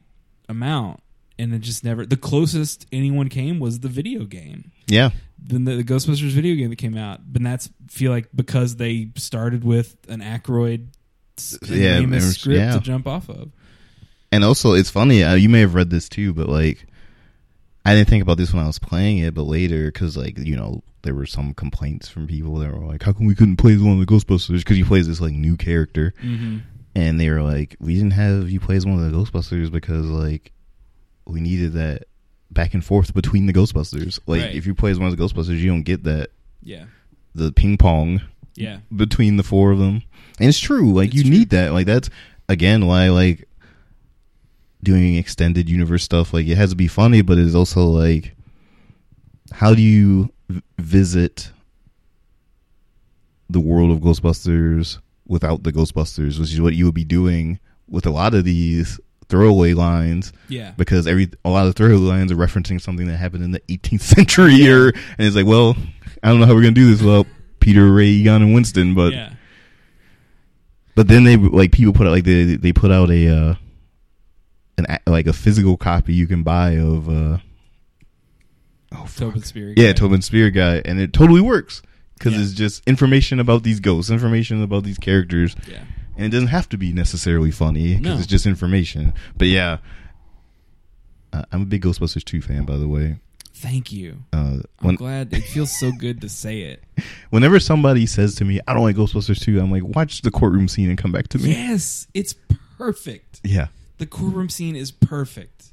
amount, 0.48 1.00
and 1.38 1.52
it 1.54 1.60
just 1.60 1.84
never. 1.84 2.04
The 2.06 2.16
closest 2.16 2.86
anyone 2.92 3.28
came 3.28 3.58
was 3.60 3.80
the 3.80 3.88
video 3.88 4.24
game 4.24 4.70
Yeah. 4.88 5.10
Then 5.44 5.64
the, 5.64 5.74
the 5.76 5.84
Ghostbusters 5.84 6.30
video 6.30 6.54
game 6.54 6.70
that 6.70 6.76
came 6.76 6.96
out. 6.96 7.20
But 7.32 7.42
that's 7.42 7.68
feel 7.88 8.12
like 8.12 8.28
because 8.34 8.76
they 8.76 9.08
started 9.16 9.64
with 9.64 9.96
an 10.08 10.20
Aykroyd 10.20 10.86
s- 11.38 11.58
Yeah, 11.68 11.98
famous 11.98 12.36
script 12.36 12.58
yeah. 12.58 12.74
to 12.74 12.80
jump 12.80 13.06
off 13.08 13.28
of. 13.28 13.50
And 14.30 14.44
also, 14.44 14.72
it's 14.74 14.88
funny. 14.90 15.22
Uh, 15.24 15.34
you 15.34 15.48
may 15.48 15.60
have 15.60 15.74
read 15.74 15.90
this 15.90 16.08
too, 16.08 16.32
but 16.32 16.48
like, 16.48 16.86
I 17.84 17.94
didn't 17.94 18.08
think 18.08 18.22
about 18.22 18.36
this 18.38 18.52
when 18.52 18.62
I 18.62 18.66
was 18.66 18.78
playing 18.78 19.18
it, 19.18 19.34
but 19.34 19.42
later, 19.42 19.86
because 19.86 20.16
like 20.16 20.38
you 20.38 20.54
know, 20.56 20.82
there 21.02 21.14
were 21.14 21.26
some 21.26 21.54
complaints 21.54 22.08
from 22.08 22.26
people 22.26 22.56
that 22.56 22.72
were 22.72 22.86
like, 22.86 23.02
"How 23.02 23.12
come 23.12 23.26
we 23.26 23.34
couldn't 23.34 23.56
play 23.56 23.74
as 23.74 23.82
one 23.82 24.00
of 24.00 24.06
the 24.06 24.12
Ghostbusters?" 24.12 24.58
Because 24.58 24.76
he 24.76 24.84
plays 24.84 25.06
this 25.08 25.20
like 25.20 25.32
new 25.34 25.56
character, 25.56 26.14
Mm-hmm. 26.22 26.58
and 26.94 27.18
they 27.20 27.28
were 27.30 27.42
like, 27.42 27.76
"We 27.80 27.94
didn't 27.94 28.12
have 28.12 28.50
you 28.50 28.60
play 28.60 28.76
as 28.76 28.86
one 28.86 29.02
of 29.02 29.10
the 29.10 29.16
Ghostbusters 29.16 29.70
because 29.70 30.06
like 30.06 30.52
we 31.26 31.40
needed 31.40 31.72
that 31.74 32.04
back 32.50 32.74
and 32.74 32.84
forth 32.84 33.14
between 33.14 33.46
the 33.46 33.52
Ghostbusters. 33.52 34.18
Like, 34.26 34.42
Right. 34.42 34.54
if 34.54 34.66
you 34.66 34.74
play 34.74 34.90
as 34.90 34.98
one 34.98 35.08
of 35.08 35.16
the 35.16 35.22
Ghostbusters, 35.24 35.58
you 35.58 35.68
don't 35.70 35.82
get 35.84 36.04
that 36.04 36.30
Yeah, 36.62 36.84
the 37.34 37.50
ping 37.52 37.78
pong 37.78 38.20
yeah, 38.54 38.78
between 38.94 39.36
the 39.38 39.42
four 39.42 39.70
of 39.72 39.78
them. 39.78 40.02
And 40.38 40.48
it's 40.48 40.58
true. 40.58 40.92
Like 40.92 41.08
It's 41.08 41.16
you 41.16 41.22
true. 41.22 41.30
need 41.30 41.50
that. 41.50 41.72
Like 41.72 41.86
that's 41.86 42.10
again 42.48 42.86
why 42.86 43.08
like 43.08 43.48
doing 44.82 45.14
extended 45.16 45.68
universe 45.70 46.02
stuff. 46.02 46.32
Like 46.34 46.46
it 46.46 46.56
has 46.56 46.70
to 46.70 46.76
be 46.76 46.88
funny, 46.88 47.22
but 47.22 47.38
it's 47.38 47.54
also 47.54 47.86
like 47.86 48.34
how 49.52 49.74
do 49.74 49.82
you 49.82 50.32
v- 50.52 50.62
visit 50.78 51.50
the 53.50 53.60
world 53.60 53.90
of 53.90 53.98
Ghostbusters 53.98 54.98
without 55.26 55.62
the 55.62 55.72
Ghostbusters, 55.72 56.38
which 56.38 56.52
is 56.52 56.60
what 56.60 56.74
you 56.74 56.84
would 56.86 56.94
be 56.94 57.04
doing 57.04 57.58
with 57.88 58.06
a 58.06 58.10
lot 58.10 58.34
of 58.34 58.44
these 58.44 58.98
throwaway 59.28 59.72
lines 59.74 60.32
Yeah. 60.48 60.72
because 60.76 61.06
every 61.06 61.30
a 61.44 61.50
lot 61.50 61.66
of 61.66 61.74
throwaway 61.74 61.96
lines 62.16 62.30
are 62.32 62.36
referencing 62.36 62.80
something 62.80 63.06
that 63.06 63.16
happened 63.16 63.44
in 63.44 63.50
the 63.52 63.60
18th 63.68 64.00
century 64.16 64.68
or 64.70 64.88
and 64.88 64.94
it's 65.18 65.36
like, 65.36 65.46
well, 65.46 65.76
I 66.22 66.28
don't 66.28 66.40
know 66.40 66.46
how 66.46 66.54
we're 66.54 66.62
gonna 66.62 66.72
do 66.72 66.90
this 66.90 67.02
without 67.02 67.26
Peter, 67.60 67.90
Ray, 67.92 68.06
Egon, 68.08 68.42
and 68.42 68.52
Winston, 68.54 68.94
but 68.94 69.12
yeah. 69.12 69.32
but 70.94 71.08
then 71.08 71.24
they 71.24 71.36
like 71.36 71.72
people 71.72 71.92
put 71.92 72.06
out 72.06 72.10
like 72.10 72.24
they 72.24 72.56
they 72.56 72.72
put 72.72 72.90
out 72.90 73.10
a 73.10 73.28
uh 73.28 73.54
an 74.78 74.86
like 75.06 75.26
a 75.26 75.32
physical 75.32 75.76
copy 75.76 76.12
you 76.14 76.26
can 76.26 76.42
buy 76.42 76.72
of 76.72 77.08
uh 77.08 77.38
oh 78.94 79.04
fuck. 79.06 79.16
Tobin 79.28 79.42
Spirit. 79.42 79.78
yeah 79.78 79.88
guy. 79.88 79.92
Tobin 79.92 80.22
Spirit 80.22 80.50
Guide 80.52 80.82
and 80.86 81.00
it 81.00 81.12
totally 81.12 81.40
works 81.40 81.82
because 82.18 82.34
Yeah. 82.34 82.40
it's 82.42 82.52
just 82.52 82.82
information 82.86 83.40
about 83.40 83.62
these 83.62 83.80
ghosts 83.80 84.10
information 84.10 84.62
about 84.62 84.84
these 84.84 84.98
characters 84.98 85.54
Yeah. 85.68 85.84
and 86.16 86.26
it 86.26 86.30
doesn't 86.30 86.48
have 86.48 86.68
to 86.70 86.76
be 86.78 86.92
necessarily 86.92 87.50
funny 87.50 87.96
because 87.96 88.02
No. 88.14 88.18
it's 88.18 88.26
just 88.26 88.46
information 88.46 89.12
but 89.36 89.48
yeah 89.48 89.78
uh, 91.32 91.42
I'm 91.52 91.62
a 91.62 91.66
big 91.66 91.82
Ghostbusters 91.82 92.24
2 92.24 92.40
fan 92.42 92.64
by 92.64 92.76
the 92.76 92.88
way 92.88 93.16
Thank 93.54 93.92
you. 93.92 94.24
uh 94.32 94.58
I'm 94.80 94.96
glad 94.96 95.32
it 95.32 95.42
feels 95.42 95.78
so 95.78 95.92
good 95.92 96.20
to 96.22 96.28
say 96.28 96.62
it. 96.62 96.82
whenever 97.30 97.60
somebody 97.60 98.06
says 98.06 98.34
to 98.36 98.44
me 98.44 98.60
I 98.66 98.74
don't 98.74 98.82
like 98.82 98.96
Ghostbusters 98.96 99.40
2 99.40 99.60
I'm 99.60 99.70
like 99.70 99.84
watch 99.84 100.22
the 100.22 100.30
courtroom 100.30 100.68
scene 100.68 100.88
and 100.88 100.98
come 100.98 101.12
back 101.12 101.28
to 101.28 101.38
me 101.38 101.50
Yes, 101.50 102.06
it's 102.14 102.34
perfect. 102.76 103.40
yeah 103.44 103.68
The 103.98 104.06
courtroom 104.06 104.48
scene 104.48 104.74
is 104.76 104.90
perfect, 104.90 105.71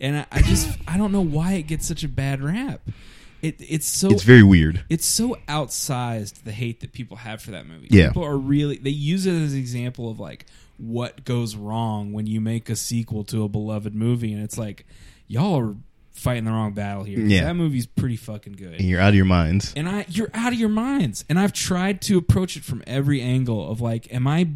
and 0.00 0.18
I, 0.18 0.26
I 0.30 0.42
just 0.42 0.68
I 0.86 0.96
don't 0.96 1.12
know 1.12 1.24
why 1.24 1.54
it 1.54 1.62
gets 1.62 1.86
such 1.86 2.04
a 2.04 2.08
bad 2.08 2.42
rap. 2.42 2.80
It 3.40 3.56
it's 3.60 3.86
so 3.88 4.08
it's 4.10 4.24
very 4.24 4.42
weird 4.42 4.84
it's 4.88 5.06
so 5.06 5.36
outsized 5.46 6.42
the 6.42 6.50
hate 6.50 6.80
that 6.80 6.92
people 6.92 7.18
have 7.18 7.40
for 7.40 7.52
that 7.52 7.66
movie. 7.66 7.88
Yeah. 7.90 8.08
People 8.08 8.24
are 8.24 8.36
really 8.36 8.78
they 8.78 8.90
use 8.90 9.26
it 9.26 9.32
as 9.32 9.52
an 9.52 9.58
example 9.58 10.10
of 10.10 10.18
like 10.18 10.46
what 10.76 11.24
goes 11.24 11.54
wrong 11.54 12.12
when 12.12 12.26
you 12.26 12.40
make 12.40 12.68
a 12.68 12.76
sequel 12.76 13.24
to 13.24 13.44
a 13.44 13.48
beloved 13.48 13.94
movie 13.94 14.32
and 14.32 14.42
it's 14.42 14.58
like 14.58 14.86
y'all 15.28 15.56
are 15.58 15.76
fighting 16.12 16.44
the 16.44 16.50
wrong 16.50 16.72
battle 16.72 17.04
here. 17.04 17.20
Yeah. 17.20 17.44
That 17.44 17.54
movie's 17.54 17.86
pretty 17.86 18.16
fucking 18.16 18.54
good. 18.54 18.74
and 18.74 18.80
you're 18.82 19.00
out 19.00 19.10
of 19.10 19.14
your 19.14 19.24
minds 19.24 19.72
And 19.76 19.88
I 19.88 20.04
you're 20.08 20.30
out 20.34 20.52
of 20.52 20.58
your 20.58 20.68
minds. 20.68 21.24
And 21.28 21.38
I've 21.38 21.52
tried 21.52 22.00
to 22.02 22.18
approach 22.18 22.56
it 22.56 22.64
from 22.64 22.82
every 22.88 23.20
angle 23.20 23.70
of 23.70 23.80
like 23.80 24.12
am 24.12 24.26
I 24.26 24.48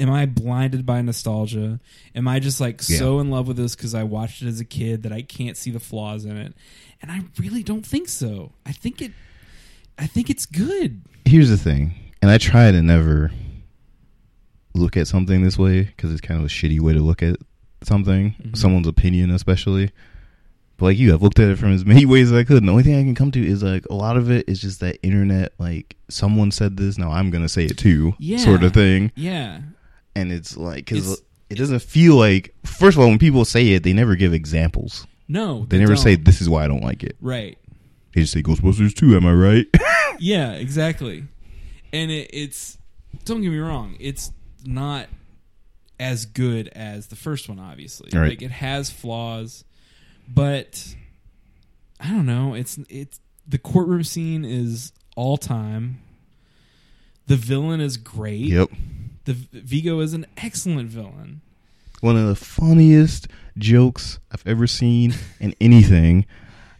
am 0.00 0.10
I 0.10 0.26
blinded 0.26 0.84
by 0.86 1.02
nostalgia? 1.02 1.78
Am 2.14 2.26
I 2.26 2.40
just 2.40 2.60
like 2.60 2.82
so 2.82 3.20
in 3.20 3.30
love 3.30 3.46
with 3.46 3.56
this 3.58 3.76
cuz 3.76 3.94
I 3.94 4.02
watched 4.02 4.42
it 4.42 4.48
as 4.48 4.58
a 4.58 4.64
kid 4.64 5.02
that 5.04 5.12
I 5.12 5.22
can't 5.22 5.56
see 5.56 5.70
the 5.70 5.78
flaws 5.80 6.24
in 6.24 6.36
it? 6.36 6.54
And 7.02 7.10
I 7.12 7.20
really 7.38 7.62
don't 7.62 7.84
think 7.86 8.08
so. 8.08 8.52
I 8.66 8.72
think 8.72 9.00
it 9.02 9.12
I 9.98 10.06
think 10.06 10.30
it's 10.30 10.46
good. 10.46 11.02
here's 11.26 11.50
the 11.50 11.58
thing, 11.58 11.94
and 12.22 12.30
I 12.30 12.38
try 12.38 12.70
to 12.72 12.82
never 12.82 13.30
look 14.74 14.96
at 14.96 15.06
something 15.06 15.42
this 15.42 15.58
way 15.58 15.82
because 15.82 16.10
it's 16.12 16.20
kind 16.20 16.40
of 16.40 16.46
a 16.46 16.48
shitty 16.48 16.80
way 16.80 16.92
to 16.94 17.00
look 17.00 17.22
at 17.22 17.36
something, 17.82 18.34
Mhm. 18.42 18.56
someone's 18.56 18.86
opinion 18.86 19.30
especially. 19.30 19.90
But 20.76 20.86
like 20.86 20.98
you, 20.98 21.12
I've 21.12 21.22
looked 21.22 21.38
at 21.38 21.50
it 21.50 21.58
from 21.58 21.72
as 21.72 21.84
many 21.84 22.06
ways 22.12 22.30
as 22.32 22.38
I 22.38 22.44
could. 22.44 22.58
And 22.58 22.68
the 22.68 22.72
only 22.72 22.84
thing 22.84 22.94
I 22.94 23.02
can 23.02 23.14
come 23.14 23.30
to 23.32 23.44
is 23.46 23.62
like 23.62 23.84
a 23.90 23.94
lot 23.94 24.16
of 24.16 24.30
it 24.30 24.48
is 24.48 24.60
just 24.60 24.80
that 24.80 24.98
internet, 25.02 25.52
like 25.58 25.96
someone 26.08 26.50
said 26.50 26.76
this, 26.78 26.96
now 26.96 27.10
I'm 27.10 27.30
gonna 27.30 27.48
say 27.48 27.64
it 27.66 27.76
too, 27.76 28.14
Yeah. 28.18 28.38
sort 28.38 28.62
of 28.62 28.72
thing. 28.72 29.12
Yeah. 29.14 29.60
And 30.16 30.32
it's 30.32 30.56
like 30.56 30.86
because 30.86 31.22
it 31.48 31.56
doesn't 31.56 31.80
feel 31.82 32.16
like. 32.16 32.54
First 32.64 32.96
of 32.96 33.02
all, 33.02 33.08
when 33.08 33.18
people 33.18 33.44
say 33.44 33.68
it, 33.68 33.82
they 33.82 33.92
never 33.92 34.16
give 34.16 34.32
examples. 34.34 35.06
No. 35.28 35.64
They 35.68 35.78
never 35.78 35.94
don't. 35.94 36.02
say 36.02 36.16
this 36.16 36.40
is 36.40 36.48
why 36.48 36.64
I 36.64 36.68
don't 36.68 36.82
like 36.82 37.02
it. 37.04 37.16
right. 37.20 37.56
They 38.12 38.22
just 38.22 38.32
say 38.32 38.42
Ghostbusters 38.42 38.92
2. 38.94 39.16
Am 39.16 39.24
I 39.26 39.32
right? 39.32 39.66
Yeah, 40.22 40.52
exactly. 40.52 41.24
And 41.94 42.10
it, 42.10 42.28
it's 42.32 42.76
don't 43.24 43.40
get 43.40 43.48
me 43.50 43.58
wrong, 43.58 43.96
it's 43.98 44.32
not 44.66 45.06
as 45.98 46.26
good 46.26 46.68
as 46.68 47.06
the 47.06 47.16
first 47.16 47.48
one. 47.48 47.58
Obviously, 47.58 48.10
Right. 48.12 48.30
like 48.30 48.42
it 48.42 48.50
has 48.50 48.90
flaws, 48.90 49.64
but 50.28 50.94
I 52.00 52.10
don't 52.10 52.26
know. 52.26 52.52
It's 52.54 52.78
it's 52.90 53.20
the 53.48 53.56
courtroom 53.58 54.04
scene 54.04 54.44
is 54.44 54.92
all 55.16 55.38
time. 55.38 56.02
The 57.26 57.36
villain 57.36 57.80
is 57.80 57.96
great. 57.96 58.40
yep. 58.40 58.68
The 59.24 59.34
Vigo 59.52 60.00
is 60.00 60.14
an 60.14 60.26
excellent 60.36 60.88
villain. 60.90 61.40
one 62.00 62.16
of 62.16 62.26
the 62.26 62.34
funniest 62.34 63.28
jokes 63.58 64.18
I've 64.32 64.46
ever 64.46 64.66
seen 64.66 65.14
in 65.40 65.54
anything. 65.60 66.26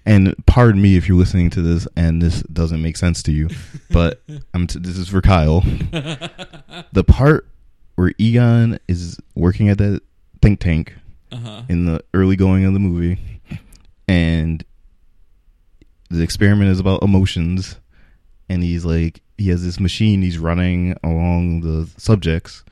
And 0.06 0.34
pardon 0.46 0.80
me 0.80 0.96
if 0.96 1.06
you're 1.08 1.18
listening 1.18 1.50
to 1.50 1.62
this 1.62 1.86
and 1.94 2.22
this 2.22 2.42
doesn't 2.44 2.80
make 2.80 2.96
sense 2.96 3.22
to 3.24 3.32
you, 3.32 3.48
but 3.90 4.22
I'm 4.54 4.66
t- 4.66 4.78
this 4.78 4.96
is 4.96 5.08
for 5.08 5.20
Kyle. 5.20 5.60
the 6.92 7.04
part 7.06 7.46
where 7.96 8.12
Egon 8.18 8.78
is 8.88 9.18
working 9.34 9.68
at 9.68 9.76
that 9.78 10.00
think 10.40 10.58
tank 10.60 10.94
Uh 11.30 11.36
huh. 11.36 11.62
in 11.68 11.84
the 11.84 12.02
early 12.14 12.34
going 12.34 12.64
of 12.64 12.72
the 12.72 12.80
movie, 12.80 13.18
and 14.08 14.64
the 16.08 16.22
experiment 16.22 16.70
is 16.70 16.80
about 16.80 17.02
emotions, 17.02 17.76
and 18.50 18.62
he's 18.64 18.84
like 18.84 19.22
he 19.38 19.48
has 19.48 19.64
this 19.64 19.80
machine 19.80 20.20
he's 20.20 20.36
running 20.36 20.94
along 21.02 21.60
the 21.60 21.88
subjects, 21.96 22.64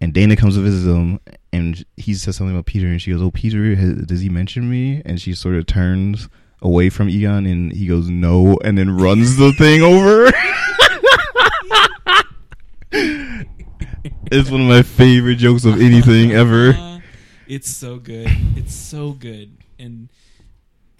and 0.00 0.12
Dana 0.12 0.36
comes 0.36 0.56
to 0.56 0.60
visit 0.60 0.92
him, 0.92 1.20
and 1.52 1.86
he 1.96 2.12
says 2.12 2.36
something 2.36 2.54
about 2.54 2.66
Peter, 2.66 2.88
and 2.88 3.00
she 3.00 3.12
goes, 3.12 3.22
"Oh, 3.22 3.30
Peter, 3.30 3.74
has, 3.76 3.94
does 4.04 4.20
he 4.20 4.28
mention 4.28 4.68
me?" 4.68 5.00
And 5.06 5.20
she 5.20 5.32
sort 5.32 5.54
of 5.54 5.64
turns 5.64 6.28
away 6.60 6.90
from 6.90 7.08
Egon, 7.08 7.46
and 7.46 7.72
he 7.72 7.86
goes, 7.86 8.10
"No," 8.10 8.58
and 8.64 8.76
then 8.76 8.98
runs 8.98 9.36
the 9.36 9.52
thing 9.52 9.80
over. 9.80 10.26
it's 14.32 14.50
one 14.50 14.62
of 14.62 14.66
my 14.66 14.82
favorite 14.82 15.36
jokes 15.36 15.64
of 15.64 15.80
anything 15.80 16.32
ever. 16.32 16.74
It's 17.48 17.70
so 17.70 17.98
good. 17.98 18.26
It's 18.56 18.74
so 18.74 19.12
good. 19.12 19.56
And 19.78 20.08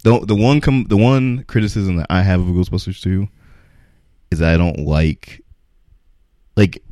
the 0.03 0.25
the 0.25 0.33
one 0.33 0.61
com- 0.61 0.85
the 0.85 0.95
one 0.95 1.43
criticism 1.43 1.97
that 1.97 2.07
I 2.09 2.21
have 2.21 2.39
of 2.39 2.47
Ghostbusters 2.47 3.01
2 3.01 3.27
is 4.31 4.41
I 4.41 4.57
don't 4.57 4.79
like 4.79 5.43
like 6.55 6.83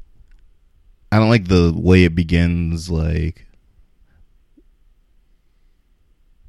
I 1.11 1.17
don't 1.19 1.29
like 1.29 1.47
the 1.47 1.73
way 1.75 2.03
it 2.03 2.15
begins 2.15 2.89
like 2.89 3.45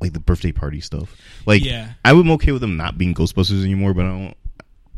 like 0.00 0.12
the 0.12 0.20
birthday 0.20 0.52
party 0.52 0.80
stuff. 0.80 1.16
Like 1.46 1.64
Yeah. 1.64 1.92
I 2.04 2.12
would 2.12 2.28
okay 2.28 2.52
with 2.52 2.60
them 2.60 2.76
not 2.76 2.98
being 2.98 3.14
Ghostbusters 3.14 3.64
anymore, 3.64 3.94
but 3.94 4.04
I 4.04 4.08
don't 4.08 4.34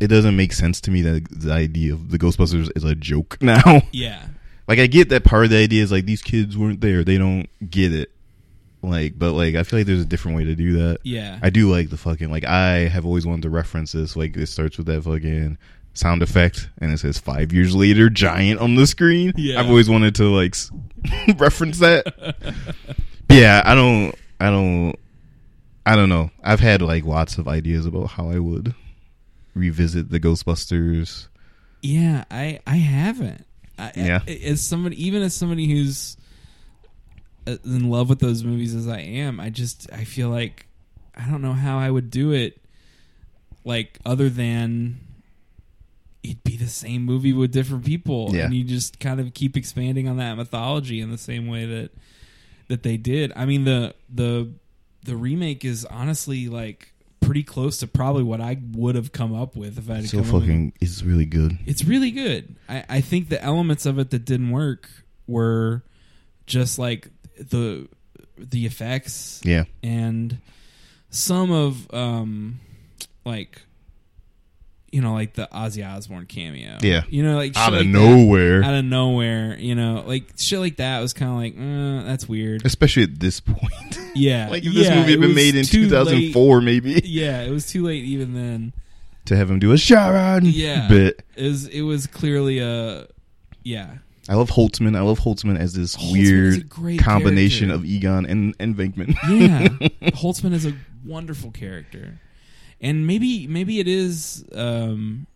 it 0.01 0.09
doesn't 0.09 0.37
make 0.37 0.53
sense 0.53 0.81
to 0.83 0.91
me 0.93 1.03
that 1.03 1.27
the 1.31 1.53
idea 1.53 1.93
of 1.93 2.11
the 2.11 2.19
Ghostbusters 2.19 2.71
is 2.77 2.85
a 2.85 2.95
joke 2.95 3.39
now. 3.43 3.83
yeah. 3.93 4.27
like 4.67 4.79
I 4.79 4.87
get 4.87 5.09
that 5.11 5.25
part 5.25 5.45
of 5.45 5.51
the 5.51 5.57
idea 5.59 5.83
is 5.83 5.93
like 5.93 6.07
these 6.07 6.23
kids 6.23 6.57
weren't 6.57 6.81
there, 6.81 7.05
they 7.05 7.19
don't 7.19 7.49
get 7.71 7.93
it. 7.95 8.11
Like 8.83 9.19
but 9.19 9.33
like 9.33 9.55
I 9.55 9.63
feel 9.65 9.81
like 9.81 9.87
there's 9.87 10.03
a 10.03 10.07
different 10.07 10.37
way 10.37 10.45
to 10.45 10.55
do 10.55 10.75
that. 10.75 10.99
Yeah. 11.05 11.39
I 11.43 11.51
do 11.51 11.71
like 11.71 11.91
the 11.91 11.97
fucking 11.97 12.31
like 12.31 12.45
I 12.45 12.89
have 12.89 13.05
always 13.07 13.27
wanted 13.27 13.43
to 13.43 13.51
reference 13.51 13.93
this. 13.93 14.17
Like 14.17 14.37
it 14.37 14.47
starts 14.47 14.79
with 14.79 14.87
that 14.87 15.03
fucking 15.03 15.59
sound 15.99 16.23
effect 16.23 16.69
and 16.79 16.93
it 16.93 16.99
says 16.99 17.19
five 17.19 17.53
years 17.53 17.75
later 17.75 18.09
giant 18.09 18.61
on 18.61 18.75
the 18.77 18.87
screen. 18.87 19.33
Yeah. 19.37 19.61
I've 19.61 19.69
always 19.69 19.91
wanted 19.91 20.15
to 20.17 20.25
like 20.25 20.55
reference 21.39 21.79
that. 21.81 22.37
yeah, 23.31 23.63
I 23.65 23.75
don't 23.75 24.15
I 24.41 24.51
don't 24.51 24.95
I 25.85 25.97
don't 25.97 26.09
know. 26.09 26.31
I've 26.43 26.61
had 26.61 26.83
like 26.83 27.05
lots 27.05 27.39
of 27.39 27.49
ideas 27.49 27.87
about 27.87 28.09
how 28.11 28.31
I 28.31 28.39
would 28.39 28.75
revisit 29.55 30.11
the 30.11 30.21
Ghostbusters. 30.21 31.29
Yeah, 31.83 32.25
I 32.31 32.61
I 32.67 32.77
haven't. 32.77 33.45
I, 33.79 33.93
Yeah. 33.97 34.21
I- 34.27 34.31
as 34.45 34.61
somebody, 34.61 35.03
even 35.05 35.23
as 35.23 35.35
somebody 35.35 35.67
who's 35.69 36.17
uh, 37.47 37.57
in 37.65 37.89
love 37.91 38.09
with 38.09 38.19
those 38.21 38.45
movies 38.45 38.75
as 38.75 38.87
I 38.89 39.01
am, 39.01 39.41
I 39.41 39.51
just 39.51 39.91
I 39.93 40.05
feel 40.05 40.29
like 40.29 40.67
I 41.17 41.29
don't 41.29 41.43
know 41.43 41.53
how 41.55 41.79
I 41.79 41.91
would 41.91 42.11
do 42.11 42.33
it. 42.33 42.61
Like 43.65 43.99
other 44.07 44.29
than 44.31 45.01
it'd 46.29 46.45
be 46.45 46.57
the 46.57 46.69
same 46.69 47.03
movie 47.05 47.33
with 47.33 47.51
different 47.53 47.85
people, 47.85 48.31
Yeah. 48.35 48.45
and 48.47 48.55
you 48.55 48.65
just 48.65 48.99
kind 49.01 49.21
of 49.21 49.33
keep 49.35 49.57
expanding 49.57 50.09
on 50.09 50.17
that 50.19 50.35
mythology 50.37 51.01
in 51.01 51.11
the 51.11 51.19
same 51.19 51.47
way 51.49 51.65
that 51.67 51.91
that 52.69 52.83
they 52.83 52.97
did. 52.97 53.33
I 53.35 53.47
mean 53.47 53.65
the 53.65 53.95
the 54.13 54.51
the 55.05 55.17
remake 55.17 55.65
is 55.65 55.85
honestly 55.87 56.49
like 56.49 56.93
pretty 57.21 57.43
close 57.43 57.79
to 57.79 57.87
probably 57.87 58.23
what 58.23 58.41
I 58.41 58.59
would 58.73 58.95
have 58.95 59.11
come 59.13 59.35
up 59.35 59.57
with 59.57 59.77
if 59.79 59.91
I 59.91 59.97
had 59.97 60.09
So 60.09 60.19
come 60.19 60.27
up 60.29 60.35
with 60.35 60.43
fucking 60.45 60.73
it's 60.81 61.03
really 61.03 61.25
good. 61.25 61.59
it's 61.67 61.85
really 61.85 62.11
good. 62.11 62.57
I, 62.69 62.85
I 62.89 63.01
think 63.01 63.29
the 63.29 63.43
elements 63.43 63.87
of 63.87 63.99
it 63.99 64.11
that 64.11 64.25
didn't 64.25 64.51
work 64.51 64.89
were 65.27 65.83
just 66.47 66.79
like 66.79 67.09
the 67.39 67.89
the 68.39 68.67
effects 68.67 69.41
Yeah. 69.45 69.65
and 69.83 70.39
some 71.11 71.51
of 71.51 71.93
um 71.93 72.61
like 73.25 73.63
you 74.93 75.01
know 75.03 75.13
like 75.15 75.35
the 75.35 75.49
Ozzy 75.53 75.87
Osbourne 75.87 76.27
cameo. 76.27 76.79
Yeah. 76.83 77.03
you 77.09 77.23
know 77.23 77.37
like 77.37 77.57
Out 77.57 77.73
of 77.75 77.81
like 77.81 77.87
that. 77.87 77.99
nowhere. 77.99 78.63
out 78.65 78.75
of 78.75 78.85
nowhere. 78.85 79.59
You 79.59 79.75
know, 79.75 80.03
like 80.07 80.33
shit 80.37 80.59
like 80.61 80.77
that 80.77 81.01
was 81.01 81.13
kind 81.13 81.31
of 81.31 81.37
like 81.39 81.55
uh, 81.57 82.07
that's 82.07 82.29
weird. 82.29 82.65
Especially 82.65 83.03
at 83.05 83.19
this 83.21 83.41
point. 83.41 83.99
Yeah, 84.15 84.49
like 84.49 84.65
if 84.65 84.73
this 84.75 84.89
movie 84.91 85.13
had 85.13 85.21
been 85.21 85.35
made 85.35 85.55
in 85.57 85.65
too 85.65 85.85
2004, 85.89 86.61
maybe. 86.61 87.01
Yeah, 87.05 87.43
it 87.43 87.51
was 87.51 87.67
too 87.67 87.85
late 87.85 88.05
even 88.05 88.35
then. 88.35 88.73
to 89.27 89.37
have 89.37 89.51
him 89.51 89.59
do 89.59 89.73
a 89.73 89.79
Sharon 89.79 90.45
Yeah. 90.47 90.89
bit. 90.89 91.23
It 91.37 91.43
was 91.45 91.67
it 91.69 91.83
was 91.83 92.07
clearly 92.07 92.59
a 92.61 93.07
yeah. 93.63 93.99
I 94.31 94.35
love 94.35 94.51
Holtzman. 94.51 94.95
I 94.97 95.01
love 95.01 95.21
Holtzman 95.21 95.59
as 95.59 95.73
this 95.73 95.97
Holtzman 95.97 96.13
weird 96.13 96.99
combination 97.01 97.69
character. 97.69 97.85
of 97.85 97.91
Egon 97.91 98.27
and 98.27 98.55
and 98.61 98.77
Venkman. 98.77 99.15
Yeah, 99.29 99.69
Holtzman 100.13 100.53
is 100.53 100.67
a 100.67 100.75
wonderful 101.05 101.51
character, 101.51 102.21
and 102.81 103.07
maybe 103.07 103.47
maybe 103.47 103.81
it 103.81 103.89
is 103.89 104.45
um, 104.55 105.27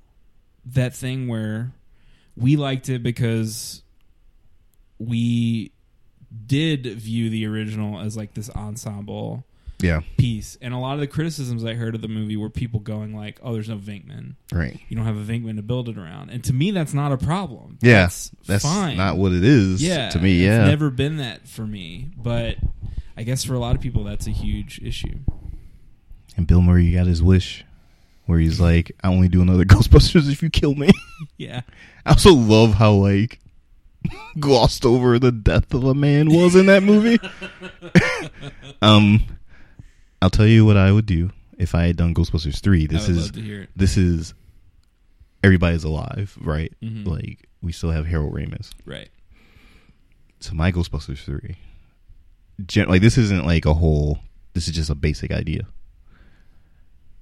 that 0.66 0.94
thing 0.94 1.28
where 1.28 1.72
we 2.36 2.56
liked 2.56 2.88
it 2.88 3.02
because 3.02 3.82
we 4.98 5.72
did 6.46 6.86
view 6.86 7.28
the 7.30 7.46
original 7.46 8.00
as 8.00 8.16
like 8.16 8.34
this 8.34 8.48
ensemble 8.50 9.44
yeah, 9.80 10.02
piece, 10.16 10.56
and 10.62 10.72
a 10.72 10.78
lot 10.78 10.94
of 10.94 11.00
the 11.00 11.08
criticisms 11.08 11.64
I 11.64 11.74
heard 11.74 11.96
of 11.96 12.02
the 12.02 12.08
movie 12.08 12.36
were 12.36 12.48
people 12.50 12.78
going 12.78 13.16
like, 13.16 13.40
"Oh, 13.42 13.52
there's 13.52 13.68
no 13.68 13.76
Venkman. 13.78 14.36
right. 14.52 14.78
You 14.88 14.96
don't 14.96 15.06
have 15.06 15.16
a 15.16 15.24
Venkman 15.24 15.56
to 15.56 15.62
build 15.62 15.88
it 15.88 15.98
around." 15.98 16.30
And 16.30 16.44
to 16.44 16.52
me, 16.52 16.70
that's 16.70 16.94
not 16.94 17.10
a 17.10 17.16
problem. 17.16 17.78
Yeah, 17.82 18.02
that's, 18.02 18.30
That's 18.46 18.64
fine. 18.64 18.96
not 18.96 19.16
what 19.16 19.32
it 19.32 19.42
is. 19.42 19.82
yeah 19.82 20.08
to 20.10 20.20
me, 20.20 20.34
yeah, 20.44 20.60
it's 20.60 20.68
never 20.70 20.88
been 20.88 21.16
that 21.16 21.48
for 21.48 21.66
me 21.66 22.10
but 22.16 22.56
i 23.16 23.24
guess 23.24 23.42
for 23.44 23.54
a 23.54 23.58
lot 23.58 23.74
of 23.74 23.80
people 23.82 24.04
that's 24.04 24.26
a 24.28 24.30
huge 24.30 24.80
issue 24.82 25.18
and 26.36 26.46
Bill 26.46 26.62
Murray 26.62 26.92
got 26.92 27.06
his 27.06 27.22
wish, 27.22 27.64
where 28.26 28.38
he's 28.38 28.60
like, 28.60 28.92
"I 29.02 29.08
only 29.08 29.28
do 29.28 29.42
another 29.42 29.64
Ghostbusters 29.66 30.30
if 30.30 30.42
you 30.42 30.50
kill 30.50 30.74
me." 30.74 30.90
yeah 31.36 31.62
I 32.06 32.10
also 32.10 32.32
love 32.32 32.74
how 32.74 32.92
like 32.94 33.38
glossed 34.40 34.84
over 34.84 35.18
the 35.18 35.30
death 35.32 35.72
of 35.74 35.84
a 35.84 35.94
man 35.94 36.28
was 36.30 36.54
in 36.56 36.66
that 36.66 36.82
movie. 36.82 37.18
um, 38.80 39.20
I'll 40.20 40.30
tell 40.30 40.46
you 40.46 40.64
what 40.64 40.76
I 40.76 40.92
would 40.92 41.06
do 41.06 41.30
if 41.58 41.74
I 41.74 41.86
had 41.86 41.96
done 41.96 42.14
Ghostbusters 42.14 42.60
three. 42.60 42.86
This 42.86 43.08
is 43.08 43.18
love 43.26 43.32
to 43.32 43.40
hear 43.40 43.62
it 43.62 43.70
this 43.76 43.96
is 43.96 44.34
everybody's 45.44 45.84
alive, 45.84 46.36
right? 46.40 46.72
Mhm. 46.82 47.06
Like 47.06 47.48
we 47.62 47.72
still 47.72 47.90
have 47.90 48.06
Harold 48.06 48.34
Ramis. 48.34 48.70
right 48.84 49.08
So 50.40 50.54
my 50.54 50.72
Ghostbusters 50.72 51.18
three, 51.24 51.56
gen- 52.66 52.88
like 52.88 53.02
this 53.02 53.18
isn't 53.18 53.46
like 53.46 53.64
a 53.66 53.74
whole. 53.74 54.18
This 54.54 54.68
is 54.68 54.74
just 54.74 54.90
a 54.90 54.94
basic 54.94 55.30
idea. 55.32 55.66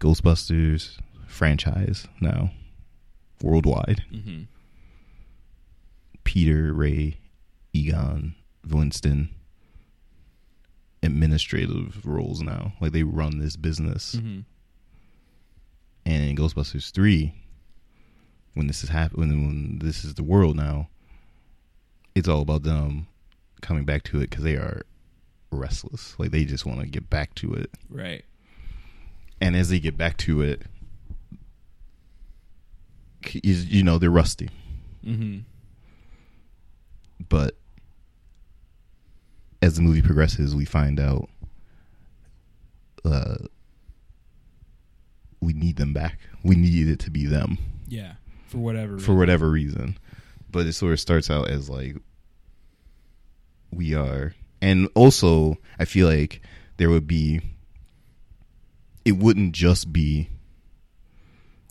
Ghostbusters 0.01 0.97
franchise 1.27 2.09
now, 2.21 2.51
worldwide. 3.43 4.05
mm-hmm. 4.13 4.43
Peter, 6.25 6.73
Ray, 6.73 7.19
Egon, 7.73 8.35
Winston, 8.69 9.31
administrative 11.03 12.07
roles 12.07 12.41
now. 12.41 12.73
Like 12.81 12.93
they 12.93 13.03
run 13.03 13.39
this 13.39 13.57
business. 13.57 14.17
Mm-hmm. 14.17 14.41
And 16.07 16.23
in 16.25 16.37
Ghostbusters 16.37 16.91
three, 16.91 17.35
when 18.55 18.67
this 18.67 18.83
is 18.83 18.89
happen, 18.91 19.21
when, 19.21 19.47
when 19.47 19.79
this 19.81 20.05
is 20.05 20.15
the 20.15 20.23
world 20.23 20.57
now, 20.57 20.89
it's 22.15 22.29
all 22.29 22.43
about 22.43 22.63
them 22.63 23.07
coming 23.61 23.85
back 23.85 24.03
to 24.05 24.19
it 24.19 24.31
because 24.31 24.45
they 24.45 24.57
are 24.57 24.83
restless. 25.53 26.15
Like 26.19 26.31
they 26.31 26.45
just 26.45 26.65
want 26.65 26.81
to 26.81 26.87
get 26.87 27.11
back 27.11 27.35
to 27.37 27.53
it. 27.55 27.71
right 27.89 28.25
And 29.41 29.57
as 29.57 29.69
they 29.71 29.81
get 29.81 29.97
back 29.97 30.17
to 30.19 30.43
it, 30.43 30.63
you, 33.33 33.55
you 33.55 33.83
know 33.83 33.99
they're 33.99 34.11
rusty. 34.11 34.49
mm-hmm. 35.05 35.39
but 37.29 37.57
as 39.63 39.77
the 39.77 39.83
movie 39.83 40.03
progresses, 40.03 40.55
we 40.57 40.65
find 40.65 40.99
out 40.99 41.29
uh, 43.05 43.37
we 45.41 45.53
need 45.53 45.77
them 45.77 45.93
back. 45.93 46.19
We 46.43 46.55
need 46.57 46.89
it 46.89 46.99
to 47.01 47.11
be 47.11 47.27
them 47.27 47.59
yeah 47.89 48.13
for 48.47 48.59
whatever 48.59 48.93
for 48.99 49.13
reason. 49.13 49.19
whatever 49.19 49.51
reason. 49.51 49.99
But 50.51 50.67
it 50.67 50.73
sort 50.73 50.93
of 50.93 51.01
starts 51.01 51.31
out 51.31 51.49
as 51.49 51.69
like 51.71 51.97
we 53.71 53.95
are, 53.95 54.35
and 54.61 54.89
also 54.95 55.59
I 55.79 55.85
feel 55.85 56.09
like 56.09 56.43
there 56.77 56.91
would 56.91 57.07
be. 57.07 57.41
It 59.05 59.13
wouldn't 59.13 59.53
just 59.53 59.93
be 59.93 60.29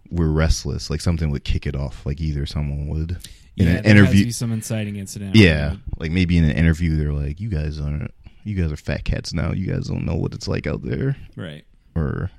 we're 0.10 0.30
restless. 0.30 0.90
Like 0.90 1.02
something 1.02 1.30
would 1.30 1.44
kick 1.44 1.68
it 1.68 1.76
off. 1.76 2.06
Like 2.06 2.20
either 2.20 2.46
someone 2.46 2.88
would 2.88 3.12
in 3.58 3.68
yeah, 3.68 3.74
an 3.74 3.84
there 3.84 3.84
has 3.84 3.84
to 3.84 3.90
interview. 3.90 4.32
some 4.32 4.52
inciting 4.52 4.96
incident 4.96 5.36
Yeah, 5.36 5.70
right? 5.70 5.80
like 5.98 6.12
maybe 6.12 6.38
in 6.38 6.46
an 6.46 6.56
interview, 6.56 6.98
they're 6.98 7.14
like, 7.14 7.40
"You 7.40 7.50
guys 7.50 7.80
aren't. 7.80 8.12
You 8.44 8.56
guys 8.56 8.72
are 8.72 8.78
fat 8.78 9.04
cats 9.04 9.34
now. 9.34 9.52
You 9.52 9.68
guys 9.68 9.88
don't 9.88 10.06
know 10.06 10.16
what 10.16 10.34
it's 10.34 10.48
like 10.48 10.66
out 10.66 10.82
there." 10.84 11.16
right 11.36 11.66
or 11.96 12.32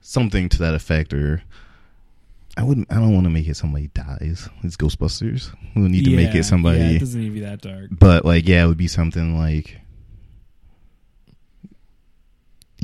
something 0.00 0.48
to 0.48 0.58
that 0.58 0.74
effect 0.74 1.12
or 1.14 1.42
I 2.56 2.62
wouldn't 2.62 2.90
I 2.92 2.96
don't 2.96 3.14
want 3.14 3.24
to 3.24 3.30
make 3.30 3.46
it 3.48 3.56
somebody 3.56 3.88
dies. 3.88 4.48
It's 4.62 4.76
Ghostbusters. 4.76 5.54
We 5.74 5.82
don't 5.82 5.90
need 5.92 6.04
to 6.06 6.14
make 6.16 6.34
it 6.34 6.44
somebody 6.44 6.78
yeah, 6.78 6.90
it 6.90 6.98
doesn't 7.00 7.20
need 7.20 7.28
to 7.28 7.34
be 7.34 7.40
that 7.40 7.60
dark 7.62 7.90
but 7.90 8.24
like 8.24 8.46
yeah, 8.48 8.64
it 8.64 8.66
would 8.68 8.76
be 8.76 8.88
something 8.88 9.38
like 9.38 9.78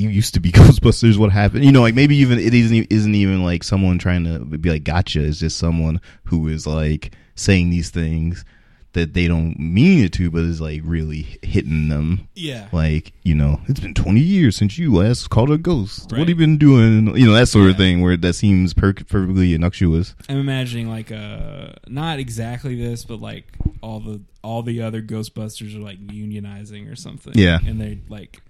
you 0.01 0.09
used 0.09 0.35
to 0.35 0.41
be 0.41 0.51
Ghostbusters. 0.61 1.17
What 1.17 1.31
happened? 1.33 1.65
You 1.65 1.73
know, 1.73 1.83
like 1.83 1.95
maybe 1.95 2.17
even 2.17 2.39
it 2.39 2.55
isn't 2.55 2.87
isn't 2.91 3.15
even 3.15 3.43
like 3.45 3.63
someone 3.65 3.99
trying 3.99 4.25
to 4.25 4.39
be 4.59 4.71
like 4.71 4.85
gotcha. 4.85 5.23
It's 5.25 5.39
just 5.41 5.59
someone 5.59 6.01
who 6.25 6.49
is 6.49 6.67
like 6.67 7.13
saying 7.35 7.71
these 7.71 7.91
things 7.91 8.45
that 8.93 9.15
they 9.15 9.29
don't 9.29 9.57
mean 9.57 10.03
it 10.05 10.13
to, 10.15 10.33
but 10.33 10.43
is 10.43 10.61
like 10.61 10.81
really 10.85 11.39
hitting 11.43 11.89
them. 11.91 12.27
yeah 12.35 12.67
Like 12.73 13.13
you 13.23 13.37
know, 13.37 13.61
it's 13.69 13.79
been 13.79 13.95
twenty 13.95 14.19
years 14.21 14.57
since 14.57 14.79
you 14.79 14.93
last 14.93 15.31
called 15.31 15.51
a 15.53 15.59
ghost. 15.59 16.11
What 16.11 16.19
have 16.19 16.29
you 16.29 16.35
been 16.35 16.59
doing? 16.59 17.17
You 17.17 17.27
know 17.27 17.33
that 17.35 17.47
sort 17.49 17.71
of 17.71 17.77
thing 17.77 18.01
where 18.01 18.17
that 18.17 18.33
seems 18.35 18.75
per- 18.75 18.93
perfectly 18.95 19.55
innocuous. 19.55 20.17
i'm 20.29 20.39
imagining 20.39 20.89
like 20.89 21.13
uh 21.13 21.69
not 21.87 22.19
exactly 22.19 22.75
this 22.75 23.05
but 23.05 23.21
like 23.21 23.45
all 23.81 24.01
the 24.01 24.21
all 24.43 24.63
the 24.65 24.83
other 24.83 25.01
ghostbusters 25.03 25.77
are 25.77 25.81
like 25.91 26.05
unionizing 26.09 26.91
or 26.91 26.97
something 26.97 27.33
Yeah. 27.37 27.59
and 27.65 27.81
they 27.81 28.01
like 28.09 28.41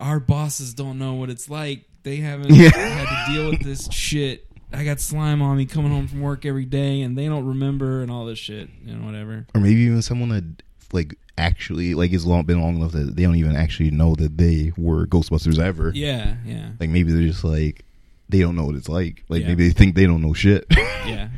our 0.00 0.18
bosses 0.20 0.74
don't 0.74 0.98
know 0.98 1.14
what 1.14 1.30
it's 1.30 1.48
like 1.48 1.84
they 2.02 2.16
haven't 2.16 2.50
Yeah. 2.54 2.70
had 2.70 3.26
to 3.26 3.32
deal 3.32 3.50
with 3.50 3.60
this 3.62 3.88
shit 3.92 4.46
i 4.72 4.84
got 4.84 5.00
slime 5.00 5.42
on 5.42 5.56
me 5.56 5.66
coming 5.66 5.90
home 5.92 6.06
from 6.08 6.20
work 6.20 6.44
every 6.46 6.64
day 6.64 7.02
and 7.02 7.16
they 7.18 7.26
don't 7.26 7.44
remember 7.46 8.02
and 8.02 8.10
all 8.10 8.24
this 8.24 8.38
shit 8.38 8.68
and 8.86 9.04
whatever 9.04 9.46
or 9.54 9.60
maybe 9.60 9.80
even 9.82 10.00
someone 10.02 10.28
that 10.30 10.62
like 10.92 11.14
actually 11.38 11.94
like 11.94 12.12
it's 12.12 12.24
long 12.24 12.44
been 12.44 12.60
long 12.60 12.76
enough 12.76 12.92
that 12.92 13.16
they 13.16 13.22
don't 13.22 13.36
even 13.36 13.56
actually 13.56 13.90
know 13.90 14.14
that 14.14 14.36
they 14.36 14.72
were 14.76 15.06
Ghostbusters 15.06 15.58
ever. 15.58 15.90
yeah 15.94 16.36
yeah 16.44 16.70
Like 16.80 16.90
maybe 16.90 17.12
they're 17.12 17.22
just 17.26 17.44
like 17.44 17.84
they 18.28 18.40
don't 18.40 18.54
know 18.54 18.64
what 18.64 18.76
it's 18.76 18.88
like. 18.88 19.24
Like 19.28 19.42
Yeah. 19.42 19.48
maybe 19.48 19.66
they 19.66 19.72
think 19.74 19.96
they 19.96 20.06
don't 20.06 20.22
know 20.22 20.32
shit. 20.34 20.64
yeah 21.06 21.28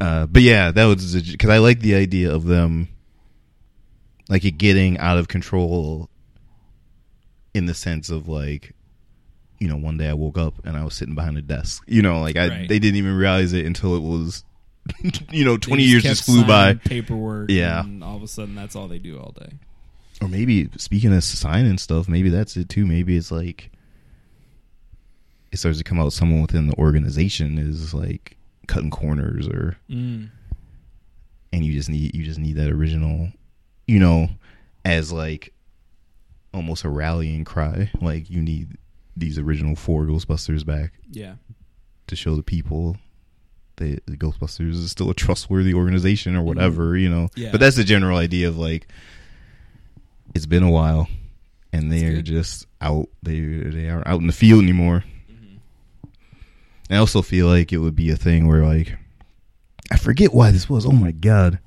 uh, 0.00 0.26
but 0.26 0.42
yeah, 0.42 0.70
that 0.72 0.84
was 0.86 1.14
because 1.30 1.48
I 1.50 1.58
like 1.58 1.80
the 1.80 1.94
idea 1.94 2.34
of 2.34 2.44
them 2.44 2.88
like 4.28 4.44
it 4.44 4.58
getting 4.58 4.98
out 4.98 5.16
of 5.18 5.28
control 5.28 6.10
in 7.54 7.66
the 7.66 7.74
sense 7.74 8.10
of 8.10 8.28
like 8.28 8.74
you 9.60 9.68
know 9.68 9.76
one 9.76 9.96
day 9.96 10.08
I 10.08 10.14
woke 10.14 10.36
up 10.36 10.54
and 10.66 10.76
I 10.76 10.84
was 10.84 10.94
sitting 10.94 11.14
behind 11.14 11.38
a 11.38 11.42
desk. 11.42 11.82
You 11.86 12.02
know, 12.02 12.20
like 12.20 12.36
I 12.36 12.48
Right. 12.48 12.68
they 12.68 12.78
didn't 12.78 12.96
even 12.96 13.16
realize 13.16 13.52
it 13.52 13.64
until 13.64 13.94
it 13.96 14.00
was 14.02 14.44
you 15.30 15.44
know 15.44 15.52
They 15.54 15.58
20 15.68 15.82
years 15.84 16.02
just 16.02 16.24
flew 16.24 16.44
by. 16.44 16.74
paperwork 16.74 17.50
Yeah. 17.50 17.84
and 17.84 18.04
all 18.04 18.16
of 18.16 18.22
a 18.22 18.28
sudden 18.28 18.54
that's 18.54 18.76
all 18.76 18.86
they 18.88 18.98
do 18.98 19.18
all 19.18 19.32
day 19.32 19.52
Or 20.20 20.28
maybe 20.28 20.68
speaking 20.76 21.14
of 21.14 21.24
signing 21.24 21.78
stuff, 21.78 22.06
maybe 22.08 22.28
that's 22.28 22.56
it 22.58 22.68
too. 22.68 22.84
Maybe 22.84 23.16
it's 23.16 23.30
like 23.30 23.70
it 25.52 25.56
starts 25.58 25.78
to 25.78 25.84
come 25.84 25.98
out 26.00 26.12
someone 26.12 26.42
within 26.42 26.66
the 26.66 26.76
organization 26.76 27.56
is 27.58 27.94
like 27.94 28.36
cutting 28.66 28.90
corners 28.90 29.46
or 29.46 29.76
mm. 29.88 30.28
and 31.52 31.64
you 31.64 31.72
just 31.72 31.88
need 31.88 32.14
you 32.14 32.24
just 32.24 32.38
need 32.40 32.56
that 32.56 32.70
original 32.70 33.28
you 33.86 33.98
know 34.00 34.28
as 34.84 35.12
like 35.12 35.52
almost 36.54 36.84
a 36.84 36.88
rallying 36.88 37.44
cry 37.44 37.90
like 38.00 38.30
you 38.30 38.40
need 38.40 38.76
these 39.16 39.38
original 39.38 39.74
four 39.76 40.04
ghostbusters 40.04 40.64
back 40.64 40.92
yeah 41.10 41.34
to 42.06 42.14
show 42.16 42.34
the 42.36 42.42
people 42.42 42.96
that 43.76 44.00
the 44.06 44.16
ghostbusters 44.16 44.70
is 44.74 44.90
still 44.90 45.10
a 45.10 45.14
trustworthy 45.14 45.74
organization 45.74 46.36
or 46.36 46.42
whatever 46.42 46.96
you 46.96 47.08
know 47.08 47.24
Mm-hmm. 47.34 47.40
Yeah. 47.42 47.50
but 47.50 47.60
that's 47.60 47.76
the 47.76 47.84
general 47.84 48.16
idea 48.18 48.48
of 48.48 48.56
like 48.56 48.86
it's 50.34 50.46
been 50.46 50.62
a 50.62 50.70
while 50.70 51.08
and 51.72 51.90
That's 51.90 52.02
they're 52.02 52.12
good. 52.16 52.26
just 52.26 52.66
out 52.80 53.08
they 53.22 53.40
they 53.40 53.88
aren't 53.88 54.06
out 54.06 54.20
in 54.20 54.26
the 54.28 54.32
field 54.32 54.62
anymore 54.62 55.04
Mm-hmm. 55.30 55.56
I 56.94 56.96
also 56.98 57.20
feel 57.22 57.46
like 57.48 57.72
it 57.72 57.78
would 57.78 57.96
be 57.96 58.10
a 58.10 58.16
thing 58.16 58.46
where 58.46 58.64
like 58.64 58.96
I 59.90 59.96
forget 59.98 60.32
why 60.32 60.50
this 60.50 60.68
was. 60.68 60.86
Oh 60.86 60.92
my 60.92 61.12
god. 61.12 61.58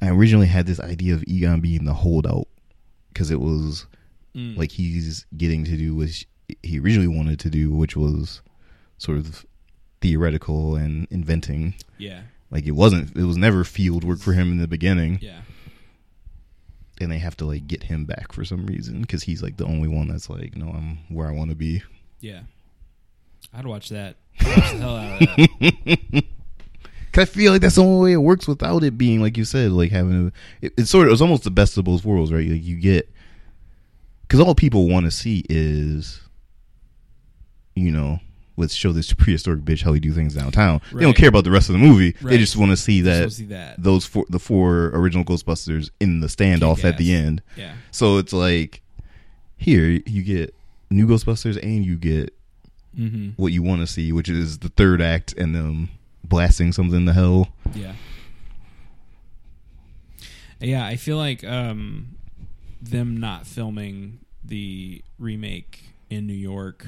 I 0.00 0.08
originally 0.10 0.46
had 0.46 0.66
this 0.66 0.78
idea 0.80 1.14
of 1.14 1.24
Egon 1.26 1.60
being 1.60 1.84
the 1.84 1.94
holdout 1.94 2.46
because 3.12 3.30
it 3.30 3.40
was 3.40 3.86
Mm. 4.34 4.56
like 4.56 4.70
he's 4.72 5.26
getting 5.36 5.62
to 5.64 5.76
do 5.76 5.94
what 5.94 6.08
he 6.62 6.78
originally 6.80 7.06
wanted 7.08 7.38
to 7.40 7.50
do, 7.50 7.70
which 7.70 7.96
was 7.96 8.40
sort 8.96 9.18
of 9.18 9.44
theoretical 10.00 10.74
and 10.74 11.06
inventing. 11.10 11.74
yeah 11.98 12.22
Like 12.50 12.64
it 12.66 12.70
wasn't, 12.72 13.14
it 13.14 13.24
was 13.24 13.36
never 13.36 13.62
field 13.62 14.04
work 14.04 14.20
for 14.20 14.32
him 14.32 14.50
in 14.52 14.58
the 14.58 14.66
beginning. 14.68 15.18
yeah 15.20 15.42
and 17.00 17.10
they 17.10 17.18
have 17.18 17.36
to 17.38 17.44
like 17.44 17.66
get 17.66 17.82
him 17.84 18.04
back 18.04 18.32
for 18.32 18.44
some 18.44 18.64
reason 18.66 19.00
because 19.00 19.24
he's 19.24 19.42
like 19.42 19.56
the 19.56 19.64
only 19.66 19.88
one 19.88 20.08
that's 20.08 20.30
like, 20.30 20.54
no, 20.56 20.68
I'm 20.68 20.98
where 21.08 21.26
I 21.28 21.32
want 21.32 21.50
to 21.50 21.56
be. 21.56 21.82
Yeah, 22.20 22.42
I'd 23.52 23.66
watch 23.66 23.88
that. 23.88 24.16
I'd 24.40 24.46
watch 24.46 24.70
the 24.72 24.78
hell 24.78 24.96
out 24.96 25.22
of 25.22 25.28
that. 25.36 26.24
Cause 27.12 27.22
I 27.22 27.24
feel 27.26 27.52
like 27.52 27.60
that's 27.60 27.74
the 27.74 27.82
only 27.82 28.02
way 28.10 28.12
it 28.12 28.22
works 28.22 28.48
without 28.48 28.82
it 28.82 28.96
being 28.96 29.20
like 29.20 29.36
you 29.36 29.44
said, 29.44 29.70
like 29.72 29.90
having 29.90 30.28
a, 30.28 30.64
it, 30.66 30.72
it's 30.78 30.90
sort 30.90 31.06
of 31.08 31.12
it's 31.12 31.20
almost 31.22 31.44
the 31.44 31.50
best 31.50 31.76
of 31.76 31.84
both 31.84 32.04
worlds, 32.04 32.32
right? 32.32 32.48
Like 32.48 32.62
you 32.64 32.76
get 32.76 33.08
because 34.22 34.40
all 34.40 34.54
people 34.54 34.88
want 34.88 35.04
to 35.04 35.10
see 35.10 35.44
is, 35.50 36.20
you 37.74 37.90
know, 37.90 38.18
let's 38.56 38.74
show 38.74 38.92
this 38.92 39.12
prehistoric 39.12 39.60
bitch 39.60 39.82
how 39.82 39.92
we 39.92 40.00
do 40.00 40.12
things 40.12 40.34
downtown. 40.34 40.80
They 40.92 41.02
don't 41.02 41.16
care 41.16 41.28
about 41.28 41.44
the 41.44 41.50
rest 41.50 41.68
of 41.68 41.74
the 41.74 41.78
movie. 41.78 42.12
They 42.12 42.30
Right. 42.30 42.38
just 42.40 42.56
want 42.56 42.70
to 42.70 42.76
see 42.76 43.00
that 43.02 43.24
Just 43.24 43.40
wanna 43.40 43.48
see 43.48 43.54
that. 43.54 43.82
those 43.82 44.04
four 44.06 44.24
the 44.30 44.38
four 44.38 44.86
original 44.94 45.24
Ghostbusters 45.24 45.90
in 46.00 46.20
the 46.20 46.28
standoff 46.28 46.82
at 46.84 46.96
the 46.98 47.12
end. 47.12 47.42
Yeah, 47.56 47.74
So 47.90 48.16
it's 48.18 48.32
like 48.32 48.80
here 49.56 50.00
you 50.06 50.22
get 50.22 50.54
new 50.90 51.06
Ghostbusters 51.06 51.62
and 51.62 51.84
you 51.84 51.96
get 51.96 52.34
mm-hmm. 52.98 53.30
what 53.36 53.52
you 53.52 53.62
want 53.62 53.80
to 53.82 53.86
see, 53.86 54.12
which 54.12 54.28
is 54.28 54.58
the 54.58 54.68
third 54.70 55.00
act 55.02 55.34
and 55.36 55.54
them 55.54 55.90
blasting 56.32 56.72
something 56.72 57.04
to 57.06 57.12
hell. 57.12 57.48
yeah, 57.74 57.92
yeah. 60.60 60.84
I 60.86 60.96
feel 60.96 61.16
like 61.16 61.44
um, 61.44 62.16
them 62.80 63.16
not 63.18 63.46
filming 63.46 64.20
the 64.44 65.02
remake 65.18 65.84
in 66.10 66.26
New 66.26 66.32
York, 66.34 66.86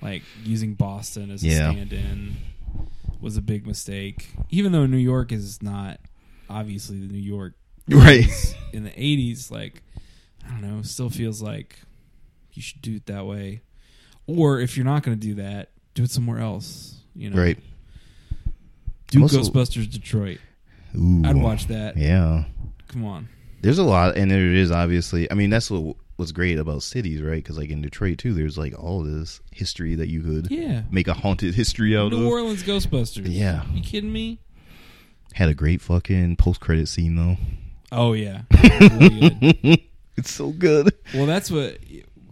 like 0.00 0.22
using 0.44 0.74
Boston 0.74 1.30
as 1.30 1.42
a 1.42 1.48
Yeah. 1.48 1.70
stand-in, 1.72 2.36
was 3.20 3.36
a 3.36 3.42
big 3.42 3.66
mistake. 3.66 4.30
Even 4.50 4.72
though 4.72 4.86
New 4.86 4.96
York 4.98 5.32
is 5.32 5.62
not 5.62 6.00
obviously 6.48 6.98
the 7.00 7.12
New 7.12 7.18
York 7.18 7.54
Right. 7.88 8.26
in 8.72 8.84
the 8.84 8.90
80s 8.90 9.50
like 9.50 9.82
i 10.46 10.48
don't 10.50 10.62
know 10.62 10.80
still 10.82 11.08
feels 11.10 11.40
like 11.42 11.78
you 12.54 12.60
should 12.62 12.80
do 12.82 12.96
it 12.96 13.04
that 13.06 13.24
way 13.26 13.60
or 14.26 14.58
if 14.60 14.76
you're 14.76 14.84
not 14.86 15.02
going 15.02 15.18
to 15.18 15.26
do 15.26 15.34
that 15.34 15.70
do 15.94 16.02
it 16.02 16.10
somewhere 16.10 16.38
else 16.38 17.00
you 17.14 17.28
know 17.30 17.36
Right. 17.40 17.58
Do 19.20 19.24
ghostbusters 19.26 19.90
detroit 19.90 20.38
Ooh. 20.96 21.22
i'd 21.24 21.36
watch 21.36 21.66
that 21.68 21.96
Yeah. 21.96 22.44
come 22.88 23.04
on 23.04 23.28
There's 23.62 23.78
a 23.78 23.82
lot, 23.84 24.16
and 24.18 24.30
there 24.30 24.52
is 24.52 24.70
obviously. 24.70 25.30
I 25.30 25.34
mean, 25.34 25.48
that's 25.48 25.70
what 25.70 25.96
what's 26.16 26.32
great 26.32 26.58
about 26.58 26.82
cities, 26.82 27.22
right? 27.22 27.42
Because 27.42 27.56
like 27.56 27.70
in 27.70 27.80
Detroit 27.80 28.18
too, 28.18 28.34
there's 28.34 28.58
like 28.58 28.78
all 28.78 29.02
this 29.02 29.40
history 29.52 29.94
that 29.96 30.08
you 30.08 30.20
could 30.22 30.50
yeah 30.50 30.82
make 30.90 31.08
a 31.08 31.14
haunted 31.14 31.54
history 31.62 31.96
out 31.96 32.10
new 32.10 32.18
of. 32.18 32.22
New 32.24 32.28
Orleans 32.30 32.62
ghostbusters 32.62 33.22
Yeah. 33.26 33.64
you 33.72 33.82
kidding 33.82 34.12
me 34.12 34.38
Had 35.32 35.48
a 35.48 35.54
great 35.54 35.80
fucking 35.80 36.36
post 36.36 36.60
credit 36.60 36.88
scene 36.88 37.16
though. 37.16 37.36
oh 37.90 38.12
yeah 38.12 38.42
Really 38.52 39.88
it's 40.16 40.30
so 40.30 40.50
good. 40.50 40.92
well 41.14 41.24
that's 41.26 41.50
what 41.50 41.78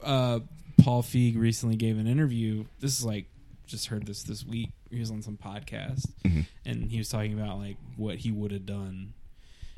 uh 0.05 0.41
paul 0.83 1.03
feig 1.03 1.39
recently 1.39 1.77
gave 1.77 1.99
an 1.99 2.07
interview 2.07 2.65
this 2.81 2.99
is 2.99 3.05
like 3.07 3.25
just 3.73 3.87
heard 3.89 4.07
this 4.07 4.23
this 4.23 4.45
week 4.47 4.71
he 4.91 5.01
was 5.01 5.11
on 5.11 5.21
some 5.23 5.37
podcast 5.37 6.07
Mhm. 6.25 6.47
and 6.65 6.91
he 6.91 6.99
was 6.99 7.09
talking 7.09 7.33
about 7.35 7.59
like 7.59 7.77
what 7.97 8.19
he 8.19 8.31
would 8.31 8.53
have 8.53 8.65
done 8.67 9.15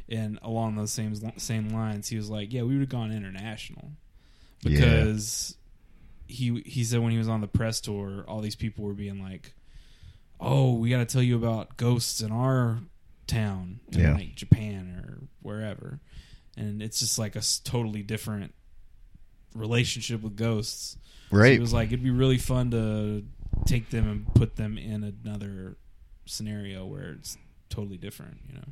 and 0.09 0.39
along 0.43 0.77
those 0.77 0.93
same 0.93 1.15
same 1.39 1.69
lines 1.71 2.09
he 2.09 2.17
was 2.19 2.29
like 2.29 2.53
yeah 2.53 2.61
we 2.63 2.75
would 2.75 2.81
have 2.81 2.89
gone 2.91 3.11
international 3.13 3.93
Yeah. 4.63 4.71
because 4.81 5.57
he 6.27 6.61
he 6.67 6.85
said 6.85 7.01
when 7.01 7.13
he 7.13 7.19
was 7.19 7.29
on 7.29 7.41
the 7.41 7.47
press 7.49 7.81
tour 7.81 8.25
all 8.29 8.41
these 8.43 8.57
people 8.57 8.85
were 8.85 8.93
being 8.95 9.23
like 9.23 9.55
oh 10.41 10.75
we 10.75 10.91
got 10.91 10.99
to 10.99 11.07
tell 11.07 11.23
you 11.23 11.37
about 11.37 11.77
ghosts 11.79 12.21
in 12.21 12.31
our 12.33 12.81
town 13.27 13.81
in 13.93 14.01
Yeah. 14.01 14.15
like 14.15 14.35
Japan 14.35 14.89
or 15.03 15.29
wherever 15.41 16.01
and 16.57 16.83
it's 16.83 17.01
just 17.01 17.19
like 17.19 17.37
a 17.37 17.43
totally 17.65 18.03
different 18.03 18.53
relationship 19.55 20.21
with 20.23 20.37
ghosts 20.37 20.97
so 21.31 21.39
Right. 21.39 21.55
it 21.55 21.61
was 21.61 21.73
like 21.73 21.89
it'd 21.89 22.03
be 22.03 22.11
really 22.11 22.39
fun 22.39 22.71
to 22.73 23.25
take 23.67 23.91
them 23.91 24.09
and 24.09 24.35
put 24.35 24.57
them 24.57 24.77
in 24.79 25.03
another 25.25 25.77
scenario 26.27 26.85
where 26.87 27.13
it's 27.13 27.37
totally 27.71 27.97
different, 27.97 28.39
you 28.49 28.55
know. 28.55 28.65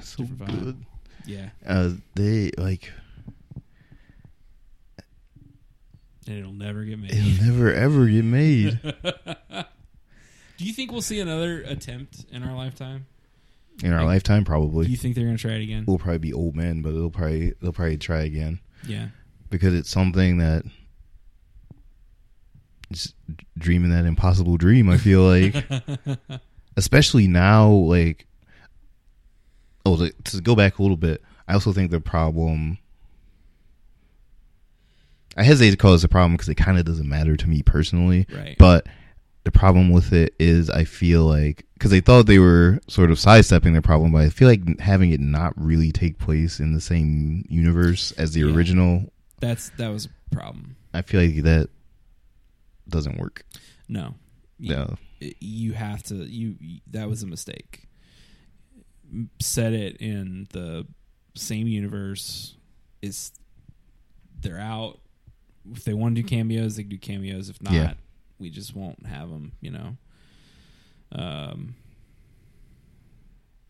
so 0.00 0.24
different 0.24 0.60
good. 0.64 0.84
Yeah. 1.26 1.50
Uh, 1.66 1.92
they 2.14 2.50
like 2.56 2.90
And 6.26 6.38
it'll 6.38 6.52
never 6.52 6.84
get 6.84 6.98
made. 6.98 7.12
it'll 7.12 7.46
never 7.46 7.72
ever 7.72 8.06
get 8.06 8.24
made. 8.24 8.78
Do 10.58 10.66
you 10.66 10.72
think 10.74 10.92
we'll 10.92 11.00
see 11.02 11.18
another 11.20 11.62
attempt 11.62 12.26
in 12.30 12.42
our 12.42 12.54
lifetime? 12.54 13.06
in 13.82 13.92
our 13.94 14.00
Like- 14.00 14.14
lifetime. 14.16 14.42
Do 14.42 14.46
Probably 14.46 14.86
you 14.88 14.96
think 14.96 15.14
they're 15.14 15.24
going 15.24 15.36
to 15.38 15.40
try 15.40 15.52
it 15.52 15.62
again? 15.62 15.84
we'll 15.86 15.98
probably 15.98 16.18
be 16.18 16.34
old 16.34 16.54
men, 16.54 16.82
but 16.82 16.92
they'll 16.92 17.10
probably 17.10 17.54
they'll 17.62 17.72
probably 17.72 17.96
try 17.96 18.20
again. 18.22 18.60
Yeah. 18.86 19.08
because 19.48 19.74
it's 19.74 19.88
something 19.90 20.38
that 20.38 20.64
just 22.92 23.14
dreaming 23.58 23.90
that 23.90 24.04
impossible 24.04 24.56
dream. 24.56 24.88
I 24.88 24.96
feel 24.96 25.22
like, 25.22 25.64
especially 26.76 27.26
now, 27.28 27.68
like, 27.70 28.26
oh, 29.86 29.96
to, 29.96 30.10
to 30.24 30.40
go 30.40 30.54
back 30.56 30.78
a 30.78 30.82
little 30.82 30.96
bit, 30.96 31.22
I 31.48 31.54
also 31.54 31.72
think 31.72 31.90
the 31.90 32.00
problem. 32.00 32.78
I 35.36 35.44
hesitate 35.44 35.70
to 35.70 35.76
call 35.76 35.92
this 35.92 36.04
a 36.04 36.08
problem 36.08 36.32
because 36.34 36.48
it 36.48 36.56
kind 36.56 36.78
of 36.78 36.84
doesn't 36.84 37.08
matter 37.08 37.36
to 37.36 37.48
me 37.48 37.62
personally, 37.62 38.26
right. 38.34 38.56
but 38.58 38.86
the 39.44 39.52
problem 39.52 39.90
with 39.90 40.12
it 40.12 40.34
is 40.38 40.68
I 40.68 40.84
feel 40.84 41.24
like 41.24 41.64
because 41.74 41.90
they 41.92 42.00
thought 42.00 42.26
they 42.26 42.38
were 42.40 42.80
sort 42.88 43.10
of 43.10 43.18
sidestepping 43.18 43.72
the 43.72 43.80
problem, 43.80 44.12
but 44.12 44.22
I 44.22 44.28
feel 44.28 44.48
like 44.48 44.80
having 44.80 45.12
it 45.12 45.20
not 45.20 45.54
really 45.56 45.92
take 45.92 46.18
place 46.18 46.60
in 46.60 46.74
the 46.74 46.80
same 46.80 47.44
universe 47.48 48.12
as 48.12 48.32
the 48.32 48.40
Yeah. 48.40 48.54
original 48.54 49.12
That's 49.38 49.70
that 49.78 49.88
was 49.88 50.06
a 50.06 50.34
problem. 50.34 50.76
I 50.92 51.02
feel 51.02 51.22
like 51.22 51.36
that 51.44 51.70
doesn't 52.90 53.18
work. 53.18 53.44
No. 53.88 54.14
You, 54.58 54.74
No. 54.74 54.96
you 55.20 55.72
have 55.72 56.02
to 56.04 56.14
you 56.16 56.56
that 56.90 57.08
was 57.08 57.22
a 57.22 57.26
mistake. 57.26 57.88
Set 59.40 59.72
it 59.72 59.96
in 59.96 60.46
the 60.52 60.86
same 61.34 61.66
universe. 61.66 62.56
Is 63.02 63.32
they're 64.40 64.58
out. 64.58 65.00
If 65.72 65.84
they 65.84 65.94
want 65.94 66.16
to 66.16 66.22
do 66.22 66.28
cameos, 66.28 66.76
they 66.76 66.82
can 66.82 66.90
do 66.90 66.98
cameos. 66.98 67.48
If 67.48 67.60
not, 67.62 67.72
Yeah. 67.72 67.94
we 68.38 68.50
just 68.50 68.74
won't 68.74 69.06
have 69.06 69.30
them. 69.30 69.52
You 69.60 69.70
know. 69.70 69.96
Um. 71.12 71.74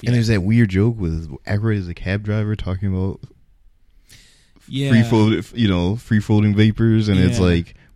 And 0.05 0.15
there's 0.15 0.29
that 0.29 0.43
weird 0.43 0.71
joke 0.71 0.99
with 0.99 1.29
Aykroyd 1.45 1.79
as 1.79 1.89
a 1.89 1.95
cab 1.95 2.23
driver 2.25 2.57
talking 2.57 2.89
about 2.95 3.21
yeah, 4.67 4.91
free 4.91 5.03
float, 5.03 5.53
you 5.55 5.69
know, 5.69 5.97
free 5.97 6.21
floating 6.21 6.55
vapors, 6.55 7.09
and 7.09 7.19
it's 7.21 7.39
Yeah. 7.39 7.45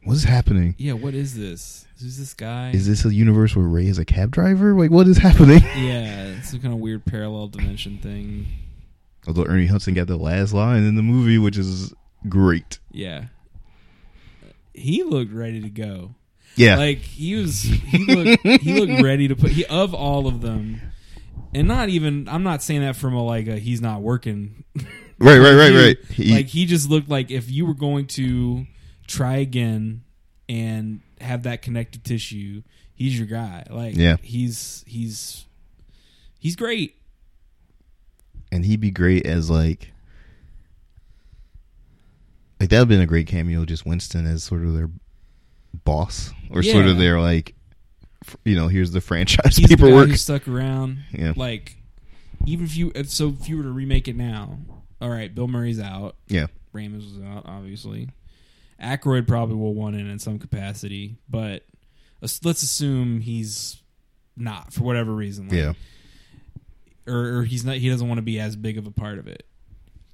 Like, 0.04 0.08
what's 0.08 0.24
happening? 0.24 0.74
yeah. 0.78 0.92
What 0.92 1.14
is 1.14 1.34
this? 1.36 1.86
Who's 2.00 2.18
this 2.18 2.34
guy? 2.34 2.70
Is 2.72 2.86
this 2.86 3.04
a 3.04 3.14
universe 3.14 3.54
where 3.56 3.64
Ray 3.66 3.86
is 3.86 3.98
a 3.98 4.04
cab 4.04 4.30
driver? 4.30 4.74
Like, 4.74 4.90
what 4.90 5.06
is 5.06 5.18
happening? 5.18 5.60
yeah, 5.76 6.26
it's 6.38 6.50
some 6.50 6.60
kind 6.60 6.74
of 6.74 6.80
weird 6.80 7.04
parallel 7.06 7.48
dimension 7.48 7.98
thing. 7.98 8.46
Although 9.26 9.44
Ernie 9.44 9.66
Hudson 9.66 9.94
got 9.94 10.06
the 10.06 10.16
last 10.16 10.52
line 10.52 10.82
in 10.84 10.96
the 10.96 11.02
movie, 11.02 11.38
which 11.38 11.56
is 11.56 11.94
great. 12.28 12.78
Yeah, 12.90 13.26
he 14.72 15.02
looked 15.02 15.32
ready 15.32 15.60
to 15.60 15.70
go. 15.70 16.14
Yeah, 16.56 16.76
Like 16.76 16.98
he 16.98 17.34
was, 17.34 17.62
he 17.62 18.14
looked, 18.14 18.42
he 18.62 18.78
looked 18.80 19.02
ready 19.02 19.26
to 19.28 19.34
put. 19.34 19.50
He 19.52 19.64
of 19.66 19.92
all 19.94 20.26
of 20.28 20.40
them, 20.40 20.80
and 21.52 21.66
not 21.66 21.88
even. 21.88 22.28
I'm 22.28 22.42
not 22.44 22.62
saying 22.62 22.82
that 22.82 22.94
from 22.96 23.14
a 23.14 23.24
like 23.24 23.48
a 23.48 23.56
he's 23.58 23.80
not 23.80 24.02
working. 24.02 24.62
right, 25.18 25.38
right, 25.38 25.54
right, 25.54 25.74
right. 25.74 25.96
He- 26.10 26.32
like 26.34 26.46
he 26.46 26.66
just 26.66 26.88
looked 26.88 27.08
like 27.08 27.30
if 27.32 27.50
you 27.50 27.66
were 27.66 27.74
going 27.74 28.06
to 28.08 28.66
try 29.06 29.36
again 29.36 30.02
and 30.48 31.00
have 31.20 31.42
that 31.44 31.62
connective 31.62 32.02
tissue, 32.02 32.62
he's 32.94 33.16
your 33.18 33.26
guy. 33.26 33.64
Like 33.70 33.96
Yeah. 33.96 34.16
he's 34.22 34.84
he's 34.86 35.44
he's 36.38 36.56
great. 36.56 36.96
and 38.52 38.64
he'd 38.64 38.80
be 38.80 38.90
great 38.90 39.26
as 39.26 39.50
like 39.50 39.90
like 42.60 42.68
that 42.70 42.76
would 42.78 42.80
have 42.80 42.88
been 42.88 43.00
a 43.00 43.06
great 43.06 43.26
cameo 43.26 43.64
just 43.64 43.84
winston 43.84 44.26
as 44.26 44.44
sort 44.44 44.62
of 44.62 44.74
their 44.74 44.90
boss 45.84 46.30
or 46.50 46.62
sort 46.62 46.86
of 46.86 46.98
their 46.98 47.20
like 47.20 47.54
you 48.44 48.54
know 48.56 48.68
here's 48.68 48.92
the 48.92 49.00
franchise 49.00 49.56
He's 49.56 49.68
the 49.68 49.76
paperwork 49.76 50.08
who 50.08 50.16
stuck 50.16 50.48
around. 50.48 50.98
Yeah. 51.12 51.32
Like 51.36 51.76
even 52.46 52.64
if 52.64 52.76
you 52.76 52.90
if, 52.94 53.10
so 53.10 53.34
if 53.40 53.48
you 53.48 53.56
were 53.58 53.62
to 53.64 53.70
remake 53.70 54.08
it 54.08 54.16
now, 54.16 54.58
all 55.00 55.10
right, 55.10 55.34
Bill 55.34 55.48
Murray's 55.48 55.80
out. 55.80 56.16
yeah 56.28 56.46
Ramis 56.74 57.18
was 57.18 57.24
out, 57.26 57.42
obviously. 57.46 58.08
Aykroyd 58.82 59.26
probably 59.26 59.56
will 59.56 59.74
want 59.74 59.96
in 59.96 60.08
in 60.08 60.18
some 60.18 60.38
capacity, 60.38 61.16
but 61.28 61.64
let's 62.20 62.62
assume 62.62 63.20
he's 63.20 63.82
not 64.36 64.72
for 64.72 64.82
whatever 64.82 65.12
reason. 65.12 65.48
Like, 65.48 65.58
yeah 65.58 65.72
or, 67.06 67.38
or 67.38 67.44
he's 67.44 67.64
not. 67.64 67.76
He 67.76 67.88
doesn't 67.88 68.06
want 68.06 68.18
to 68.18 68.22
be 68.22 68.38
as 68.38 68.56
big 68.56 68.78
of 68.78 68.86
a 68.86 68.90
part 68.90 69.18
of 69.18 69.26
it. 69.26 69.46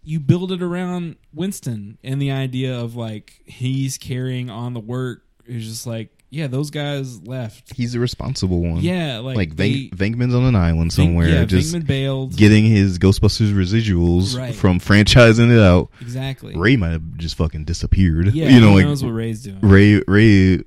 You 0.03 0.19
build 0.19 0.51
it 0.51 0.63
around 0.63 1.17
Winston 1.33 1.99
and 2.03 2.21
the 2.21 2.31
idea 2.31 2.79
of 2.79 2.97
like 2.97 3.43
he's 3.45 3.99
carrying 3.99 4.49
on 4.49 4.75
the 4.75 4.81
work. 4.81 5.23
It's 5.47 5.67
just 5.67 5.87
like 5.87 6.20
yeah, 6.31 6.47
those 6.47 6.71
guys 6.71 7.21
left. 7.27 7.75
He's 7.75 7.93
the 7.93 7.99
responsible 8.01 8.61
one. 8.63 8.83
Yeah, 8.83 9.19
like, 9.19 9.37
like 9.37 9.57
they, 9.57 9.89
Venkman's 9.89 10.35
on 10.35 10.45
an 10.45 10.55
island 10.57 10.93
somewhere, 10.93 11.29
yeah, 11.29 11.45
just 11.45 11.75
Venkman 11.75 11.87
bailed. 11.87 12.37
getting 12.37 12.65
his 12.65 12.99
Ghostbusters 12.99 13.53
residuals 13.53 14.37
Right. 14.39 14.55
from 14.55 14.79
franchising 14.81 15.51
it 15.53 15.61
out. 15.61 15.91
exactly. 16.01 16.57
Ray 16.57 16.77
might 16.77 16.91
have 16.93 17.17
just 17.17 17.35
fucking 17.37 17.65
disappeared. 17.65 18.33
yeah, 18.35 18.49
you 18.55 18.61
know, 18.61 18.69
who 18.71 18.75
like 18.77 18.87
knows 18.87 19.03
what 19.05 19.11
Ray's 19.11 19.43
doing? 19.43 19.59
Ray 19.61 20.03
Ray 20.07 20.63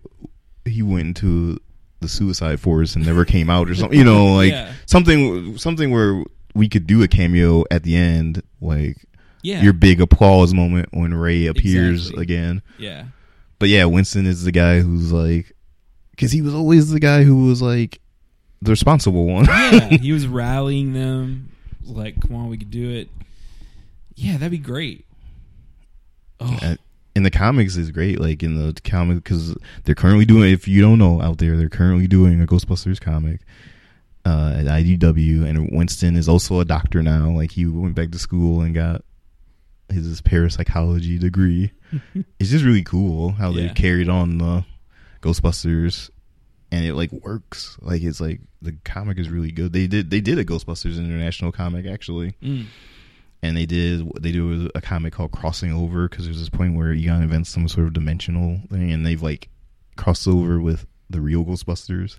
he 0.65 0.81
went 0.81 1.07
into 1.19 1.59
the 1.99 2.07
suicide 2.07 2.59
force 2.59 2.95
and 2.95 3.05
never 3.05 3.23
came 3.25 3.49
out 3.49 3.69
or 3.69 3.75
something. 3.75 3.97
You 3.97 4.05
know, 4.05 4.35
like 4.35 4.51
Yeah. 4.51 4.73
something 4.85 5.57
something 5.57 5.91
where 5.91 6.23
we 6.55 6.67
could 6.69 6.85
do 6.85 7.01
a 7.03 7.07
cameo 7.07 7.63
at 7.71 7.83
the 7.83 7.95
end, 7.95 8.43
like 8.61 8.97
yeah, 9.41 9.61
your 9.61 9.73
big 9.73 9.99
applause 10.01 10.53
moment 10.53 10.89
when 10.91 11.13
Ray 11.13 11.47
appears 11.47 12.01
Exactly. 12.09 12.23
again. 12.23 12.61
yeah, 12.77 13.05
But 13.63 13.69
yeah, 13.69 13.85
Winston 13.85 14.25
is 14.25 14.43
the 14.43 14.51
guy 14.51 14.81
who's 14.81 15.13
like, 15.13 15.53
because 16.11 16.33
he 16.33 16.41
was 16.41 16.53
always 16.53 16.89
the 16.89 16.99
guy 16.99 17.23
who 17.23 17.45
was 17.45 17.61
like 17.61 18.01
the 18.61 18.71
responsible 18.71 19.25
one. 19.25 19.45
yeah. 19.45 19.87
he 20.01 20.11
was 20.11 20.27
rallying 20.27 20.91
them, 20.91 21.49
like, 21.85 22.19
"Come 22.19 22.35
on, 22.35 22.49
we 22.49 22.57
could 22.57 22.71
do 22.71 22.89
it." 22.89 23.07
Yeah, 24.15 24.33
that'd 24.33 24.51
be 24.51 24.57
great. 24.57 25.05
Oh, 26.41 26.75
in 27.15 27.23
the 27.23 27.31
comics 27.31 27.77
is 27.77 27.89
great. 27.89 28.19
Like 28.19 28.43
in 28.43 28.57
the 28.57 28.77
comic, 28.81 29.23
because 29.23 29.55
they're 29.85 29.95
currently 29.95 30.25
doing. 30.25 30.51
If 30.51 30.67
you 30.67 30.81
don't 30.81 30.99
know 30.99 31.21
out 31.21 31.37
there, 31.37 31.55
they're 31.55 31.69
currently 31.69 32.07
doing 32.07 32.41
a 32.41 32.45
Ghostbusters 32.45 32.99
comic 32.99 33.39
uh, 34.25 34.55
at 34.57 34.65
IDW, 34.65 35.45
and 35.45 35.69
Winston 35.71 36.17
is 36.17 36.27
also 36.27 36.59
a 36.59 36.65
doctor 36.65 37.01
now. 37.01 37.29
Like 37.29 37.53
he 37.53 37.65
went 37.65 37.95
back 37.95 38.11
to 38.11 38.19
school 38.19 38.59
and 38.59 38.75
got 38.75 39.05
his 39.89 40.21
parapsychology 40.21 41.17
degree. 41.19 41.71
it's 42.39 42.49
just 42.49 42.65
really 42.65 42.83
cool 42.83 43.31
how 43.31 43.51
they 43.51 43.69
carried 43.69 44.09
on 44.09 44.37
the 44.37 44.65
Ghostbusters, 45.21 46.09
and 46.71 46.85
it 46.85 46.93
like 46.95 47.11
works. 47.11 47.77
Like 47.81 48.01
it's 48.01 48.19
like 48.21 48.41
the 48.61 48.75
comic 48.83 49.19
is 49.19 49.29
really 49.29 49.51
good. 49.51 49.73
They 49.73 49.87
did 49.87 50.09
they 50.09 50.21
did 50.21 50.39
a 50.39 50.45
Ghostbusters 50.45 50.97
International 50.97 51.51
comic 51.51 51.85
actually 51.85 52.33
mm. 52.41 52.65
and 53.41 53.57
they 53.57 53.65
did 53.65 54.09
they 54.21 54.31
do 54.31 54.69
a 54.73 54.81
comic 54.81 55.13
called 55.13 55.31
Crossing 55.31 55.71
Over 55.73 56.07
because 56.07 56.25
there's 56.25 56.39
this 56.39 56.49
point 56.49 56.75
where 56.75 56.93
Egon 56.93 57.21
invents 57.21 57.49
some 57.49 57.67
sort 57.67 57.87
of 57.87 57.93
dimensional 57.93 58.59
thing, 58.69 58.91
and 58.91 59.05
they've 59.05 59.21
like 59.21 59.49
crossed 59.95 60.27
over 60.27 60.59
with 60.59 60.87
the 61.09 61.21
real 61.21 61.43
Ghostbusters 61.43 62.17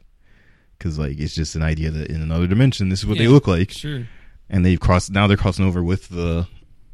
because 0.78 0.98
like 0.98 1.18
it's 1.18 1.34
just 1.34 1.56
an 1.56 1.62
idea 1.62 1.90
that 1.90 2.08
in 2.08 2.22
another 2.22 2.46
dimension 2.46 2.88
this 2.88 3.00
is 3.00 3.06
what 3.06 3.18
they 3.18 3.28
look 3.28 3.46
like, 3.46 3.70
Sure. 3.70 4.06
and 4.48 4.64
they've 4.64 4.78
crossed 4.80 5.10
now 5.10 5.26
they're 5.26 5.36
crossing 5.36 5.64
over 5.64 5.82
with 5.82 6.08
the 6.08 6.46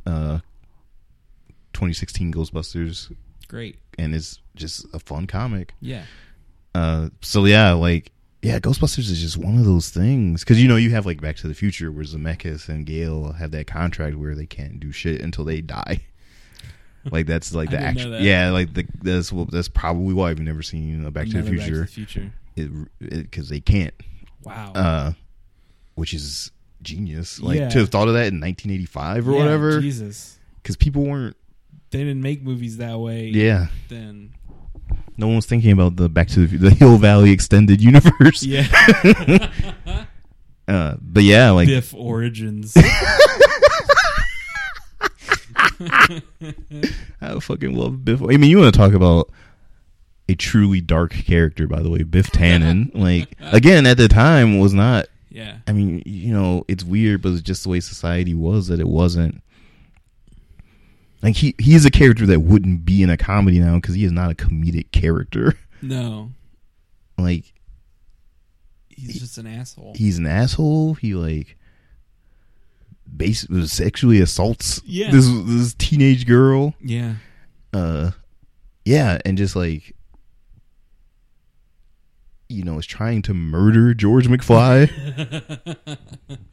uh 0.06 0.38
2016 1.72 2.32
Ghostbusters, 2.32 3.14
Great. 3.48 3.78
and 3.98 4.14
it's 4.14 4.40
just 4.54 4.86
a 4.92 4.98
fun 4.98 5.26
comic. 5.26 5.74
Yeah. 5.80 6.04
Uh, 6.74 7.10
so 7.20 7.44
yeah, 7.44 7.72
like 7.72 8.12
yeah, 8.42 8.58
Ghostbusters 8.58 9.10
is 9.10 9.20
just 9.20 9.36
one 9.36 9.58
of 9.58 9.64
those 9.64 9.90
things 9.90 10.42
because 10.42 10.62
you 10.62 10.68
know 10.68 10.76
you 10.76 10.90
have 10.90 11.04
like 11.06 11.20
Back 11.20 11.36
to 11.36 11.48
the 11.48 11.54
Future 11.54 11.90
where 11.92 12.04
Zemeckis 12.04 12.68
and 12.68 12.86
Gale 12.86 13.32
have 13.32 13.50
that 13.50 13.66
contract 13.66 14.16
where 14.16 14.34
they 14.34 14.46
can't 14.46 14.78
do 14.80 14.92
shit 14.92 15.20
until 15.20 15.44
they 15.44 15.60
die. 15.60 16.00
Like 17.10 17.24
that's 17.26 17.54
like 17.54 17.70
the 17.70 17.78
that. 17.78 18.20
Yeah, 18.20 18.50
like 18.50 18.74
the, 18.74 18.86
that's 19.00 19.32
what 19.32 19.50
that's 19.50 19.70
probably 19.70 20.12
why 20.12 20.28
I've 20.28 20.38
never 20.38 20.60
seen 20.60 21.02
a 21.06 21.10
Back 21.10 21.28
to 21.28 21.40
the 21.40 21.48
Future 21.50 21.86
Future. 21.86 22.30
because 22.98 23.48
they 23.48 23.60
can't. 23.60 23.94
Wow. 24.44 24.72
Uh, 24.74 25.12
which 25.94 26.12
is 26.12 26.50
genius. 26.82 27.40
Like 27.40 27.58
Yeah. 27.58 27.68
to 27.70 27.78
have 27.78 27.88
thought 27.88 28.08
of 28.08 28.14
that 28.14 28.26
in 28.32 28.38
1985 28.40 29.28
or 29.28 29.32
Yeah, 29.32 29.38
whatever, 29.38 29.80
Jesus. 29.80 30.38
because 30.62 30.76
people 30.76 31.04
weren't. 31.06 31.38
They 31.90 31.98
didn't 31.98 32.22
make 32.22 32.42
movies 32.42 32.76
that 32.78 32.98
way. 32.98 33.26
Yeah, 33.26 33.66
Then. 33.88 34.32
no 35.16 35.26
one 35.26 35.36
was 35.36 35.46
thinking 35.46 35.72
about 35.72 35.96
the 35.96 36.08
Back 36.08 36.28
to 36.28 36.46
the 36.46 36.56
the 36.56 36.70
Hill 36.70 36.96
Valley 36.98 37.30
extended 37.32 37.80
universe. 37.82 38.42
Yeah. 38.42 39.50
Uh, 40.68 40.94
but 41.00 41.24
yeah, 41.24 41.50
like 41.50 41.66
Biff 41.66 41.92
Origins. 41.94 42.76
I 47.20 47.38
fucking 47.40 47.74
love 47.74 48.04
Biff. 48.04 48.22
I 48.22 48.36
mean, 48.36 48.44
you 48.50 48.58
want 48.58 48.72
to 48.72 48.78
talk 48.78 48.92
about 48.92 49.30
a 50.28 50.34
truly 50.34 50.80
dark 50.80 51.12
character, 51.12 51.66
by 51.66 51.80
the 51.80 51.90
way, 51.90 52.02
Biff 52.02 52.30
Tannen. 52.30 52.90
like 52.94 53.34
again, 53.40 53.86
at 53.86 53.96
the 53.96 54.08
time, 54.08 54.58
was 54.60 54.72
not. 54.72 55.06
yeah. 55.28 55.56
I 55.66 55.72
mean, 55.72 56.02
you 56.06 56.32
know, 56.32 56.64
it's 56.68 56.84
weird, 56.84 57.22
but 57.22 57.32
it's 57.32 57.42
just 57.42 57.64
the 57.64 57.68
way 57.70 57.80
society 57.80 58.34
was 58.34 58.68
that 58.68 58.80
it 58.80 58.88
wasn't. 58.88 59.42
Like 61.22 61.36
he 61.36 61.54
he 61.58 61.74
is 61.74 61.84
a 61.84 61.90
character 61.90 62.24
that 62.26 62.40
wouldn't 62.40 62.84
be 62.84 63.02
in 63.02 63.10
a 63.10 63.16
comedy 63.16 63.58
now 63.60 63.74
because 63.76 63.94
he 63.94 64.04
is 64.04 64.12
not 64.12 64.30
a 64.30 64.34
comedic 64.34 64.90
character. 64.92 65.54
No. 65.82 66.30
Like 67.16 67.54
He's 68.88 69.18
just 69.18 69.38
an 69.38 69.46
asshole. 69.46 69.94
he's 69.96 70.18
an 70.18 70.26
asshole. 70.26 70.92
He 70.92 71.14
like 71.14 71.56
basically 73.16 73.66
sexually 73.66 74.20
assaults 74.20 74.82
Yeah. 74.84 75.10
this 75.10 75.26
this 75.46 75.72
teenage 75.74 76.26
girl. 76.26 76.74
yeah. 76.82 77.14
uh 77.72 78.10
yeah 78.84 79.18
and 79.24 79.38
just 79.38 79.56
like 79.56 79.96
you 82.50 82.62
know 82.64 82.78
is 82.78 82.86
trying 82.86 83.22
to 83.22 83.32
murder 83.34 83.94
george 83.94 84.26
mcfly 84.28 84.88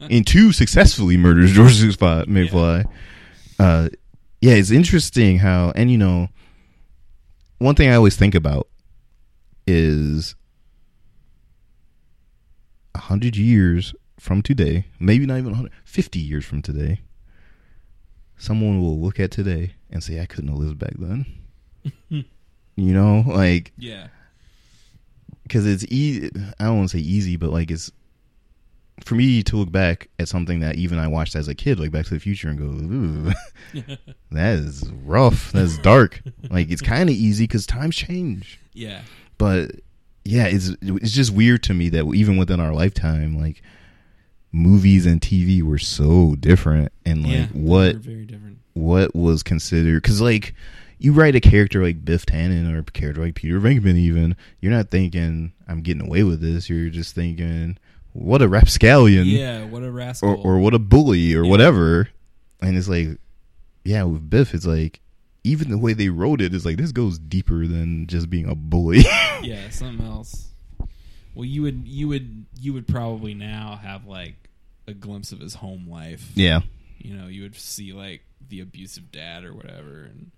and 0.00 0.26
two 0.26 0.52
successfully 0.52 1.16
murders 1.16 1.52
george 1.52 1.74
mcfly, 1.80 2.24
McFly. 2.26 2.84
uh 3.58 3.88
yeah 4.40 4.54
it's 4.54 4.70
interesting 4.70 5.38
how 5.38 5.72
and 5.74 5.90
you 5.90 5.98
know 5.98 6.28
one 7.58 7.74
thing 7.74 7.90
i 7.90 7.94
always 7.94 8.16
think 8.16 8.34
about 8.34 8.68
is 9.66 10.34
a 12.94 12.98
hundred 12.98 13.36
years 13.36 13.94
from 14.18 14.42
today 14.42 14.86
maybe 14.98 15.26
not 15.26 15.38
even 15.38 15.52
100 15.52 15.72
50 15.84 16.18
years 16.18 16.44
from 16.44 16.62
today 16.62 17.00
someone 18.36 18.80
will 18.80 19.00
look 19.00 19.18
at 19.18 19.30
today 19.30 19.74
and 19.90 20.02
say 20.02 20.20
i 20.20 20.26
couldn't 20.26 20.50
have 20.50 20.58
lived 20.58 20.78
back 20.78 20.94
then 20.98 21.26
you 22.08 22.24
know 22.76 23.24
like 23.26 23.72
yeah. 23.76 24.08
because 25.42 25.66
it's 25.66 25.84
easy 25.88 26.30
i 26.60 26.64
don't 26.64 26.78
want 26.78 26.90
to 26.90 26.96
say 26.98 27.02
easy 27.02 27.36
but 27.36 27.50
like 27.50 27.70
it's 27.70 27.90
for 29.04 29.14
me 29.14 29.42
to 29.42 29.56
look 29.56 29.70
back 29.72 30.08
at 30.18 30.28
something 30.28 30.60
that 30.60 30.76
even 30.76 30.98
i 30.98 31.06
watched 31.08 31.34
as 31.36 31.48
a 31.48 31.54
kid 31.54 31.78
like 31.80 31.90
back 31.90 32.04
to 32.06 32.14
the 32.14 32.20
future 32.20 32.48
and 32.48 32.58
go 32.58 32.64
ooh 32.64 33.32
that 34.30 34.54
is 34.58 34.88
rough 35.04 35.52
that's 35.52 35.78
dark 35.78 36.20
like 36.50 36.70
it's 36.70 36.82
kind 36.82 37.08
of 37.08 37.14
easy 37.14 37.44
because 37.44 37.66
times 37.66 37.96
change 37.96 38.58
Yeah. 38.74 39.02
but 39.38 39.70
yeah 40.24 40.46
it's 40.46 40.70
it's 40.82 41.12
just 41.12 41.32
weird 41.32 41.62
to 41.64 41.74
me 41.74 41.88
that 41.90 42.04
even 42.14 42.36
within 42.36 42.60
our 42.60 42.72
lifetime 42.74 43.38
like 43.40 43.62
movies 44.52 45.06
and 45.06 45.20
tv 45.20 45.62
were 45.62 45.78
so 45.78 46.34
different 46.36 46.90
and 47.04 47.22
like 47.22 47.32
yeah. 47.32 47.46
what 47.52 47.92
They're 47.92 48.14
very 48.14 48.24
different. 48.24 48.58
what 48.72 49.14
was 49.14 49.42
considered 49.42 50.02
because 50.02 50.20
like 50.20 50.54
you 50.98 51.12
write 51.12 51.36
a 51.36 51.40
character 51.40 51.80
like 51.84 52.04
Biff 52.04 52.26
Tannen 52.26 52.74
or 52.74 52.78
a 52.80 52.82
character 52.82 53.22
like 53.22 53.36
Peter 53.36 53.60
Venkman 53.60 53.96
even 53.96 54.34
you're 54.60 54.72
not 54.72 54.90
thinking 54.90 55.52
I'm 55.68 55.82
getting 55.82 56.04
away 56.04 56.24
with 56.24 56.40
this 56.40 56.68
you're 56.68 56.90
just 56.90 57.14
thinking 57.14 57.78
what 58.18 58.42
a 58.42 58.48
rapscallion 58.48 59.26
Yeah. 59.26 59.64
What 59.64 59.82
a 59.82 59.90
rascal. 59.90 60.30
or 60.30 60.36
or 60.36 60.58
what 60.58 60.74
a 60.74 60.78
bully 60.78 61.34
or 61.34 61.44
Yeah. 61.44 61.50
whatever 61.50 62.08
and 62.60 62.76
it's 62.76 62.88
like 62.88 63.18
yeah 63.84 64.02
with 64.04 64.28
Biff 64.28 64.54
it's 64.54 64.66
like 64.66 65.00
even 65.44 65.70
the 65.70 65.78
way 65.78 65.92
they 65.92 66.08
wrote 66.08 66.40
it 66.40 66.52
is 66.52 66.66
like 66.66 66.76
this 66.76 66.92
goes 66.92 67.18
deeper 67.18 67.66
than 67.66 68.06
just 68.06 68.28
being 68.28 68.48
a 68.48 68.54
bully 68.54 69.00
yeah. 69.42 69.70
Something 69.70 70.04
else. 70.06 70.48
Well, 71.34 71.44
you 71.44 71.62
would 71.62 71.86
you 71.86 72.08
would 72.08 72.46
you 72.60 72.72
would 72.72 72.88
probably 72.88 73.32
now 73.34 73.78
have 73.82 74.06
like 74.06 74.34
a 74.88 74.92
glimpse 74.92 75.30
of 75.32 75.38
his 75.40 75.54
home 75.54 75.86
life. 75.88 76.30
yeah 76.34 76.60
You 76.98 77.14
know, 77.14 77.28
you 77.28 77.42
would 77.42 77.54
see 77.54 77.92
like 77.92 78.22
the 78.48 78.60
abusive 78.60 79.12
dad 79.12 79.44
or 79.44 79.52
whatever, 79.54 80.08
and 80.10 80.30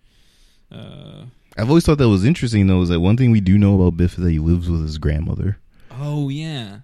uh, 0.73 1.25
I've 1.57 1.69
always 1.69 1.85
thought 1.87 1.99
that 1.99 2.09
was 2.09 2.25
interesting 2.25 2.67
though 2.67 2.83
is 2.83 2.89
that 2.91 3.01
one 3.01 3.17
thing 3.17 3.31
we 3.31 3.41
do 3.41 3.57
know 3.59 3.75
about 3.81 3.97
Biff 3.97 4.13
is 4.19 4.25
that 4.25 4.31
he 4.31 4.39
lives 4.39 4.69
with 4.69 4.83
his 4.83 4.99
grandmother 4.99 5.59
oh 5.91 6.29
yeah, 6.29 6.81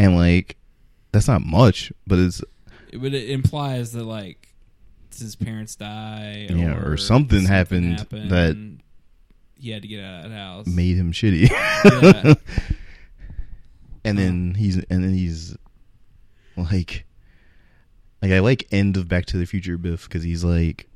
and 0.00 0.16
like 0.16 0.56
that's 1.12 1.28
not 1.28 1.42
much 1.42 1.92
but 2.06 2.18
it's 2.18 2.40
but 2.92 3.12
it 3.14 3.28
implies 3.30 3.92
that 3.92 4.04
like 4.04 4.48
his 5.16 5.36
parents 5.36 5.76
die, 5.76 6.46
Yeah, 6.48 6.78
or 6.82 6.96
something 6.96 7.44
happened 7.44 7.98
that- 8.10 8.78
he 9.58 9.70
had 9.70 9.82
to 9.82 9.88
get 9.88 10.02
out 10.02 10.24
of 10.24 10.30
that 10.30 10.36
house. 10.36 10.66
made 10.66 10.96
him 10.96 11.12
shitty 11.12 11.50
Yeah. 11.50 12.34
and 14.04 14.16
then 14.18 14.54
he's 14.54 14.76
and 14.76 15.04
then 15.04 15.12
he's 15.12 15.54
like 16.56 17.04
like 18.22 18.32
I 18.32 18.38
like 18.40 18.66
end 18.72 18.96
of 18.96 19.06
Back 19.08 19.26
to 19.26 19.36
the 19.36 19.44
Future 19.44 19.76
Biff 19.76 20.08
because 20.08 20.22
he's 20.22 20.42
like 20.44 20.88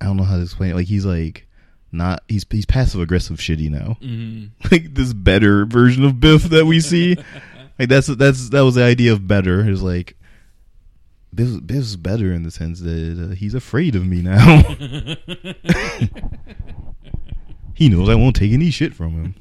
I 0.00 0.04
don't 0.04 0.16
know 0.16 0.24
how 0.24 0.36
to 0.36 0.42
explain 0.42 0.70
it. 0.70 0.74
Like 0.74 0.86
he's 0.86 1.04
like 1.04 1.47
not 1.90 2.22
he's 2.28 2.44
he's 2.50 2.66
passive 2.66 3.00
aggressive 3.00 3.38
shitty 3.38 3.70
now. 3.70 3.96
Mhm. 4.02 4.50
Like 4.70 4.94
this 4.94 5.12
better 5.12 5.64
version 5.66 6.04
of 6.04 6.20
Biff 6.20 6.44
that 6.44 6.66
we 6.66 6.80
see. 6.80 7.16
like 7.78 7.88
that's 7.88 8.06
that's 8.08 8.50
that 8.50 8.60
was 8.62 8.74
the 8.76 8.84
idea 8.84 9.12
of 9.12 9.26
better 9.26 9.68
is 9.68 9.82
like 9.82 10.16
Biff, 11.34 11.64
Biff's 11.66 11.96
better 11.96 12.32
in 12.32 12.42
the 12.42 12.50
sense 12.50 12.80
that 12.80 13.28
uh, 13.30 13.34
he's 13.34 13.54
afraid 13.54 13.94
of 13.94 14.06
me 14.06 14.22
now. 14.22 14.62
He 17.74 17.88
knows 17.88 18.08
I 18.08 18.16
won't 18.16 18.34
take 18.34 18.50
any 18.50 18.72
shit 18.72 18.92
from 18.92 19.12
him. 19.12 19.34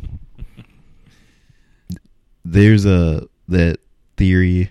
There's 2.45 2.86
a 2.86 3.28
that 3.48 3.80
theory. 4.15 4.69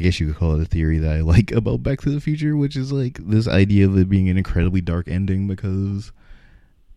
I 0.00 0.02
guess 0.02 0.18
you 0.18 0.28
could 0.28 0.36
call 0.36 0.54
it 0.58 0.62
a 0.62 0.64
theory 0.64 0.96
that 0.96 1.14
I 1.14 1.20
like 1.20 1.50
about 1.52 1.82
Back 1.82 2.00
to 2.00 2.10
the 2.10 2.22
Future, 2.22 2.56
which 2.56 2.74
is 2.74 2.90
like 2.90 3.18
this 3.18 3.46
idea 3.46 3.84
of 3.84 3.98
it 3.98 4.08
being 4.08 4.30
an 4.30 4.38
incredibly 4.38 4.80
dark 4.80 5.08
ending 5.08 5.46
because 5.46 6.10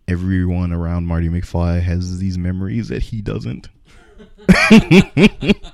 everyone 0.07 0.71
around 0.71 1.05
Marty 1.05 1.27
McFly 1.27 1.81
has 1.81 2.19
these 2.19 2.37
memories 2.37 2.87
that 2.87 3.03
he 3.03 3.21
doesn't. 3.21 3.67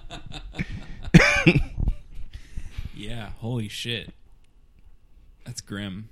Yeah, 2.96 3.30
holy 3.38 3.70
shit. 3.70 4.12
That's 5.46 5.62
grim. 5.62 6.10